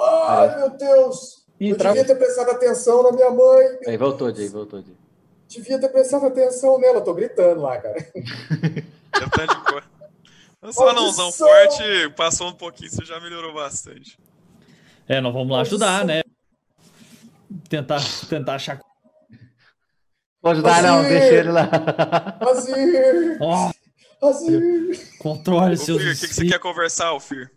Ai, 0.01 0.57
meu 0.59 0.71
Deus! 0.71 1.45
Ih, 1.61 1.71
Eu 1.71 1.77
tra- 1.77 1.91
devia 1.93 2.07
ter 2.07 2.15
prestado 2.17 2.51
atenção 2.51 3.03
na 3.03 3.13
minha 3.13 3.31
mãe. 3.31 3.67
Aí 3.87 3.97
voltou, 3.97 4.35
Jay, 4.35 4.49
voltou, 4.49 4.81
Jay. 4.83 4.97
Devia 5.49 5.79
ter 5.79 5.89
prestado 5.91 6.27
atenção 6.27 6.79
nela. 6.79 6.99
Eu 6.99 7.05
tô 7.05 7.15
gritando 7.15 7.61
lá, 7.61 7.79
cara. 7.79 7.99
É 8.15 9.71
cor. 9.71 9.85
Esse 10.65 10.83
anãozão 10.83 11.31
forte 11.33 11.83
passou 12.17 12.49
um 12.49 12.53
pouquinho, 12.55 12.91
você 12.91 13.05
já 13.05 13.21
melhorou 13.21 13.53
bastante. 13.53 14.19
É, 15.09 15.21
nós 15.21 15.33
vamos 15.33 15.51
lá 15.53 15.61
ajudar, 15.63 16.05
né? 16.05 16.23
Tentar, 17.69 18.01
tentar 18.29 18.55
achar. 18.55 18.81
Pode 20.41 20.59
ajudar, 20.61 20.83
não, 20.83 20.99
Azir! 21.01 21.09
deixa 21.11 21.35
ele 21.35 21.51
lá. 21.53 21.69
Azir! 22.41 23.39
Ó, 23.41 23.71
Azir! 24.29 25.19
controle 25.19 25.75
Ô, 25.75 25.77
seus 25.77 26.01
Fir, 26.03 26.13
o 26.13 26.15
que, 26.21 26.29
que 26.29 26.35
você 26.35 26.47
quer 26.47 26.59
conversar, 26.59 27.19
Fir? 27.21 27.51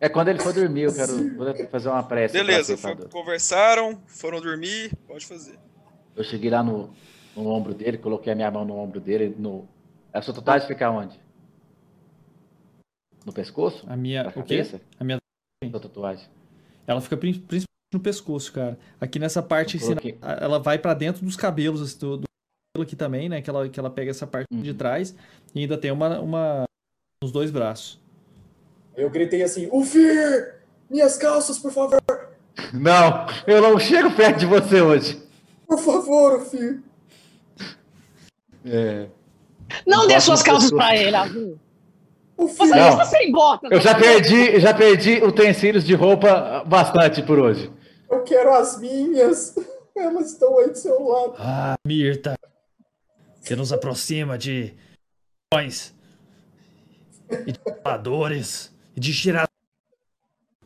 É 0.00 0.08
quando 0.08 0.28
ele 0.28 0.38
for 0.40 0.52
dormir, 0.52 0.82
eu 0.82 0.94
quero 0.94 1.68
fazer 1.70 1.88
uma 1.88 2.02
prece. 2.02 2.34
Beleza, 2.34 2.76
foi- 2.76 2.96
conversaram, 3.08 4.00
foram 4.06 4.40
dormir, 4.40 4.92
pode 5.06 5.26
fazer. 5.26 5.58
Eu 6.14 6.22
cheguei 6.24 6.50
lá 6.50 6.62
no, 6.62 6.90
no 7.34 7.48
ombro 7.48 7.72
dele, 7.74 7.96
coloquei 7.98 8.32
a 8.32 8.36
minha 8.36 8.50
mão 8.50 8.64
no 8.64 8.76
ombro 8.76 9.00
dele. 9.00 9.34
No... 9.38 9.66
A 10.12 10.20
sua 10.20 10.34
tatuagem 10.34 10.68
fica 10.68 10.90
onde? 10.90 11.18
No 13.24 13.32
pescoço? 13.32 13.84
A 13.88 13.96
minha. 13.96 14.24
Na 14.24 14.28
O 14.30 14.32
quê? 14.34 14.40
cabeça? 14.40 14.80
A 14.98 15.04
minha. 15.04 15.18
Sua 15.70 15.80
tatuagem. 15.80 16.26
Ela 16.86 17.00
fica 17.00 17.16
prin- 17.16 17.32
principalmente 17.32 17.66
no 17.92 18.00
pescoço, 18.00 18.52
cara. 18.52 18.78
Aqui 19.00 19.18
nessa 19.18 19.42
parte, 19.42 19.76
assim, 19.78 19.94
ela 20.40 20.58
vai 20.58 20.78
pra 20.78 20.94
dentro 20.94 21.24
dos 21.24 21.36
cabelos 21.36 21.80
assim, 21.82 21.98
do, 21.98 22.16
do 22.18 22.26
cabelo 22.74 22.86
aqui 22.86 22.94
também, 22.96 23.28
né? 23.28 23.40
Que 23.42 23.50
ela, 23.50 23.68
que 23.68 23.80
ela 23.80 23.90
pega 23.90 24.10
essa 24.10 24.26
parte 24.26 24.46
de 24.52 24.70
Uhum. 24.70 24.76
trás 24.76 25.14
e 25.54 25.60
ainda 25.60 25.76
tem 25.78 25.90
uma, 25.90 26.20
uma 26.20 26.64
nos 27.22 27.32
dois 27.32 27.50
braços. 27.50 27.98
Eu 28.96 29.10
gritei 29.10 29.42
assim: 29.42 29.68
O 29.70 29.84
Fir! 29.84 30.54
Minhas 30.88 31.16
calças, 31.16 31.58
por 31.58 31.72
favor! 31.72 32.00
Não, 32.72 33.26
eu 33.46 33.60
não 33.60 33.78
chego 33.78 34.10
perto 34.12 34.38
de 34.38 34.46
você 34.46 34.80
hoje. 34.80 35.22
Por 35.66 35.78
favor, 35.78 36.40
o 36.40 36.44
Fir! 36.44 36.82
É. 38.64 39.06
Não 39.86 40.02
dê 40.06 40.14
Bota 40.14 40.20
suas 40.20 40.42
calças 40.42 40.70
pra 40.70 40.96
ele, 40.96 41.14
Azul. 41.14 41.58
O 42.36 42.46
Você! 42.48 42.66
Não. 42.66 42.90
está 42.90 43.04
sem 43.04 43.32
botas. 43.32 43.70
Eu 43.70 43.80
já 43.80 43.94
perdi, 43.94 44.60
já 44.60 44.74
perdi 44.74 45.22
utensílios 45.22 45.84
de 45.84 45.94
roupa 45.94 46.62
bastante 46.66 47.22
por 47.22 47.38
hoje. 47.38 47.70
Eu 48.10 48.22
quero 48.22 48.54
as 48.54 48.78
minhas! 48.78 49.54
Elas 49.96 50.32
estão 50.32 50.58
aí 50.58 50.68
do 50.68 50.76
seu 50.76 51.02
lado. 51.02 51.34
Ah, 51.38 51.74
Mirta. 51.86 52.38
Você 53.40 53.56
nos 53.56 53.72
aproxima 53.72 54.36
de. 54.36 54.74
E 57.46 57.52
de. 57.52 57.60
De 58.96 59.12
tirar. 59.12 59.46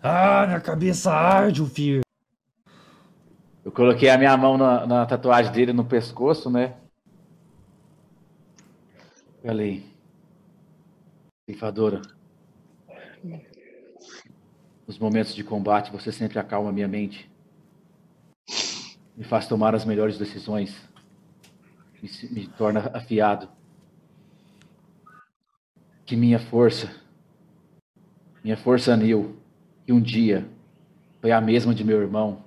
Ah, 0.01 0.47
minha 0.47 0.61
cabeça 0.61 1.11
arde, 1.11 1.61
o 1.61 1.67
Fir. 1.67 2.03
Eu 3.65 3.73
coloquei 3.73 4.09
a 4.09 4.17
minha 4.17 4.37
mão 4.37 4.57
na, 4.57 4.87
na 4.87 5.05
tatuagem 5.07 5.53
dele 5.53 5.73
no 5.73 5.85
pescoço, 5.85 6.49
né? 6.49 6.77
Falei. 9.43 9.85
Ceifadora. 11.45 12.03
Nos 14.87 14.97
momentos 14.97 15.35
de 15.35 15.43
combate, 15.43 15.91
você 15.91 16.13
sempre 16.13 16.39
acalma 16.39 16.71
minha 16.71 16.89
mente. 16.89 17.29
Me 19.17 19.25
faz 19.25 19.49
tomar 19.49 19.75
as 19.75 19.85
melhores 19.85 20.17
decisões. 20.17 20.75
Me, 22.01 22.11
me 22.31 22.47
torna 22.47 22.91
afiado. 22.95 23.49
Que 26.07 26.15
minha 26.15 26.39
força 26.39 27.00
minha 28.43 28.57
força 28.57 28.93
anil, 28.93 29.37
que 29.85 29.93
um 29.93 30.01
dia 30.01 30.49
foi 31.21 31.33
a 31.33 31.41
mesma 31.41 31.75
de 31.75 31.85
meu 31.85 32.01
irmão, 32.01 32.43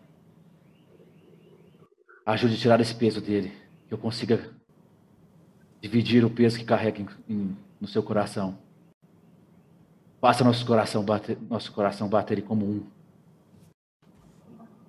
ajude 2.25 2.55
a 2.55 2.57
tirar 2.57 2.81
esse 2.81 2.95
peso 2.95 3.21
dele, 3.21 3.51
que 3.87 3.93
eu 3.93 3.97
consiga 3.97 4.49
dividir 5.81 6.23
o 6.23 6.29
peso 6.29 6.57
que 6.57 6.65
carrega 6.65 7.01
em, 7.01 7.07
em, 7.29 7.57
no 7.79 7.87
seu 7.87 8.01
coração. 8.01 8.57
Faça 10.19 10.43
nosso 10.43 10.65
coração 10.65 11.03
bater, 11.03 11.37
nosso 11.49 11.71
coração 11.73 12.07
bater 12.07 12.41
como 12.43 12.65
um. 12.65 12.83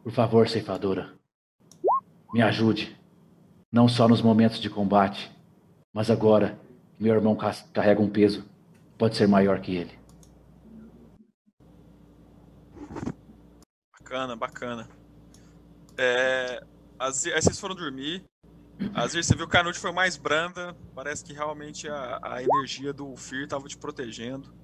Por 0.02 0.12
favor, 0.12 0.48
ceifadora, 0.48 1.12
me 2.32 2.40
ajude, 2.40 2.96
não 3.72 3.88
só 3.88 4.06
nos 4.06 4.22
momentos 4.22 4.60
de 4.60 4.70
combate, 4.70 5.30
mas 5.92 6.10
agora 6.10 6.58
meu 6.98 7.14
irmão 7.14 7.36
carrega 7.72 8.00
um 8.00 8.08
peso, 8.08 8.44
pode 8.96 9.16
ser 9.16 9.26
maior 9.26 9.60
que 9.60 9.74
ele. 9.74 10.03
Bacana, 14.14 14.36
bacana. 14.36 14.88
É, 15.98 16.62
as, 16.96 17.26
aí 17.26 17.42
vocês 17.42 17.58
foram 17.58 17.74
dormir. 17.74 18.24
Às 18.94 19.12
vezes 19.12 19.26
você 19.26 19.34
viu 19.34 19.48
que 19.48 19.56
a 19.56 19.62
noite 19.64 19.76
foi 19.80 19.90
mais 19.90 20.16
branda. 20.16 20.76
Parece 20.94 21.24
que 21.24 21.32
realmente 21.32 21.88
a, 21.88 22.20
a 22.22 22.40
energia 22.40 22.92
do 22.92 23.16
Fear 23.16 23.42
estava 23.42 23.66
te 23.66 23.76
protegendo. 23.76 24.54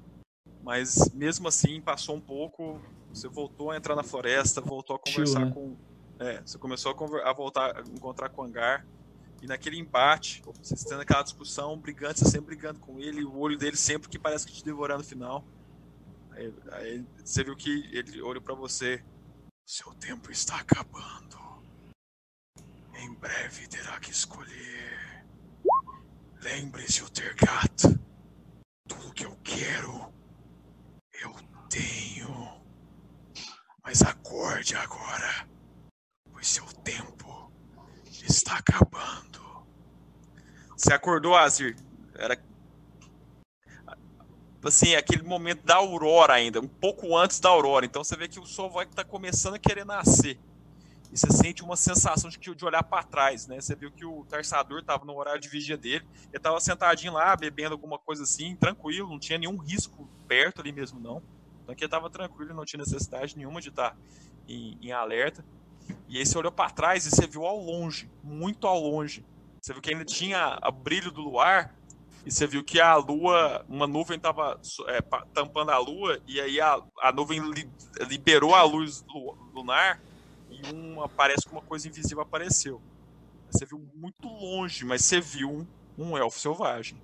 Mas 0.62 1.10
mesmo 1.12 1.48
assim, 1.48 1.80
passou 1.80 2.14
um 2.14 2.20
pouco. 2.20 2.80
Você 3.12 3.26
voltou 3.26 3.72
a 3.72 3.76
entrar 3.76 3.96
na 3.96 4.04
floresta, 4.04 4.60
voltou 4.60 4.94
a 4.94 4.98
conversar 5.00 5.46
né? 5.46 5.50
com. 5.52 5.76
É, 6.20 6.40
você 6.42 6.56
começou 6.56 6.92
a, 6.92 7.30
a 7.30 7.32
voltar 7.32 7.76
a 7.76 7.80
encontrar 7.80 8.28
com 8.28 8.42
o 8.42 8.44
Angar. 8.44 8.86
E 9.42 9.48
naquele 9.48 9.78
embate, 9.78 10.44
vocês 10.62 10.84
tendo 10.84 11.00
aquela 11.00 11.24
discussão, 11.24 11.76
brigando, 11.76 12.18
você 12.18 12.26
sempre 12.26 12.54
brigando 12.54 12.78
com 12.78 13.00
ele, 13.00 13.24
o 13.24 13.36
olho 13.36 13.58
dele 13.58 13.76
sempre 13.76 14.08
que 14.08 14.18
parece 14.18 14.46
que 14.46 14.52
te 14.52 14.64
devorar 14.64 14.96
no 14.96 15.02
final. 15.02 15.44
Aí, 16.30 16.54
aí 16.70 17.04
você 17.24 17.42
viu 17.42 17.56
que 17.56 17.88
ele 17.92 18.22
olhou 18.22 18.40
pra 18.40 18.54
você. 18.54 19.02
Seu 19.72 19.94
tempo 19.94 20.32
está 20.32 20.56
acabando. 20.56 21.38
Em 22.92 23.14
breve 23.14 23.68
terá 23.68 24.00
que 24.00 24.10
escolher. 24.10 25.24
Lembre-se, 26.42 27.04
Utergat. 27.04 27.84
Tudo 28.88 29.14
que 29.14 29.24
eu 29.24 29.38
quero, 29.44 30.12
eu 31.22 31.32
tenho. 31.68 32.60
Mas 33.84 34.02
acorde 34.02 34.74
agora, 34.74 35.48
pois 36.32 36.48
seu 36.48 36.66
tempo 36.82 37.52
está 38.28 38.56
acabando. 38.56 39.64
Você 40.76 40.92
acordou, 40.92 41.36
Azir? 41.36 41.76
Era 42.16 42.36
assim, 44.68 44.94
aquele 44.94 45.22
momento 45.22 45.64
da 45.64 45.76
aurora 45.76 46.34
ainda, 46.34 46.60
um 46.60 46.68
pouco 46.68 47.16
antes 47.16 47.40
da 47.40 47.48
aurora. 47.48 47.86
Então 47.86 48.04
você 48.04 48.16
vê 48.16 48.28
que 48.28 48.38
o 48.38 48.46
sol 48.46 48.70
vai 48.70 48.84
estar 48.84 49.04
começando 49.04 49.54
a 49.54 49.58
querer 49.58 49.84
nascer. 49.84 50.38
E 51.12 51.18
você 51.18 51.30
sente 51.32 51.62
uma 51.62 51.76
sensação 51.76 52.30
de, 52.30 52.38
de 52.38 52.64
olhar 52.64 52.84
para 52.84 53.02
trás, 53.02 53.46
né? 53.46 53.60
Você 53.60 53.74
viu 53.74 53.90
que 53.90 54.04
o 54.04 54.24
tarçador 54.26 54.78
estava 54.78 55.04
no 55.04 55.16
horário 55.16 55.40
de 55.40 55.48
vigia 55.48 55.76
dele, 55.76 56.06
ele 56.28 56.36
estava 56.36 56.60
sentadinho 56.60 57.12
lá, 57.14 57.34
bebendo 57.34 57.72
alguma 57.72 57.98
coisa 57.98 58.22
assim, 58.22 58.54
tranquilo, 58.54 59.08
não 59.08 59.18
tinha 59.18 59.38
nenhum 59.38 59.56
risco 59.56 60.08
perto 60.28 60.60
ali 60.60 60.70
mesmo, 60.70 61.00
não. 61.00 61.20
Então 61.62 61.72
aqui 61.72 61.82
ele 61.82 61.86
estava 61.86 62.08
tranquilo, 62.08 62.54
não 62.54 62.64
tinha 62.64 62.78
necessidade 62.78 63.36
nenhuma 63.36 63.60
de 63.60 63.70
estar 63.70 63.96
em, 64.46 64.78
em 64.80 64.92
alerta. 64.92 65.44
E 66.08 66.18
aí 66.18 66.24
você 66.24 66.38
olhou 66.38 66.52
para 66.52 66.70
trás 66.70 67.06
e 67.06 67.10
você 67.10 67.26
viu 67.26 67.44
ao 67.44 67.58
longe, 67.58 68.08
muito 68.22 68.66
ao 68.68 68.78
longe. 68.78 69.24
Você 69.60 69.72
viu 69.72 69.82
que 69.82 69.90
ainda 69.90 70.04
tinha 70.04 70.58
o 70.64 70.72
brilho 70.72 71.10
do 71.10 71.20
luar, 71.20 71.74
e 72.24 72.30
você 72.30 72.46
viu 72.46 72.62
que 72.62 72.80
a 72.80 72.96
lua, 72.96 73.64
uma 73.68 73.86
nuvem 73.86 74.16
estava 74.16 74.58
é, 74.88 75.00
pa- 75.00 75.24
tampando 75.34 75.70
a 75.70 75.78
lua, 75.78 76.20
e 76.26 76.40
aí 76.40 76.60
a, 76.60 76.80
a 77.00 77.12
nuvem 77.12 77.40
li- 77.40 77.70
liberou 78.08 78.54
a 78.54 78.62
luz 78.62 79.02
lu- 79.08 79.34
lunar, 79.54 80.00
e 80.50 80.72
uma, 80.72 81.08
parece 81.08 81.46
que 81.46 81.52
uma 81.52 81.62
coisa 81.62 81.88
invisível 81.88 82.22
apareceu. 82.22 82.80
Você 83.50 83.64
viu 83.64 83.78
muito 83.94 84.28
longe, 84.28 84.84
mas 84.84 85.04
você 85.04 85.20
viu 85.20 85.48
um, 85.50 85.66
um 85.98 86.16
elfo 86.18 86.38
selvagem. 86.38 86.98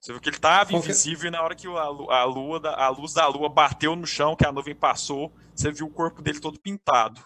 Você 0.00 0.12
viu 0.12 0.20
que 0.20 0.28
ele 0.28 0.36
estava 0.36 0.70
que 0.70 0.76
é- 0.76 0.78
invisível 0.78 1.28
e 1.28 1.30
na 1.30 1.42
hora 1.42 1.54
que 1.54 1.66
a, 1.66 1.70
a 1.80 2.24
lua, 2.24 2.60
da- 2.60 2.74
a 2.76 2.88
luz 2.88 3.12
da 3.12 3.26
lua 3.26 3.48
bateu 3.48 3.94
no 3.94 4.06
chão, 4.06 4.34
que 4.36 4.46
a 4.46 4.52
nuvem 4.52 4.74
passou, 4.74 5.32
você 5.54 5.70
viu 5.70 5.86
o 5.86 5.90
corpo 5.90 6.22
dele 6.22 6.40
todo 6.40 6.58
pintado. 6.60 7.20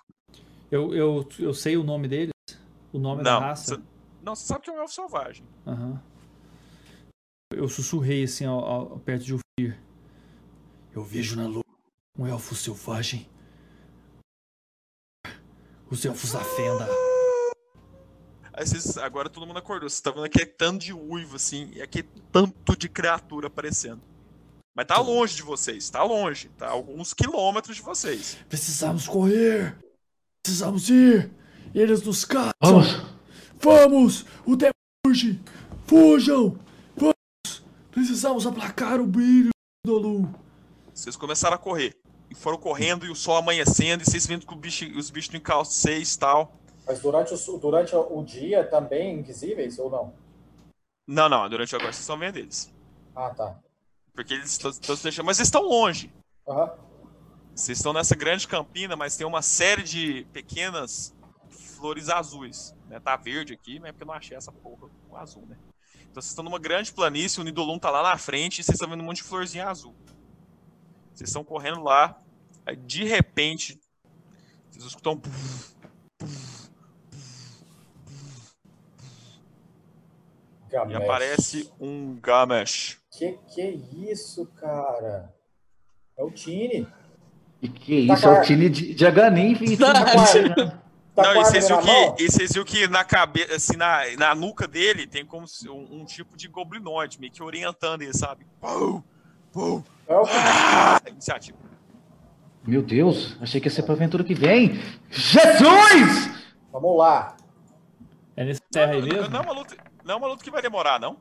Eu, 0.71 0.95
eu, 0.95 1.29
eu 1.39 1.53
sei 1.53 1.77
o 1.77 1.85
nome 1.85 2.09
deles? 2.09 2.33
O 2.93 2.99
nome 2.99 3.23
da 3.23 3.35
Não, 3.35 3.41
raça? 3.41 3.77
você, 3.77 3.83
não, 4.23 4.35
você 4.35 4.47
sabe 4.47 4.63
que 4.65 4.71
é 4.71 4.73
um 4.73 4.79
elfo 4.81 4.95
selvagem. 4.95 5.45
Aham. 5.67 6.03
Eu 7.55 7.69
sussurrei 7.69 8.25
assim 8.25 8.45
ao, 8.47 8.59
ao- 8.65 8.99
perto 9.01 9.25
de 9.25 9.35
Ufir. 9.35 9.79
Eu 10.95 11.03
vejo 11.05 11.37
na 11.37 11.47
lua 11.47 11.63
um 12.19 12.27
elfo 12.27 12.55
selvagem. 12.55 13.29
Os 15.91 16.05
elfos 16.05 16.33
da 16.33 16.41
fenda. 16.41 16.89
Aí 18.55 18.67
vocês, 18.67 18.97
agora 18.99 19.29
todo 19.29 19.47
mundo 19.47 19.59
acordou. 19.59 19.89
Vocês 19.89 19.99
estão 19.99 20.15
vendo 20.15 20.25
aquele 20.25 20.47
tanto 20.47 20.85
de 20.85 20.93
uivo, 20.93 21.37
assim, 21.37 21.71
e 21.75 21.83
aquele 21.83 22.09
tanto 22.31 22.77
de 22.77 22.89
criatura 22.89 23.47
aparecendo. 23.49 24.01
Mas 24.75 24.87
tá 24.87 24.99
longe 24.99 25.37
de 25.37 25.43
vocês, 25.43 25.91
tá 25.91 26.03
longe. 26.03 26.49
Tá 26.57 26.69
a 26.69 26.71
alguns 26.71 27.13
quilômetros 27.13 27.77
de 27.77 27.83
vocês. 27.83 28.39
Precisamos 28.49 29.07
correr! 29.07 29.77
Precisamos 30.43 30.89
ir! 30.89 31.31
Eles 31.75 32.03
nos 32.03 32.25
caçam! 32.25 32.53
Vamos! 32.63 33.12
Vamos! 33.63 34.27
O 34.45 34.57
tempo 34.57 34.75
urge! 35.07 35.41
Fujam! 35.87 36.59
Vamos! 36.97 37.65
Precisamos 37.93 38.45
aplacar 38.45 39.01
o 39.01 39.07
brilho 39.07 39.51
do 39.87 39.99
Lu. 39.99 40.35
Vocês 40.93 41.15
começaram 41.15 41.55
a 41.55 41.59
correr. 41.59 41.97
E 42.29 42.35
foram 42.35 42.59
correndo, 42.59 43.07
e 43.07 43.11
o 43.11 43.15
sol 43.15 43.37
amanhecendo, 43.37 44.03
e 44.03 44.07
vocês 44.07 44.27
vendo 44.27 44.47
que 44.47 44.53
o 44.53 44.57
bicho, 44.57 44.87
os 44.99 45.11
bichos 45.11 45.31
não 45.31 45.39
encalçam 45.39 45.75
vocês 45.75 46.15
e 46.15 46.19
tal. 46.19 46.53
Mas 46.87 47.01
durante 47.01 47.35
o, 47.35 47.59
durante 47.59 47.95
o 47.95 48.23
dia 48.25 48.65
também 48.65 49.19
invisíveis 49.19 49.79
ou 49.79 49.91
não? 49.91 50.13
Não, 51.07 51.29
não, 51.29 51.49
durante 51.49 51.75
agora 51.77 51.93
vocês 51.93 52.01
estão 52.01 52.19
vendo 52.19 52.39
eles. 52.39 52.73
Ah, 53.15 53.31
tá. 53.31 53.57
Porque 54.13 54.35
eles 54.35 54.51
estão 54.51 54.73
se 54.73 55.03
deixando. 55.03 55.27
Mas 55.27 55.39
eles 55.39 55.49
estão 55.49 55.63
longe. 55.63 56.11
Aham. 56.49 56.73
Vocês 57.55 57.79
estão 57.79 57.93
nessa 57.93 58.17
grande 58.17 58.49
campina, 58.49 58.97
mas 58.97 59.17
tem 59.17 59.27
uma 59.27 59.43
série 59.43 59.83
de 59.83 60.27
pequenas 60.33 61.15
flores 61.83 62.09
azuis. 62.09 62.73
Né? 62.89 63.01
Tá 63.01 63.17
verde 63.17 63.53
aqui, 63.53 63.81
mas 63.81 63.89
é 63.89 63.93
porque 63.93 64.05
eu 64.05 64.07
não 64.07 64.15
achei 64.15 64.37
essa 64.37 64.53
porra 64.53 64.89
com 65.09 65.17
azul, 65.17 65.45
né? 65.47 65.57
Então 66.03 66.23
vocês 66.23 66.31
estão 66.31 66.45
numa 66.45 66.59
grande 66.59 66.93
planície, 66.93 67.41
o 67.41 67.45
Nidolum 67.45 67.77
tá 67.77 67.91
lá 67.91 68.05
na 68.05 68.17
frente 68.17 68.61
e 68.61 68.63
vocês 68.63 68.77
estão 68.77 68.89
vendo 68.89 69.01
um 69.01 69.07
monte 69.07 69.17
de 69.17 69.25
florzinha 69.25 69.69
azul. 69.69 69.95
Vocês 71.13 71.29
estão 71.29 71.43
correndo 71.43 71.83
lá, 71.83 72.17
aí 72.65 72.77
de 72.77 73.05
repente, 73.05 73.81
vocês 74.71 74.85
escutam. 74.85 75.21
E 80.69 80.73
Gamesh. 80.73 80.97
aparece 80.97 81.73
um 81.81 82.17
Gamesh. 82.21 83.01
Que 83.11 83.39
que 83.53 83.61
é 83.61 83.71
isso, 83.71 84.47
cara? 84.55 85.35
É 86.17 86.23
o 86.23 86.31
Tini. 86.31 86.87
E 87.61 87.69
que 87.69 88.07
Tá 88.07 88.15
isso? 88.15 88.27
É 88.27 88.29
o 88.29 88.33
claro. 88.33 88.47
time 88.47 88.71
de, 88.71 88.95
de 88.95 89.05
Aganim, 89.07 89.57
filho. 89.57 89.79
Tá 89.85 90.83
Tá 91.15 91.23
não, 91.23 91.43
e 91.43 91.45
vocês 91.45 91.69
viu 91.69 91.79
que, 91.79 92.23
e 92.23 92.31
vocês 92.31 92.53
viu 92.53 92.65
que 92.65 92.89
na 92.89 93.05
cabeça, 93.05 93.55
assim, 93.55 93.77
na, 93.77 94.01
na 94.19 94.35
nuca 94.35 94.67
dele 94.67 95.07
tem 95.07 95.27
como 95.27 95.47
um, 95.69 96.01
um 96.01 96.05
tipo 96.07 96.37
de 96.37 96.49
goblinoide, 96.49 97.21
meio 97.21 97.31
que 97.31 97.43
orientando 97.43 98.01
ele, 98.01 98.15
sabe? 98.15 98.47
Pum, 98.61 99.03
pum, 99.53 99.83
é 100.09 100.17
o... 100.17 100.25
ah! 100.25 101.01
Iniciativa. 101.07 101.59
Meu 102.67 102.83
Deus, 102.83 103.37
achei 103.43 103.61
que 103.61 103.67
ia 103.67 103.71
ser 103.71 103.83
pra 103.83 103.93
aventura 103.93 104.25
que 104.25 104.35
vem. 104.35 104.81
Jesus! 105.11 106.31
Vamos 106.73 106.97
lá. 106.97 107.37
É 108.35 108.45
nessa 108.45 108.63
terra 108.71 108.93
aí 108.93 109.03
mesmo? 109.03 109.29
Não 109.29 109.41
é 109.41 109.43
uma 109.43 109.53
luta, 109.53 109.77
não 110.05 110.15
é 110.15 110.17
uma 110.17 110.27
luta 110.29 110.43
que 110.43 110.51
vai 110.51 110.63
demorar, 110.63 110.99
não? 110.99 111.19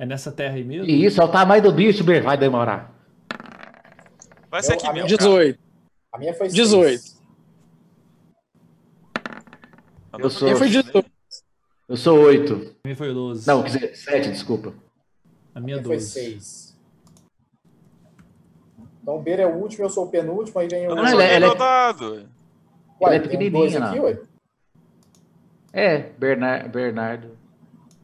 É 0.00 0.04
nessa 0.04 0.32
terra 0.32 0.56
aí 0.56 0.64
mesmo? 0.64 0.90
Isso, 0.90 1.20
é 1.20 1.24
o 1.24 1.28
tamanho 1.28 1.62
do 1.62 1.70
bicho, 1.70 2.02
Ber, 2.02 2.22
vai 2.22 2.36
demorar. 2.36 2.92
Vai 4.50 4.62
ser 4.64 4.72
aqui 4.72 4.92
mesmo. 4.92 5.06
18. 5.06 5.58
A 6.12 6.18
minha 6.18 6.34
foi 6.34 6.48
18. 6.48 6.90
18. 6.90 7.21
Eu 10.18 10.30
sou- 10.30 10.48
Quem 10.48 10.56
foi 10.56 10.68
baixo, 10.68 10.82
18? 10.84 11.10
Eu 11.88 11.96
sou 11.96 12.18
oito. 12.20 12.54
A 12.54 12.86
minha 12.86 12.96
foi 12.96 13.12
12. 13.12 13.46
Não, 13.46 13.62
quer 13.62 13.68
dizer, 13.70 13.96
sete, 13.96 14.30
desculpa. 14.30 14.72
A 15.54 15.58
A 15.58 15.60
minha 15.60 15.76
foi 15.82 15.96
12. 15.96 16.10
6. 16.10 16.76
Então 19.02 19.16
o 19.16 19.22
Beira 19.22 19.42
é 19.42 19.46
o 19.46 19.54
último, 19.56 19.84
eu 19.84 19.90
sou 19.90 20.06
o 20.06 20.10
penúltimo, 20.10 20.58
aí 20.60 20.68
vem 20.68 20.86
o. 20.86 20.90
Eu 20.90 20.96
não 20.96 21.06
joguei 21.06 21.26
ela 21.26 21.34
é- 21.34 21.40
meu 21.40 21.48
ela 21.48 21.54
é- 21.54 21.58
dado. 21.58 22.12
Ué, 22.14 22.26
ela 23.00 23.14
é 23.14 23.18
dois 23.18 23.22
pequenininha, 23.22 23.84
aqui, 23.84 24.00
ué? 24.00 24.20
É, 25.72 25.98
Bernar, 26.18 26.68
Bernardo. 26.68 27.36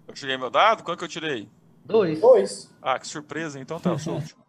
Eu 0.06 0.14
tirei 0.14 0.36
meu 0.36 0.50
dado? 0.50 0.82
Quanto 0.82 0.98
que 0.98 1.04
eu 1.04 1.08
tirei? 1.08 1.48
Dois. 1.84 2.20
Dois. 2.20 2.70
Ah, 2.82 2.98
que 2.98 3.06
surpresa, 3.06 3.60
então 3.60 3.78
tá, 3.78 3.90
eu 3.90 3.98
sou 3.98 4.14
o 4.14 4.16
último. 4.16 4.42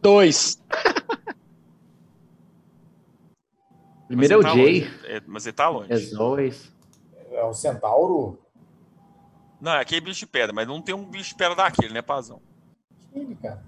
2. 0.00 0.58
Primeiro 4.08 4.34
é 4.34 4.36
o 4.36 4.40
ele 4.40 4.48
tá 4.48 4.54
Jay. 4.54 4.90
É, 5.04 5.22
mas 5.26 5.46
ele 5.46 5.52
tá 5.52 5.68
longe. 5.68 5.92
É 5.92 5.98
dois. 6.16 6.72
É 7.30 7.44
o 7.44 7.52
Centauro. 7.52 8.38
Não, 9.60 9.72
é 9.72 9.80
aquele 9.80 10.00
bicho 10.00 10.20
de 10.20 10.26
pedra, 10.26 10.52
mas 10.52 10.66
não 10.66 10.80
tem 10.82 10.94
um 10.94 11.04
bicho 11.04 11.30
de 11.30 11.34
pedra 11.36 11.54
daquele, 11.54 11.92
né, 11.94 12.00
Pazão? 12.02 12.40
Tini, 13.12 13.36
cara. 13.36 13.62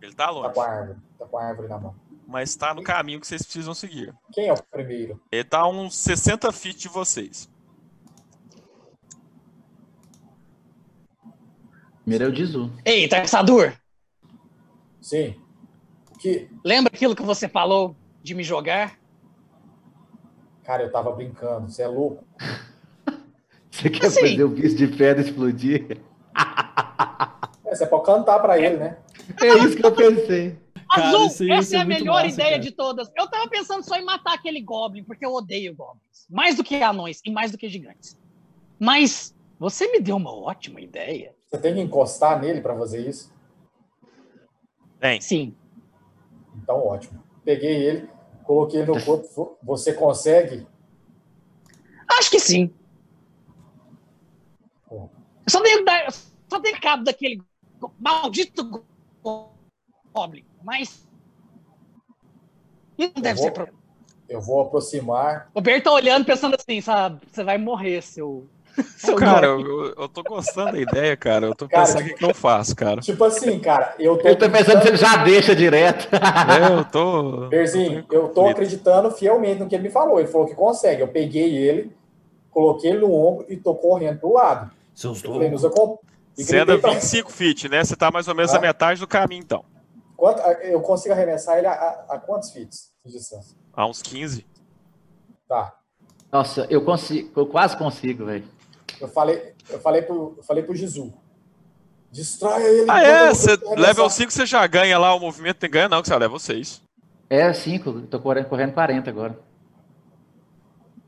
Ele 0.00 0.14
tá 0.14 0.26
Tá 0.26 0.30
longe, 0.30 0.54
com 0.54 0.60
a 0.62 0.66
árvore. 0.68 0.98
Tá 1.18 1.26
com 1.26 1.38
a 1.38 1.44
árvore 1.44 1.68
na 1.68 1.78
mão. 1.78 1.94
mas 2.26 2.56
tá 2.56 2.72
no 2.72 2.82
caminho 2.82 3.20
que 3.20 3.26
vocês 3.26 3.42
precisam 3.42 3.74
seguir. 3.74 4.14
Quem 4.32 4.48
é 4.48 4.52
o 4.52 4.62
primeiro? 4.62 5.20
Ele 5.30 5.44
tá 5.44 5.58
a 5.60 5.68
uns 5.68 5.94
60 5.96 6.50
feet 6.52 6.78
de 6.78 6.88
vocês. 6.88 7.50
Primeiro 12.02 12.24
é 12.24 12.28
o 12.28 12.32
Dizu. 12.32 12.72
Ei, 12.84 13.08
Tarsador, 13.08 13.72
Sim. 15.00 15.39
Que, 16.20 16.48
lembra 16.62 16.92
aquilo 16.94 17.16
que 17.16 17.22
você 17.22 17.48
falou 17.48 17.96
de 18.22 18.34
me 18.34 18.42
jogar? 18.44 19.00
cara, 20.62 20.84
eu 20.84 20.92
tava 20.92 21.10
brincando. 21.10 21.68
Você 21.68 21.82
é 21.82 21.88
louco? 21.88 22.24
Você 23.72 23.88
quer 23.90 24.06
Assim. 24.06 24.20
fazer 24.20 24.44
o 24.44 24.48
bicho 24.48 24.76
de 24.76 24.86
pedra 24.86 25.22
explodir? 25.22 25.98
É, 27.64 27.74
você 27.76 27.86
pode 27.86 28.04
cantar 28.04 28.40
pra 28.40 28.58
ele, 28.58 28.78
né? 28.78 28.98
É 29.40 29.46
isso 29.58 29.76
que 29.76 29.86
eu 29.86 29.92
pensei. 29.94 30.58
Cara, 30.92 31.06
Azul, 31.06 31.46
ia 31.46 31.54
essa 31.54 31.68
ser 31.68 31.76
é 31.76 31.80
a 31.80 31.84
melhor 31.84 32.24
massa, 32.24 32.26
ideia 32.34 32.50
cara. 32.50 32.62
de 32.62 32.72
todas. 32.72 33.08
Eu 33.16 33.28
tava 33.28 33.48
pensando 33.48 33.84
só 33.84 33.94
em 33.94 34.04
matar 34.04 34.34
aquele 34.34 34.60
Goblin, 34.60 35.04
porque 35.04 35.24
eu 35.24 35.32
odeio 35.32 35.72
Goblins. 35.76 36.26
Mais 36.28 36.56
do 36.56 36.64
que 36.64 36.82
anões 36.82 37.20
e 37.24 37.30
mais 37.30 37.52
do 37.52 37.58
que 37.58 37.68
gigantes. 37.68 38.18
Mas 38.76 39.32
você 39.56 39.86
me 39.86 40.00
deu 40.00 40.16
uma 40.16 40.34
ótima 40.34 40.80
ideia. 40.80 41.32
Você 41.48 41.58
tem 41.58 41.74
que 41.74 41.80
encostar 41.80 42.40
nele 42.40 42.60
pra 42.60 42.76
fazer 42.76 43.08
isso. 43.08 43.32
Tem. 44.98 45.20
Sim. 45.20 45.54
Então, 46.56 46.86
ótimo. 46.86 47.22
Peguei 47.44 47.82
ele, 47.84 48.08
coloquei 48.44 48.80
ele 48.80 48.92
no 48.92 49.04
corpo. 49.04 49.56
Você 49.62 49.92
consegue? 49.92 50.66
Acho 52.18 52.30
que 52.30 52.40
sim. 52.40 52.72
Pô. 54.88 55.08
Eu 55.46 55.50
só 55.50 55.62
tenho, 55.62 55.84
só 56.48 56.60
tenho 56.60 56.80
cabo 56.80 57.04
daquele 57.04 57.42
maldito 57.98 58.64
go- 59.22 59.52
Goblin. 60.12 60.44
Mas. 60.62 61.06
Não 62.98 63.10
deve 63.22 63.34
vou- 63.36 63.44
ser 63.44 63.52
problema. 63.52 63.78
Eu 64.28 64.40
vou 64.40 64.60
aproximar. 64.60 65.50
O 65.54 65.60
Bert 65.60 65.82
tá 65.82 65.90
olhando 65.92 66.24
pensando 66.24 66.54
assim, 66.54 66.80
sabe? 66.80 67.20
Você 67.26 67.42
vai 67.42 67.58
morrer, 67.58 68.00
seu. 68.02 68.46
Cara, 69.18 69.46
eu, 69.46 69.94
eu- 69.96 70.08
tô 70.08 70.22
gostando 70.22 70.72
da 70.72 70.78
ideia, 70.80 71.16
cara. 71.16 71.46
Eu 71.46 71.54
tô 71.54 71.68
Cara, 71.68 71.84
pensando 71.86 72.02
o 72.02 72.04
que, 72.04 72.14
que 72.14 72.24
eu 72.24 72.34
faço, 72.34 72.74
cara. 72.76 73.00
Tipo 73.00 73.24
assim, 73.24 73.58
cara, 73.58 73.94
eu 73.98 74.16
tô. 74.18 74.28
Eu 74.28 74.36
tô 74.36 74.50
pensando 74.50 74.82
se 74.82 74.88
ele 74.88 74.96
já 74.96 75.16
deixa 75.24 75.54
direto. 75.54 76.08
É, 76.14 76.78
eu 76.78 76.84
tô. 76.84 77.48
Berzinho, 77.48 78.04
eu 78.10 78.28
tô 78.28 78.46
acreditando 78.48 79.10
fielmente 79.10 79.60
no 79.60 79.68
que 79.68 79.74
ele 79.74 79.84
me 79.84 79.90
falou. 79.90 80.18
Ele 80.18 80.28
falou 80.28 80.46
que 80.46 80.54
consegue. 80.54 81.02
Eu 81.02 81.08
peguei 81.08 81.56
ele, 81.56 81.92
coloquei 82.50 82.90
ele 82.90 83.00
no 83.00 83.12
ombro 83.12 83.46
e 83.48 83.56
tô 83.56 83.74
correndo 83.74 84.18
pro 84.20 84.32
lado. 84.34 84.70
Seus 84.94 85.22
Eu 85.22 85.32
falei, 85.32 85.50
loucos. 85.50 85.62
nos 85.62 85.98
e 86.38 86.44
Você 86.44 86.56
anda 86.56 86.72
gritei 86.72 86.80
pra- 86.90 87.00
25 87.00 87.32
feet, 87.32 87.68
né? 87.68 87.84
Você 87.84 87.96
tá 87.96 88.10
mais 88.10 88.28
ou 88.28 88.34
menos 88.34 88.52
Ah. 88.54 88.58
a 88.58 88.60
metade 88.60 89.00
do 89.00 89.06
caminho, 89.06 89.42
então. 89.42 89.64
Quanto- 90.16 90.40
eu 90.62 90.80
consigo 90.80 91.12
arremessar 91.14 91.58
ele 91.58 91.66
a, 91.66 91.72
a- 91.72 92.04
a 92.10 92.18
quantos 92.18 92.50
fits 92.50 92.90
de 93.04 93.12
distância? 93.12 93.56
A 93.74 93.86
uns 93.86 94.00
15. 94.02 94.46
Tá. 95.48 95.74
Nossa, 96.32 96.66
eu 96.70 96.82
consigo, 96.84 97.30
eu 97.40 97.46
quase 97.46 97.76
consigo, 97.76 98.24
velho. 98.26 98.44
Eu 99.00 99.08
falei, 99.08 99.54
eu 99.68 99.80
falei 99.80 100.02
pro, 100.02 100.34
eu 100.36 100.42
falei 100.42 100.62
pro 100.62 100.74
Jizu. 100.74 101.12
Distraia 102.10 102.64
ele. 102.68 102.90
Ah, 102.90 103.00
é? 103.02 103.28
Você, 103.30 103.56
level 103.76 104.10
5 104.10 104.32
você 104.32 104.44
já 104.44 104.66
ganha 104.66 104.98
lá 104.98 105.14
o 105.14 105.20
movimento, 105.20 105.58
tem 105.58 105.70
ganha 105.70 105.88
não, 105.88 106.02
que 106.02 106.08
você 106.08 106.14
é 106.14 106.18
level 106.18 106.38
6. 106.38 106.82
É 107.28 107.52
5, 107.52 108.02
tô 108.02 108.18
correndo, 108.20 108.46
correndo 108.48 108.72
40 108.74 109.08
agora. 109.08 109.38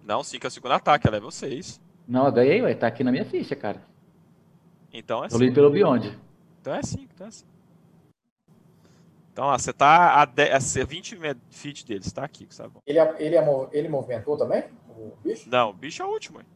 Não, 0.05 0.23
5 0.23 0.47
é 0.47 0.49
o 0.49 0.51
segundo 0.51 0.73
ataque, 0.73 1.07
é 1.07 1.11
level 1.11 1.31
6. 1.31 1.81
Não, 2.07 2.27
eu 2.27 2.33
ganhei, 2.33 2.63
ué, 2.63 2.75
tá 2.75 2.87
aqui 2.87 3.03
na 3.05 3.11
minha 3.13 3.25
ficha, 3.25 3.55
cara. 3.57 3.83
Então 4.93 5.25
é 5.25 5.29
Eu 5.31 5.39
li 5.39 5.47
5. 5.47 5.55
pelo 5.55 5.71
Beyond. 5.71 6.19
Então 6.61 6.75
é 6.75 6.83
5, 6.83 7.09
então 7.15 7.27
é 7.27 7.31
5. 7.31 7.51
Então 9.33 9.47
lá, 9.47 9.59
você 9.59 9.73
tá 9.73 10.21
a, 10.21 10.25
10, 10.25 10.77
a 10.77 10.85
20 10.85 11.17
me- 11.17 11.35
feet 11.51 11.85
dele, 11.87 12.05
você 12.05 12.11
tá 12.11 12.23
aqui, 12.23 12.47
sabe? 12.51 12.75
Ele, 12.87 12.99
ele, 13.19 13.41
mo- 13.41 13.69
ele 13.73 13.89
movimentou 13.89 14.37
também? 14.37 14.65
O 14.91 15.13
bicho? 15.25 15.49
Não, 15.49 15.71
o 15.71 15.73
bicho 15.73 16.03
é 16.03 16.07
o 16.07 16.11
último. 16.11 16.39
hein? 16.41 16.47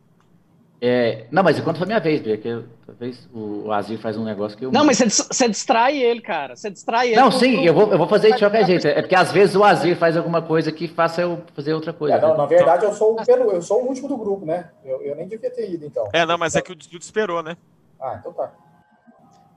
É, 0.80 1.26
não, 1.30 1.42
mas 1.42 1.58
enquanto 1.58 1.78
foi 1.78 1.86
minha 1.86 1.98
vez, 1.98 2.20
velho, 2.20 2.38
que 2.38 2.46
eu- 2.48 2.64
talvez 2.86 3.26
o 3.32 3.72
Azir 3.72 3.98
faz 3.98 4.16
um 4.18 4.24
negócio 4.24 4.58
que 4.58 4.66
eu. 4.66 4.70
Não, 4.70 4.84
mas 4.84 4.98
você, 4.98 5.06
você 5.08 5.48
distrai 5.48 5.96
ele, 5.96 6.20
cara. 6.20 6.54
Você 6.54 6.70
distrai 6.70 7.08
ele. 7.08 7.16
Não, 7.16 7.30
sim, 7.32 7.64
eu 7.64 7.72
vou, 7.72 7.90
eu 7.90 7.96
vou 7.96 8.06
fazer 8.06 8.32
de 8.34 8.38
qualquer 8.38 8.66
jeito. 8.66 8.86
É 8.86 9.00
porque 9.00 9.14
às 9.14 9.32
vezes 9.32 9.56
o 9.56 9.64
Azir 9.64 9.96
faz 9.96 10.16
alguma 10.18 10.42
coisa 10.42 10.70
que 10.70 10.86
faça 10.86 11.22
eu 11.22 11.42
fazer 11.54 11.72
outra 11.72 11.94
coisa. 11.94 12.16
É, 12.16 12.20
não, 12.20 12.32
né? 12.32 12.36
na 12.36 12.46
verdade, 12.46 12.84
eu 12.84 12.92
sou, 12.92 13.14
o 13.18 13.24
penu- 13.24 13.50
eu 13.50 13.62
sou 13.62 13.82
o 13.82 13.88
último 13.88 14.06
do 14.06 14.18
grupo, 14.18 14.44
né? 14.44 14.70
Eu, 14.84 15.00
eu 15.00 15.16
nem 15.16 15.26
devia 15.26 15.50
ter 15.50 15.70
ido, 15.70 15.86
então. 15.86 16.08
É, 16.12 16.26
não, 16.26 16.36
mas 16.36 16.54
é 16.54 16.60
que 16.60 16.72
o 16.72 16.76
Dudu 16.76 16.98
esperou, 16.98 17.42
né? 17.42 17.56
Ah, 17.98 18.18
então 18.20 18.32
tá. 18.34 18.52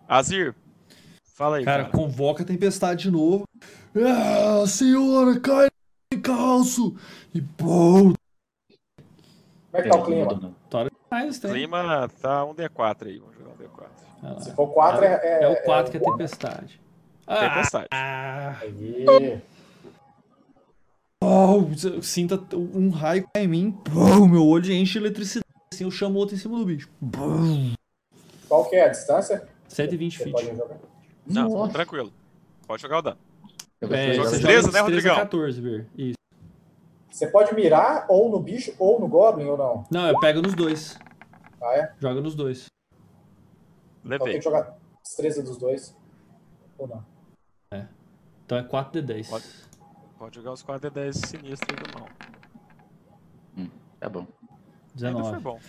Azir, 0.08 0.56
fala 1.36 1.58
aí, 1.58 1.66
Cara, 1.66 1.84
cara. 1.84 1.94
convoca 1.96 2.44
a 2.44 2.46
tempestade 2.46 3.04
de 3.04 3.12
novo. 3.12 3.44
Ah, 3.94 4.66
senhora, 4.66 5.38
cai 5.40 5.68
em 6.14 6.20
calço. 6.22 6.96
E 7.34 7.42
pô, 7.42 8.14
Como 8.14 8.16
é 9.74 9.82
que 9.82 9.90
tá 9.90 9.96
o 9.98 10.04
clima? 10.04 10.34
não, 10.34 10.56
O 11.12 11.42
tem. 11.42 11.52
clima 11.52 12.10
tá 12.22 12.46
um 12.46 12.54
D4 12.54 13.08
aí, 13.08 13.18
vamos 13.20 13.36
jogar 13.36 13.50
um 13.52 13.56
D4. 13.58 13.88
Ah. 14.22 14.42
Se 14.42 14.54
for 14.54 14.68
4, 14.68 15.04
é. 15.06 15.44
É 15.44 15.48
o 15.48 15.64
4 15.64 15.92
que 15.92 15.98
é 15.98 16.00
tempestade. 16.00 16.80
Ah, 17.26 17.50
Tempestade. 17.50 17.88
ah, 17.92 18.58
Aí. 18.62 19.06
oh, 21.24 21.64
eu 21.84 22.02
sinta 22.02 22.40
um 22.56 22.90
raio 22.90 23.28
cair 23.34 23.46
em 23.46 23.48
mim. 23.48 23.72
Pô, 23.72 24.26
meu 24.28 24.46
olho 24.46 24.72
enche 24.74 24.94
de 24.94 24.98
eletricidade. 25.00 25.46
Assim 25.72 25.84
eu 25.84 25.92
chamo 25.92 26.18
outro 26.18 26.36
em 26.36 26.40
cima 26.40 26.58
do 26.58 26.66
bicho. 26.66 26.90
Bum. 27.00 27.74
Qual 28.48 28.68
que 28.70 28.76
é 28.76 28.86
a 28.86 28.88
distância? 28.90 29.48
120 29.68 30.18
Você 30.18 30.24
feet. 30.24 30.54
Não, 31.28 31.50
Nossa. 31.50 31.74
tranquilo. 31.74 32.12
Pode 32.66 32.82
jogar 32.82 32.98
o 32.98 33.02
dano. 33.04 33.18
Eu 33.80 33.94
É, 33.94 34.14
você 34.16 34.32
destreza, 34.32 34.38
joga 34.40 34.44
né, 34.44 34.62
destreza 34.62 34.82
Rodrigão? 34.82 35.16
14, 35.16 35.62
ver. 35.62 35.88
Isso. 35.98 36.18
Você 37.10 37.28
pode 37.28 37.54
mirar 37.56 38.06
ou 38.10 38.30
no 38.30 38.40
bicho 38.40 38.74
ou 38.78 39.00
no 39.00 39.08
Goblin 39.08 39.46
ou 39.46 39.58
não? 39.58 39.86
Não, 39.92 40.08
eu 40.08 40.20
pego 40.20 40.42
nos 40.42 40.54
dois. 40.54 40.98
Ah, 41.62 41.76
é? 41.76 41.94
Joga 42.00 42.22
nos 42.22 42.36
dois. 42.36 42.68
Então 44.06 44.18
tem 44.18 44.28
Levei. 44.28 44.38
que 44.38 44.42
jogar 44.44 44.78
destreza 45.04 45.44
dos 45.44 45.58
dois. 45.58 45.96
Ou 46.78 46.88
não? 46.88 47.06
Então 48.46 48.58
é 48.58 48.64
4d10. 48.64 49.30
Pode. 49.30 49.46
Pode 50.18 50.36
jogar 50.36 50.52
os 50.54 50.64
4D10 50.64 51.14
sinistros 51.28 51.78
aí 51.78 51.84
do 51.84 52.00
mal. 52.00 52.10
Tá 54.00 54.10
bom. 54.10 54.26
Ainda 55.02 55.24
foi 55.24 55.40
19. 55.40 55.40
bom. 55.40 55.60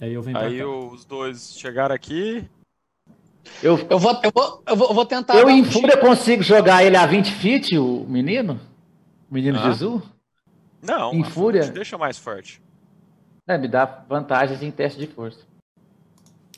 Aí 0.00 0.12
eu 0.12 0.22
venho 0.22 0.38
pra 0.38 0.46
Aí 0.48 0.58
cá. 0.58 0.66
os 0.66 1.04
dois 1.04 1.54
chegaram 1.58 1.94
aqui. 1.94 2.48
Eu, 3.62 3.78
Eu 3.90 3.98
vou, 3.98 4.20
eu 4.22 4.30
vou, 4.34 4.62
eu 4.66 4.76
vou, 4.76 4.88
eu 4.88 4.94
vou 4.94 5.06
tentar. 5.06 5.34
eu 5.36 5.46
um 5.46 5.50
em 5.50 5.64
fúria 5.64 5.96
consigo 5.96 6.42
jogar 6.42 6.82
ele 6.84 6.96
a 6.96 7.06
20 7.06 7.32
feet, 7.32 7.76
o 7.78 8.04
menino? 8.08 8.60
O 9.30 9.34
menino 9.34 9.58
Ah. 9.58 9.64
Jesus? 9.70 10.02
Não, 10.82 11.12
Em 11.14 11.22
a 11.22 11.24
fúria? 11.26 11.62
deixa 11.70 11.96
mais 11.96 12.18
forte. 12.18 12.62
É, 13.46 13.56
me 13.58 13.68
dá 13.68 13.84
vantagens 14.08 14.62
em 14.62 14.70
teste 14.70 14.98
de 14.98 15.06
força. 15.06 15.40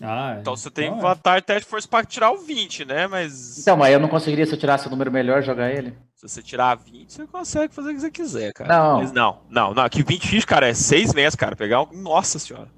Ah, 0.03 0.35
é. 0.37 0.41
Então 0.41 0.55
você 0.57 0.71
tem 0.71 0.87
Então 0.89 0.99
é. 0.99 1.03
vantagem 1.03 1.43
teste 1.43 1.63
de 1.65 1.69
força 1.71 1.89
pra 1.89 2.05
tirar 2.05 2.31
o 2.33 2.39
20, 2.39 2.85
né? 2.85 3.07
Mas 3.07 3.59
Então, 3.59 3.77
mas 3.77 3.93
eu 3.93 3.99
não 4.01 4.09
conseguiria, 4.09 4.45
se 4.45 4.53
eu 4.53 4.59
tirasse 4.59 4.87
o 4.87 4.91
número 4.91 5.11
melhor, 5.11 5.43
jogar 5.43 5.71
ele? 5.71 5.97
se 6.15 6.29
você 6.29 6.43
tirar 6.43 6.75
20, 6.77 7.13
você 7.13 7.27
consegue 7.27 7.75
fazer 7.75 7.91
o 7.91 7.95
que 7.95 8.01
você 8.01 8.11
quiser, 8.11 8.53
cara. 8.53 8.75
Não. 8.75 8.99
Mas 8.99 9.13
não, 9.13 9.39
não, 9.51 9.75
não. 9.75 9.83
Aqui 9.85 10.03
20 10.03 10.27
fios, 10.29 10.45
cara, 10.45 10.69
é 10.69 10.75
6 10.75 11.13
metros, 11.15 11.35
cara. 11.37 11.55
Pegar 11.57 11.83
um. 11.83 11.89
Nossa 11.93 12.39
senhora. 12.39 12.69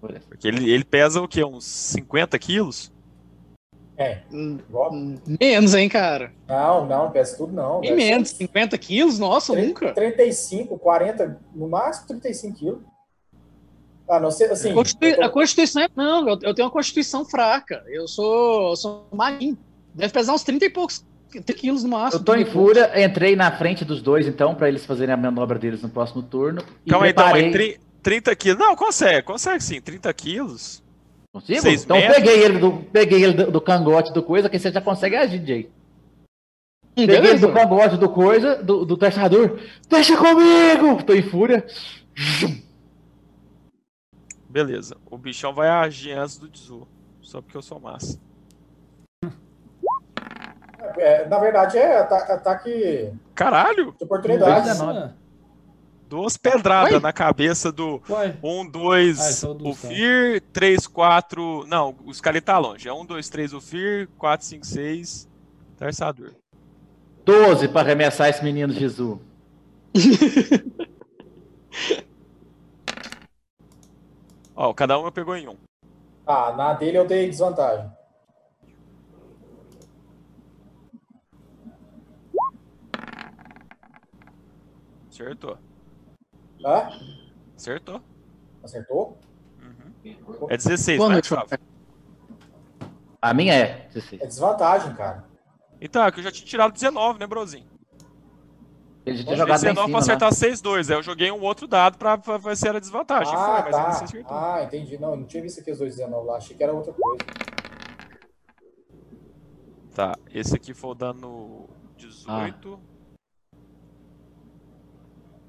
Porque 0.00 0.48
ele, 0.48 0.70
ele 0.70 0.84
pesa 0.84 1.20
o 1.20 1.28
quê? 1.28 1.44
Uns 1.44 1.64
50 1.64 2.38
quilos? 2.38 2.90
É. 3.96 4.20
Hum, 4.32 4.58
Goblin? 4.70 5.20
Menos, 5.38 5.74
hein, 5.74 5.88
cara? 5.88 6.32
Não, 6.48 6.86
não, 6.86 7.10
peça 7.10 7.36
tudo 7.36 7.52
não. 7.52 7.82
Ser 7.82 7.94
menos. 7.94 8.30
50 8.30 8.78
quilos? 8.78 9.18
Nossa, 9.18 9.52
tre- 9.52 9.66
nunca. 9.66 9.92
35, 9.92 10.78
40, 10.78 11.38
no 11.54 11.68
máximo 11.68 12.08
35 12.08 12.58
quilos. 12.58 12.78
Ah, 14.08 14.18
não 14.18 14.30
sei, 14.30 14.46
assim. 14.48 14.72
Constitui- 14.72 15.10
eu 15.12 15.16
tô- 15.16 15.22
A 15.22 15.28
Constituição 15.28 15.82
é. 15.82 15.88
Não, 15.94 16.28
eu, 16.28 16.38
eu 16.42 16.54
tenho 16.54 16.66
uma 16.66 16.72
Constituição 16.72 17.24
fraca. 17.24 17.84
Eu 17.88 18.08
sou, 18.08 18.70
eu 18.70 18.76
sou 18.76 19.06
marinho. 19.12 19.56
Deve 19.94 20.12
pesar 20.12 20.32
uns 20.32 20.42
30 20.42 20.64
e 20.64 20.70
poucos 20.70 21.04
30 21.30 21.52
quilos 21.52 21.84
no 21.84 21.90
máximo. 21.90 22.20
Eu 22.20 22.24
tô 22.24 22.32
em 22.34 22.38
30 22.38 22.50
e 22.50 22.52
fúria, 22.52 23.04
entrei 23.04 23.36
na 23.36 23.52
frente 23.52 23.84
dos 23.84 24.00
dois, 24.02 24.26
então, 24.26 24.54
pra 24.54 24.66
eles 24.68 24.84
fazerem 24.86 25.12
a 25.12 25.16
manobra 25.16 25.58
deles 25.58 25.82
no 25.82 25.88
próximo 25.90 26.22
turno. 26.22 26.62
E 26.86 26.90
Calma 26.90 27.04
aí, 27.06 27.10
então, 27.12 27.24
preparei... 27.24 27.50
tri- 27.52 27.80
30 28.02 28.34
quilos. 28.36 28.58
Não, 28.60 28.74
consegue, 28.76 29.22
consegue 29.22 29.62
sim. 29.62 29.80
30 29.80 30.12
quilos. 30.14 30.82
Consigo? 31.32 31.60
seis 31.62 31.84
Então 31.84 31.96
metros. 31.96 32.16
peguei 32.16 32.42
ele, 32.44 32.58
do, 32.58 32.72
peguei 32.92 33.22
ele 33.24 33.32
do, 33.34 33.50
do 33.52 33.60
cangote 33.60 34.12
do 34.12 34.22
coisa, 34.22 34.48
que 34.50 34.58
você 34.58 34.70
já 34.72 34.80
consegue 34.80 35.14
agir, 35.16 35.44
Jay. 35.46 35.70
Peguei 36.96 37.18
ele 37.30 37.38
do 37.38 37.52
cangote 37.52 37.96
do 37.96 38.08
coisa, 38.10 38.56
do, 38.62 38.84
do 38.84 38.96
testador. 38.96 39.58
Deixa 39.88 40.16
comigo! 40.16 41.02
Tô 41.04 41.14
em 41.14 41.22
fúria. 41.22 41.64
Beleza. 44.48 44.96
O 45.10 45.16
bichão 45.16 45.54
vai 45.54 45.68
agir 45.68 46.12
antes 46.12 46.36
do 46.36 46.48
Tzu. 46.48 46.86
Só 47.22 47.40
porque 47.40 47.56
eu 47.56 47.62
sou 47.62 47.78
massa. 47.78 48.18
é, 50.98 51.26
na 51.28 51.38
verdade, 51.38 51.78
é 51.78 51.98
ata- 51.98 52.34
ataque 52.34 53.12
Caralho! 53.34 53.94
de 53.96 54.04
oportunidade. 54.04 54.66
Dois, 54.66 54.78
19. 54.78 55.14
Duas 56.10 56.36
pedradas 56.36 56.94
Oi? 56.94 56.98
na 57.00 57.12
cabeça 57.12 57.70
do 57.70 58.02
Uai, 58.08 58.36
1, 58.42 58.68
2, 58.68 59.20
Ah, 59.20 59.46
é 59.46 59.50
o. 59.68 59.74
Fir, 59.76 60.40
3, 60.52 60.88
4. 60.88 61.64
Não, 61.68 61.94
os 62.04 62.20
caras 62.20 62.42
tá 62.42 62.58
longe. 62.58 62.88
É 62.88 62.92
1, 62.92 63.06
2, 63.06 63.28
3 63.28 63.52
o 63.52 63.60
Fir, 63.60 64.08
4, 64.18 64.44
5, 64.44 64.66
6. 64.66 65.28
Terçador. 65.78 66.32
12 67.24 67.68
pra 67.68 67.82
arremessar 67.82 68.28
esse 68.28 68.42
menino 68.42 68.72
Jesus. 68.72 69.20
Ó, 74.56 74.74
cada 74.74 74.98
um 74.98 75.08
pegou 75.12 75.36
em 75.36 75.46
um. 75.46 75.54
Ah, 76.26 76.52
na 76.56 76.72
dele 76.72 76.98
eu 76.98 77.06
dei 77.06 77.28
desvantagem. 77.30 77.88
Acertou. 85.08 85.69
Tá? 86.62 86.92
Acertou. 87.56 88.00
Acertou? 88.62 89.18
Uhum. 89.62 90.46
É 90.48 90.56
16, 90.56 90.98
Boa 90.98 91.08
né, 91.08 91.14
noite, 91.14 91.28
Gustavo? 91.30 91.62
A 93.22 93.34
minha 93.34 93.54
é 93.54 93.86
16. 93.88 94.22
É 94.22 94.26
desvantagem, 94.26 94.94
cara. 94.94 95.24
Então, 95.80 96.04
é 96.04 96.12
que 96.12 96.20
eu 96.20 96.24
já 96.24 96.30
tinha 96.30 96.46
tirado 96.46 96.72
19, 96.72 97.18
né, 97.18 97.26
brozinho? 97.26 97.66
Ele 99.06 99.16
já 99.16 99.24
tinha 99.24 99.36
jogado 99.36 99.62
lá 99.62 99.70
em 99.70 99.74
19 99.74 99.92
pra 99.92 100.02
cima. 100.02 100.14
Lá. 100.14 100.28
acertar 100.28 100.50
6-2. 100.50 100.90
Aí 100.90 100.96
eu 100.96 101.02
joguei 101.02 101.30
um 101.32 101.40
outro 101.40 101.66
dado 101.66 101.96
pra, 101.96 102.18
pra 102.18 102.36
ver 102.36 102.56
se 102.56 102.68
era 102.68 102.78
desvantagem. 102.80 103.34
ah, 103.34 103.38
Foi, 103.38 103.62
mas 103.62 103.70
tá. 103.70 103.78
ainda 103.78 103.92
você 103.92 104.04
acertou. 104.04 104.36
Ah, 104.36 104.62
entendi. 104.62 104.98
Não, 104.98 105.10
eu 105.12 105.16
não 105.16 105.24
tinha 105.24 105.42
visto 105.42 105.60
aqui 105.60 105.70
os 105.70 105.78
dois 105.78 105.96
19 105.96 106.26
lá. 106.26 106.36
Achei 106.36 106.54
que 106.56 106.62
era 106.62 106.72
outra 106.72 106.92
coisa. 106.92 107.18
Tá, 109.94 110.14
esse 110.32 110.54
aqui 110.54 110.72
foi 110.74 110.90
o 110.90 110.94
dano 110.94 111.68
18. 111.96 112.78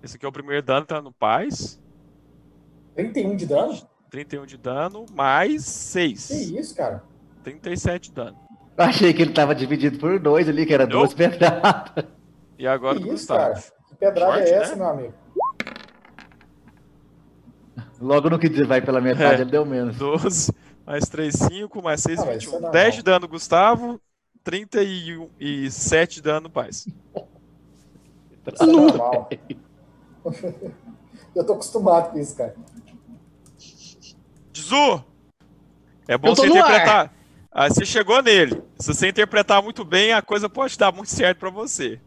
Esse 0.03 0.15
aqui 0.17 0.25
é 0.25 0.29
o 0.29 0.31
primeiro 0.31 0.63
dano, 0.63 0.85
tá 0.85 1.01
no 1.01 1.11
paz. 1.11 1.79
31 2.95 3.35
de 3.35 3.45
dano? 3.45 3.77
31 4.09 4.45
de 4.45 4.57
dano, 4.57 5.05
mais 5.13 5.63
Que 5.63 5.69
6. 6.17 6.29
isso, 6.51 6.75
cara? 6.75 7.03
37 7.43 8.09
de 8.09 8.15
dano. 8.15 8.37
Achei 8.77 9.13
que 9.13 9.21
ele 9.21 9.33
tava 9.33 9.53
dividido 9.53 9.97
por 9.99 10.19
dois 10.19 10.49
ali, 10.49 10.65
que 10.65 10.73
era 10.73 10.85
Não. 10.85 10.91
duas 10.91 11.13
pedradas. 11.13 12.05
E 12.57 12.67
agora 12.67 12.95
que 12.97 13.03
isso, 13.03 13.11
Gustavo. 13.11 13.39
cara? 13.53 13.63
Que 13.89 13.95
pedrada 13.95 14.33
Forte, 14.33 14.49
é 14.49 14.53
essa, 14.53 14.71
né? 14.71 14.77
meu 14.77 14.87
amigo? 14.87 15.13
Logo 17.99 18.29
no 18.29 18.39
que 18.39 18.49
vai 18.65 18.81
pela 18.81 18.99
metade, 18.99 19.39
É. 19.39 19.41
ele 19.41 19.51
deu 19.51 19.65
menos. 19.65 19.95
12, 19.97 20.51
mais 20.85 21.07
3, 21.07 21.33
5, 21.35 21.81
mais 21.81 22.01
6, 22.01 22.19
Ah, 22.19 22.25
mas 22.25 22.37
isso 22.37 22.49
é 22.49 22.51
21. 22.51 22.51
normal. 22.53 22.71
10 22.71 22.95
de 22.95 23.03
dano 23.03 23.27
Gustavo, 23.27 24.01
37 24.43 26.15
de 26.15 26.21
dano 26.21 26.49
Paz. 26.49 26.87
Isso 28.47 28.63
é 28.63 28.65
normal. 28.65 29.29
eu 31.35 31.45
tô 31.45 31.53
acostumado 31.53 32.11
com 32.11 32.19
isso, 32.19 32.35
cara. 32.35 32.55
Dizu! 34.51 35.03
É 36.07 36.17
bom 36.17 36.35
você 36.35 36.47
interpretar. 36.47 37.13
Ah, 37.51 37.67
você 37.69 37.85
chegou 37.85 38.21
nele. 38.21 38.61
Se 38.79 38.93
você 38.93 39.09
interpretar 39.09 39.61
muito 39.61 39.83
bem, 39.83 40.13
a 40.13 40.21
coisa 40.21 40.49
pode 40.49 40.77
dar 40.77 40.91
muito 40.91 41.09
certo 41.09 41.39
pra 41.39 41.49
você. 41.49 41.99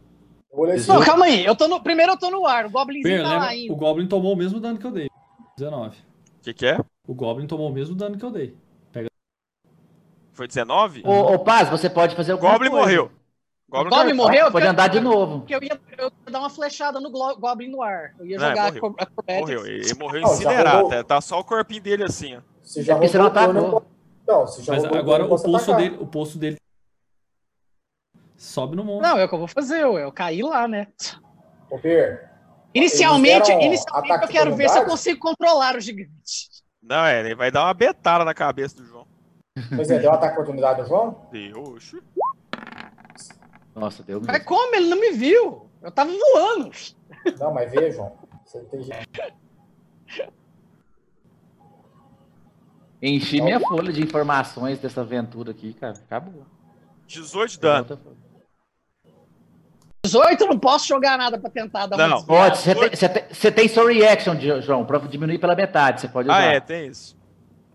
Não, 0.87 1.03
calma 1.03 1.25
aí. 1.25 1.45
Eu 1.45 1.55
tô 1.55 1.67
no... 1.67 1.81
Primeiro 1.81 2.13
eu 2.13 2.17
tô 2.17 2.29
no 2.31 2.45
ar. 2.47 2.65
O 2.65 2.69
Goblinzinho 2.69 3.17
tá 3.23 3.29
lembra? 3.29 3.37
lá 3.39 3.45
O 3.45 3.49
ainda. 3.49 3.73
Goblin 3.75 4.07
tomou 4.07 4.33
o 4.33 4.35
mesmo 4.35 4.59
dano 4.59 4.79
que 4.79 4.85
eu 4.85 4.91
dei. 4.91 5.09
19. 5.57 5.97
O 5.97 6.01
que, 6.41 6.53
que 6.53 6.65
é? 6.65 6.77
O 7.07 7.13
Goblin 7.13 7.45
tomou 7.45 7.69
o 7.69 7.73
mesmo 7.73 7.95
dano 7.95 8.17
que 8.17 8.23
eu 8.25 8.31
dei. 8.31 8.55
Foi 10.33 10.47
19? 10.47 11.01
Ô, 11.05 11.33
ô 11.33 11.39
Paz, 11.39 11.69
você 11.69 11.89
pode 11.89 12.13
fazer 12.13 12.33
O 12.33 12.37
Goblin 12.37 12.69
coisa. 12.69 12.75
morreu. 12.75 13.11
Goblin 13.83 13.97
caiu. 14.03 14.15
morreu? 14.15 14.51
Pode 14.51 14.67
andar 14.67 14.87
de 14.87 14.99
novo. 14.99 15.39
Porque 15.39 15.55
eu 15.55 15.61
ia, 15.61 15.79
eu 15.97 16.05
ia 16.05 16.31
dar 16.31 16.39
uma 16.39 16.49
flechada 16.49 16.99
no 16.99 17.11
Glo- 17.11 17.35
Goblin 17.37 17.69
no 17.69 17.81
ar. 17.81 18.13
Eu 18.19 18.25
ia 18.25 18.37
Não, 18.39 18.47
jogar 18.49 18.63
morreu. 18.73 18.85
acro- 18.85 18.95
acrobatics. 18.99 19.39
Morreu. 19.41 19.65
Ele 19.67 19.93
morreu 19.95 20.21
incinerado. 20.21 20.89
Tá, 20.89 21.03
tá 21.03 21.21
só 21.21 21.39
o 21.39 21.43
corpinho 21.43 21.81
dele 21.81 22.03
assim, 22.03 22.37
ó. 22.37 22.41
Você 22.61 22.81
já 22.83 22.93
É 22.93 22.97
não 22.97 23.05
o 23.05 23.09
turno, 23.09 23.25
atacou. 23.27 23.85
Não, 24.27 24.41
você 24.47 24.61
já 24.63 24.73
Mas 24.73 24.83
agora 24.85 25.25
o 25.25 25.29
pulso 25.29 25.71
atacar. 25.71 25.75
dele, 25.77 25.97
o 26.01 26.07
pulso 26.07 26.37
dele 26.39 26.57
sobe 28.37 28.75
no 28.75 28.83
monte. 28.83 29.03
Não, 29.03 29.17
é 29.17 29.25
o 29.25 29.29
que 29.29 29.33
eu 29.35 29.39
vou 29.39 29.47
fazer. 29.47 29.81
Eu, 29.81 29.97
eu 29.97 30.11
caí 30.11 30.41
lá, 30.41 30.67
né? 30.67 30.87
Ô, 31.69 31.77
Per, 31.79 32.29
Inicialmente, 32.73 33.51
inicialmente 33.51 34.11
ataque 34.11 34.25
eu 34.25 34.29
quero 34.29 34.55
ver 34.55 34.69
se 34.69 34.77
eu 34.77 34.85
consigo 34.85 35.19
controlar 35.19 35.75
o 35.75 35.79
gigante. 35.79 36.49
Não, 36.83 37.05
é, 37.05 37.21
ele 37.21 37.33
vai 37.35 37.49
dar 37.49 37.63
uma 37.63 37.73
betada 37.73 38.25
na 38.25 38.33
cabeça 38.33 38.75
do 38.75 38.85
João. 38.85 39.07
pois 39.75 39.89
é, 39.89 39.97
deu 39.99 40.11
ataque 40.11 40.33
de 40.35 40.39
oportunidade 40.41 40.81
no 40.81 40.87
João? 40.87 41.27
Deus. 41.31 41.95
Nossa, 43.75 44.01
deu 44.03 44.19
Mas 44.21 44.27
mesmo. 44.37 44.45
como? 44.45 44.75
Ele 44.75 44.87
não 44.87 44.99
me 44.99 45.11
viu. 45.11 45.67
Eu 45.81 45.91
tava 45.91 46.09
voando. 46.11 46.71
Não, 47.39 47.53
mas 47.53 47.71
João. 47.93 48.17
Você 48.45 48.59
não 48.59 48.65
tem 48.65 48.83
jeito. 48.83 49.33
Enchi 53.01 53.41
minha 53.41 53.59
folha 53.59 53.91
de 53.91 54.01
informações 54.01 54.79
dessa 54.79 55.01
aventura 55.01 55.51
aqui, 55.51 55.73
cara. 55.73 55.93
Acabou. 55.93 56.45
18 57.07 57.51
de 57.51 57.59
dano. 57.59 57.79
Outra 57.79 57.97
folha. 57.97 58.15
18, 60.05 60.41
eu 60.43 60.47
não 60.47 60.59
posso 60.59 60.87
jogar 60.87 61.17
nada 61.17 61.37
pra 61.37 61.49
tentar 61.49 61.87
dar 61.87 61.97
uma 61.97 62.07
Não. 62.07 62.17
desviada. 62.17 62.49
Pode, 62.51 62.57
você 62.59 62.75
tem, 62.75 62.89
você 62.95 63.09
tem- 63.09 63.33
você 63.33 63.51
tem 63.51 63.67
sua 63.67 63.91
reaction, 63.91 64.35
João, 64.61 64.85
pra 64.85 64.99
diminuir 64.99 65.39
pela 65.39 65.55
metade. 65.55 66.01
Você 66.01 66.07
pode 66.07 66.29
usar. 66.29 66.37
Ah, 66.37 66.43
é, 66.43 66.59
tem 66.59 66.87
isso. 66.87 67.17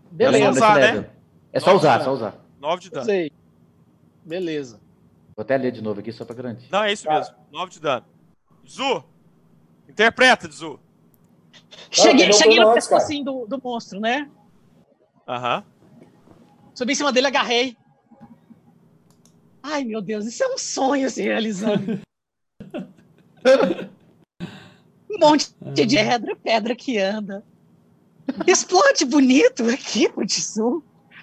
Beleza, 0.09 0.45
É 0.45 0.47
só 0.47 0.51
usar, 0.51 0.79
né? 0.79 1.09
É 1.53 1.59
só 1.59 1.73
Nossa. 1.73 1.77
usar, 1.79 2.03
só 2.03 2.13
usar. 2.13 2.35
9 2.59 2.81
de 2.81 2.89
dano. 2.89 3.05
sei. 3.05 3.31
Beleza. 4.25 4.79
Vou 5.35 5.43
até 5.43 5.57
ler 5.57 5.71
de 5.71 5.81
novo 5.81 5.99
aqui 5.99 6.11
só 6.11 6.25
pra 6.25 6.35
garantir. 6.35 6.67
Não, 6.71 6.83
é 6.83 6.91
isso 6.91 7.05
Cara. 7.05 7.19
mesmo. 7.19 7.35
9 7.51 7.71
de 7.71 7.79
dano. 7.79 8.05
Zu! 8.67 9.03
Interpreta, 9.87 10.49
Zu. 10.49 10.79
cheguei 11.89 12.25
pegou 12.25 12.39
cheguei 12.39 12.59
no 12.59 12.73
pescocinho 12.73 13.25
do, 13.25 13.47
do 13.47 13.61
monstro, 13.61 13.99
né? 13.99 14.29
Aham. 15.27 15.63
Subi 16.73 16.93
em 16.93 16.95
cima 16.95 17.11
dele, 17.11 17.27
agarrei. 17.27 17.77
Ai, 19.63 19.83
meu 19.83 20.01
Deus, 20.01 20.25
isso 20.25 20.43
é 20.43 20.47
um 20.47 20.57
sonho 20.57 21.09
se 21.09 21.21
realizando. 21.21 22.01
um 25.09 25.19
monte 25.19 25.53
de 25.73 25.85
pedra, 25.87 26.35
pedra 26.35 26.75
que 26.75 26.97
anda. 26.97 27.43
Explode 28.47 29.05
bonito 29.05 29.63
aqui, 29.69 30.09
Putizum. 30.09 30.81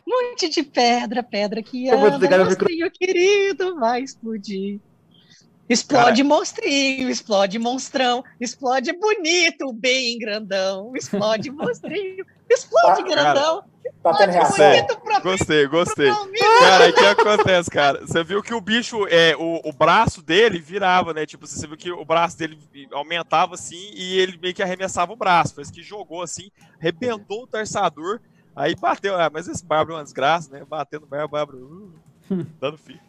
Um 0.09 0.31
monte 0.31 0.49
de 0.49 0.62
pedra, 0.62 1.23
pedra 1.23 1.62
que 1.62 1.87
Eu 1.87 1.99
vou 1.99 2.09
anda. 2.09 2.27
meu 2.27 2.45
Monstrinho 2.47 2.91
querido, 2.91 3.77
vai 3.78 4.01
explodir. 4.01 4.81
Explode 5.69 6.23
monstrinho, 6.23 7.11
explode 7.11 7.59
monstrão, 7.59 8.25
explode 8.41 8.91
bonito, 8.95 9.70
bem 9.75 10.19
grandão, 10.19 10.93
explode 10.97 11.51
monstrinho, 11.51 12.25
explode 12.49 13.03
Ah, 13.03 13.05
grandão, 13.05 13.62
Tá 14.03 14.15
tendo 14.17 14.31
explode 14.31 14.33
reação? 14.33 14.70
bonito 14.70 15.01
pra 15.01 15.20
Gostei, 15.20 15.67
gostei. 15.67 16.11
pro 16.11 16.28
Cara, 16.61 16.85
aí 16.85 16.91
o 16.91 16.95
que 16.95 17.05
acontece, 17.05 17.70
cara? 17.70 18.01
Você 18.07 18.25
viu 18.25 18.43
que 18.43 18.55
o 18.55 18.61
bicho, 18.62 19.07
é, 19.09 19.37
o, 19.37 19.61
o 19.69 19.73
braço 19.73 20.23
dele 20.23 20.59
virava, 20.59 21.12
né? 21.12 21.27
Tipo, 21.27 21.47
você 21.47 21.67
viu 21.67 21.77
que 21.77 21.93
o 21.93 22.05
braço 22.05 22.39
dele 22.39 22.59
aumentava 22.93 23.55
assim 23.55 23.91
e 23.95 24.19
ele 24.19 24.39
meio 24.41 24.55
que 24.55 24.62
arremessava 24.62 25.12
o 25.12 25.17
braço. 25.17 25.55
Fez 25.55 25.70
que 25.70 25.83
jogou 25.83 26.23
assim, 26.23 26.51
arrebentou 26.81 27.43
o 27.43 27.47
terçador, 27.47 28.20
aí 28.59 28.75
bateu. 28.75 29.19
Ah, 29.19 29.31
mas 29.33 29.49
esse 29.49 29.65
bárbaro 29.65 29.95
é 29.95 29.99
uma 29.99 30.05
desgraça, 30.05 30.51
né? 30.51 30.65
Batendo 30.65 31.03
no 31.03 31.07
bárbaro, 31.07 31.31
bárbaro, 31.31 31.59
uh, 32.31 32.47
dando 32.61 32.78
fio. 32.78 33.01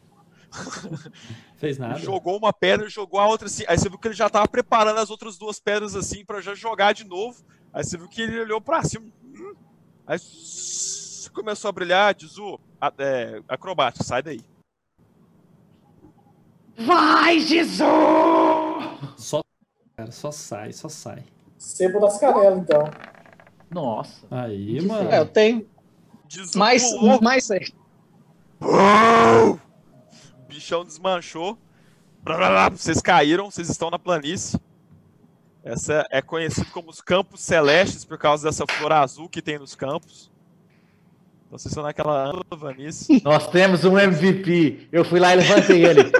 Fez 1.57 1.77
nada. 1.77 1.99
Jogou 1.99 2.37
uma 2.37 2.51
pedra 2.51 2.87
e 2.87 2.89
jogou 2.89 3.19
a 3.19 3.27
outra 3.27 3.47
assim. 3.47 3.63
Aí 3.67 3.77
você 3.77 3.89
viu 3.89 3.99
que 3.99 4.07
ele 4.07 4.15
já 4.15 4.29
tava 4.29 4.47
preparando 4.47 4.99
as 4.99 5.09
outras 5.09 5.37
duas 5.37 5.59
pedras 5.59 5.95
assim 5.95 6.25
pra 6.25 6.41
já 6.41 6.55
jogar 6.55 6.93
de 6.93 7.03
novo. 7.03 7.43
Aí 7.71 7.83
você 7.83 7.97
viu 7.97 8.07
que 8.07 8.21
ele 8.21 8.39
olhou 8.39 8.59
pra 8.61 8.83
cima. 8.83 9.05
hum, 9.23 9.53
Aí 10.07 10.17
começou 11.33 11.69
a 11.69 11.71
brilhar, 11.71 12.15
Dizu, 12.15 12.59
é, 12.97 13.41
acrobático, 13.47 14.03
sai 14.03 14.23
daí. 14.23 14.41
Vai, 16.75 17.39
Jesus! 17.41 17.83
Só, 19.17 19.41
cara, 19.95 20.11
só 20.11 20.31
sai, 20.31 20.71
só 20.73 20.89
sai. 20.89 21.23
Sebo 21.57 21.99
das 21.99 22.17
canelas, 22.17 22.57
então. 22.57 22.83
Nossa. 23.69 24.25
Aí, 24.31 24.81
mano. 24.81 25.09
É, 25.09 25.19
eu 25.19 25.25
tenho 25.25 25.65
mais, 26.55 26.83
mais 27.21 27.45
seis. 27.45 27.71
o 28.61 29.57
bichão 30.47 30.83
desmanchou. 30.83 31.57
Vocês 32.71 33.01
caíram, 33.01 33.49
vocês 33.49 33.69
estão 33.69 33.89
na 33.89 33.97
planície. 33.97 34.59
Essa 35.63 36.05
é 36.09 36.21
conhecido 36.21 36.67
como 36.71 36.89
os 36.89 37.01
Campos 37.01 37.41
Celestes 37.41 38.05
por 38.05 38.17
causa 38.17 38.47
dessa 38.47 38.65
flor 38.67 38.91
azul 38.91 39.29
que 39.29 39.41
tem 39.41 39.59
nos 39.59 39.75
campos. 39.75 40.31
Então 41.45 41.57
vocês 41.57 41.71
estão 41.71 41.83
naquela 41.83 42.43
planície. 42.49 43.21
Nós 43.23 43.47
temos 43.47 43.83
um 43.83 43.97
MVP. 43.97 44.87
Eu 44.91 45.03
fui 45.03 45.19
lá 45.19 45.33
e 45.33 45.37
levantei 45.37 45.85
ele. 45.85 46.11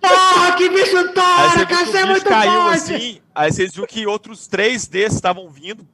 Porra, 0.00 0.52
que 0.56 0.68
bicho 0.70 1.12
tora, 1.12 1.84
você 1.84 1.98
é 1.98 2.04
muito 2.06 2.24
caiu 2.24 2.62
forte. 2.62 2.94
assim, 2.94 3.20
aí 3.34 3.52
vocês 3.52 3.72
viram 3.74 3.86
que 3.86 4.06
outros 4.06 4.46
três 4.46 4.86
desses 4.86 5.16
estavam 5.16 5.48
vindo. 5.50 5.86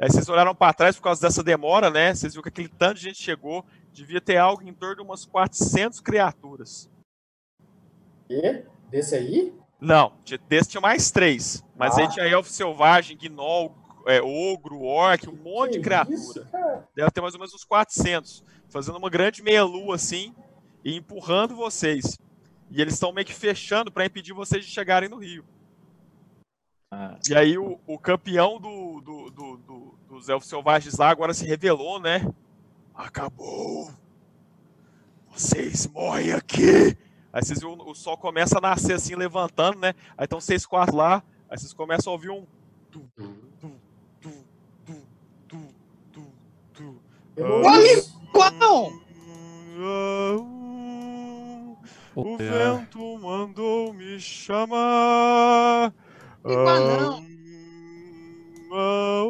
Aí 0.00 0.08
vocês 0.10 0.28
olharam 0.28 0.54
pra 0.54 0.72
trás 0.72 0.96
por 0.96 1.02
causa 1.02 1.20
dessa 1.20 1.42
demora, 1.42 1.90
né? 1.90 2.14
Vocês 2.14 2.32
viram 2.32 2.42
que 2.42 2.48
aquele 2.48 2.68
tanto 2.68 2.94
de 2.96 3.02
gente 3.02 3.22
chegou, 3.22 3.64
devia 3.92 4.20
ter 4.20 4.38
algo 4.38 4.62
em 4.62 4.72
torno 4.72 4.96
de 4.96 5.02
umas 5.02 5.24
400 5.26 6.00
criaturas. 6.00 6.88
E? 8.28 8.62
Desse 8.90 9.14
aí? 9.14 9.52
Não, 9.80 10.12
desse 10.48 10.70
tinha 10.70 10.80
mais 10.80 11.10
três. 11.10 11.64
Mas 11.76 11.96
Ah. 11.98 12.02
aí 12.02 12.08
tinha 12.08 12.26
elfo 12.26 12.50
selvagem, 12.50 13.16
gnoll, 13.16 13.74
é, 14.06 14.20
ogro, 14.22 14.80
orc, 14.82 15.28
um 15.28 15.36
monte 15.36 15.72
de 15.72 15.78
Que 15.78 15.84
criatura. 15.84 16.14
isso? 16.16 16.46
Deve 16.94 17.10
ter 17.10 17.20
mais 17.20 17.34
ou 17.34 17.40
menos 17.40 17.54
uns 17.54 17.64
400. 17.64 18.42
Fazendo 18.68 18.98
uma 18.98 19.10
grande 19.10 19.42
meia-lua 19.42 19.96
assim 19.96 20.34
e 20.84 20.96
empurrando 20.96 21.54
vocês. 21.56 22.16
E 22.70 22.80
eles 22.80 22.94
estão 22.94 23.12
meio 23.12 23.26
que 23.26 23.34
fechando 23.34 23.90
para 23.90 24.06
impedir 24.06 24.32
vocês 24.32 24.64
de 24.64 24.70
chegarem 24.70 25.08
no 25.08 25.16
rio. 25.18 25.44
Ah. 26.92 27.18
E 27.28 27.34
aí 27.34 27.56
o, 27.58 27.78
o 27.86 27.98
campeão 27.98 28.60
do, 28.60 29.00
do- 29.00 29.30
do- 29.30 29.56
do- 29.56 29.69
dos 30.10 30.28
elfos 30.28 30.48
selvagens 30.48 30.96
lá 30.96 31.08
agora 31.08 31.32
se 31.32 31.46
revelou, 31.46 32.00
né? 32.00 32.26
Acabou! 32.94 33.90
Vocês 35.30 35.86
morrem 35.86 36.32
aqui! 36.32 36.96
Aí 37.32 37.42
vocês 37.44 37.60
viram 37.60 37.78
o 37.86 37.94
sol 37.94 38.18
começa 38.18 38.58
a 38.58 38.60
nascer 38.60 38.94
assim, 38.94 39.14
levantando, 39.14 39.78
né? 39.78 39.94
Aí 40.18 40.24
estão 40.24 40.40
vocês 40.40 40.66
quatro 40.66 40.96
lá, 40.96 41.22
aí 41.48 41.56
vocês 41.56 41.72
começam 41.72 42.10
a 42.12 42.14
ouvir 42.14 42.30
um. 42.30 42.44
Tu, 42.90 43.08
tu, 43.14 43.36
tu, 43.60 43.72
tu, 44.20 44.30
tu, 45.48 45.68
tu, 46.12 46.26
tu. 46.74 47.02
Quão? 48.32 49.00
O 52.16 52.36
É. 52.40 52.78
vento 52.78 53.18
mandou 53.18 53.92
me 53.92 54.18
chamar. 54.18 55.94
Igualão. 56.44 57.24
Ah, 58.72 59.22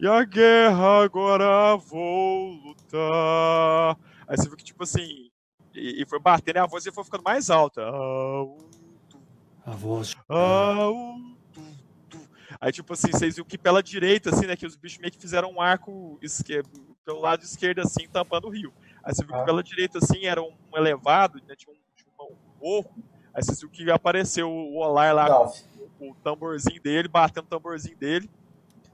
E 0.00 0.06
a 0.06 0.24
guerra 0.24 1.02
agora 1.04 1.76
vou 1.76 2.52
lutar. 2.52 3.96
Aí 4.26 4.36
você 4.36 4.48
viu 4.48 4.56
que, 4.56 4.64
tipo 4.64 4.82
assim, 4.82 5.30
e, 5.74 6.02
e 6.02 6.06
foi 6.06 6.18
batendo 6.18 6.56
e 6.56 6.58
a 6.58 6.66
voz 6.66 6.84
foi 6.92 7.04
ficando 7.04 7.22
mais 7.22 7.50
alta. 7.50 7.82
Ah, 7.82 8.44
A 9.66 9.70
voz. 9.72 10.16
Tu. 11.52 12.18
Aí, 12.60 12.72
tipo 12.72 12.92
assim, 12.94 13.10
vocês 13.10 13.34
viram 13.36 13.46
que 13.48 13.58
pela 13.58 13.82
direita, 13.82 14.30
assim, 14.30 14.46
né? 14.46 14.56
Que 14.56 14.66
os 14.66 14.76
bichos 14.76 14.98
meio 14.98 15.12
que 15.12 15.18
fizeram 15.20 15.50
um 15.52 15.60
arco 15.60 16.18
esque- 16.22 16.62
pelo 17.04 17.20
lado 17.20 17.42
esquerdo, 17.42 17.80
assim, 17.80 18.08
tampando 18.08 18.46
o 18.46 18.50
rio. 18.50 18.72
Aí 19.04 19.14
você 19.14 19.22
viu 19.24 19.34
que 19.34 19.40
Ah. 19.40 19.44
pela 19.44 19.62
direita, 19.62 19.98
assim, 19.98 20.24
era 20.26 20.42
um, 20.42 20.52
elevado, 20.74 21.40
né, 21.46 21.54
tinha 21.56 21.72
um, 21.74 21.78
tinha 21.96 22.10
um 22.20 22.36
morro. 22.60 22.90
Aí 23.34 23.42
vocês 23.42 23.58
viram 23.60 23.70
que 23.72 23.90
apareceu 23.90 24.50
o 24.50 24.76
Olar 24.78 25.14
lá 25.14 25.26
com 25.98 26.10
o 26.10 26.14
tamborzinho 26.16 26.80
dele, 26.82 27.06
batendo 27.08 27.44
o 27.44 27.48
tamborzinho 27.48 27.96
dele. 27.96 28.30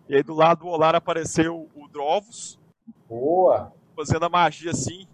E 0.09 0.17
aí 0.17 0.23
do 0.23 0.35
lado 0.35 0.61
do 0.61 0.69
Olar 0.69 0.95
apareceu 0.95 1.69
o 1.75 1.89
Drovos, 1.89 2.59
boa. 3.09 3.73
fazendo 3.97 4.25
a 4.25 4.29
magia 4.29 4.71
assim. 4.71 5.07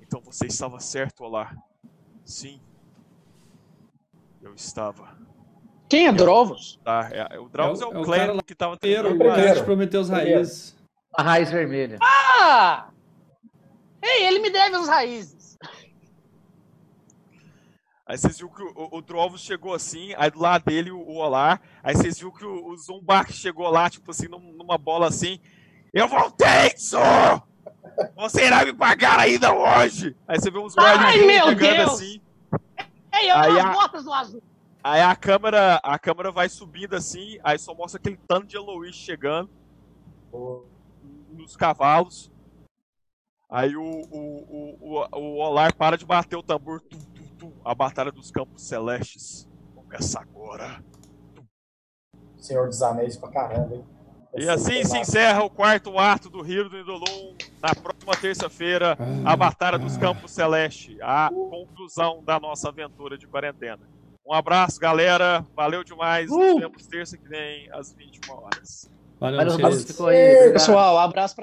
Então 0.00 0.20
você 0.20 0.46
estava 0.46 0.78
certo, 0.80 1.24
Olar. 1.24 1.56
Sim. 2.24 2.60
Eu 4.42 4.54
estava. 4.54 5.16
Quem 5.88 6.06
é 6.06 6.12
Drovos? 6.12 6.78
Tá, 6.84 7.08
é- 7.12 7.38
o 7.38 7.48
Dravos 7.48 7.80
é, 7.80 7.84
É 7.84 7.86
o- 7.86 7.92
é 7.94 8.00
o 8.00 8.04
clérigo 8.04 8.42
que 8.44 8.54
tava 8.54 8.76
Primeiro, 8.76 9.16
treinando 9.16 9.40
o 9.40 9.44
cara 9.44 9.64
prometeu 9.64 10.00
as 10.00 10.08
raízes. 10.10 10.76
A 11.12 11.22
raiz 11.22 11.50
vermelha. 11.50 11.98
Ah! 12.02 12.88
Ei, 14.02 14.26
ele 14.26 14.40
me 14.40 14.50
deve 14.50 14.76
as 14.76 14.88
raízes. 14.88 15.43
Aí 18.06 18.18
vocês 18.18 18.36
viram 18.36 18.50
que 18.52 18.62
o, 18.62 18.88
o, 18.98 19.00
Drovos 19.00 19.40
chegou 19.40 19.72
assim, 19.72 20.12
aí 20.18 20.30
do 20.30 20.38
lado 20.38 20.64
dele 20.66 20.90
o, 20.90 20.98
o 20.98 21.16
Olar. 21.16 21.60
Aí 21.82 21.94
vocês 21.96 22.18
viram 22.18 22.32
que 22.32 22.44
o, 22.44 22.74
o 22.74 22.76
chegou 23.32 23.68
lá, 23.70 23.88
tipo 23.88 24.10
assim, 24.10 24.28
num- 24.28 24.52
numa 24.52 24.76
bola 24.76 25.08
assim. 25.08 25.40
Eu 25.92 26.06
voltei, 26.06 26.76
só! 26.76 27.46
Você 28.16 28.46
irá 28.46 28.64
me 28.64 28.74
pagar 28.74 29.20
ainda 29.20 29.54
hoje! 29.54 30.14
Aí 30.28 30.38
você 30.38 30.50
vê 30.50 30.58
uns 30.58 30.76
Ai, 30.76 31.18
meu 31.18 31.48
chegando 31.48 31.76
Deus! 31.76 31.92
assim. 31.92 32.20
Ei, 33.14 33.30
eu 33.30 33.36
Aí 33.36 33.58
a- 33.58 33.72
botas 33.72 34.04
do 34.04 34.12
azul. 34.12 34.42
Aí 34.82 35.00
a 35.00 35.16
câmera, 35.16 35.80
a 35.82 35.98
câmera 35.98 36.30
vai 36.30 36.46
subindo 36.50 36.94
assim, 36.94 37.38
aí 37.42 37.58
só 37.58 37.72
mostra 37.74 37.98
aquele 37.98 38.18
tanto 38.28 38.46
de 38.48 38.56
Eloís 38.56 38.94
chegando 38.94 39.48
nos 41.30 41.56
cavalos. 41.56 42.30
Aí 43.50 43.74
o, 43.76 43.82
o, 43.82 44.76
o, 44.80 44.98
o, 45.00 45.18
o 45.18 45.36
Olar 45.38 45.74
para 45.74 45.96
de 45.96 46.04
bater 46.04 46.36
o 46.36 46.42
tambor. 46.42 46.80
Tum. 46.82 46.98
A 47.64 47.74
Batalha 47.74 48.12
dos 48.12 48.30
Campos 48.30 48.62
Celestes. 48.62 49.48
Começa 49.74 50.20
agora. 50.20 50.84
Senhor 52.36 52.66
dos 52.66 52.82
Anéis 52.82 53.16
pra 53.16 53.30
caramba, 53.30 53.76
hein? 53.76 53.84
E 54.36 54.48
assim 54.48 54.84
se 54.84 54.98
encerra 54.98 55.44
o 55.44 55.48
quarto 55.48 55.98
ato 55.98 56.28
do 56.28 56.42
Rio 56.42 56.68
do 56.68 56.78
Indolum. 56.78 57.34
Na 57.62 57.74
próxima 57.74 58.16
terça-feira, 58.20 58.98
a 59.24 59.36
Batalha 59.36 59.78
dos 59.78 59.96
Campos 59.96 60.32
Celeste. 60.32 60.98
A 61.00 61.30
conclusão 61.30 62.22
da 62.22 62.38
nossa 62.38 62.68
aventura 62.68 63.16
de 63.16 63.26
quarentena. 63.26 63.80
Um 64.26 64.34
abraço, 64.34 64.78
galera. 64.78 65.46
Valeu 65.54 65.84
demais. 65.84 66.30
Nos 66.30 66.60
vemos 66.60 66.86
terça 66.86 67.16
que 67.16 67.28
vem, 67.28 67.70
às 67.72 67.92
21 67.92 68.34
horas. 68.34 68.90
Valeu, 69.20 69.38
Valeu, 69.38 69.58
vocês. 69.70 70.52
Pessoal, 70.52 70.98
abraço 70.98 71.34
pra 71.34 71.42